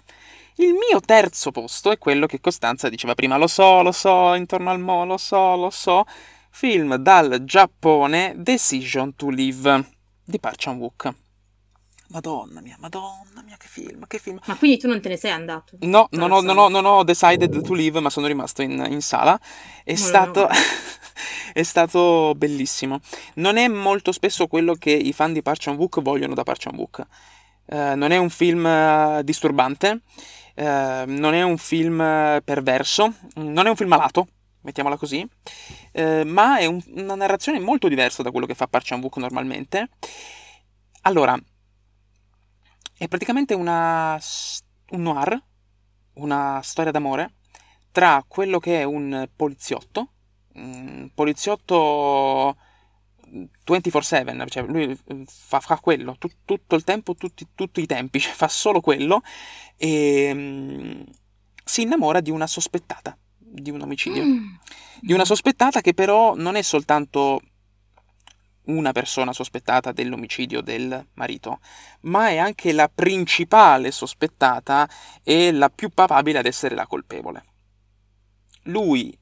Il 0.56 0.74
mio 0.74 1.00
terzo 1.02 1.52
posto 1.52 1.92
è 1.92 1.98
quello 1.98 2.26
che 2.26 2.40
Costanza 2.42 2.90
diceva 2.90 3.14
prima, 3.14 3.38
lo 3.38 3.48
so, 3.48 3.82
lo 3.84 3.92
so, 3.92 4.34
intorno 4.34 4.70
al 4.72 4.80
mo, 4.80 5.06
lo 5.06 5.18
so, 5.18 5.56
lo 5.56 5.70
so. 5.70 6.06
Film 6.50 6.96
dal 6.96 7.44
Giappone, 7.44 8.34
Decision 8.38 9.16
to 9.16 9.30
Live, 9.30 9.92
di 10.24 10.40
Park 10.40 10.56
Chan-wook. 10.58 11.14
Madonna 12.10 12.62
mia, 12.62 12.78
madonna 12.80 13.42
mia, 13.44 13.58
che 13.58 13.68
film, 13.68 14.08
che 14.08 14.18
film. 14.18 14.40
Ma 14.46 14.56
quindi 14.56 14.78
tu 14.78 14.88
non 14.88 15.02
te 15.02 15.10
ne 15.10 15.18
sei 15.18 15.32
andato? 15.32 15.76
No, 15.82 16.08
non 16.12 16.32
ho, 16.32 16.40
non 16.40 16.58
ho- 16.58 16.70
non 16.70 16.86
ho 16.86 17.04
decided 17.04 17.62
to 17.62 17.74
leave, 17.74 18.00
ma 18.00 18.10
sono 18.10 18.28
rimasto 18.28 18.62
in, 18.62 18.86
in 18.90 19.02
sala. 19.02 19.38
È 19.84 19.94
No, 19.94 19.96
stato, 19.96 20.48
no. 20.48 20.48
è 21.54 21.64
stato 21.64 22.34
bellissimo. 22.36 23.02
Non 23.36 23.58
è 23.58 23.68
molto 23.68 24.14
spesso 24.14 24.48
quello 24.48 24.74
che 24.76 24.92
i 24.92 25.12
fan 25.12 25.34
di 25.34 25.42
Park 25.42 25.60
Chan-wook 25.64 26.00
vogliono 26.02 26.34
da 26.34 26.44
Park 26.44 26.62
Chan-wook. 26.62 27.06
Eh, 27.70 27.96
non 27.96 28.12
è 28.12 28.18
un 28.18 28.30
film 28.30 28.66
eh, 28.66 29.22
disturbante, 29.24 30.02
eh, 30.56 31.04
non 31.08 31.34
è 31.34 31.44
un 31.44 31.58
film 31.58 31.98
perverso, 32.44 33.14
non 33.36 33.66
è 33.66 33.70
un 33.70 33.76
film 33.76 33.90
malato, 33.90 34.28
mettiamola 34.62 34.98
così, 34.98 35.28
eh, 35.92 36.24
ma 36.24 36.58
è 36.58 36.66
un- 36.66 36.82
una 36.96 37.16
narrazione 37.16 37.60
molto 37.60 37.88
diversa 37.88 38.24
da 38.24 38.32
quello 38.32 38.46
che 38.46 38.56
fa 38.56 38.68
Park 38.68 38.86
Chan-wook 38.86 39.18
normalmente. 39.18 39.90
Allora, 41.02 41.38
è 42.98 43.08
praticamente 43.08 43.54
una, 43.54 44.20
un 44.92 45.02
noir, 45.02 45.42
una 46.14 46.60
storia 46.64 46.92
d'amore 46.92 47.34
tra 47.92 48.24
quello 48.28 48.60
che 48.60 48.82
è 48.82 48.84
un 48.84 49.28
poliziotto, 49.36 50.10
un 50.56 51.10
poliziotto 51.14 52.56
24/7, 53.66 54.48
cioè 54.48 54.64
lui 54.64 54.84
eh, 54.84 55.24
fa, 55.28 55.60
fa 55.60 55.78
quello 55.80 56.16
tu- 56.18 56.32
tutto 56.46 56.76
il 56.76 56.84
tempo, 56.84 57.16
tutti, 57.16 57.48
tutti 57.56 57.82
i 57.82 57.86
tempi, 57.86 58.20
cioè 58.22 58.34
fa 58.34 58.48
solo 58.48 58.82
quello 58.82 59.22
e 59.76 60.32
mm, 60.34 61.02
si 61.64 61.82
innamora 61.82 62.22
di 62.22 62.32
una 62.32 62.48
sospettata 62.48 63.18
di 63.40 63.72
un 63.72 63.82
omicidio 63.82 64.24
Mm. 64.24 64.56
di 65.02 65.14
una 65.14 65.26
sospettata 65.26 65.82
che 65.82 65.94
però 65.94 66.36
non 66.36 66.56
è 66.56 66.62
soltanto 66.62 67.42
una 68.68 68.92
persona 68.92 69.32
sospettata 69.32 69.92
dell'omicidio 69.92 70.62
del 70.62 71.06
marito, 71.14 71.60
ma 72.02 72.30
è 72.30 72.38
anche 72.38 72.74
la 72.74 72.90
principale 72.94 73.92
sospettata 73.92 74.90
e 75.24 75.52
la 75.52 75.70
più 75.70 75.90
papabile 75.90 76.40
ad 76.40 76.46
essere 76.46 76.76
la 76.76 76.86
colpevole. 76.86 77.46
Lui, 78.64 79.18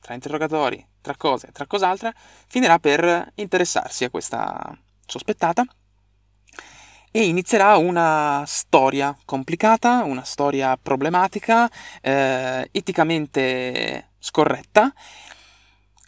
tra 0.00 0.14
interrogatori, 0.14 0.84
tra 1.08 1.16
cose, 1.16 1.48
tra 1.52 1.66
cos'altra, 1.66 2.12
finirà 2.46 2.78
per 2.78 3.32
interessarsi 3.36 4.04
a 4.04 4.10
questa 4.10 4.76
sospettata 5.06 5.64
e 7.10 7.24
inizierà 7.24 7.78
una 7.78 8.44
storia 8.46 9.16
complicata, 9.24 10.04
una 10.04 10.24
storia 10.24 10.76
problematica, 10.76 11.70
eh, 12.02 12.68
eticamente 12.70 14.10
scorretta. 14.18 14.92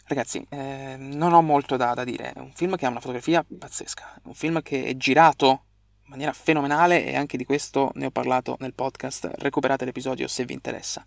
Ragazzi, 0.05 0.45
eh, 0.49 0.97
non 0.99 1.33
ho 1.33 1.41
molto 1.41 1.77
da, 1.77 1.95
da 1.95 2.03
dire. 2.03 2.33
È 2.33 2.39
un 2.39 2.51
film 2.53 2.75
che 2.75 2.85
ha 2.85 2.89
una 2.89 2.99
fotografia 2.99 3.43
pazzesca, 3.43 4.17
è 4.17 4.27
un 4.27 4.35
film 4.35 4.61
che 4.61 4.83
è 4.83 4.95
girato 4.95 5.63
in 6.03 6.09
maniera 6.11 6.33
fenomenale 6.33 7.05
e 7.05 7.15
anche 7.15 7.37
di 7.37 7.45
questo 7.45 7.89
ne 7.95 8.05
ho 8.05 8.11
parlato 8.11 8.55
nel 8.59 8.75
podcast. 8.75 9.31
Recuperate 9.37 9.85
l'episodio 9.85 10.27
se 10.27 10.45
vi 10.45 10.53
interessa. 10.53 11.03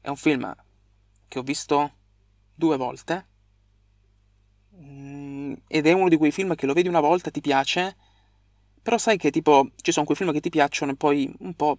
È 0.00 0.08
un 0.08 0.16
film 0.16 0.52
che 1.28 1.38
ho 1.38 1.42
visto 1.42 1.92
due 2.56 2.76
volte 2.76 3.26
mm, 4.74 5.54
ed 5.68 5.86
è 5.86 5.92
uno 5.92 6.08
di 6.08 6.16
quei 6.16 6.32
film 6.32 6.54
che 6.54 6.66
lo 6.66 6.72
vedi 6.72 6.88
una 6.88 7.00
volta, 7.00 7.30
ti 7.30 7.40
piace, 7.40 7.96
però 8.82 8.98
sai 8.98 9.16
che 9.16 9.30
tipo 9.30 9.70
ci 9.80 9.92
sono 9.92 10.06
quei 10.06 10.16
film 10.16 10.32
che 10.32 10.40
ti 10.40 10.50
piacciono 10.50 10.92
e 10.92 10.96
poi 10.96 11.32
un 11.40 11.54
po' 11.54 11.78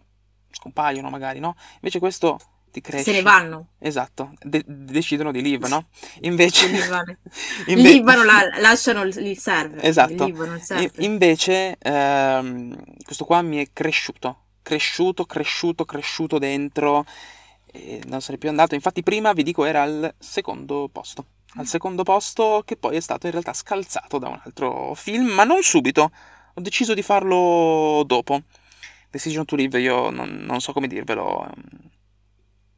scompaiono 0.51 1.09
magari, 1.09 1.39
no? 1.39 1.55
Invece 1.75 1.99
questo 1.99 2.39
ti 2.71 2.81
cresce. 2.81 3.05
Se 3.05 3.11
ne 3.11 3.21
vanno. 3.21 3.69
Esatto, 3.79 4.33
de- 4.41 4.63
decidono 4.65 5.31
di 5.31 5.41
live, 5.41 5.67
no? 5.67 5.87
Invece... 6.21 6.67
Inve- 7.67 7.91
Libano 7.91 8.23
la- 8.23 8.59
lasciano 8.59 9.01
il, 9.03 9.37
server. 9.37 9.85
Esatto. 9.85 10.25
Il 10.25 10.61
server. 10.61 10.91
invece 10.97 11.77
ehm, 11.79 12.75
questo 13.03 13.25
qua 13.25 13.41
mi 13.41 13.57
è 13.57 13.67
cresciuto, 13.73 14.43
cresciuto, 14.61 15.25
cresciuto, 15.25 15.85
cresciuto 15.85 16.37
dentro 16.37 17.05
e 17.83 18.01
non 18.07 18.21
sarei 18.21 18.37
più 18.39 18.49
andato. 18.49 18.75
Infatti 18.75 19.03
prima 19.03 19.33
vi 19.33 19.43
dico 19.43 19.65
era 19.65 19.83
al 19.83 20.13
secondo 20.17 20.89
posto. 20.91 21.25
Al 21.55 21.65
secondo 21.67 22.03
posto 22.03 22.61
che 22.65 22.75
poi 22.77 22.97
è 22.97 22.99
stato 22.99 23.25
in 23.25 23.31
realtà 23.31 23.53
scalzato 23.53 24.17
da 24.19 24.27
un 24.27 24.39
altro 24.43 24.93
film, 24.95 25.27
ma 25.27 25.43
non 25.43 25.61
subito. 25.63 26.11
Ho 26.53 26.61
deciso 26.61 26.93
di 26.93 27.01
farlo 27.01 28.03
dopo. 28.05 28.41
Decision 29.09 29.45
to 29.45 29.55
Live 29.55 29.79
io 29.79 30.09
non, 30.09 30.43
non 30.45 30.59
so 30.59 30.73
come 30.73 30.87
dirvelo. 30.87 31.45
ehm, 31.45 31.89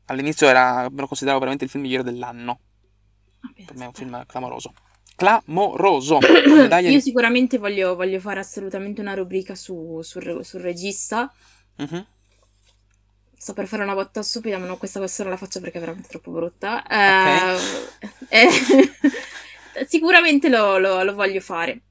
All'inizio 0.05 0.47
era, 0.47 0.87
me 0.89 1.01
lo 1.01 1.07
consideravo 1.07 1.39
veramente 1.39 1.65
il 1.65 1.69
film 1.69 1.83
migliore 1.83 2.03
dell'anno. 2.03 2.59
Per 3.65 3.75
me 3.75 3.83
è 3.83 3.87
un 3.87 3.93
film 3.93 4.25
clamoroso. 4.25 4.73
Clamoroso! 5.15 6.17
Medaglia 6.47 6.89
Io 6.89 6.95
di- 6.95 7.01
sicuramente 7.01 7.57
voglio, 7.57 7.95
voglio 7.95 8.19
fare 8.19 8.39
assolutamente 8.39 9.01
una 9.01 9.13
rubrica 9.13 9.53
su- 9.55 9.99
sul, 10.01 10.21
re- 10.21 10.43
sul 10.43 10.61
regista. 10.61 11.31
Mhm. 11.77 12.05
Sto 13.41 13.53
per 13.53 13.67
fare 13.67 13.83
una 13.83 13.93
botta 13.93 14.21
stupida, 14.21 14.57
ma 14.57 14.65
no, 14.65 14.77
questa 14.77 14.99
questa 14.99 15.23
non 15.23 15.31
la 15.31 15.37
faccio 15.37 15.61
perché 15.61 15.77
è 15.77 15.79
veramente 15.79 16.09
troppo 16.09 16.31
brutta. 16.31 16.85
Eh, 16.85 17.57
eh, 18.27 18.49
sicuramente 19.87 20.49
lo, 20.49 20.77
lo- 20.77 21.03
lo 21.03 21.13
voglio 21.13 21.39
fare. 21.39 21.81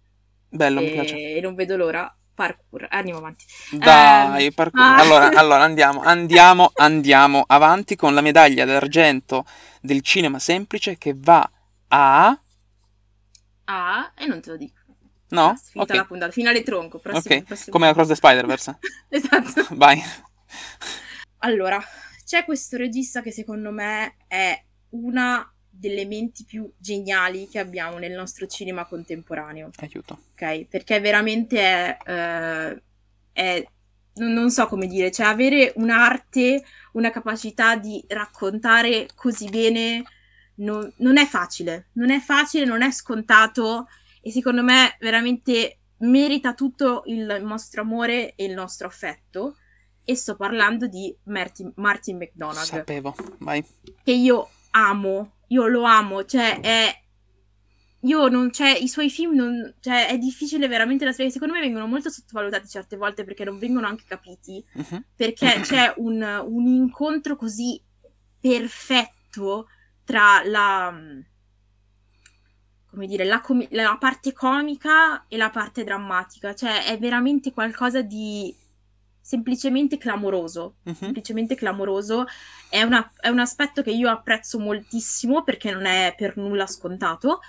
Bello, 0.53 0.83
mi 0.83 0.91
e, 0.91 0.91
piace. 0.91 1.23
e 1.37 1.41
non 1.41 1.55
vedo 1.55 1.77
l'ora. 1.77 2.13
Parkour, 2.35 2.87
andiamo 2.91 3.19
avanti. 3.19 3.45
Dai, 3.71 4.51
Ehm, 4.51 4.53
parkour. 4.53 4.93
ah. 4.93 4.97
Allora, 4.97 5.33
allora 5.35 5.63
andiamo, 5.65 6.01
andiamo, 6.03 6.71
andiamo 6.75 7.45
avanti 7.47 7.97
con 7.97 8.15
la 8.15 8.23
medaglia 8.23 8.65
d'argento 8.65 9.45
del 9.81 10.01
cinema 10.03 10.39
semplice 10.39 10.97
che 10.97 11.15
va 11.17 11.49
a... 11.89 12.39
Ah, 13.67 14.13
e 14.17 14.27
non 14.27 14.41
te 14.41 14.51
lo 14.51 14.57
dico. 14.57 14.81
No? 15.31 15.47
Basta, 15.47 15.71
finita 15.71 15.95
la 15.95 16.05
Ok, 16.05 16.07
puntata. 16.07 16.33
Finale 16.33 16.63
tronco. 16.63 16.99
Prossimo, 16.99 17.41
ok. 17.41 17.45
prossimo. 17.45 17.77
Come 17.77 17.89
Across 17.89 18.09
the 18.09 18.15
Spider-Verse. 18.17 18.79
Esatto. 19.11 19.63
Vai. 19.71 20.03
Allora, 21.39 21.83
c'è 22.25 22.45
questo 22.45 22.77
regista 22.77 23.23
che 23.23 23.31
secondo 23.31 23.71
me 23.71 24.17
è 24.27 24.61
una 24.91 25.51
delle 25.71 26.07
menti 26.07 26.45
più 26.45 26.71
geniali 26.77 27.49
che 27.49 27.59
abbiamo 27.59 27.99
nel 27.99 28.13
nostro 28.13 28.47
cinema 28.47 28.85
contemporaneo, 28.85 29.71
Aiuto. 29.77 30.19
ok? 30.33 30.67
Perché 30.67 31.01
veramente 31.01 31.61
è, 31.61 31.97
eh, 32.05 32.83
è- 33.33 33.67
non, 34.15 34.51
so 34.51 34.67
come 34.67 34.89
dire, 34.89 35.13
cioè 35.13 35.27
avere 35.27 35.73
un'arte, 35.77 36.65
una 36.93 37.11
capacità 37.11 37.77
di 37.77 38.05
raccontare 38.09 39.09
così 39.15 39.49
bene 39.49 40.03
non, 40.57 40.93
non 40.97 41.17
è 41.19 41.27
facile, 41.27 41.91
non 41.93 42.11
è 42.11 42.19
facile, 42.19 42.65
non 42.65 42.83
è 42.83 42.91
scontato 42.91 43.87
e 44.21 44.33
secondo 44.33 44.65
me 44.65 44.97
veramente 44.99 45.79
merita 45.99 46.55
tutto 46.55 47.03
il 47.07 47.39
nostro 47.43 47.83
amore 47.83 48.35
e 48.35 48.45
il 48.45 48.55
nostro 48.55 48.89
affetto. 48.89 49.57
E 50.09 50.17
sto 50.17 50.37
parlando 50.37 50.87
di 50.87 51.15
Martin, 51.25 51.71
Martin 51.77 52.17
McDonagh 52.17 52.65
Sapevo. 52.65 53.15
Vai. 53.41 53.63
che 54.03 54.13
io 54.13 54.49
amo, 54.71 55.33
io 55.49 55.67
lo 55.67 55.83
amo, 55.83 56.25
cioè 56.25 56.61
è... 56.61 57.03
Io 58.03 58.29
non, 58.29 58.51
cioè, 58.51 58.71
i 58.71 58.89
suoi 58.89 59.11
film 59.11 59.35
non, 59.35 59.75
cioè, 59.81 60.07
è 60.07 60.17
difficile 60.17 60.67
veramente 60.67 61.05
da 61.05 61.13
spiegare. 61.13 61.35
Secondo 61.37 61.53
me 61.53 61.61
vengono 61.61 61.87
molto 61.87 62.09
sottovalutati 62.09 62.67
certe 62.67 62.97
volte 62.97 63.25
perché 63.25 63.45
non 63.45 63.59
vengono 63.59 63.87
anche 63.87 64.05
capiti. 64.09 64.65
Mhm. 64.73 65.05
Perché 65.15 65.61
c'è 65.61 65.93
un, 65.99 66.23
un 66.23 66.67
incontro 66.67 67.37
così 67.37 67.79
perfetto 68.41 69.67
tra 70.05 70.43
la. 70.43 70.91
come 70.91 71.27
come 72.91 73.07
dire, 73.07 73.25
la, 73.25 73.43
com- 73.43 73.67
la 73.73 73.97
parte 74.01 74.33
comica 74.33 75.27
e 75.29 75.37
la 75.37 75.51
parte 75.51 75.85
drammatica, 75.85 76.55
cioè 76.55 76.87
è 76.87 76.99
veramente 76.99 77.53
qualcosa 77.53 78.01
di 78.01 78.57
semplicemente 79.29 79.99
clamoroso, 79.99 80.77
Mhm. 80.85 80.95
semplicemente 80.95 81.55
clamoroso. 81.55 82.25
È, 82.71 82.83
una- 82.83 83.11
è 83.21 83.29
un 83.29 83.39
aspetto 83.41 83.83
che 83.83 83.91
io 83.91 84.09
apprezzo 84.09 84.59
moltissimo 84.59 85.43
perché 85.45 85.71
non 85.71 85.85
è 85.85 86.15
per 86.17 86.37
nulla 86.39 86.67
scontato 86.67 87.41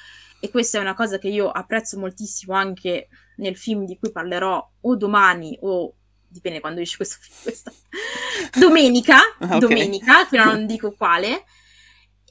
e 0.42 0.50
questa 0.50 0.78
è 0.78 0.82
una 0.82 0.94
cosa 0.94 1.18
che 1.18 1.30
io 1.30 1.50
apprezzo 1.50 1.98
moltissimo 1.98 2.54
anche 2.54 3.08
nel 3.38 3.56
film 3.56 3.86
di 3.86 3.98
cui 3.98 4.12
parlerò 4.12 4.72
o 4.82 4.96
domani 4.98 5.58
o 5.62 5.94
dipende 6.28 6.60
quando 6.60 6.82
esce 6.82 6.98
questo 6.98 7.18
film, 7.22 7.38
questa 7.44 7.72
domenica, 8.60 9.18
Ah, 9.40 9.56
ok. 9.56 9.60
domenica, 9.60 10.26
però 10.30 10.46
non 10.46 10.66
dico 10.66 10.92
quale. 10.92 11.46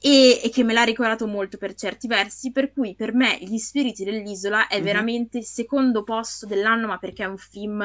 E, 0.01 0.39
e 0.43 0.49
che 0.49 0.63
me 0.63 0.71
l'ha 0.73 0.83
ricordato 0.83 1.27
molto 1.27 1.57
per 1.57 1.73
certi 1.73 2.07
versi, 2.07 2.51
per 2.53 2.71
cui 2.71 2.95
per 2.95 3.13
me 3.13 3.37
Gli 3.41 3.57
spiriti 3.57 4.05
dell'isola 4.05 4.67
è 4.67 4.77
Mhm. 4.77 4.83
veramente 4.83 5.37
il 5.39 5.45
secondo 5.45 6.03
posto 6.03 6.45
dell'anno, 6.45 6.87
ma 6.87 6.97
perché 6.99 7.23
è 7.23 7.27
un 7.27 7.37
film 7.37 7.83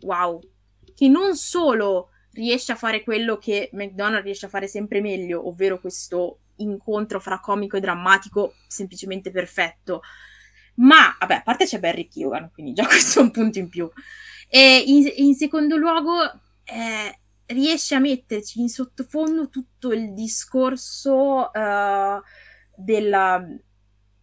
wow, 0.00 0.38
che 0.96 1.08
non 1.08 1.36
solo 1.36 2.08
riesce 2.32 2.72
a 2.72 2.76
fare 2.76 3.04
quello 3.04 3.36
che 3.36 3.68
McDonald's 3.74 4.24
riesce 4.24 4.46
a 4.46 4.48
fare 4.48 4.66
sempre 4.66 5.02
meglio, 5.02 5.46
ovvero 5.46 5.78
questo 5.78 6.40
incontro 6.56 7.20
fra 7.20 7.38
comico 7.38 7.76
e 7.76 7.80
drammatico 7.80 8.54
semplicemente 8.66 9.30
perfetto, 9.30 10.00
ma 10.76 11.14
vabbè, 11.20 11.34
a 11.34 11.42
parte 11.42 11.66
c'è 11.66 11.78
Barry 11.78 12.08
Keoghan, 12.08 12.50
quindi 12.50 12.72
già 12.72 12.86
questo 12.88 13.20
è 13.20 13.22
un 13.22 13.30
punto 13.30 13.58
in 13.58 13.68
più. 13.68 13.90
E 14.48 14.82
in, 14.86 15.10
in 15.16 15.34
secondo 15.34 15.76
luogo 15.76 16.22
eh, 16.64 17.20
riesce 17.46 17.94
a 17.94 18.00
metterci 18.00 18.60
in 18.60 18.68
sottofondo 18.68 19.50
tutto 19.50 19.92
il 19.92 20.14
discorso 20.14 21.52
eh, 21.52 22.20
della 22.74 23.46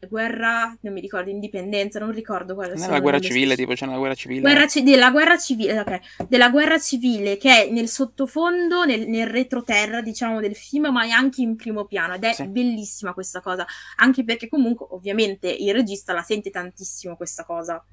guerra, 0.08 0.76
non 0.82 0.94
mi 0.94 1.02
ricordo, 1.02 1.30
indipendenza, 1.30 2.00
non 2.00 2.12
ricordo 2.12 2.54
quale 2.56 2.78
sia 2.78 2.90
la 2.90 3.00
guerra 3.00 3.20
civile, 3.20 3.56
tipo 3.56 3.74
c'è 3.74 3.86
una 3.86 3.98
guerra 3.98 4.16
civile. 4.16 4.42
Guerra 4.42 4.68
ci- 4.68 4.84
della 4.84 5.12
guerra 5.12 5.38
civile, 5.38 5.80
ok, 5.80 6.28
della 6.28 6.50
guerra 6.50 6.80
civile 6.80 7.38
che 7.38 7.66
è 7.68 7.72
nel 7.72 7.88
sottofondo, 7.88 8.86
nel, 8.86 9.08
nel 9.08 9.28
retroterra, 9.28 10.02
diciamo, 10.02 10.40
del 10.40 10.56
film, 10.56 10.88
ma 10.92 11.04
è 11.06 11.10
anche 11.10 11.42
in 11.42 11.56
primo 11.56 11.86
piano 11.86 12.14
ed 12.16 12.24
è 12.24 12.34
Sì. 12.34 12.48
bellissima 12.48 13.14
questa 13.14 13.42
cosa, 13.42 13.66
anche 13.98 14.24
perché 14.24 14.48
comunque, 14.50 14.88
ovviamente, 14.92 15.50
il 15.50 15.74
regista 15.74 16.14
la 16.14 16.22
sente 16.24 16.50
tantissimo 16.50 17.16
questa 17.16 17.44
cosa. 17.46 17.84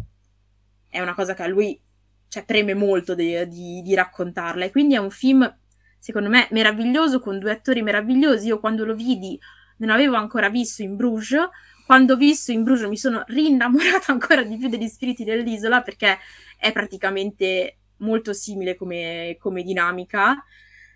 È 0.88 1.00
una 1.00 1.14
cosa 1.14 1.34
che 1.34 1.42
a 1.42 1.46
lui, 1.46 1.80
cioè, 2.28 2.44
preme 2.44 2.74
molto 2.74 3.14
di, 3.14 3.46
di- 3.48 3.80
di 3.82 3.94
raccontarla 3.94 4.64
e 4.64 4.70
quindi 4.70 4.94
è 4.94 4.98
un 4.98 5.10
film, 5.10 5.52
secondo 5.98 6.28
me, 6.28 6.48
meraviglioso, 6.50 7.20
con 7.20 7.38
due 7.38 7.52
attori 7.52 7.82
meravigliosi. 7.82 8.48
Io 8.48 8.58
quando 8.58 8.84
lo 8.84 8.94
vidi 8.94 9.38
non 9.78 9.90
avevo 9.90 10.16
ancora 10.16 10.48
visto 10.50 10.82
in 10.82 10.96
Bruges, 10.96 11.48
quando 11.90 12.12
ho 12.12 12.16
visto 12.16 12.52
in 12.52 12.62
Bruges 12.62 12.86
mi 12.88 12.96
sono 12.96 13.24
rinnamorata 13.26 14.12
ancora 14.12 14.44
di 14.44 14.56
più 14.56 14.68
degli 14.68 14.86
spiriti 14.86 15.24
dell'isola 15.24 15.82
perché 15.82 16.18
è 16.56 16.70
praticamente 16.70 17.78
molto 17.96 18.32
simile 18.32 18.76
come, 18.76 19.36
come 19.40 19.64
dinamica. 19.64 20.40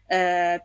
Eh, 0.06 0.64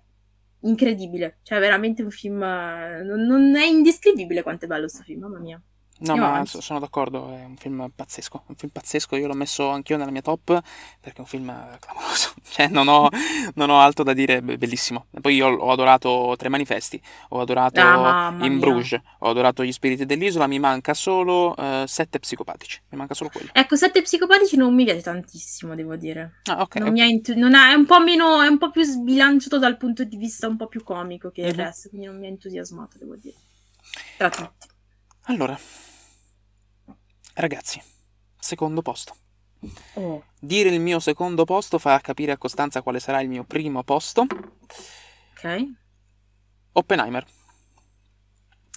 incredibile, 0.59 1.39
cioè 1.41 1.59
veramente 1.59 2.03
un 2.03 2.11
film. 2.11 2.43
eh, 2.43 3.01
Non, 3.03 3.21
non 3.25 3.55
è 3.55 3.65
indescrivibile 3.65 4.43
quanto 4.43 4.65
è 4.65 4.67
bello 4.67 4.81
questo 4.81 5.01
film, 5.01 5.21
mamma 5.21 5.39
mia. 5.39 5.59
No, 6.01 6.13
Andiamo 6.13 6.27
ma 6.27 6.27
avanti. 6.27 6.51
so- 6.51 6.61
sono 6.61 6.79
d'accordo, 6.79 7.29
è 7.35 7.43
un 7.43 7.57
film 7.57 7.89
pazzesco, 7.93 8.43
un 8.47 8.55
film 8.55 8.71
pazzesco, 8.71 9.17
io 9.17 9.27
l'ho 9.27 9.33
messo 9.33 9.69
anch'io 9.69 9.97
nella 9.97 10.11
mia 10.11 10.21
top 10.21 10.61
perché 11.01 11.17
è 11.17 11.19
un 11.19 11.25
film 11.25 11.77
clamoroso, 11.79 12.33
cioè 12.49 12.67
non 12.69 12.87
ho, 12.87 13.09
non 13.55 13.69
ho 13.69 13.79
altro 13.81 14.05
da 14.05 14.13
dire, 14.13 14.41
be- 14.41 14.57
bellissimo. 14.57 15.07
E 15.11 15.19
poi 15.19 15.35
io 15.35 15.47
ho 15.49 15.71
adorato 15.71 16.35
Tre 16.37 16.47
Manifesti, 16.47 17.01
ho 17.29 17.41
adorato 17.41 17.81
Ah, 17.81 18.33
In. 18.39 18.59
Bruges, 18.59 18.97
ho 19.19 19.29
adorato 19.29 19.63
Gli 19.65 19.73
Spiriti 19.73 20.05
dell'Isola, 20.05 20.47
mi 20.47 20.57
manca 20.59 20.93
solo 20.93 21.53
eh, 21.57 21.83
Sette 21.85 22.19
Psicopatici, 22.19 22.79
mi 22.89 22.97
manca 22.97 23.13
solo 23.13 23.29
quello. 23.29 23.49
Ecco, 23.53 23.75
Sette 23.75 24.01
Psicopatici 24.01 24.55
non 24.55 24.73
mi 24.73 24.85
piace 24.85 25.01
tantissimo, 25.01 25.75
devo 25.75 25.97
dire. 25.97 26.31
Ah, 26.47 26.61
ok, 26.61 26.75
Non 26.77 26.87
ok. 26.87 26.93
mi 26.93 27.01
ha 27.01 27.05
intu- 27.05 27.35
non 27.35 27.53
ha- 27.55 27.71
è 27.71 27.73
un 27.73 27.85
po' 27.85 27.99
meno, 27.99 28.41
è 28.41 28.47
un 28.47 28.57
po' 28.57 28.71
più 28.71 28.83
sbilanciato 28.83 29.59
dal 29.59 29.75
punto 29.75 30.05
di 30.05 30.15
vista 30.15 30.47
un 30.47 30.55
po' 30.55 30.67
più 30.67 30.81
comico 30.83 31.29
che 31.31 31.41
il 31.41 31.53
Mhm. 31.53 31.55
resto, 31.55 31.89
quindi 31.89 32.07
non 32.07 32.17
mi 32.17 32.25
ha 32.25 32.29
entusiasmato, 32.29 32.97
devo 32.97 33.15
dire. 33.17 33.35
Tra 34.17 34.29
tutti. 34.29 34.67
Allora, 35.23 35.57
ragazzi, 37.39 37.81
secondo 38.37 38.81
posto. 38.81 39.15
Oh. 39.95 40.23
Dire 40.39 40.69
il 40.69 40.79
mio 40.79 40.99
secondo 40.99 41.43
posto 41.45 41.79
fa 41.79 41.99
capire 41.99 42.31
a 42.31 42.37
Costanza 42.37 42.81
quale 42.81 42.99
sarà 42.99 43.21
il 43.21 43.29
mio 43.29 43.43
primo 43.43 43.83
posto. 43.83 44.25
Ok. 45.33 45.63
Oppenheimer. 46.73 47.25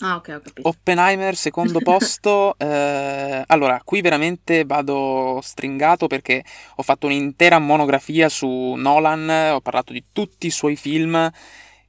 Ah, 0.00 0.16
ok, 0.16 0.28
ho 0.28 0.40
capito. 0.40 0.68
Oppenheimer, 0.68 1.36
secondo 1.36 1.78
posto. 1.84 2.56
eh, 2.58 3.44
allora, 3.46 3.80
qui 3.84 4.00
veramente 4.00 4.64
vado 4.64 5.38
stringato 5.42 6.08
perché 6.08 6.44
ho 6.76 6.82
fatto 6.82 7.06
un'intera 7.06 7.58
monografia 7.60 8.28
su 8.28 8.74
Nolan, 8.76 9.52
ho 9.52 9.60
parlato 9.60 9.92
di 9.92 10.06
tutti 10.12 10.48
i 10.48 10.50
suoi 10.50 10.74
film, 10.74 11.30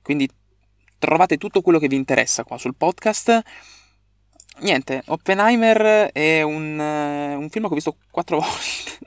quindi 0.03 0.29
trovate 0.99 1.37
tutto 1.37 1.61
quello 1.61 1.79
che 1.79 1.87
vi 1.87 1.95
interessa 1.95 2.43
qua 2.43 2.57
sul 2.57 2.75
podcast. 2.75 3.41
Niente, 4.59 5.01
Oppenheimer 5.07 6.11
è 6.11 6.41
un, 6.41 6.77
un 6.79 7.49
film 7.49 7.65
che 7.65 7.71
ho 7.71 7.75
visto 7.75 7.97
quattro 8.11 8.39
volte. 8.39 8.99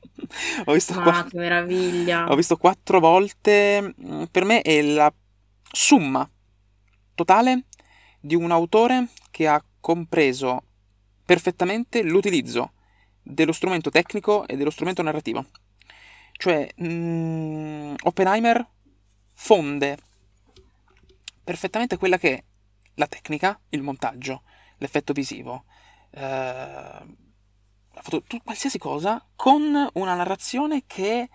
ho 0.64 0.72
visto 0.72 0.94
Ma 0.94 1.02
quattro- 1.02 1.28
che 1.28 1.36
meraviglia. 1.38 2.24
ho 2.30 2.34
visto 2.34 2.56
quattro 2.56 2.98
volte. 3.00 3.94
Per 4.30 4.44
me 4.44 4.60
è 4.62 4.82
la 4.82 5.12
summa 5.70 6.28
totale 7.14 7.64
di 8.20 8.34
un 8.34 8.50
autore 8.50 9.08
che 9.30 9.46
ha 9.46 9.62
compreso 9.80 10.62
perfettamente 11.24 12.02
l'utilizzo 12.02 12.72
dello 13.22 13.52
strumento 13.52 13.90
tecnico 13.90 14.46
e 14.46 14.56
dello 14.56 14.70
strumento 14.70 15.02
narrativo. 15.02 15.46
Cioè, 16.32 16.68
mm, 16.82 17.94
Oppenheimer 18.02 18.66
fonde 19.34 19.96
perfettamente 21.42 21.96
quella 21.96 22.18
che 22.18 22.34
è 22.34 22.44
la 22.94 23.06
tecnica, 23.06 23.58
il 23.70 23.82
montaggio, 23.82 24.42
l'effetto 24.78 25.12
visivo, 25.12 25.64
eh, 26.10 26.20
la 26.20 28.02
foto- 28.02 28.22
tu- 28.22 28.42
qualsiasi 28.42 28.78
cosa, 28.78 29.24
con 29.34 29.62
una 29.94 30.14
narrazione 30.14 30.84
che 30.86 31.28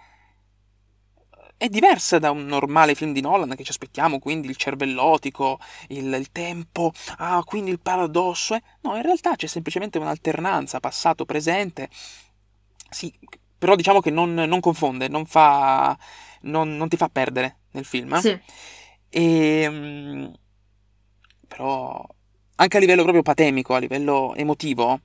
è 1.57 1.69
diversa 1.69 2.17
da 2.17 2.31
un 2.31 2.45
normale 2.45 2.95
film 2.95 3.13
di 3.13 3.21
Nolan 3.21 3.55
che 3.55 3.63
ci 3.63 3.69
aspettiamo, 3.69 4.17
quindi 4.19 4.47
il 4.49 4.55
cervellotico, 4.55 5.59
il, 5.89 6.11
il 6.11 6.31
tempo, 6.31 6.91
ah, 7.17 7.43
quindi 7.43 7.69
il 7.69 7.79
paradosso. 7.79 8.55
eh. 8.55 8.61
No, 8.81 8.95
in 8.95 9.03
realtà 9.03 9.35
c'è 9.35 9.45
semplicemente 9.45 9.99
un'alternanza 9.99 10.79
passato-presente. 10.79 11.89
Sì, 12.89 13.13
però 13.57 13.75
diciamo 13.75 13.99
che 14.01 14.09
non, 14.09 14.33
non 14.33 14.59
confonde, 14.59 15.07
non, 15.07 15.25
fa, 15.27 15.95
non, 16.41 16.75
non 16.77 16.89
ti 16.89 16.97
fa 16.97 17.09
perdere 17.09 17.59
nel 17.71 17.85
film. 17.85 18.13
eh. 18.15 18.21
Sì. 18.21 18.39
E, 19.09 19.67
mm, 19.69 20.27
però 21.47 22.05
anche 22.61 22.77
a 22.77 22.79
livello 22.79 23.01
proprio 23.01 23.23
patemico, 23.23 23.73
a 23.73 23.79
livello 23.79 24.35
emotivo, 24.35 25.01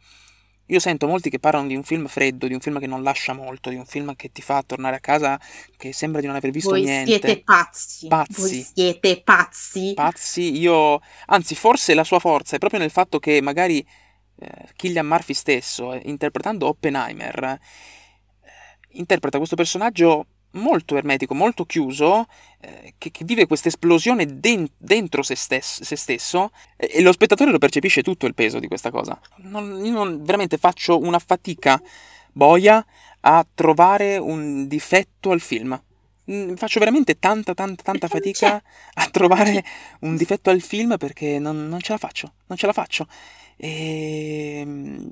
io 0.66 0.78
sento 0.78 1.06
molti 1.06 1.30
che 1.30 1.38
parlano 1.38 1.68
di 1.68 1.74
un 1.74 1.84
film 1.84 2.06
freddo, 2.06 2.46
di 2.46 2.52
un 2.52 2.60
film 2.60 2.78
che 2.78 2.86
non 2.86 3.02
lascia 3.02 3.32
molto, 3.32 3.70
di 3.70 3.76
un 3.76 3.86
film 3.86 4.14
che 4.14 4.30
ti 4.30 4.42
fa 4.42 4.62
tornare 4.62 4.96
a 4.96 5.00
casa 5.00 5.40
che 5.76 5.92
sembra 5.92 6.20
di 6.20 6.26
non 6.26 6.36
aver 6.36 6.50
visto 6.50 6.70
Voi 6.70 6.82
niente. 6.82 7.12
siete 7.12 7.42
pazzi. 7.42 8.08
Pazzi. 8.08 8.40
Voi 8.40 8.66
siete 8.74 9.22
pazzi. 9.22 9.92
Pazzi, 9.94 10.58
io... 10.58 11.00
Anzi, 11.26 11.54
forse 11.54 11.94
la 11.94 12.04
sua 12.04 12.18
forza 12.18 12.56
è 12.56 12.58
proprio 12.58 12.80
nel 12.80 12.90
fatto 12.90 13.18
che 13.18 13.40
magari 13.40 13.78
eh, 14.38 14.68
Killian 14.74 15.06
Murphy 15.06 15.32
stesso, 15.32 15.94
eh, 15.94 16.02
interpretando 16.04 16.66
Oppenheimer, 16.66 17.42
eh, 17.42 17.58
interpreta 18.98 19.38
questo 19.38 19.56
personaggio 19.56 20.26
molto 20.52 20.96
ermetico, 20.96 21.34
molto 21.34 21.64
chiuso, 21.64 22.26
eh, 22.60 22.94
che, 22.98 23.10
che 23.10 23.24
vive 23.24 23.46
questa 23.46 23.68
esplosione 23.68 24.38
den- 24.40 24.68
dentro 24.76 25.22
se, 25.22 25.34
stes- 25.34 25.82
se 25.82 25.96
stesso 25.96 26.50
e, 26.76 26.90
e 26.94 27.02
lo 27.02 27.12
spettatore 27.12 27.50
lo 27.50 27.58
percepisce 27.58 28.02
tutto 28.02 28.26
il 28.26 28.34
peso 28.34 28.58
di 28.58 28.68
questa 28.68 28.90
cosa. 28.90 29.18
Non- 29.38 29.84
io 29.84 29.92
non, 29.92 30.22
veramente 30.22 30.56
faccio 30.56 30.98
una 30.98 31.18
fatica 31.18 31.80
boia 32.32 32.84
a 33.20 33.46
trovare 33.54 34.18
un 34.18 34.66
difetto 34.66 35.30
al 35.30 35.40
film. 35.40 35.80
Mm, 36.30 36.54
Faccio 36.54 36.80
veramente 36.80 37.18
tanta, 37.18 37.54
tanta, 37.54 37.82
tanta 37.82 38.08
fatica 38.08 38.60
a 38.94 39.08
trovare 39.10 39.64
un 40.00 40.16
difetto 40.16 40.50
al 40.50 40.60
film 40.60 40.96
perché 40.96 41.38
non, 41.38 41.68
non 41.68 41.80
ce 41.80 41.92
la 41.92 41.98
faccio, 41.98 42.34
non 42.46 42.58
ce 42.58 42.66
la 42.66 42.72
faccio. 42.72 43.06
E 43.56 44.62
mm, 44.64 45.06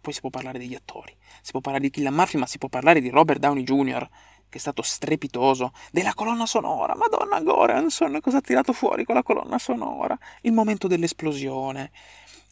poi 0.00 0.12
si 0.12 0.20
può 0.20 0.30
parlare 0.30 0.58
degli 0.58 0.74
attori, 0.74 1.14
si 1.42 1.50
può 1.52 1.60
parlare 1.60 1.84
di 1.84 1.90
Killian 1.90 2.14
Murphy, 2.14 2.38
ma 2.38 2.46
si 2.46 2.58
può 2.58 2.68
parlare 2.68 3.00
di 3.00 3.08
Robert 3.10 3.38
Downey 3.40 3.62
Jr., 3.64 4.08
che 4.52 4.58
è 4.58 4.60
stato 4.60 4.82
strepitoso, 4.82 5.72
della 5.90 6.12
colonna 6.12 6.44
sonora, 6.44 6.94
Madonna 6.94 7.40
Goranson, 7.40 8.18
cosa 8.20 8.36
ha 8.36 8.40
tirato 8.42 8.74
fuori 8.74 9.02
con 9.06 9.14
la 9.14 9.22
colonna 9.22 9.58
sonora? 9.58 10.16
Il 10.42 10.52
momento 10.52 10.88
dell'esplosione, 10.88 11.90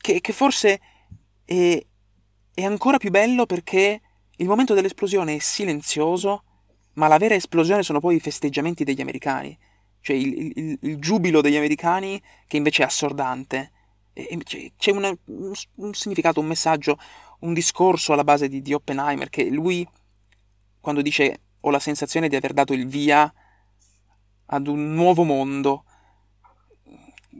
che, 0.00 0.22
che 0.22 0.32
forse 0.32 0.80
è, 1.44 1.84
è 2.54 2.64
ancora 2.64 2.96
più 2.96 3.10
bello 3.10 3.44
perché 3.44 4.00
il 4.34 4.46
momento 4.48 4.72
dell'esplosione 4.72 5.34
è 5.34 5.38
silenzioso, 5.40 6.44
ma 6.94 7.06
la 7.06 7.18
vera 7.18 7.34
esplosione 7.34 7.82
sono 7.82 8.00
poi 8.00 8.16
i 8.16 8.20
festeggiamenti 8.20 8.82
degli 8.82 9.02
americani, 9.02 9.56
cioè 10.00 10.16
il, 10.16 10.52
il- 10.56 10.78
il 10.80 10.98
giubilo 10.98 11.42
degli 11.42 11.56
americani 11.56 12.18
che 12.46 12.56
invece 12.56 12.82
è 12.82 12.86
assordante. 12.86 13.72
c'è, 14.14 14.72
c'è 14.78 14.90
una, 14.92 15.14
un, 15.26 15.52
un, 15.74 15.92
significato, 15.92 16.40
un 16.40 16.46
messaggio, 16.46 16.96
un 17.40 17.52
discorso 17.52 18.14
alla 18.14 18.24
base 18.24 18.48
di, 18.48 18.62
di 18.62 18.72
Oppenheimer 18.72 19.28
che 19.28 19.50
lui, 19.50 19.86
quando 20.80 21.02
dice 21.02 21.40
ho 21.60 21.70
la 21.70 21.78
sensazione 21.78 22.28
di 22.28 22.36
aver 22.36 22.52
dato 22.52 22.72
il 22.72 22.86
via 22.86 23.32
ad 24.46 24.66
un 24.66 24.94
nuovo 24.94 25.22
mondo, 25.22 25.84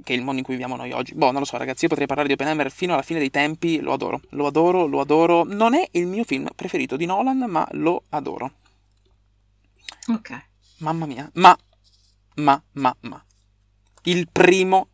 che 0.03 0.15
è 0.15 0.17
il 0.17 0.23
mondo 0.23 0.39
in 0.39 0.45
cui 0.45 0.55
viviamo 0.55 0.77
noi 0.77 0.93
oggi. 0.93 1.15
Boh, 1.15 1.31
non 1.31 1.41
lo 1.41 1.45
so, 1.45 1.57
ragazzi, 1.57 1.85
io 1.85 1.89
potrei 1.89 2.07
parlare 2.07 2.29
di 2.29 2.35
Oppenheimer 2.35 2.71
fino 2.71 2.93
alla 2.93 3.03
fine 3.03 3.19
dei 3.19 3.31
tempi, 3.31 3.81
lo 3.81 3.93
adoro, 3.93 4.21
lo 4.31 4.47
adoro, 4.47 4.87
lo 4.87 5.01
adoro. 5.01 5.45
Non 5.45 5.75
è 5.75 5.87
il 5.93 6.07
mio 6.07 6.25
film 6.25 6.49
preferito 6.55 6.97
di 6.97 7.07
Nolan, 7.07 7.45
ma 7.49 7.67
lo 7.73 8.05
adoro. 8.11 8.53
Ok. 10.09 10.49
Mamma 10.79 11.07
mia, 11.07 11.31
ma, 11.35 11.57
ma, 12.37 12.63
ma, 12.73 12.97
ma. 13.01 13.25
Il 14.05 14.29
primo 14.31 14.89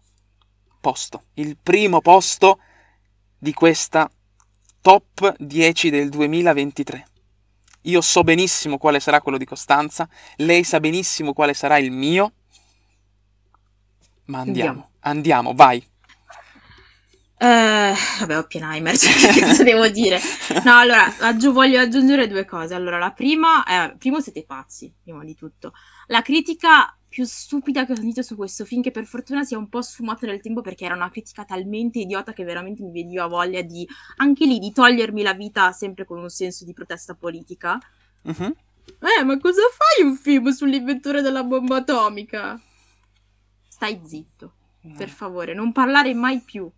posto, 0.81 1.25
il 1.35 1.57
primo 1.63 2.01
posto 2.01 2.59
di 3.39 3.53
questa 3.53 4.11
top 4.81 5.37
10 5.39 5.91
del 5.91 6.09
2023. 6.09 7.07
Io 7.87 8.01
so 8.01 8.23
benissimo 8.23 8.79
quale 8.79 9.01
sarà 9.01 9.21
quello 9.21 9.39
di 9.39 9.45
Costanza, 9.45 10.09
lei 10.37 10.65
sa 10.65 10.81
benissimo 10.81 11.33
quale 11.33 11.55
sarà 11.55 11.79
il 11.79 11.91
mio. 11.91 12.33
Ma 14.27 14.41
andiamo, 14.41 14.91
andiamo, 15.01 15.53
andiamo 15.53 15.55
vai. 15.55 15.87
Uh, 17.39 17.95
vabbè, 18.21 18.39
Oppenheimer, 18.39 18.97
cioè, 18.99 19.31
che 19.31 19.41
cosa 19.41 19.63
devo 19.63 19.87
dire? 19.89 20.19
No, 20.65 20.79
allora, 20.79 21.17
aggi- 21.19 21.49
voglio 21.49 21.79
aggiungere 21.79 22.27
due 22.27 22.45
cose. 22.45 22.75
Allora, 22.75 22.99
la 22.99 23.13
prima, 23.13 23.63
è, 23.63 23.95
primo 23.99 24.21
siete 24.21 24.45
pazzi, 24.45 24.93
prima 25.03 25.23
di 25.23 25.35
tutto. 25.35 25.73
La 26.07 26.23
critica 26.23 26.97
più 27.17 27.25
stupida 27.25 27.87
che 27.87 27.93
ho 27.93 27.97
sentito 27.97 28.21
su 28.21 28.37
questo 28.37 28.67
film, 28.67 28.83
che 28.83 28.91
per 28.91 29.07
fortuna 29.07 29.43
si 29.43 29.55
è 29.55 29.57
un 29.57 29.71
po' 29.71 29.81
sfumata 29.81 30.27
nel 30.27 30.43
tempo 30.43 30.61
perché 30.61 30.85
era 30.85 30.95
una 30.95 31.11
critica 31.11 31.47
talmente 31.47 32.01
idiota 32.01 32.35
che 32.35 32.45
veramente 32.45 32.83
mi 32.83 32.93
veniva 32.93 33.27
voglia 33.27 33.63
di, 33.63 33.89
anche 34.17 34.45
lì, 34.45 34.59
di 34.59 34.71
togliermi 34.71 35.23
la 35.23 35.33
vita 35.33 35.73
sempre 35.73 36.05
con 36.05 36.19
un 36.19 36.29
senso 36.29 36.67
di 36.67 36.75
protesta 36.75 37.15
politica. 37.15 37.81
Uh-huh. 38.21 38.55
Eh, 39.01 39.25
ma 39.25 39.39
cosa 39.39 39.63
fai 39.73 40.07
un 40.07 40.15
film 40.15 40.51
sull'inventore 40.51 41.23
della 41.23 41.43
bomba 41.43 41.77
atomica? 41.77 42.61
Stai 43.67 43.99
zitto, 44.05 44.53
no. 44.83 44.95
per 44.95 45.09
favore, 45.09 45.55
non 45.55 45.73
parlare 45.73 46.13
mai 46.13 46.41
più. 46.41 46.71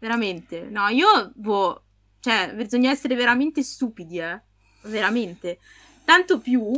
Veramente. 0.00 0.62
No, 0.62 0.88
io, 0.88 1.30
boh, 1.32 1.84
cioè, 2.18 2.52
bisogna 2.56 2.90
essere 2.90 3.14
veramente 3.14 3.62
stupidi, 3.62 4.18
eh. 4.18 4.42
Veramente. 4.82 5.60
Tanto 6.04 6.40
più 6.40 6.72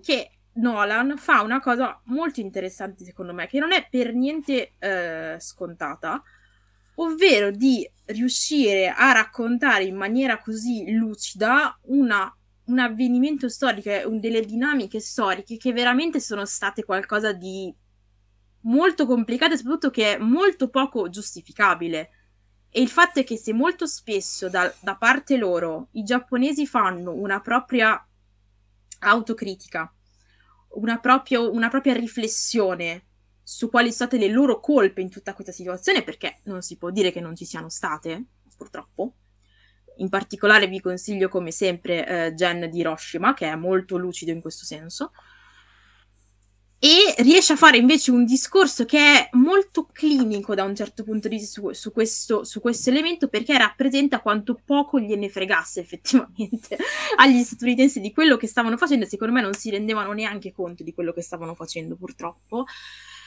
che 0.00 0.30
Nolan 0.54 1.16
fa 1.16 1.40
una 1.42 1.60
cosa 1.60 1.98
molto 2.04 2.40
interessante, 2.40 3.04
secondo 3.04 3.32
me, 3.32 3.46
che 3.46 3.58
non 3.58 3.72
è 3.72 3.86
per 3.88 4.14
niente 4.14 4.72
eh, 4.78 5.36
scontata, 5.40 6.22
ovvero 6.96 7.50
di 7.50 7.88
riuscire 8.06 8.88
a 8.88 9.12
raccontare 9.12 9.84
in 9.84 9.96
maniera 9.96 10.38
così 10.40 10.92
lucida 10.92 11.78
una, 11.82 12.34
un 12.64 12.78
avvenimento 12.78 13.48
storico, 13.48 13.90
un, 14.04 14.20
delle 14.20 14.44
dinamiche 14.44 15.00
storiche 15.00 15.56
che 15.56 15.72
veramente 15.72 16.20
sono 16.20 16.44
state 16.44 16.84
qualcosa 16.84 17.32
di 17.32 17.74
molto 18.64 19.06
complicato 19.06 19.54
e 19.54 19.56
soprattutto 19.56 19.90
che 19.90 20.16
è 20.16 20.18
molto 20.18 20.68
poco 20.68 21.08
giustificabile. 21.08 22.10
E 22.74 22.80
il 22.80 22.88
fatto 22.88 23.20
è 23.20 23.24
che 23.24 23.36
se 23.36 23.52
molto 23.52 23.86
spesso 23.86 24.48
da, 24.48 24.72
da 24.80 24.96
parte 24.96 25.36
loro 25.36 25.88
i 25.92 26.04
giapponesi 26.04 26.66
fanno 26.66 27.12
una 27.12 27.40
propria 27.40 28.02
autocritica, 29.00 29.92
una, 30.74 30.98
proprio, 30.98 31.52
una 31.52 31.68
propria 31.68 31.94
riflessione 31.94 33.06
su 33.42 33.68
quali 33.70 33.92
sono 33.92 34.08
state 34.08 34.24
le 34.24 34.32
loro 34.32 34.60
colpe 34.60 35.00
in 35.00 35.10
tutta 35.10 35.34
questa 35.34 35.52
situazione, 35.52 36.02
perché 36.02 36.40
non 36.44 36.62
si 36.62 36.76
può 36.76 36.90
dire 36.90 37.12
che 37.12 37.20
non 37.20 37.34
ci 37.34 37.44
siano 37.44 37.68
state, 37.68 38.24
purtroppo. 38.56 39.14
In 39.96 40.08
particolare 40.08 40.68
vi 40.68 40.80
consiglio 40.80 41.28
come 41.28 41.50
sempre 41.50 42.06
eh, 42.06 42.34
Gen 42.34 42.70
di 42.70 42.78
Hiroshima, 42.78 43.34
che 43.34 43.46
è 43.46 43.54
molto 43.56 43.96
lucido 43.96 44.30
in 44.30 44.40
questo 44.40 44.64
senso 44.64 45.12
e 46.84 47.14
riesce 47.18 47.52
a 47.52 47.56
fare 47.56 47.76
invece 47.76 48.10
un 48.10 48.24
discorso 48.24 48.84
che 48.84 48.98
è 48.98 49.28
molto 49.34 49.86
clinico 49.92 50.52
da 50.56 50.64
un 50.64 50.74
certo 50.74 51.04
punto 51.04 51.28
di 51.28 51.36
vista 51.36 51.60
su, 51.60 51.70
su, 51.70 51.92
questo, 51.92 52.42
su 52.42 52.60
questo, 52.60 52.90
elemento 52.90 53.28
perché 53.28 53.56
rappresenta 53.56 54.18
quanto 54.18 54.60
poco 54.64 54.98
gliene 54.98 55.28
fregasse 55.28 55.78
effettivamente 55.78 56.76
agli 57.18 57.40
statunitensi 57.44 58.00
di 58.00 58.12
quello 58.12 58.36
che 58.36 58.48
stavano 58.48 58.76
facendo 58.76 59.06
secondo 59.06 59.32
me 59.32 59.40
non 59.40 59.54
si 59.54 59.70
rendevano 59.70 60.10
neanche 60.10 60.50
conto 60.50 60.82
di 60.82 60.92
quello 60.92 61.12
che 61.12 61.22
stavano 61.22 61.54
facendo 61.54 61.94
purtroppo. 61.94 62.64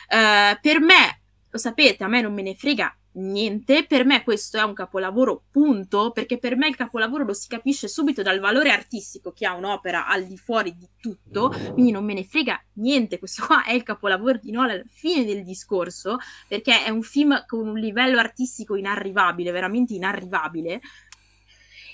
Uh, 0.10 0.60
per 0.60 0.82
me, 0.82 1.22
lo 1.56 1.58
sapete, 1.58 2.04
a 2.04 2.08
me 2.08 2.22
non 2.22 2.34
me 2.34 2.42
ne 2.42 2.54
frega 2.54 2.94
niente, 3.14 3.86
per 3.86 4.06
me 4.06 4.24
questo 4.24 4.58
è 4.58 4.64
un 4.64 4.74
capolavoro, 4.74 5.44
punto, 5.50 6.12
perché 6.12 6.38
per 6.38 6.58
me 6.58 6.68
il 6.68 6.76
capolavoro 6.76 7.24
lo 7.24 7.34
si 7.34 7.48
capisce 7.48 7.88
subito 7.88 8.22
dal 8.22 8.40
valore 8.40 8.72
artistico 8.72 9.32
che 9.32 9.46
ha 9.46 9.54
un'opera 9.54 10.06
al 10.06 10.26
di 10.26 10.38
fuori 10.38 10.76
di 10.76 10.88
tutto, 11.00 11.50
quindi 11.72 11.92
non 11.92 12.04
me 12.04 12.14
ne 12.14 12.26
frega 12.26 12.62
niente, 12.74 13.20
questo 13.20 13.46
qua 13.46 13.64
è 13.64 13.72
il 13.72 13.84
capolavoro 13.84 14.38
di 14.42 14.52
Nolan, 14.52 14.84
fine 14.92 15.24
del 15.24 15.46
discorso, 15.46 16.18
perché 16.50 16.84
è 16.84 16.90
un 16.90 17.04
film 17.04 17.46
con 17.48 17.66
un 17.66 17.80
livello 17.80 18.20
artistico 18.20 18.76
inarrivabile, 18.76 19.52
veramente 19.52 19.94
inarrivabile, 19.94 20.82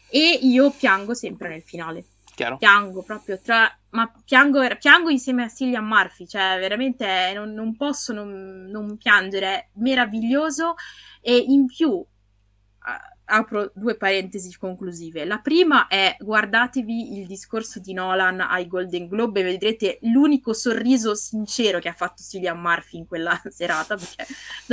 e 0.10 0.40
io 0.42 0.72
piango 0.72 1.14
sempre 1.14 1.50
nel 1.50 1.62
finale. 1.62 2.06
Chiaro. 2.34 2.58
Piango 2.58 3.04
proprio 3.04 3.40
tra. 3.40 3.72
Ma 3.92 4.12
piango, 4.24 4.62
piango 4.78 5.10
insieme 5.10 5.44
a 5.44 5.50
Cillian 5.50 5.86
Murphy, 5.86 6.26
cioè 6.26 6.58
veramente 6.60 7.32
non, 7.36 7.54
non 7.54 7.76
posso 7.76 8.14
non, 8.14 8.68
non, 8.70 8.98
piangere, 8.98 9.70
meraviglioso. 9.74 10.76
E 11.22 11.36
in 11.38 11.66
più, 11.66 12.04
apro 13.32 13.72
due 13.74 13.96
parentesi 13.96 14.56
conclusive. 14.58 15.26
La 15.26 15.40
prima 15.40 15.88
è 15.88 16.16
guardatevi 16.20 17.18
il 17.18 17.26
discorso 17.26 17.80
di 17.80 17.94
Nolan 17.94 18.42
ai 18.42 18.68
Golden 18.68 19.08
Globe 19.08 19.40
e 19.40 19.44
vedrete 19.44 20.00
l'unico 20.02 20.54
sorriso 20.54 21.16
sincero 21.16 21.80
che 21.80 21.90
ha 21.90 21.94
fatto 21.94 22.22
Cillian 22.22 22.60
Murphy 22.60 22.98
in 22.98 23.08
quella 23.08 23.40
serata, 23.50 23.96
perché 23.96 24.26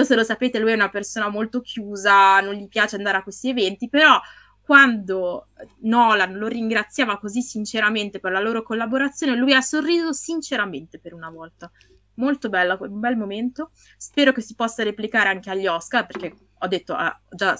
se 0.04 0.14
lo 0.14 0.24
sapete 0.24 0.58
lui 0.58 0.72
è 0.72 0.74
una 0.74 0.90
persona 0.90 1.28
molto 1.28 1.60
chiusa, 1.60 2.40
non 2.40 2.54
gli 2.54 2.68
piace 2.68 2.96
andare 2.96 3.18
a 3.18 3.22
questi 3.22 3.50
eventi, 3.50 3.88
però 3.88 4.20
quando 4.68 5.48
Nolan 5.78 6.34
lo 6.34 6.46
ringraziava 6.46 7.18
così 7.18 7.40
sinceramente 7.40 8.20
per 8.20 8.32
la 8.32 8.38
loro 8.38 8.60
collaborazione, 8.60 9.34
lui 9.34 9.54
ha 9.54 9.62
sorriso 9.62 10.12
sinceramente 10.12 10.98
per 10.98 11.14
una 11.14 11.30
volta. 11.30 11.72
Molto 12.16 12.50
bella, 12.50 12.76
un 12.78 13.00
bel 13.00 13.16
momento. 13.16 13.70
Spero 13.96 14.30
che 14.30 14.42
si 14.42 14.54
possa 14.54 14.82
replicare 14.82 15.30
anche 15.30 15.48
agli 15.48 15.66
Oscar, 15.66 16.04
perché 16.04 16.36
ho 16.58 16.66
detto 16.66 16.92
ah, 16.92 17.18
già 17.30 17.58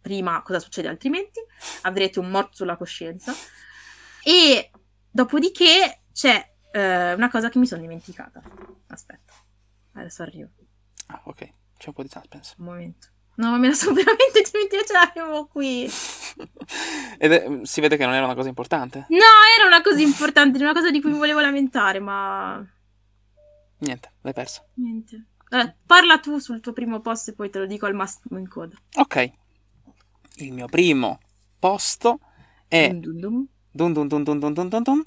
prima 0.00 0.40
cosa 0.42 0.60
succede 0.60 0.86
altrimenti. 0.86 1.40
Avrete 1.82 2.20
un 2.20 2.30
morto 2.30 2.54
sulla 2.54 2.76
coscienza. 2.76 3.32
E 4.22 4.70
dopodiché 5.10 6.02
c'è 6.12 6.54
eh, 6.70 7.14
una 7.14 7.30
cosa 7.30 7.48
che 7.48 7.58
mi 7.58 7.66
sono 7.66 7.80
dimenticata. 7.80 8.40
Aspetta, 8.86 9.32
adesso 9.94 10.22
arrivo. 10.22 10.50
Ah, 11.06 11.20
ok, 11.24 11.52
c'è 11.76 11.88
un 11.88 11.94
po' 11.94 12.02
di 12.04 12.08
suspense. 12.08 12.54
Un 12.58 12.64
momento. 12.66 13.08
No, 13.38 13.56
me 13.56 13.68
la 13.68 13.74
sono 13.74 13.94
veramente 13.94 14.42
dimenticata, 14.50 15.12
ce 15.12 15.20
l'avevo 15.20 15.46
qui. 15.46 15.84
Ed 17.18 17.32
è, 17.32 17.60
si 17.62 17.80
vede 17.80 17.96
che 17.96 18.04
non 18.04 18.14
era 18.14 18.24
una 18.24 18.34
cosa 18.34 18.48
importante. 18.48 19.06
No, 19.10 19.16
era 19.56 19.66
una 19.66 19.80
cosa 19.80 20.00
importante, 20.00 20.58
una 20.58 20.72
cosa 20.72 20.90
di 20.90 21.00
cui 21.00 21.12
mi 21.12 21.18
volevo 21.18 21.40
lamentare, 21.40 22.00
ma... 22.00 22.64
Niente, 23.78 24.12
l'hai 24.22 24.32
persa. 24.32 24.64
Niente. 24.74 25.26
Allora, 25.50 25.72
parla 25.86 26.18
tu 26.18 26.38
sul 26.38 26.60
tuo 26.60 26.72
primo 26.72 27.00
posto 27.00 27.30
e 27.30 27.34
poi 27.34 27.48
te 27.48 27.60
lo 27.60 27.66
dico 27.66 27.86
al 27.86 27.94
massimo 27.94 28.38
in 28.38 28.48
coda. 28.48 28.76
Ok. 28.96 29.32
Il 30.38 30.52
mio 30.52 30.66
primo 30.66 31.20
posto 31.60 32.18
è... 32.66 32.90
Dun 32.90 33.18
dun 33.20 33.48
dun 33.70 33.92
dun 33.92 34.08
dun 34.08 34.24
dun 34.24 34.52
dun 34.52 34.68
dun 34.68 34.82
dun 34.82 35.02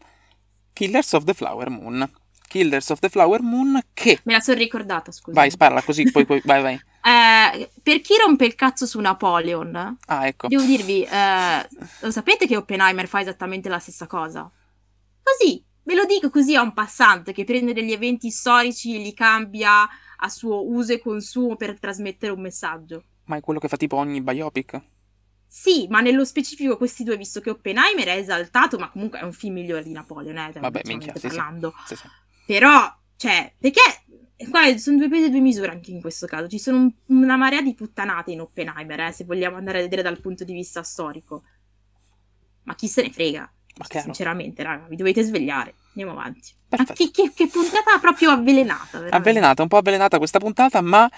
Killers 0.72 1.12
of 1.14 1.26
the 1.26 1.34
Flower 1.34 1.70
Moon. 1.70 2.10
Killers 2.48 2.90
of 2.92 3.00
the 3.00 3.10
Flower 3.10 3.42
Moon 3.42 3.78
che... 3.94 4.20
Me 4.24 4.34
la 4.34 4.40
sono 4.40 4.58
ricordata, 4.58 5.12
scusa. 5.12 5.38
Vai, 5.38 5.52
sparala 5.52 5.82
così, 5.82 6.10
poi, 6.10 6.26
poi 6.26 6.42
vai, 6.46 6.62
vai. 6.62 6.82
Eh, 7.04 7.72
per 7.82 8.02
chi 8.02 8.16
rompe 8.18 8.46
il 8.46 8.56
cazzo 8.56 8.86
su 8.86 9.00
Napoleon, 9.00 9.98
ah, 10.06 10.28
ecco. 10.28 10.48
devo 10.48 10.64
dirvi, 10.64 11.04
eh, 11.04 11.68
lo 12.02 12.12
sapete 12.12 12.46
che 12.46 12.58
Oppenheimer 12.58 13.08
fa 13.08 13.22
esattamente 13.22 13.70
la 13.70 13.80
stessa 13.80 14.06
cosa? 14.06 14.50
Così, 15.24 15.64
ve 15.84 15.96
lo 15.96 16.06
dico 16.06 16.30
così 16.30 16.56
a 16.56 16.62
un 16.62 16.74
passante 16.74 17.34
che 17.34 17.44
prende 17.44 17.74
degli 17.74 17.92
eventi 17.92 18.30
storici 18.30 18.96
e 18.96 19.00
li 19.00 19.14
cambia 19.14 19.88
a 20.24 20.30
suo 20.30 20.70
uso 20.70 20.94
e 20.94 21.00
consumo 21.00 21.56
per 21.56 21.80
trasmettere 21.80 22.32
un 22.32 22.42
messaggio. 22.42 23.04
Ma 23.26 23.38
è 23.38 23.42
quello 23.42 23.60
che 23.60 23.68
fa 23.68 23.78
tipo 23.78 23.96
ogni 23.96 24.22
biopic? 24.22 24.80
Sì, 25.48 25.88
ma 25.90 26.00
nello 26.00 26.24
specifico 26.24 26.78
questi 26.78 27.04
due, 27.04 27.18
visto 27.18 27.42
che 27.42 27.50
Oppenheimer 27.50 28.08
è 28.08 28.18
esaltato, 28.18 28.78
ma 28.78 28.90
comunque 28.90 29.20
è 29.20 29.24
un 29.24 29.34
film 29.34 29.56
migliore 29.56 29.84
di 29.84 29.92
Napoleon, 29.92 30.38
eh, 30.38 30.60
Vabbè, 30.60 30.82
minchia, 30.86 31.14
sì, 31.16 31.28
parlando. 31.28 31.74
Sì, 31.86 31.96
sì. 31.96 32.08
Però, 32.46 32.96
cioè, 33.18 33.54
perché 33.58 33.82
qua 34.50 34.78
sono 34.78 34.98
due 34.98 35.10
pesi 35.10 35.26
e 35.26 35.30
due 35.30 35.40
misure 35.40 35.72
anche 35.72 35.92
in 35.92 36.02
questo 36.02 36.26
caso. 36.26 36.48
Ci 36.48 36.60
sono 36.60 36.78
un, 36.78 36.92
una 37.08 37.36
marea 37.36 37.62
di 37.62 37.74
puttanate 37.74 38.32
in 38.32 38.42
Oppenheimer, 38.42 39.00
eh, 39.00 39.12
se 39.12 39.26
vogliamo 39.26 39.58
andare 39.58 39.80
a 39.80 39.82
vedere 39.82 40.02
dal 40.02 40.20
punto 40.20 40.44
di 40.44 40.54
vista 40.54 40.84
storico. 40.84 41.44
Ma 42.64 42.76
chi 42.76 42.88
se 42.88 43.02
ne 43.02 43.12
frega? 43.12 43.52
Sinceramente, 43.88 44.62
raga, 44.64 44.86
vi 44.88 44.96
dovete 44.96 45.24
svegliare. 45.24 45.76
Andiamo 45.90 46.12
avanti. 46.12 46.54
Che, 46.94 47.12
che, 47.12 47.32
che, 47.34 47.48
puntata 47.48 48.00
proprio 48.00 48.32
avvelenata. 48.32 49.00
Veramente. 49.00 49.16
Avvelenata, 49.18 49.62
un 49.62 49.68
po' 49.68 49.78
avvelenata 49.78 50.18
questa 50.18 50.40
puntata, 50.40 50.82
ma 50.82 51.10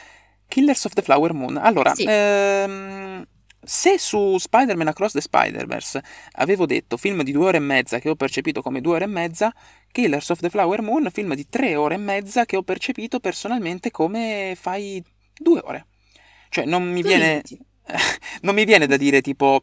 Killers 0.48 0.86
of 0.86 0.94
the 0.94 1.02
Flower 1.02 1.34
Moon. 1.34 1.58
Allora, 1.58 1.94
Sì. 1.94 2.06
ehm, 2.08 3.26
se 3.64 3.98
su 3.98 4.38
Spider-Man 4.38 4.88
Across 4.88 5.14
the 5.14 5.22
Spider-Verse 5.22 6.04
avevo 6.34 6.66
detto 6.66 6.98
film 6.98 7.24
di 7.24 7.32
due 7.32 7.46
ore 7.48 7.58
e 7.58 7.62
mezza 7.62 8.00
che 8.00 8.10
ho 8.10 8.16
percepito 8.16 8.62
come 8.62 8.82
due 8.82 8.96
ore 8.96 9.06
e 9.06 9.08
mezza, 9.08 9.54
Killers 9.92 10.30
of 10.30 10.40
the 10.40 10.50
Flower 10.50 10.82
Moon, 10.82 11.10
film 11.12 11.34
di 11.36 11.48
tre 11.48 11.76
ore 11.76 11.96
e 11.96 12.00
mezza 12.00 12.46
che 12.46 12.58
ho 12.58 12.64
percepito 12.64 13.20
personalmente 13.20 13.92
come 13.92 14.56
fai 14.60 15.04
due 15.38 15.62
ore. 15.64 15.86
Cioè, 16.50 16.66
non 16.66 16.92
mi 16.92 17.02
viene, 17.02 17.42
non 18.42 18.56
mi 18.56 18.66
viene 18.66 18.88
da 18.88 18.98
dire 18.98 19.22
tipo 19.22 19.62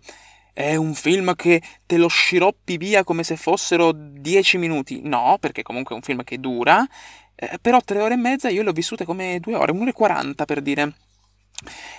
è 0.52 0.74
un 0.74 0.94
film 0.94 1.34
che 1.36 1.62
te 1.86 1.96
lo 1.96 2.08
sciroppi 2.08 2.76
via 2.76 3.04
come 3.04 3.22
se 3.22 3.36
fossero 3.36 3.92
dieci 3.92 4.58
minuti. 4.58 5.00
No, 5.02 5.36
perché 5.40 5.62
comunque 5.62 5.94
è 5.94 5.98
un 5.98 6.04
film 6.04 6.22
che 6.24 6.38
dura, 6.38 6.86
eh, 7.34 7.58
però 7.60 7.80
tre 7.80 8.00
ore 8.00 8.14
e 8.14 8.18
mezza 8.18 8.48
io 8.50 8.62
le 8.62 8.70
ho 8.70 8.72
vissute 8.72 9.04
come 9.04 9.38
due 9.40 9.54
ore, 9.54 9.72
un'ora 9.72 9.90
e 9.90 9.94
quaranta 9.94 10.44
per 10.44 10.60
dire. 10.60 10.92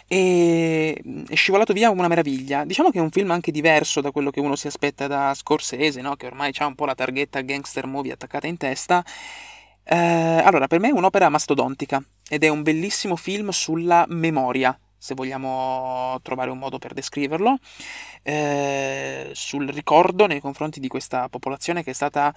E 0.07 1.01
è 1.27 1.35
scivolato 1.35 1.73
via 1.73 1.89
una 1.89 2.07
meraviglia. 2.07 2.65
Diciamo 2.65 2.89
che 2.89 2.99
è 2.99 3.01
un 3.01 3.11
film 3.11 3.31
anche 3.31 3.51
diverso 3.51 4.01
da 4.01 4.11
quello 4.11 4.31
che 4.31 4.39
uno 4.39 4.55
si 4.55 4.67
aspetta 4.67 5.07
da 5.07 5.33
Scorsese, 5.33 6.01
no? 6.01 6.15
Che 6.15 6.25
ormai 6.25 6.51
ha 6.57 6.65
un 6.65 6.75
po' 6.75 6.85
la 6.85 6.95
targhetta 6.95 7.41
gangster 7.41 7.85
movie 7.85 8.13
attaccata 8.13 8.47
in 8.47 8.57
testa. 8.57 9.03
Eh, 9.83 9.95
allora, 9.95 10.67
per 10.67 10.79
me 10.79 10.89
è 10.89 10.91
un'opera 10.91 11.29
mastodontica 11.29 12.03
ed 12.29 12.43
è 12.43 12.47
un 12.47 12.63
bellissimo 12.63 13.15
film 13.15 13.49
sulla 13.49 14.05
memoria, 14.07 14.77
se 14.97 15.15
vogliamo 15.15 16.19
trovare 16.21 16.51
un 16.51 16.59
modo 16.59 16.77
per 16.77 16.93
descriverlo, 16.93 17.57
eh, 18.23 19.31
sul 19.33 19.67
ricordo 19.69 20.27
nei 20.27 20.39
confronti 20.39 20.79
di 20.79 20.87
questa 20.87 21.27
popolazione 21.29 21.83
che 21.83 21.91
è 21.91 21.93
stata 21.93 22.33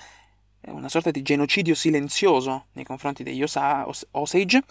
una 0.66 0.88
sorta 0.88 1.10
di 1.10 1.22
genocidio 1.22 1.74
silenzioso 1.74 2.66
nei 2.72 2.84
confronti 2.84 3.22
degli 3.22 3.42
Osa- 3.42 3.86
Os- 3.86 4.06
Osage. 4.12 4.62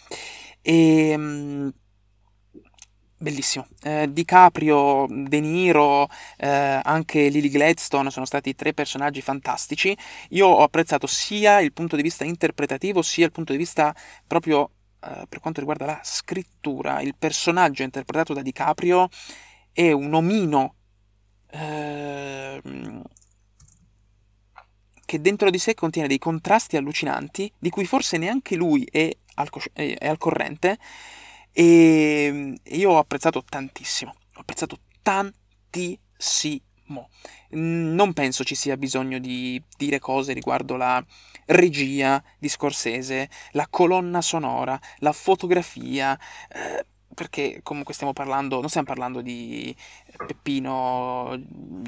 E, 0.62 1.16
mm, 1.16 1.70
bellissimo. 3.24 3.66
Eh, 3.82 4.12
DiCaprio, 4.12 5.08
De 5.10 5.40
Niro, 5.40 6.08
eh, 6.38 6.82
anche 6.84 7.30
Lily 7.30 7.50
Gladstone 7.50 8.12
sono 8.12 8.26
stati 8.26 8.54
tre 8.54 8.74
personaggi 8.74 9.22
fantastici. 9.22 9.98
Io 10.30 10.48
ho 10.48 10.62
apprezzato 10.62 11.08
sia 11.08 11.60
il 11.62 11.74
punto 11.74 11.96
di 11.96 12.04
vista 12.04 12.26
interpretativo, 12.26 13.02
sia 13.02 13.26
il 13.26 13.32
punto 13.32 13.54
di 13.54 13.58
vista 13.58 13.96
proprio 14.28 14.70
eh, 15.00 15.26
per 15.28 15.40
quanto 15.40 15.60
riguarda 15.62 15.86
la 15.86 16.00
scrittura. 16.04 17.02
Il 17.02 17.16
personaggio 17.18 17.82
interpretato 17.82 18.34
da 18.34 18.42
DiCaprio 18.42 19.10
è 19.72 19.92
un 19.92 20.14
omino 20.14 20.76
ehm, 21.50 23.02
che 25.06 25.22
dentro 25.22 25.50
di 25.50 25.60
sé 25.60 25.74
contiene 25.74 26.08
dei 26.08 26.20
contrasti 26.20 26.76
allucinanti, 26.76 27.52
di 27.58 27.70
cui 27.70 27.86
forse 27.86 28.18
neanche 28.18 28.56
lui 28.56 28.88
è 28.92 29.10
al, 29.36 29.50
cosci- 29.50 29.72
è 29.74 30.08
al 30.08 30.18
corrente, 30.18 30.78
e 31.54 32.60
io 32.64 32.90
ho 32.90 32.98
apprezzato 32.98 33.44
tantissimo, 33.48 34.12
ho 34.36 34.40
apprezzato 34.42 34.80
tantissimo. 35.02 36.62
Non 37.52 38.14
penso 38.14 38.44
ci 38.44 38.56
sia 38.56 38.76
bisogno 38.76 39.20
di 39.20 39.62
dire 39.78 40.00
cose 40.00 40.34
riguardo 40.34 40.76
la 40.76 41.04
regia 41.46 42.22
di 42.38 42.50
Scorsese, 42.50 43.30
la 43.52 43.68
colonna 43.70 44.22
sonora, 44.22 44.80
la 44.98 45.12
fotografia, 45.12 46.20
eh, 46.50 46.86
perché 47.14 47.60
comunque 47.64 47.94
stiamo 47.94 48.14
parlando, 48.14 48.60
non 48.60 48.70
stiamo 48.70 48.88
parlando 48.88 49.22
di 49.22 49.76
Peppino 50.26 51.36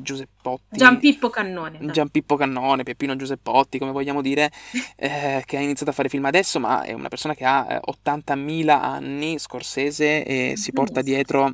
Giuseppotti. 0.01 0.77
Gianpippo 0.77 1.29
Cannone. 1.29 1.77
dai. 1.79 1.91
Gianpippo 1.91 2.35
Cannone, 2.35 2.83
Peppino 2.83 3.15
Giuseppotti, 3.15 3.77
come 3.79 3.91
vogliamo 3.91 4.21
dire, 4.21 4.51
eh, 4.97 5.43
che 5.45 5.57
ha 5.57 5.61
iniziato 5.61 5.91
a 5.91 5.93
fare 5.93 6.09
film 6.09 6.25
adesso, 6.25 6.59
ma 6.59 6.83
è 6.83 6.93
una 6.93 7.07
persona 7.09 7.33
che 7.33 7.45
ha 7.45 7.65
eh, 7.75 7.79
80.000 8.03 8.69
anni, 8.69 9.39
Scorsese, 9.39 10.23
e 10.23 10.53
si 10.57 10.71
porta 10.71 11.01
dietro 11.01 11.51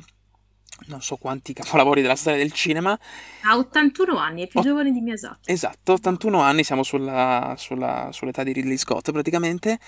non 0.86 1.00
so 1.00 1.14
quanti 1.14 1.52
capolavori 1.52 2.02
della 2.02 2.16
storia 2.16 2.40
del 2.40 2.50
cinema. 2.52 2.98
Ha 3.42 3.56
81 3.56 4.16
anni, 4.16 4.42
è 4.42 4.46
più 4.48 4.58
Oh. 4.58 4.62
giovane 4.64 4.90
di 4.90 5.00
Miyazaki. 5.00 5.52
Esatto, 5.52 5.92
81 5.92 6.40
anni, 6.40 6.64
siamo 6.64 6.82
sulla, 6.82 7.54
sulla- 7.56 8.08
sull'età 8.10 8.42
di 8.42 8.52
Ridley 8.52 8.76
Scott 8.76 9.12
praticamente. 9.12 9.78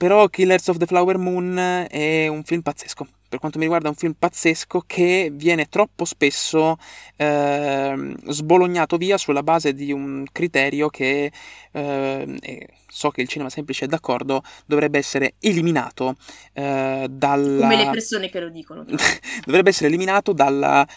Però 0.00 0.28
Killers 0.28 0.66
of 0.68 0.78
the 0.78 0.86
Flower 0.86 1.18
Moon 1.18 1.58
è 1.58 2.26
un 2.26 2.42
film 2.42 2.62
pazzesco. 2.62 3.06
Per 3.28 3.38
quanto 3.38 3.58
mi 3.58 3.64
riguarda 3.64 3.88
è 3.88 3.90
un 3.90 3.98
film 3.98 4.14
pazzesco 4.18 4.82
che 4.86 5.28
viene 5.30 5.68
troppo 5.68 6.06
spesso 6.06 6.78
ehm, 7.16 8.16
sbolognato 8.30 8.96
via 8.96 9.18
sulla 9.18 9.42
base 9.42 9.74
di 9.74 9.92
un 9.92 10.24
criterio 10.32 10.88
che, 10.88 11.30
ehm, 11.72 12.38
e 12.40 12.68
so 12.88 13.10
che 13.10 13.20
il 13.20 13.28
cinema 13.28 13.50
semplice 13.50 13.84
è 13.84 13.88
d'accordo, 13.88 14.42
dovrebbe 14.64 14.96
essere 14.96 15.34
eliminato 15.38 16.16
eh, 16.54 17.06
dalla... 17.10 17.60
Come 17.60 17.76
le 17.76 17.90
persone 17.90 18.30
che 18.30 18.40
lo 18.40 18.48
dicono. 18.48 18.86
dovrebbe 19.44 19.68
essere 19.68 19.88
eliminato 19.88 20.32
dalla 20.32 20.88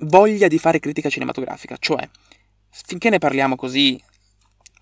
voglia 0.00 0.48
di 0.48 0.58
fare 0.58 0.80
critica 0.80 1.08
cinematografica, 1.08 1.78
cioè 1.78 2.06
finché 2.68 3.08
ne 3.08 3.18
parliamo 3.18 3.56
così 3.56 3.98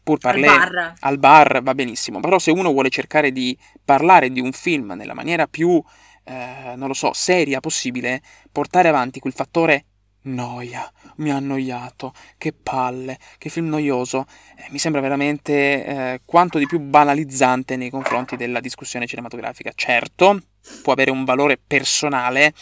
pur 0.08 0.18
Al 0.22 0.32
parlé 0.32 0.46
bar. 0.46 0.94
al 1.00 1.18
bar 1.18 1.62
va 1.62 1.74
benissimo, 1.74 2.20
però 2.20 2.38
se 2.38 2.50
uno 2.50 2.72
vuole 2.72 2.88
cercare 2.88 3.30
di 3.30 3.56
parlare 3.84 4.30
di 4.30 4.40
un 4.40 4.52
film 4.52 4.92
nella 4.96 5.12
maniera 5.12 5.46
più 5.46 5.82
eh, 6.24 6.74
non 6.76 6.88
lo 6.88 6.94
so, 6.94 7.12
seria 7.12 7.60
possibile, 7.60 8.22
portare 8.50 8.88
avanti 8.88 9.20
quel 9.20 9.34
fattore 9.34 9.84
noia, 10.22 10.90
mi 11.16 11.30
ha 11.30 11.36
annoiato, 11.36 12.12
che 12.38 12.52
palle, 12.52 13.18
che 13.36 13.50
film 13.50 13.68
noioso, 13.68 14.26
eh, 14.56 14.66
mi 14.70 14.78
sembra 14.78 15.00
veramente 15.02 15.84
eh, 15.84 16.20
quanto 16.24 16.58
di 16.58 16.66
più 16.66 16.80
banalizzante 16.80 17.76
nei 17.76 17.90
confronti 17.90 18.36
della 18.36 18.60
discussione 18.60 19.06
cinematografica. 19.06 19.72
Certo, 19.74 20.40
può 20.82 20.92
avere 20.94 21.10
un 21.10 21.24
valore 21.24 21.58
personale, 21.58 22.52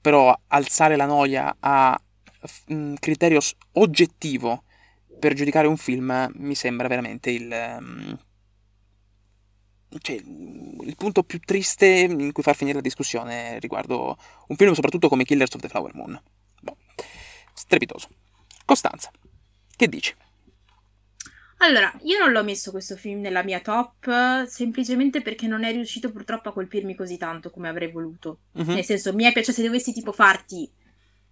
però 0.00 0.34
alzare 0.48 0.96
la 0.96 1.06
noia 1.06 1.56
a 1.60 1.98
un 2.68 2.96
criterio 2.98 3.40
oggettivo 3.72 4.64
per 5.20 5.34
giudicare 5.34 5.68
un 5.68 5.76
film 5.76 6.30
mi 6.34 6.54
sembra 6.56 6.88
veramente 6.88 7.30
il, 7.30 7.52
ehm, 7.52 8.18
cioè, 9.98 10.16
il 10.16 10.94
punto 10.96 11.22
più 11.22 11.38
triste 11.40 11.86
in 11.86 12.32
cui 12.32 12.42
far 12.42 12.56
finire 12.56 12.76
la 12.76 12.82
discussione 12.82 13.58
riguardo 13.58 14.16
un 14.48 14.56
film 14.56 14.72
soprattutto 14.72 15.08
come 15.08 15.24
Killers 15.24 15.54
of 15.54 15.60
the 15.60 15.68
Flower 15.68 15.94
Moon. 15.94 16.20
Boh, 16.60 16.76
strepitoso. 17.54 18.08
Costanza, 18.64 19.10
che 19.76 19.88
dici? 19.88 20.14
Allora, 21.62 21.92
io 22.04 22.18
non 22.18 22.32
l'ho 22.32 22.42
messo 22.42 22.70
questo 22.70 22.96
film 22.96 23.20
nella 23.20 23.42
mia 23.42 23.60
top 23.60 24.46
semplicemente 24.46 25.20
perché 25.20 25.46
non 25.46 25.64
è 25.64 25.72
riuscito 25.72 26.10
purtroppo 26.10 26.48
a 26.48 26.52
colpirmi 26.52 26.94
così 26.94 27.18
tanto 27.18 27.50
come 27.50 27.68
avrei 27.68 27.90
voluto. 27.90 28.40
Mhm. 28.52 28.74
Nel 28.74 28.84
senso, 28.84 29.12
mi 29.12 29.24
è 29.24 29.32
piaciuto 29.32 29.58
se 29.58 29.66
dovessi 29.66 29.92
tipo 29.92 30.12
farti 30.12 30.70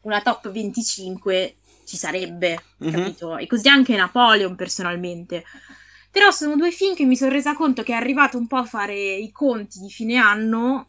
una 0.03 0.21
top 0.21 0.51
25 0.51 1.57
ci 1.89 1.97
sarebbe, 1.97 2.63
Mhm. 2.79 2.91
capito? 2.93 3.37
E 3.39 3.47
così 3.47 3.69
anche 3.69 3.97
Napoleon 3.97 4.55
personalmente. 4.55 5.45
Però 6.11 6.31
sono 6.31 6.55
due 6.57 6.71
film 6.71 6.95
che 6.95 7.05
mi 7.05 7.17
sono 7.17 7.31
resa 7.33 7.55
conto 7.55 7.83
che 7.83 7.93
è 7.93 7.97
arrivato 7.97 8.37
un 8.39 8.47
po' 8.47 8.57
a 8.57 8.65
fare 8.65 8.95
i 8.97 9.31
conti 9.33 9.81
di 9.81 9.91
fine 9.91 10.17
anno, 10.17 10.89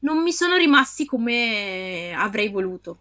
non 0.00 0.22
mi 0.22 0.32
sono 0.32 0.56
rimasti 0.56 1.04
come 1.06 2.12
avrei 2.16 2.48
voluto. 2.48 2.98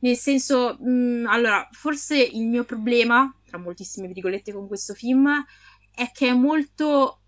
Nel 0.00 0.16
senso, 0.16 0.76
mh, 0.78 1.24
allora, 1.28 1.66
forse 1.72 2.16
il 2.22 2.46
mio 2.46 2.64
problema, 2.64 3.34
tra 3.46 3.58
moltissime 3.58 4.08
virgolette 4.08 4.52
con 4.52 4.66
questo 4.66 4.92
film, 4.94 5.44
è 5.94 6.10
che 6.12 6.28
è 6.28 6.32
molto, 6.34 7.20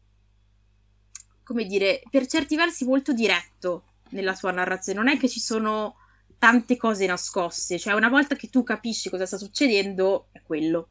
come 1.42 1.64
dire, 1.64 2.02
per 2.10 2.26
certi 2.26 2.56
versi 2.56 2.84
molto 2.84 3.12
diretto 3.12 3.84
nella 4.10 4.34
sua 4.34 4.50
narrazione. 4.50 4.98
Non 4.98 5.08
è 5.08 5.18
che 5.18 5.28
ci 5.28 5.40
sono 5.40 5.96
tante 6.38 6.76
cose 6.76 7.06
nascoste, 7.06 7.78
cioè 7.78 7.94
una 7.94 8.08
volta 8.08 8.34
che 8.36 8.48
tu 8.48 8.62
capisci 8.62 9.08
cosa 9.10 9.26
sta 9.26 9.38
succedendo, 9.38 10.28
è 10.32 10.42
quello. 10.42 10.90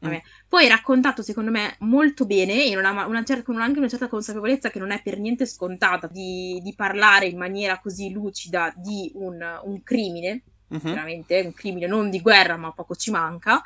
Vabbè. 0.00 0.22
Poi 0.46 0.66
è 0.66 0.68
raccontato, 0.68 1.22
secondo 1.22 1.50
me, 1.50 1.74
molto 1.80 2.24
bene 2.24 2.64
e 2.64 2.76
ma- 2.80 3.06
una 3.06 3.24
cer- 3.24 3.42
con 3.42 3.60
anche 3.60 3.80
una 3.80 3.88
certa 3.88 4.06
consapevolezza 4.08 4.70
che 4.70 4.78
non 4.78 4.92
è 4.92 5.02
per 5.02 5.18
niente 5.18 5.44
scontata 5.44 6.06
di, 6.06 6.60
di 6.62 6.74
parlare 6.74 7.26
in 7.26 7.36
maniera 7.36 7.80
così 7.80 8.12
lucida 8.12 8.72
di 8.76 9.10
un, 9.14 9.44
un 9.64 9.82
crimine, 9.82 10.42
Mhm. 10.68 10.80
veramente, 10.82 11.40
un 11.40 11.52
crimine 11.54 11.86
non 11.86 12.10
di 12.10 12.20
guerra, 12.20 12.56
ma 12.56 12.72
poco 12.72 12.94
ci 12.94 13.10
manca. 13.10 13.60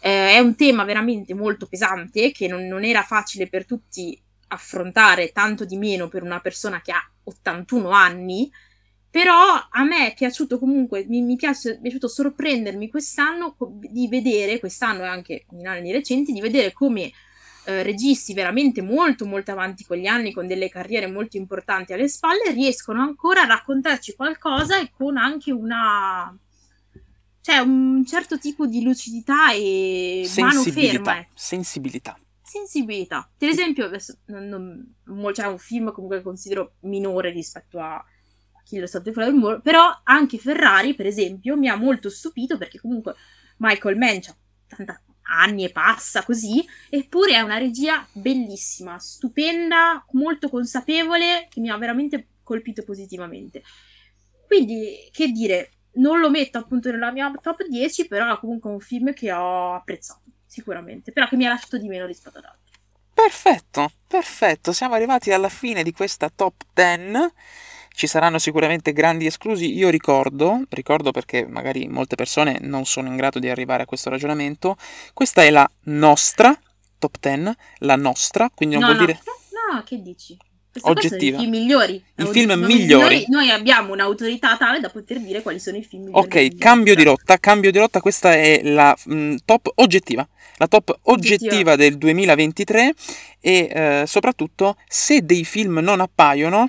Eh, 0.00 0.32
è 0.34 0.38
un 0.40 0.54
tema 0.56 0.84
veramente 0.84 1.34
molto 1.34 1.66
pesante 1.66 2.32
che 2.32 2.48
non, 2.48 2.66
non 2.66 2.84
era 2.84 3.02
facile 3.02 3.48
per 3.48 3.64
tutti 3.64 4.20
affrontare, 4.48 5.32
tanto 5.32 5.64
di 5.64 5.76
meno 5.76 6.08
per 6.08 6.22
una 6.22 6.40
persona 6.40 6.80
che 6.80 6.92
ha 6.92 7.10
81 7.24 7.90
anni. 7.90 8.50
Però 9.16 9.34
a 9.70 9.82
me 9.82 10.08
è 10.08 10.14
piaciuto 10.14 10.58
comunque, 10.58 11.06
mi, 11.08 11.22
mi 11.22 11.36
piace, 11.36 11.76
è 11.76 11.80
piaciuto 11.80 12.06
sorprendermi 12.06 12.90
quest'anno 12.90 13.56
di 13.80 14.08
vedere, 14.08 14.58
quest'anno 14.58 15.04
e 15.04 15.06
anche 15.06 15.46
in 15.52 15.66
anni 15.66 15.90
recenti, 15.90 16.34
di 16.34 16.40
vedere 16.42 16.74
come 16.74 17.10
eh, 17.64 17.82
registi 17.82 18.34
veramente 18.34 18.82
molto 18.82 19.24
molto 19.24 19.52
avanti 19.52 19.86
con 19.86 19.96
gli 19.96 20.04
anni, 20.04 20.34
con 20.34 20.46
delle 20.46 20.68
carriere 20.68 21.06
molto 21.06 21.38
importanti 21.38 21.94
alle 21.94 22.08
spalle, 22.08 22.52
riescono 22.52 23.00
ancora 23.00 23.40
a 23.40 23.46
raccontarci 23.46 24.14
qualcosa 24.14 24.78
e 24.78 24.90
con 24.94 25.16
anche 25.16 25.50
una... 25.50 26.38
cioè 27.40 27.56
un 27.56 28.04
certo 28.04 28.38
tipo 28.38 28.66
di 28.66 28.82
lucidità 28.82 29.50
e 29.54 30.28
mano 30.36 30.60
ferma. 30.60 31.20
eh. 31.20 31.28
sensibilità. 31.34 32.18
sensibilità. 32.42 33.30
Per 33.38 33.48
esempio, 33.48 33.86
adesso 33.86 34.18
non, 34.26 34.94
non, 35.04 35.32
c'è 35.32 35.46
un 35.46 35.56
film 35.56 35.90
comunque 35.90 36.18
che 36.18 36.22
considero 36.22 36.74
minore 36.80 37.30
rispetto 37.30 37.80
a 37.80 38.04
Killer 38.66 38.88
Sotto 38.88 39.12
Fuori 39.12 39.30
del 39.30 39.38
Muro, 39.38 39.60
però 39.60 40.00
anche 40.02 40.38
Ferrari, 40.38 40.94
per 40.94 41.06
esempio, 41.06 41.56
mi 41.56 41.68
ha 41.68 41.76
molto 41.76 42.10
stupito 42.10 42.58
perché 42.58 42.80
comunque 42.80 43.14
Michael 43.58 43.96
Mann 43.96 44.18
ha 44.26 44.36
80 44.72 45.02
anni 45.28 45.64
e 45.64 45.70
passa 45.70 46.24
così, 46.24 46.64
eppure 46.88 47.34
è 47.34 47.40
una 47.40 47.58
regia 47.58 48.06
bellissima, 48.12 48.98
stupenda, 48.98 50.04
molto 50.12 50.48
consapevole, 50.48 51.46
che 51.48 51.60
mi 51.60 51.70
ha 51.70 51.76
veramente 51.76 52.28
colpito 52.42 52.82
positivamente. 52.82 53.62
Quindi, 54.46 55.08
che 55.10 55.28
dire, 55.28 55.70
non 55.94 56.20
lo 56.20 56.30
metto 56.30 56.58
appunto 56.58 56.90
nella 56.90 57.10
mia 57.10 57.32
top 57.40 57.66
10, 57.66 58.06
però 58.06 58.34
è 58.34 58.38
comunque 58.38 58.70
un 58.70 58.80
film 58.80 59.12
che 59.12 59.32
ho 59.32 59.74
apprezzato, 59.74 60.30
sicuramente, 60.46 61.12
però 61.12 61.28
che 61.28 61.36
mi 61.36 61.46
ha 61.46 61.50
lasciato 61.50 61.78
di 61.78 61.88
meno 61.88 62.06
rispetto 62.06 62.38
ad 62.38 62.44
altri. 62.44 62.74
Perfetto, 63.12 63.90
perfetto, 64.06 64.72
siamo 64.72 64.94
arrivati 64.94 65.32
alla 65.32 65.48
fine 65.48 65.82
di 65.82 65.92
questa 65.92 66.30
top 66.34 66.64
10 66.72 67.32
ci 67.96 68.06
saranno 68.06 68.38
sicuramente 68.38 68.92
grandi 68.92 69.24
esclusi. 69.24 69.74
Io 69.74 69.88
ricordo, 69.88 70.62
ricordo 70.68 71.12
perché 71.12 71.46
magari 71.46 71.88
molte 71.88 72.14
persone 72.14 72.58
non 72.60 72.84
sono 72.84 73.08
in 73.08 73.16
grado 73.16 73.38
di 73.38 73.48
arrivare 73.48 73.84
a 73.84 73.86
questo 73.86 74.10
ragionamento, 74.10 74.76
questa 75.14 75.42
è 75.42 75.50
la 75.50 75.68
nostra 75.84 76.56
top 76.98 77.16
10, 77.18 77.56
la 77.78 77.96
nostra, 77.96 78.50
quindi 78.54 78.76
non 78.76 78.84
no, 78.84 78.94
vuol 78.94 79.00
no, 79.00 79.06
dire... 79.06 79.22
No, 79.72 79.82
che 79.82 80.00
dici? 80.02 80.36
oggettiva. 80.82 81.38
I 81.38 81.40
film 81.40 81.50
migliori. 81.50 82.04
I 82.16 82.26
film 82.26 82.52
migliori. 82.52 83.24
Noi 83.28 83.50
abbiamo 83.50 83.94
un'autorità 83.94 84.58
tale 84.58 84.78
da 84.78 84.90
poter 84.90 85.20
dire 85.20 85.40
quali 85.40 85.58
sono 85.58 85.78
i 85.78 85.82
film 85.82 86.04
migliori. 86.04 86.26
Ok, 86.26 86.58
cambio 86.58 86.94
di 86.94 87.02
rotta, 87.02 87.38
cambio 87.38 87.70
di 87.70 87.78
rotta, 87.78 88.00
questa 88.00 88.34
è 88.34 88.60
la 88.62 88.94
mh, 89.04 89.14
mm, 89.14 89.36
top 89.44 89.72
oggettiva. 89.76 90.28
La 90.58 90.68
top 90.68 90.98
oggettiva, 91.04 91.46
oggettiva. 91.46 91.76
del 91.76 91.98
2023 91.98 92.92
e 93.40 93.68
eh, 93.70 94.04
soprattutto 94.06 94.76
se 94.88 95.22
dei 95.22 95.44
film 95.44 95.78
non 95.78 96.00
appaiono 96.00 96.68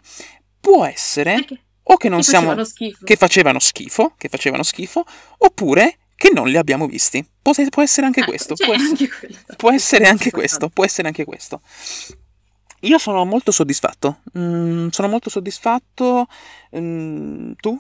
può 0.68 0.85
essere 0.85 1.34
Perché? 1.35 1.60
o 1.84 1.98
che 1.98 2.10
non 2.10 2.19
che 2.19 2.26
siamo 2.26 2.53
facevano 2.56 2.95
che 3.03 3.15
facevano 3.15 3.60
schifo, 3.60 4.14
che 4.18 4.27
facevano 4.27 4.64
schifo, 4.64 5.06
oppure 5.38 5.99
che 6.15 6.31
non 6.34 6.49
li 6.49 6.57
abbiamo 6.57 6.88
visti. 6.88 7.26
Può, 7.41 7.53
può 7.69 7.81
essere 7.81 8.06
anche 8.06 8.22
ah, 8.22 8.26
questo. 8.26 8.56
Cioè 8.56 8.68
può, 8.68 8.76
anche 8.76 9.10
può 9.56 9.72
essere 9.72 10.06
anche 10.07 10.31
questo. 10.31 10.69
Può 10.69 10.84
essere 10.84 11.07
anche 11.07 11.23
questo. 11.23 11.61
Io 12.81 12.98
sono 12.98 13.23
molto 13.23 13.52
soddisfatto. 13.52 14.22
Mm, 14.38 14.89
sono 14.89 15.07
molto 15.07 15.30
soddisfatto. 15.30 16.27
Mm, 16.76 17.53
tu? 17.60 17.80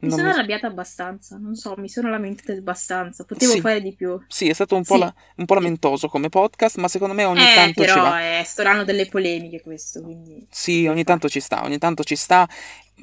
Mi 0.00 0.10
sono 0.10 0.24
mi... 0.24 0.30
arrabbiata 0.30 0.68
abbastanza, 0.68 1.36
non 1.38 1.56
so, 1.56 1.74
mi 1.76 1.88
sono 1.88 2.08
lamentata 2.08 2.52
abbastanza, 2.52 3.24
potevo 3.24 3.52
sì. 3.52 3.60
fare 3.60 3.80
di 3.80 3.94
più. 3.94 4.20
Sì, 4.28 4.48
è 4.48 4.52
stato 4.52 4.76
un 4.76 4.84
po', 4.84 4.94
sì. 4.94 5.00
la, 5.00 5.14
un 5.36 5.44
po', 5.44 5.54
lamentoso 5.54 6.08
come 6.08 6.28
podcast, 6.28 6.76
ma 6.76 6.86
secondo 6.86 7.14
me 7.14 7.24
ogni 7.24 7.42
eh, 7.42 7.54
tanto 7.54 7.80
però 7.80 7.94
ci 7.94 8.00
va. 8.00 8.20
È 8.38 8.42
sto 8.44 8.84
delle 8.84 9.06
polemiche 9.06 9.60
questo, 9.60 10.00
quindi... 10.00 10.46
Sì, 10.48 10.86
ogni 10.86 11.02
tanto 11.02 11.28
ci 11.28 11.40
sta, 11.40 11.64
ogni 11.64 11.78
tanto 11.78 12.04
ci 12.04 12.14
sta, 12.14 12.48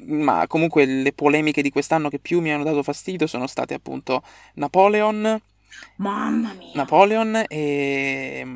ma 0.06 0.46
comunque 0.46 0.86
le 0.86 1.12
polemiche 1.12 1.60
di 1.60 1.70
quest'anno 1.70 2.08
che 2.08 2.18
più 2.18 2.40
mi 2.40 2.50
hanno 2.50 2.64
dato 2.64 2.82
fastidio 2.82 3.26
sono 3.26 3.46
state 3.46 3.74
appunto 3.74 4.22
Napoleon... 4.54 5.38
Mamma 5.96 6.54
mia! 6.54 6.70
Napoleon 6.72 7.44
e, 7.46 8.46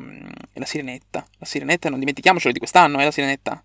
e 0.51 0.59
la 0.59 0.65
Sirenetta. 0.65 1.23
La 1.37 1.45
Sirenetta, 1.45 1.89
non 1.89 1.99
dimentichiamocelo 1.99 2.51
di 2.51 2.57
quest'anno, 2.57 2.97
è 2.97 3.01
eh, 3.01 3.05
la 3.05 3.11
Sirenetta. 3.11 3.63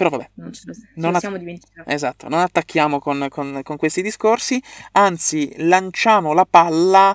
Però 0.00 0.08
vabbè, 0.08 0.30
non 0.36 0.50
ce 0.50 0.62
lo, 0.64 0.72
ce 0.72 0.80
non 0.94 1.12
lo 1.12 1.18
siamo 1.18 1.36
dimenticati. 1.36 1.92
Esatto, 1.92 2.26
non 2.30 2.38
attacchiamo 2.38 3.00
con, 3.00 3.26
con, 3.28 3.60
con, 3.62 3.76
questi 3.76 4.00
discorsi, 4.00 4.58
anzi 4.92 5.52
lanciamo 5.58 6.32
la 6.32 6.46
palla 6.48 7.14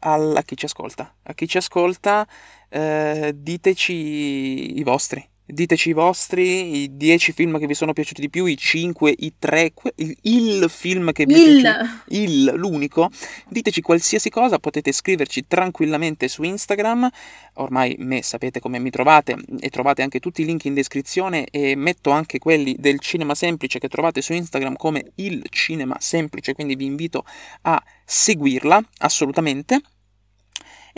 a 0.00 0.42
chi 0.44 0.54
ci 0.54 0.66
ascolta. 0.66 1.14
A 1.22 1.32
chi 1.32 1.48
ci 1.48 1.56
ascolta, 1.56 2.28
eh, 2.68 3.32
diteci 3.34 4.78
i 4.78 4.82
vostri. 4.82 5.26
Diteci 5.48 5.90
i 5.90 5.92
vostri, 5.92 6.82
i 6.82 6.96
10 6.96 7.32
film 7.32 7.58
che 7.58 7.66
vi 7.66 7.74
sono 7.74 7.92
piaciuti 7.92 8.20
di 8.20 8.28
più, 8.28 8.46
i 8.46 8.56
5, 8.56 9.14
i 9.16 9.34
3, 9.38 9.72
il, 9.96 10.16
il 10.22 10.66
film 10.68 11.12
che 11.12 11.24
vi 11.24 11.34
è 11.34 11.38
il. 11.38 11.60
piaciuto, 11.60 12.02
il, 12.08 12.44
l'unico. 12.56 13.10
Diteci 13.48 13.80
qualsiasi 13.80 14.28
cosa, 14.28 14.58
potete 14.58 14.90
scriverci 14.90 15.46
tranquillamente 15.46 16.26
su 16.26 16.42
Instagram. 16.42 17.08
Ormai 17.54 17.94
me 18.00 18.22
sapete 18.22 18.58
come 18.58 18.80
mi 18.80 18.90
trovate 18.90 19.36
e 19.60 19.70
trovate 19.70 20.02
anche 20.02 20.18
tutti 20.18 20.42
i 20.42 20.44
link 20.44 20.64
in 20.64 20.74
descrizione 20.74 21.46
e 21.50 21.76
metto 21.76 22.10
anche 22.10 22.38
quelli 22.38 22.74
del 22.76 22.98
Cinema 22.98 23.36
Semplice 23.36 23.78
che 23.78 23.88
trovate 23.88 24.22
su 24.22 24.32
Instagram 24.32 24.74
come 24.74 25.12
il 25.16 25.46
Cinema 25.50 25.96
Semplice, 26.00 26.54
quindi 26.54 26.74
vi 26.74 26.86
invito 26.86 27.24
a 27.62 27.82
seguirla 28.04 28.82
assolutamente. 28.98 29.80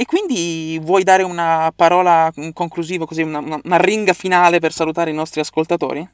E 0.00 0.04
quindi 0.04 0.78
vuoi 0.80 1.02
dare 1.02 1.24
una 1.24 1.72
parola 1.74 2.32
conclusiva, 2.52 3.04
così 3.04 3.22
una, 3.22 3.40
una, 3.40 3.58
una 3.60 3.76
ringa 3.78 4.12
finale 4.12 4.60
per 4.60 4.72
salutare 4.72 5.10
i 5.10 5.14
nostri 5.14 5.40
ascoltatori? 5.40 6.08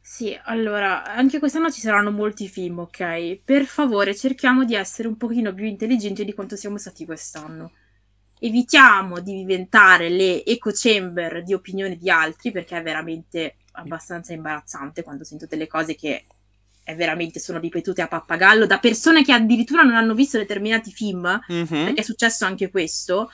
Sì, 0.00 0.36
allora, 0.46 1.04
anche 1.04 1.38
quest'anno 1.38 1.70
ci 1.70 1.78
saranno 1.80 2.10
molti 2.10 2.48
film, 2.48 2.80
ok? 2.80 3.38
Per 3.44 3.66
favore, 3.66 4.16
cerchiamo 4.16 4.64
di 4.64 4.74
essere 4.74 5.06
un 5.06 5.16
pochino 5.16 5.54
più 5.54 5.64
intelligenti 5.64 6.24
di 6.24 6.34
quanto 6.34 6.56
siamo 6.56 6.76
stati 6.76 7.04
quest'anno. 7.04 7.70
Evitiamo 8.40 9.20
di 9.20 9.34
diventare 9.34 10.08
le 10.08 10.44
echo 10.44 10.72
chamber 10.74 11.44
di 11.44 11.54
opinioni 11.54 11.96
di 11.96 12.10
altri, 12.10 12.50
perché 12.50 12.78
è 12.78 12.82
veramente 12.82 13.58
abbastanza 13.74 14.32
imbarazzante 14.32 15.04
quando 15.04 15.22
sento 15.22 15.46
delle 15.46 15.68
cose 15.68 15.94
che 15.94 16.24
veramente 16.94 17.40
sono 17.40 17.58
ripetute 17.58 18.02
a 18.02 18.08
pappagallo 18.08 18.66
da 18.66 18.78
persone 18.78 19.24
che 19.24 19.32
addirittura 19.32 19.82
non 19.82 19.94
hanno 19.94 20.14
visto 20.14 20.38
determinati 20.38 20.90
film, 20.90 21.40
mm-hmm. 21.52 21.66
perché 21.66 22.00
è 22.00 22.04
successo 22.04 22.44
anche 22.44 22.70
questo. 22.70 23.30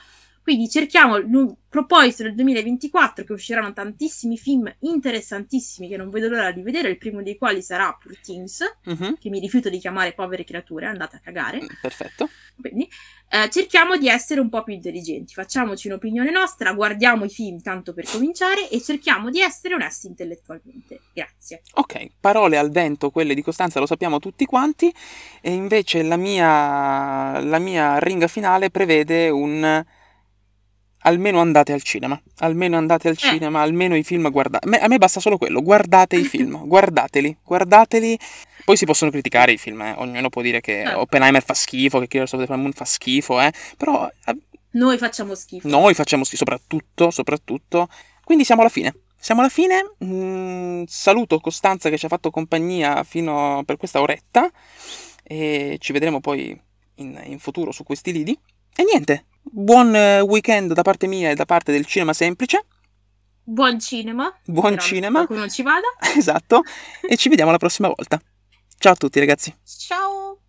Quindi 0.47 0.69
cerchiamo 0.69 1.17
il 1.17 1.57
proposito 1.67 2.23
del 2.23 2.33
2024 2.35 3.25
che 3.25 3.33
usciranno 3.33 3.73
tantissimi 3.73 4.37
film 4.37 4.73
interessantissimi 4.79 5.89
che 5.89 5.97
non 5.97 6.09
vedo 6.09 6.29
l'ora 6.29 6.53
di 6.53 6.61
vedere, 6.61 6.87
il 6.87 6.97
primo 6.97 7.21
dei 7.21 7.35
quali 7.35 7.61
sarà 7.61 7.93
Poor 8.01 8.17
Things, 8.17 8.63
mm-hmm. 8.89 9.15
che 9.19 9.29
mi 9.29 9.39
rifiuto 9.39 9.67
di 9.67 9.77
chiamare 9.77 10.13
povere 10.13 10.45
creature, 10.45 10.85
andate 10.85 11.17
a 11.17 11.19
cagare. 11.19 11.61
Mm, 11.61 11.65
perfetto. 11.81 12.29
Quindi 12.61 12.87
eh, 13.29 13.49
cerchiamo 13.49 13.97
di 13.97 14.07
essere 14.07 14.39
un 14.39 14.47
po' 14.47 14.63
più 14.63 14.73
intelligenti, 14.73 15.33
facciamoci 15.33 15.87
un'opinione 15.87 16.31
nostra, 16.31 16.71
guardiamo 16.71 17.25
i 17.25 17.29
film 17.29 17.61
tanto 17.61 17.93
per 17.93 18.05
cominciare 18.09 18.69
e 18.69 18.81
cerchiamo 18.81 19.29
di 19.29 19.41
essere 19.41 19.73
onesti 19.73 20.07
intellettualmente. 20.07 21.01
Grazie. 21.11 21.61
Ok, 21.73 22.11
parole 22.21 22.57
al 22.57 22.71
vento, 22.71 23.09
quelle 23.09 23.33
di 23.33 23.41
Costanza 23.41 23.81
lo 23.81 23.85
sappiamo 23.85 24.19
tutti 24.19 24.45
quanti, 24.45 24.93
e 25.41 25.51
invece 25.51 26.03
la 26.03 26.15
mia, 26.15 27.41
la 27.41 27.59
mia 27.59 27.99
ringa 27.99 28.27
finale 28.27 28.69
prevede 28.69 29.27
un 29.27 29.83
almeno 31.07 31.39
andate 31.39 31.71
al 31.73 31.81
cinema, 31.81 32.21
almeno 32.39 32.77
andate 32.77 33.07
al 33.07 33.13
eh. 33.13 33.17
cinema, 33.17 33.61
almeno 33.61 33.95
i 33.95 34.03
film 34.03 34.29
guardate. 34.29 34.67
A 34.77 34.87
me 34.87 34.97
basta 34.97 35.19
solo 35.19 35.37
quello, 35.37 35.61
guardate 35.61 36.17
i 36.17 36.23
film, 36.25 36.67
guardateli, 36.67 37.37
guardateli. 37.43 38.19
Poi 38.65 38.75
si 38.75 38.85
possono 38.85 39.09
criticare 39.09 39.53
i 39.53 39.57
film, 39.57 39.81
eh. 39.81 39.93
ognuno 39.97 40.29
può 40.29 40.41
dire 40.41 40.59
che 40.59 40.81
eh. 40.81 40.93
Oppenheimer 40.93 41.43
fa 41.43 41.53
schifo, 41.53 41.99
che 41.99 42.07
Killers 42.07 42.33
of 42.33 42.45
the 42.45 42.55
Moon 42.55 42.73
fa 42.73 42.85
schifo, 42.85 43.39
eh. 43.39 43.51
però... 43.77 44.09
Eh, 44.25 44.35
noi 44.71 44.97
facciamo 44.97 45.33
schifo. 45.33 45.67
Noi 45.67 45.93
facciamo 45.93 46.23
schifo, 46.23 46.43
soprattutto, 46.43 47.09
soprattutto. 47.09 47.87
Quindi 48.23 48.43
siamo 48.43 48.61
alla 48.61 48.69
fine. 48.69 48.93
Siamo 49.17 49.39
alla 49.41 49.49
fine. 49.49 49.93
Mm, 50.03 50.83
saluto 50.85 51.39
Costanza 51.39 51.89
che 51.89 51.97
ci 51.97 52.05
ha 52.05 52.09
fatto 52.09 52.29
compagnia 52.29 53.03
fino 53.03 53.63
per 53.65 53.77
questa 53.77 54.01
oretta 54.01 54.51
e 55.23 55.77
ci 55.79 55.93
vedremo 55.93 56.19
poi 56.19 56.59
in, 56.95 57.19
in 57.23 57.39
futuro 57.39 57.71
su 57.71 57.83
questi 57.83 58.11
lidi. 58.11 58.37
E 58.75 58.83
niente, 58.83 59.25
buon 59.51 59.95
eh, 59.95 60.21
weekend 60.21 60.73
da 60.73 60.81
parte 60.81 61.07
mia 61.07 61.31
e 61.31 61.35
da 61.35 61.45
parte 61.45 61.71
del 61.71 61.85
Cinema 61.85 62.13
Semplice. 62.13 62.65
Buon 63.43 63.79
cinema. 63.79 64.33
Buon 64.45 64.77
cinema. 64.77 65.25
Qualcuno 65.25 65.47
ci 65.49 65.63
vada. 65.63 65.87
Esatto. 66.17 66.63
e 67.01 67.15
ci 67.15 67.29
vediamo 67.29 67.51
la 67.51 67.57
prossima 67.57 67.87
volta. 67.87 68.19
Ciao 68.77 68.93
a 68.93 68.95
tutti 68.95 69.19
ragazzi. 69.19 69.55
Ciao. 69.63 70.06